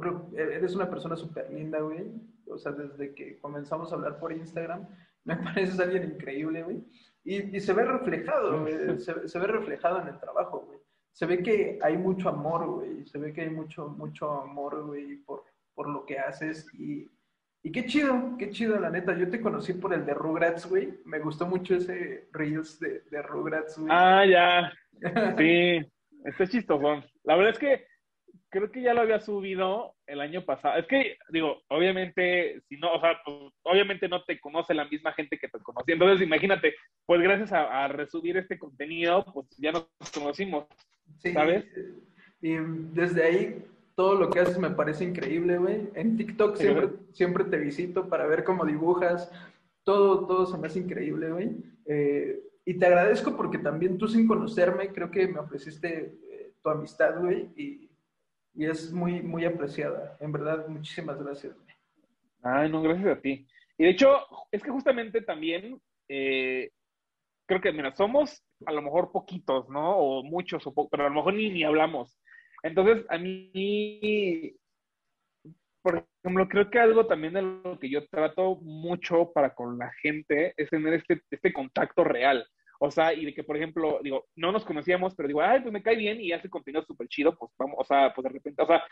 Porque 0.00 0.36
eres 0.36 0.74
una 0.74 0.88
persona 0.88 1.16
súper 1.16 1.50
linda, 1.50 1.80
güey 1.80 2.10
o 2.50 2.58
sea, 2.58 2.72
desde 2.72 3.14
que 3.14 3.38
comenzamos 3.38 3.92
a 3.92 3.96
hablar 3.96 4.18
por 4.18 4.32
Instagram, 4.32 4.86
me 5.24 5.36
parece 5.36 5.82
alguien 5.82 6.04
increíble, 6.14 6.62
güey. 6.62 6.82
Y, 7.24 7.56
y, 7.56 7.60
se 7.60 7.72
ve 7.72 7.84
reflejado, 7.84 8.62
güey. 8.62 8.74
Se, 8.98 9.28
se, 9.28 9.38
ve 9.38 9.46
reflejado 9.46 10.00
en 10.00 10.08
el 10.08 10.18
trabajo, 10.18 10.60
güey. 10.66 10.78
Se 11.12 11.26
ve 11.26 11.42
que 11.42 11.78
hay 11.82 11.96
mucho 11.96 12.28
amor, 12.28 12.66
güey. 12.66 13.06
Se 13.06 13.18
ve 13.18 13.32
que 13.32 13.42
hay 13.42 13.50
mucho, 13.50 13.88
mucho 13.88 14.30
amor, 14.40 14.86
güey, 14.86 15.16
por, 15.16 15.44
por 15.74 15.88
lo 15.88 16.06
que 16.06 16.18
haces. 16.18 16.66
Y, 16.74 17.10
y 17.62 17.72
qué 17.72 17.84
chido, 17.84 18.36
qué 18.38 18.50
chido, 18.50 18.78
la 18.80 18.88
neta. 18.88 19.14
Yo 19.16 19.28
te 19.28 19.40
conocí 19.40 19.74
por 19.74 19.92
el 19.92 20.06
de 20.06 20.14
Rugrats, 20.14 20.66
güey. 20.66 21.00
Me 21.04 21.18
gustó 21.18 21.44
mucho 21.44 21.74
ese 21.74 22.28
Reels 22.32 22.78
de, 22.80 23.00
de 23.10 23.20
Rugrats, 23.20 23.78
güey. 23.78 23.90
Ah, 23.92 24.24
ya. 24.24 24.72
Sí, 25.36 25.80
está 26.24 26.46
chistoso. 26.46 27.02
La 27.24 27.36
verdad 27.36 27.52
es 27.52 27.58
que 27.58 27.86
creo 28.50 28.70
que 28.70 28.82
ya 28.82 28.94
lo 28.94 29.02
había 29.02 29.20
subido 29.20 29.94
el 30.06 30.20
año 30.20 30.44
pasado. 30.44 30.78
Es 30.78 30.86
que, 30.86 31.18
digo, 31.30 31.62
obviamente, 31.68 32.60
si 32.68 32.76
no, 32.76 32.92
o 32.92 33.00
sea, 33.00 33.20
pues, 33.24 33.52
obviamente 33.62 34.08
no 34.08 34.24
te 34.24 34.40
conoce 34.40 34.74
la 34.74 34.86
misma 34.86 35.12
gente 35.12 35.38
que 35.38 35.48
te 35.48 35.58
conocía. 35.60 35.94
Entonces, 35.94 36.26
imagínate, 36.26 36.74
pues 37.06 37.20
gracias 37.20 37.52
a, 37.52 37.88
resubir 37.88 38.36
este 38.36 38.58
contenido, 38.58 39.24
pues 39.32 39.46
ya 39.58 39.72
nos 39.72 39.88
conocimos, 40.12 40.66
¿sabes? 41.32 41.64
Y 42.40 42.54
desde 42.92 43.24
ahí, 43.24 43.64
todo 43.94 44.14
lo 44.14 44.30
que 44.30 44.40
haces 44.40 44.58
me 44.58 44.70
parece 44.70 45.04
increíble, 45.04 45.58
güey. 45.58 45.88
En 45.94 46.16
TikTok 46.16 46.56
siempre, 46.56 46.88
siempre 47.12 47.44
te 47.44 47.58
visito 47.58 48.08
para 48.08 48.26
ver 48.26 48.44
cómo 48.44 48.64
dibujas. 48.64 49.30
Todo, 49.82 50.26
todo 50.26 50.46
se 50.46 50.56
me 50.58 50.68
hace 50.68 50.78
increíble, 50.80 51.30
güey. 51.30 51.50
Eh, 51.86 52.40
y 52.64 52.74
te 52.74 52.86
agradezco 52.86 53.36
porque 53.36 53.58
también 53.58 53.98
tú 53.98 54.06
sin 54.06 54.28
conocerme, 54.28 54.92
creo 54.92 55.10
que 55.10 55.26
me 55.26 55.40
ofreciste 55.40 56.18
eh, 56.30 56.52
tu 56.62 56.68
amistad, 56.68 57.18
güey, 57.18 57.48
y 57.56 57.87
y 58.58 58.66
es 58.66 58.92
muy, 58.92 59.22
muy 59.22 59.44
apreciada. 59.44 60.16
En 60.18 60.32
verdad, 60.32 60.66
muchísimas 60.66 61.16
gracias. 61.22 61.54
Ay, 62.42 62.68
no, 62.68 62.82
gracias 62.82 63.16
a 63.16 63.20
ti. 63.20 63.46
Y 63.78 63.84
de 63.84 63.90
hecho, 63.90 64.18
es 64.50 64.64
que 64.64 64.70
justamente 64.70 65.22
también, 65.22 65.80
eh, 66.08 66.68
creo 67.46 67.60
que, 67.60 67.70
mira, 67.70 67.94
somos 67.94 68.42
a 68.66 68.72
lo 68.72 68.82
mejor 68.82 69.12
poquitos, 69.12 69.68
¿no? 69.68 69.96
O 69.96 70.24
muchos, 70.24 70.66
o 70.66 70.88
pero 70.88 71.06
a 71.06 71.08
lo 71.08 71.14
mejor 71.14 71.34
ni, 71.34 71.50
ni 71.50 71.62
hablamos. 71.62 72.18
Entonces, 72.64 73.06
a 73.10 73.16
mí, 73.16 74.56
por 75.80 76.04
ejemplo, 76.24 76.48
creo 76.48 76.68
que 76.68 76.80
algo 76.80 77.06
también 77.06 77.34
de 77.34 77.42
lo 77.42 77.78
que 77.78 77.88
yo 77.88 78.08
trato 78.08 78.56
mucho 78.56 79.30
para 79.32 79.54
con 79.54 79.78
la 79.78 79.92
gente 80.02 80.52
es 80.56 80.68
tener 80.68 80.94
este, 80.94 81.22
este 81.30 81.52
contacto 81.52 82.02
real. 82.02 82.44
O 82.80 82.90
sea, 82.90 83.12
y 83.12 83.24
de 83.24 83.34
que, 83.34 83.42
por 83.42 83.56
ejemplo, 83.56 83.98
digo, 84.02 84.26
no 84.36 84.52
nos 84.52 84.64
conocíamos, 84.64 85.14
pero 85.14 85.26
digo, 85.26 85.42
ay, 85.42 85.60
pues 85.60 85.72
me 85.72 85.82
cae 85.82 85.96
bien 85.96 86.20
y 86.20 86.32
hace 86.32 86.48
contenido 86.48 86.84
súper 86.84 87.08
chido, 87.08 87.36
pues 87.36 87.50
vamos, 87.58 87.76
o 87.78 87.84
sea, 87.84 88.14
pues 88.14 88.22
de 88.22 88.30
repente, 88.30 88.62
o 88.62 88.66
sea, 88.66 88.82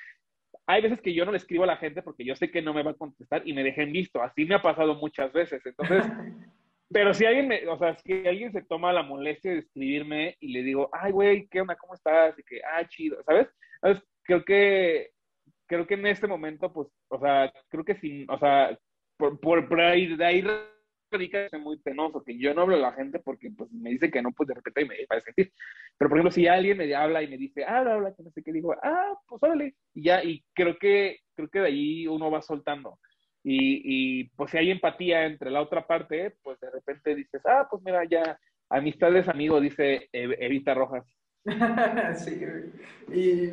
hay 0.67 0.83
veces 0.83 1.01
que 1.01 1.15
yo 1.15 1.25
no 1.25 1.31
le 1.31 1.39
escribo 1.39 1.65
a 1.65 1.69
la 1.69 1.77
gente 1.77 2.03
porque 2.03 2.25
yo 2.25 2.35
sé 2.35 2.51
que 2.51 2.63
no 2.63 2.75
me 2.75 2.83
va 2.83 2.91
a 2.91 2.95
contestar 2.95 3.43
y 3.45 3.53
me 3.53 3.63
dejen 3.63 3.93
visto. 3.93 4.21
Así 4.21 4.45
me 4.45 4.57
ha 4.57 4.63
pasado 4.63 4.97
muchas 4.97 5.33
veces. 5.33 5.65
Entonces, 5.65 6.05
pero 6.91 7.15
si 7.15 7.25
alguien 7.25 7.47
me, 7.47 7.67
o 7.69 7.79
sea, 7.79 7.97
si 7.99 8.27
alguien 8.27 8.53
se 8.53 8.63
toma 8.63 8.93
la 8.93 9.03
molestia 9.03 9.53
de 9.53 9.59
escribirme 9.59 10.37
y 10.41 10.53
le 10.53 10.63
digo, 10.63 10.91
ay, 10.93 11.13
güey, 11.13 11.47
¿qué 11.49 11.61
onda? 11.61 11.77
¿Cómo 11.77 11.95
estás? 11.95 12.37
Y 12.39 12.43
que, 12.43 12.61
ah, 12.65 12.87
chido, 12.89 13.23
¿sabes? 13.25 13.49
Entonces, 13.77 14.05
creo 14.23 14.45
que, 14.45 15.11
creo 15.67 15.87
que 15.87 15.95
en 15.95 16.07
este 16.07 16.27
momento, 16.27 16.73
pues, 16.73 16.89
o 17.09 17.21
sea, 17.21 17.53
creo 17.69 17.85
que 17.85 17.95
sin, 17.97 18.29
o 18.29 18.39
sea, 18.39 18.77
por, 19.17 19.39
por, 19.39 19.69
por 19.69 19.81
ahí, 19.81 20.17
de 20.17 20.25
ahí 20.25 20.45
es 21.11 21.61
muy 21.61 21.79
penoso, 21.79 22.23
que 22.23 22.39
yo 22.39 22.53
no 22.55 22.63
hablo 22.63 22.77
a 22.77 22.81
la 22.81 22.93
gente 22.93 23.19
porque 23.19 23.51
pues, 23.51 23.71
me 23.73 23.91
dice 23.91 24.11
que 24.11 24.23
no, 24.23 24.33
pues 24.33 24.49
de 24.49 24.55
repente 24.55 24.85
me 24.85 25.07
va 25.11 25.17
a 25.17 25.21
sentir. 25.21 25.53
Pero 25.97 26.09
por 26.09 26.19
ejemplo, 26.19 26.33
si 26.33 26.47
alguien 26.47 26.79
me 26.79 26.95
habla 26.95 27.23
y 27.23 27.29
me 27.29 27.37
dice, 27.37 27.65
ah, 27.65 27.79
habla, 27.79 28.15
que 28.15 28.23
no 28.23 28.31
sé 28.31 28.43
qué, 28.43 28.53
digo, 28.53 28.75
ah, 28.83 29.15
pues 29.27 29.43
órale, 29.43 29.75
y 29.95 30.05
ya, 30.05 30.23
y 30.23 30.45
creo 30.55 30.77
que, 30.79 31.21
creo 31.35 31.49
que 31.49 31.61
de 31.61 31.67
ahí 31.67 32.07
uno 32.07 32.31
va 32.31 32.43
soltando. 32.43 32.99
Y, 33.43 34.21
y 34.21 34.25
pues 34.31 34.51
si 34.51 34.59
hay 34.59 34.71
empatía 34.71 35.25
entre 35.25 35.51
la 35.51 35.63
otra 35.63 35.87
parte, 35.87 36.35
pues 36.43 36.59
de 36.61 36.71
repente 36.71 37.15
dices, 37.15 37.41
ah, 37.47 37.67
pues 37.71 37.83
mira, 37.83 38.05
ya, 38.05 38.39
amistades 38.69 39.29
amigo, 39.29 39.61
dice 39.61 40.09
Evita 40.13 40.75
Rojas. 40.75 41.07
sí, 42.17 42.41
y 43.13 43.51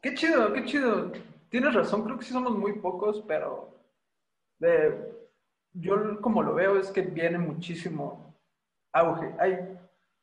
qué 0.00 0.14
chido, 0.14 0.52
qué 0.52 0.64
chido. 0.64 1.12
Tienes 1.48 1.74
razón, 1.74 2.04
creo 2.04 2.18
que 2.18 2.24
sí 2.24 2.32
somos 2.32 2.56
muy 2.56 2.74
pocos, 2.74 3.24
pero 3.26 3.74
de, 4.58 5.27
yo 5.72 6.20
como 6.20 6.42
lo 6.42 6.54
veo 6.54 6.78
es 6.78 6.90
que 6.90 7.02
viene 7.02 7.38
muchísimo 7.38 8.38
auge. 8.92 9.34
Hay, 9.38 9.58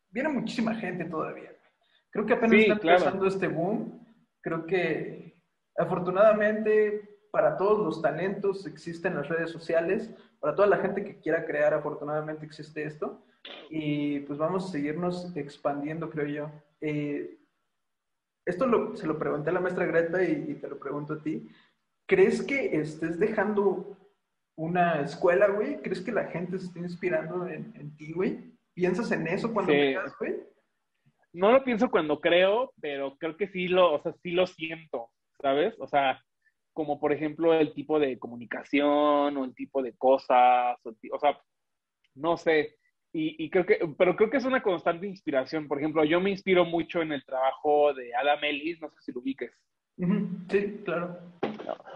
viene 0.09 0.29
muchísima 0.29 0.75
gente 0.75 1.05
todavía. 1.05 1.51
Creo 2.11 2.25
que 2.25 2.33
apenas 2.33 2.59
está 2.59 2.73
empezando 2.73 3.25
este 3.25 3.47
boom. 3.47 4.05
Creo 4.41 4.65
que 4.65 5.37
afortunadamente 5.77 7.19
para 7.31 7.57
todos 7.57 7.79
los 7.79 8.01
talentos 8.01 8.65
existen 8.65 9.15
las 9.15 9.27
redes 9.27 9.51
sociales. 9.51 10.13
Para 10.39 10.55
toda 10.55 10.67
la 10.67 10.77
gente 10.77 11.03
que 11.03 11.19
quiera 11.19 11.45
crear, 11.45 11.73
afortunadamente 11.73 12.45
existe 12.45 12.83
esto. 12.83 13.25
Y 13.69 14.21
pues 14.21 14.39
vamos 14.39 14.65
a 14.65 14.71
seguirnos 14.71 15.35
expandiendo, 15.35 16.09
creo 16.09 16.27
yo. 16.27 16.51
Eh, 16.81 17.37
esto 18.45 18.95
se 18.95 19.07
lo 19.07 19.17
pregunté 19.17 19.49
a 19.49 19.53
la 19.53 19.59
maestra 19.59 19.85
Greta 19.85 20.23
y, 20.23 20.45
y 20.49 20.55
te 20.55 20.67
lo 20.67 20.79
pregunto 20.79 21.13
a 21.13 21.21
ti. 21.21 21.49
¿Crees 22.07 22.43
que 22.43 22.77
estés 22.79 23.19
dejando 23.19 23.97
una 24.55 25.01
escuela, 25.01 25.47
güey? 25.47 25.81
¿Crees 25.81 26.01
que 26.01 26.11
la 26.11 26.25
gente 26.27 26.57
se 26.59 26.67
está 26.67 26.79
inspirando 26.79 27.47
en, 27.47 27.73
en 27.75 27.95
ti, 27.97 28.13
güey? 28.13 28.53
¿Piensas 28.73 29.11
en 29.11 29.27
eso 29.27 29.53
cuando 29.53 29.71
Sí. 29.71 29.77
creas, 29.77 30.17
güey? 30.19 30.35
No 31.33 31.51
lo 31.51 31.63
pienso 31.63 31.89
cuando 31.91 32.21
creo, 32.21 32.71
pero 32.81 33.17
creo 33.17 33.35
que 33.35 33.47
sí 33.49 33.67
lo, 33.67 33.93
o 33.95 34.01
sea, 34.01 34.13
sí 34.23 34.31
lo 34.31 34.47
siento, 34.47 35.09
¿sabes? 35.41 35.75
O 35.79 35.87
sea, 35.87 36.21
como 36.73 36.99
por 36.99 37.11
ejemplo 37.11 37.53
el 37.53 37.73
tipo 37.73 37.99
de 37.99 38.17
comunicación 38.19 39.35
o 39.37 39.43
el 39.45 39.53
tipo 39.53 39.81
de 39.81 39.93
cosas, 39.97 40.77
o, 40.85 40.93
o 41.11 41.19
sea, 41.19 41.37
no 42.15 42.37
sé. 42.37 42.77
Y, 43.11 43.43
y 43.43 43.49
creo 43.49 43.65
que, 43.65 43.79
pero 43.97 44.15
creo 44.15 44.29
que 44.29 44.37
es 44.37 44.45
una 44.45 44.61
constante 44.63 45.07
inspiración. 45.07 45.67
Por 45.67 45.77
ejemplo, 45.79 46.03
yo 46.03 46.19
me 46.19 46.29
inspiro 46.31 46.65
mucho 46.65 47.01
en 47.01 47.11
el 47.13 47.23
trabajo 47.25 47.93
de 47.93 48.13
Adam 48.13 48.43
Ellis, 48.43 48.81
no 48.81 48.89
sé 48.89 48.95
si 49.01 49.11
lo 49.13 49.19
ubiques. 49.21 49.51
Sí, 50.49 50.81
claro. 50.83 51.17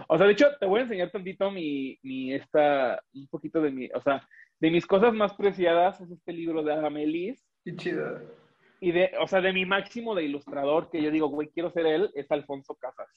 O 0.08 0.18
sea, 0.18 0.26
de 0.28 0.34
hecho, 0.34 0.48
te 0.60 0.66
voy 0.66 0.80
a 0.80 0.84
enseñar 0.84 1.12
tantito 1.12 1.52
mi, 1.52 1.98
mi 2.04 2.34
esta, 2.34 3.02
un 3.14 3.28
poquito 3.28 3.62
de 3.62 3.72
mi, 3.72 3.90
o 3.94 4.02
sea, 4.02 4.28
de 4.60 4.72
mis 4.72 4.86
cosas 4.86 5.14
más 5.14 5.34
preciadas 5.34 6.00
es 6.02 6.12
este 6.12 6.34
libro 6.34 6.64
de 6.64 6.74
Adam 6.74 6.98
Ellis. 6.98 7.46
Qué 7.64 7.76
chido. 7.76 8.20
Y 8.82 8.92
de, 8.92 9.12
o 9.20 9.28
sea, 9.28 9.42
de 9.42 9.54
mi 9.54 9.66
máximo 9.66 10.16
de 10.16 10.24
ilustrador, 10.24 10.90
que 10.90 11.02
yo 11.02 11.12
digo, 11.12 11.28
güey, 11.28 11.50
quiero 11.50 11.70
ser 11.72 11.86
él, 11.86 12.12
es 12.16 12.32
Alfonso 12.32 12.76
Casas. 12.76 13.08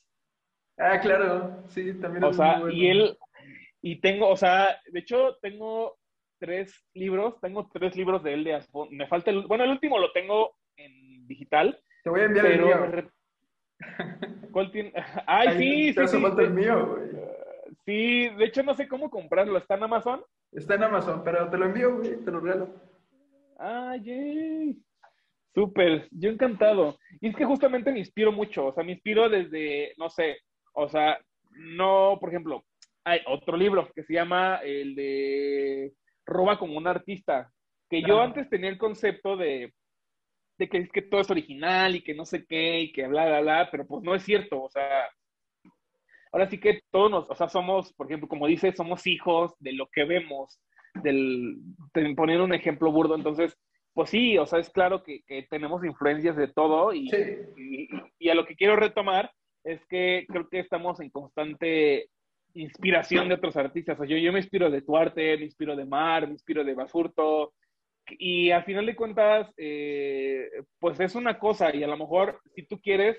Ah, 0.78 0.98
claro. 1.00 1.62
Sí, 1.68 1.94
también 2.00 2.24
O 2.24 2.30
es 2.30 2.36
sea, 2.36 2.54
muy 2.58 2.60
bueno. 2.62 2.76
y 2.76 2.86
él, 2.88 3.18
y 3.80 4.00
tengo, 4.00 4.28
o 4.28 4.36
sea, 4.36 4.80
de 4.90 5.00
hecho, 5.00 5.36
tengo 5.40 5.96
tres 6.38 6.84
libros, 6.94 7.40
tengo 7.40 7.70
tres 7.72 7.94
libros 7.96 8.22
de 8.24 8.34
él 8.34 8.44
de 8.44 8.54
Alfonso. 8.54 8.92
Me 8.92 9.06
falta 9.06 9.30
el, 9.30 9.46
bueno, 9.46 9.64
el 9.64 9.70
último 9.70 9.98
lo 9.98 10.10
tengo 10.12 10.56
en 10.76 11.26
digital, 11.28 11.78
Te 12.02 12.10
voy 12.10 12.22
a 12.22 12.24
enviar 12.24 12.46
pero... 12.46 12.84
el 12.84 13.08
¿Cuál 14.52 14.70
tiene? 14.70 14.92
Ay, 15.26 15.58
sí, 15.58 15.94
te 15.94 16.08
sí, 16.08 16.18
sí, 16.18 16.24
el 16.38 16.50
mío, 16.54 16.86
güey. 16.86 17.10
Sí, 17.84 18.28
de 18.28 18.44
hecho 18.44 18.62
no 18.62 18.74
sé 18.74 18.86
cómo 18.86 19.10
comprarlo, 19.10 19.58
¿está 19.58 19.74
en 19.74 19.82
Amazon? 19.84 20.22
Está 20.52 20.74
en 20.74 20.84
Amazon, 20.84 21.22
pero 21.24 21.48
te 21.50 21.58
lo 21.58 21.66
envío, 21.66 21.96
güey, 21.96 22.16
te 22.24 22.30
lo 22.30 22.40
regalo. 22.40 22.68
Ah, 23.58 23.96
yay. 23.96 24.76
Súper, 25.54 26.08
yo 26.10 26.30
encantado. 26.30 26.96
Y 27.20 27.28
es 27.28 27.36
que 27.36 27.44
justamente 27.44 27.92
me 27.92 27.98
inspiro 27.98 28.32
mucho, 28.32 28.66
o 28.66 28.72
sea, 28.72 28.84
me 28.84 28.92
inspiro 28.92 29.28
desde, 29.28 29.92
no 29.98 30.08
sé, 30.08 30.38
o 30.74 30.88
sea, 30.88 31.18
no, 31.50 32.16
por 32.20 32.30
ejemplo, 32.30 32.64
hay 33.04 33.20
otro 33.26 33.56
libro 33.56 33.88
que 33.94 34.04
se 34.04 34.14
llama 34.14 34.60
el 34.62 34.94
de 34.94 35.92
Roba 36.24 36.58
como 36.58 36.78
un 36.78 36.86
artista, 36.86 37.50
que 37.90 38.02
yo 38.02 38.20
antes 38.20 38.48
tenía 38.48 38.70
el 38.70 38.78
concepto 38.78 39.36
de, 39.36 39.74
de 40.62 40.68
que 40.68 40.78
es 40.78 40.90
que 40.92 41.02
todo 41.02 41.20
es 41.20 41.30
original 41.30 41.96
y 41.96 42.02
que 42.02 42.14
no 42.14 42.24
sé 42.24 42.44
qué 42.46 42.80
y 42.80 42.92
que 42.92 43.06
bla, 43.08 43.26
bla, 43.26 43.40
bla, 43.40 43.68
pero 43.70 43.86
pues 43.86 44.02
no 44.02 44.14
es 44.14 44.22
cierto, 44.22 44.62
o 44.62 44.70
sea, 44.70 45.08
ahora 46.32 46.48
sí 46.48 46.58
que 46.58 46.80
todos 46.90 47.10
nos, 47.10 47.30
o 47.30 47.34
sea, 47.34 47.48
somos, 47.48 47.92
por 47.94 48.06
ejemplo, 48.06 48.28
como 48.28 48.46
dice, 48.46 48.72
somos 48.72 49.06
hijos 49.06 49.54
de 49.58 49.72
lo 49.72 49.86
que 49.88 50.04
vemos, 50.04 50.60
del, 51.02 51.56
te- 51.92 52.14
poniendo 52.14 52.44
un 52.44 52.54
ejemplo 52.54 52.90
burdo, 52.92 53.14
entonces, 53.14 53.56
pues 53.94 54.10
sí, 54.10 54.38
o 54.38 54.46
sea, 54.46 54.58
es 54.58 54.70
claro 54.70 55.02
que, 55.02 55.22
que 55.26 55.42
tenemos 55.50 55.84
influencias 55.84 56.36
de 56.36 56.48
todo 56.48 56.92
y, 56.94 57.08
Sí. 57.10 57.16
y, 57.56 57.88
y 58.18 58.28
a 58.30 58.34
lo 58.34 58.46
que 58.46 58.56
quiero 58.56 58.76
retomar 58.76 59.30
es 59.64 59.84
que 59.86 60.24
creo 60.28 60.48
que 60.48 60.60
estamos 60.60 60.98
en 61.00 61.10
constante 61.10 62.08
inspiración 62.54 63.28
de 63.28 63.34
otros 63.34 63.56
artistas. 63.56 63.98
O 63.98 64.04
sea, 64.04 64.08
yo, 64.10 64.16
yo 64.16 64.32
me 64.32 64.38
inspiro 64.40 64.70
de 64.70 64.82
tu 64.82 64.96
arte, 64.96 65.36
me 65.36 65.44
inspiro 65.44 65.74
de 65.76 65.84
Mar, 65.86 66.26
me 66.26 66.32
inspiro 66.32 66.64
de 66.64 66.74
Basurto. 66.74 67.52
Y 68.10 68.50
al 68.50 68.64
final 68.64 68.86
de 68.86 68.96
cuentas, 68.96 69.52
eh, 69.56 70.48
pues 70.78 70.98
es 71.00 71.14
una 71.14 71.38
cosa 71.38 71.74
y 71.74 71.82
a 71.82 71.86
lo 71.86 71.96
mejor 71.96 72.40
si 72.54 72.64
tú 72.66 72.80
quieres, 72.80 73.18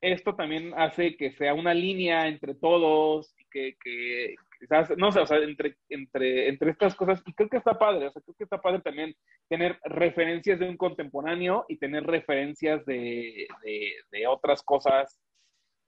esto 0.00 0.34
también 0.34 0.72
hace 0.76 1.16
que 1.16 1.32
sea 1.32 1.54
una 1.54 1.74
línea 1.74 2.26
entre 2.26 2.54
todos 2.54 3.34
que, 3.50 3.76
que 3.82 4.34
quizás, 4.58 4.96
no 4.96 5.12
sé, 5.12 5.20
o 5.20 5.26
sea, 5.26 5.38
entre, 5.38 5.76
entre, 5.88 6.48
entre 6.48 6.70
estas 6.70 6.94
cosas. 6.94 7.22
Y 7.26 7.34
creo 7.34 7.48
que 7.48 7.58
está 7.58 7.78
padre, 7.78 8.06
o 8.06 8.12
sea, 8.12 8.22
creo 8.22 8.34
que 8.36 8.44
está 8.44 8.60
padre 8.60 8.80
también 8.80 9.14
tener 9.48 9.78
referencias 9.84 10.58
de 10.58 10.68
un 10.68 10.76
contemporáneo 10.76 11.64
y 11.68 11.78
tener 11.78 12.04
referencias 12.04 12.84
de, 12.86 13.46
de, 13.62 13.92
de 14.10 14.26
otras 14.26 14.62
cosas 14.62 15.20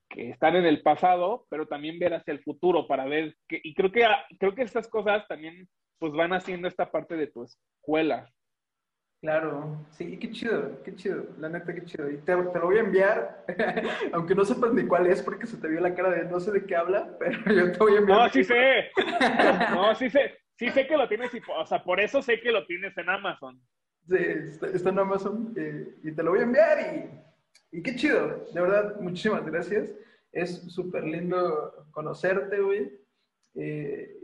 que 0.08 0.30
están 0.30 0.56
en 0.56 0.66
el 0.66 0.82
pasado, 0.82 1.46
pero 1.48 1.66
también 1.66 1.98
ver 1.98 2.14
hacia 2.14 2.32
el 2.32 2.42
futuro 2.42 2.86
para 2.86 3.06
ver 3.06 3.34
que, 3.48 3.60
y 3.62 3.74
creo 3.74 3.90
que, 3.90 4.06
creo 4.38 4.54
que 4.54 4.62
estas 4.62 4.88
cosas 4.88 5.26
también 5.26 5.68
pues 6.02 6.14
van 6.14 6.32
haciendo 6.32 6.66
esta 6.66 6.90
parte 6.90 7.14
de 7.14 7.28
tu 7.28 7.44
escuela. 7.44 8.28
Claro, 9.20 9.86
sí, 9.92 10.18
qué 10.18 10.32
chido, 10.32 10.82
qué 10.82 10.96
chido, 10.96 11.28
la 11.38 11.48
neta, 11.48 11.72
qué 11.72 11.84
chido. 11.84 12.10
Y 12.10 12.16
te, 12.16 12.34
te 12.34 12.58
lo 12.58 12.64
voy 12.64 12.78
a 12.78 12.80
enviar, 12.80 13.46
aunque 14.12 14.34
no 14.34 14.44
sepas 14.44 14.74
ni 14.74 14.84
cuál 14.84 15.06
es 15.06 15.22
porque 15.22 15.46
se 15.46 15.58
te 15.58 15.68
vio 15.68 15.78
la 15.78 15.94
cara 15.94 16.10
de 16.10 16.24
no 16.24 16.40
sé 16.40 16.50
de 16.50 16.66
qué 16.66 16.74
habla, 16.74 17.16
pero 17.20 17.54
yo 17.54 17.70
te 17.70 17.78
voy 17.78 17.94
a 17.94 17.98
enviar. 17.98 18.18
No, 18.18 18.28
sí 18.30 18.42
sé, 18.42 18.90
no, 19.70 19.94
sí 19.94 20.10
sé, 20.10 20.38
sí 20.56 20.70
sé 20.70 20.88
que 20.88 20.96
lo 20.96 21.06
tienes, 21.06 21.32
y, 21.34 21.40
o 21.56 21.66
sea, 21.66 21.84
por 21.84 22.00
eso 22.00 22.20
sé 22.20 22.40
que 22.40 22.50
lo 22.50 22.66
tienes 22.66 22.98
en 22.98 23.08
Amazon. 23.08 23.62
Sí, 24.08 24.16
está, 24.16 24.66
está 24.66 24.90
en 24.90 24.98
Amazon 24.98 25.54
eh, 25.56 25.98
y 26.02 26.10
te 26.10 26.22
lo 26.24 26.32
voy 26.32 26.40
a 26.40 26.42
enviar 26.42 26.78
y, 26.80 27.78
y 27.78 27.80
qué 27.84 27.94
chido, 27.94 28.44
de 28.52 28.60
verdad, 28.60 28.96
muchísimas 28.98 29.46
gracias. 29.46 29.88
Es 30.32 30.62
súper 30.62 31.04
lindo 31.04 31.86
conocerte, 31.92 32.58
güey. 32.58 32.90
Eh, 33.54 34.21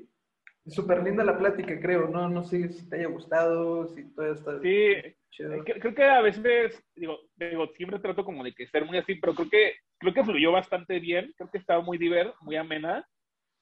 súper 0.69 1.03
linda 1.03 1.25
la 1.25 1.39
plática, 1.39 1.79
creo, 1.81 2.09
¿no? 2.09 2.29
No 2.29 2.43
sé 2.45 2.69
si 2.69 2.89
te 2.89 2.97
haya 2.97 3.09
gustado, 3.09 3.87
si 3.89 4.05
todo 4.15 4.33
está 4.33 4.61
Sí, 4.61 4.95
chido. 5.31 5.53
Cre- 5.65 5.81
Creo 5.81 5.95
que 5.95 6.05
a 6.05 6.21
veces, 6.21 6.83
digo, 6.95 7.19
digo, 7.37 7.67
siempre 7.77 7.99
trato 8.01 8.25
como 8.25 8.45
de 8.45 8.53
que 8.55 8.67
ser 8.69 8.85
muy 8.85 8.99
así, 8.99 9.15
pero 9.17 9.35
creo 9.35 9.49
que, 9.49 9.73
creo 9.99 10.15
que 10.15 10.25
fluyó 10.25 10.53
bastante 10.53 10.99
bien, 11.01 11.33
creo 11.37 11.51
que 11.51 11.59
estaba 11.59 11.83
muy 11.83 11.99
diver, 11.99 12.33
muy 12.43 12.57
amena. 12.57 13.07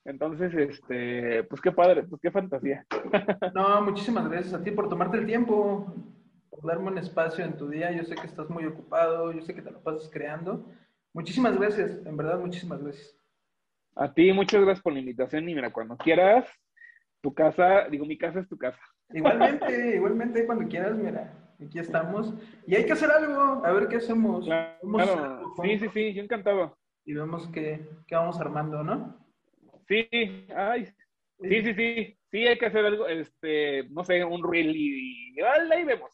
Entonces, 0.05 0.55
este, 0.55 1.43
pues 1.45 1.61
qué 1.61 1.73
padre, 1.73 2.05
pues 2.05 2.21
qué 2.23 2.31
fantasía. 2.31 2.87
No, 3.55 3.81
muchísimas 3.83 4.29
gracias 4.29 4.55
a 4.55 4.63
ti 4.63 4.71
por 4.71 4.89
tomarte 4.89 5.17
el 5.19 5.27
tiempo, 5.27 5.93
por 6.51 6.65
darme 6.67 6.89
un 6.89 6.99
espacio 6.99 7.45
en 7.45 7.57
tu 7.57 7.69
día. 7.69 7.91
Yo 7.93 8.05
sé 8.05 8.15
que 8.15 8.27
estás 8.27 8.49
muy 8.51 8.65
ocupado, 8.67 9.33
yo 9.33 9.41
sé 9.43 9.55
que 9.55 9.63
te 9.63 9.71
lo 9.71 9.81
pasas 9.83 10.09
creando. 10.13 10.67
Muchísimas 11.15 11.59
gracias, 11.59 12.05
en 12.05 12.17
verdad, 12.17 12.39
muchísimas 12.39 12.83
gracias. 12.83 13.17
A 13.97 14.13
ti, 14.13 14.33
muchas 14.33 14.61
gracias 14.63 14.83
por 14.83 14.93
la 14.93 14.99
invitación 15.01 15.49
y 15.49 15.55
mira, 15.55 15.73
cuando 15.73 15.97
quieras, 15.97 16.47
tu 17.27 17.35
casa, 17.35 17.89
digo, 17.91 18.07
mi 18.07 18.17
casa 18.17 18.39
es 18.39 18.49
tu 18.49 18.57
casa. 18.57 18.79
Igualmente, 19.13 19.67
igualmente, 19.97 20.47
cuando 20.47 20.69
quieras, 20.69 20.97
mira, 20.97 21.33
aquí 21.61 21.81
estamos. 21.81 22.33
Y 22.69 22.77
hay 22.77 22.87
que 22.87 22.93
hacer 22.93 23.11
algo, 23.11 23.65
a 23.67 23.73
ver 23.73 23.89
qué 23.89 23.97
hacemos. 23.97 24.45
Claro, 24.47 25.43
sí, 25.61 25.77
sí, 25.81 25.89
sí, 25.93 26.15
yo 26.15 26.23
encantado. 26.23 26.79
Y 27.05 27.15
vemos 27.15 27.49
qué, 27.49 27.89
qué 28.07 28.15
vamos 28.15 28.41
armando, 28.41 28.85
¿no? 28.85 29.17
Sí, 29.89 30.09
ay, 30.55 30.87
sí, 31.41 31.63
sí, 31.65 31.75
sí, 31.75 32.19
sí, 32.31 32.47
hay 32.47 32.59
que 32.59 32.67
hacer 32.67 32.85
algo, 32.85 33.09
este, 33.09 33.89
no 33.91 34.05
sé, 34.05 34.25
un 34.25 34.49
reel 34.49 34.71
y, 34.77 35.35
y 35.37 35.41
ah, 35.41 35.55
ahí 35.73 35.83
vemos. 35.85 36.13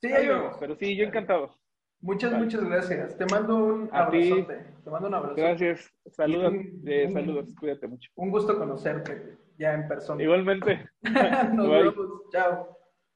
Sí, 0.00 0.10
Ahí 0.10 0.26
vemos, 0.26 0.42
vemos. 0.44 0.56
pero 0.60 0.76
sí, 0.76 0.96
yo 0.96 1.04
encantado. 1.04 1.54
Muchas, 2.00 2.32
Vale. 2.32 2.44
muchas 2.44 2.64
gracias. 2.64 3.18
Te 3.18 3.26
mando 3.26 3.56
un 3.64 3.88
abrazote. 3.92 4.64
Te 4.82 4.90
mando 4.90 5.08
un 5.08 5.14
abrazo. 5.14 5.34
Gracias, 5.36 5.90
saludos, 6.06 6.52
un- 6.52 6.82
eh, 6.86 7.04
un- 7.06 7.12
saludos, 7.12 7.54
cuídate 7.54 7.86
mucho. 7.86 8.10
Un 8.16 8.30
gusto 8.30 8.58
conocerte 8.58 9.43
ya 9.58 9.74
en 9.74 9.88
persona. 9.88 10.22
Igualmente. 10.22 10.88
Nos 11.52 11.70
vemos. 11.70 11.94
Chao. 12.32 12.73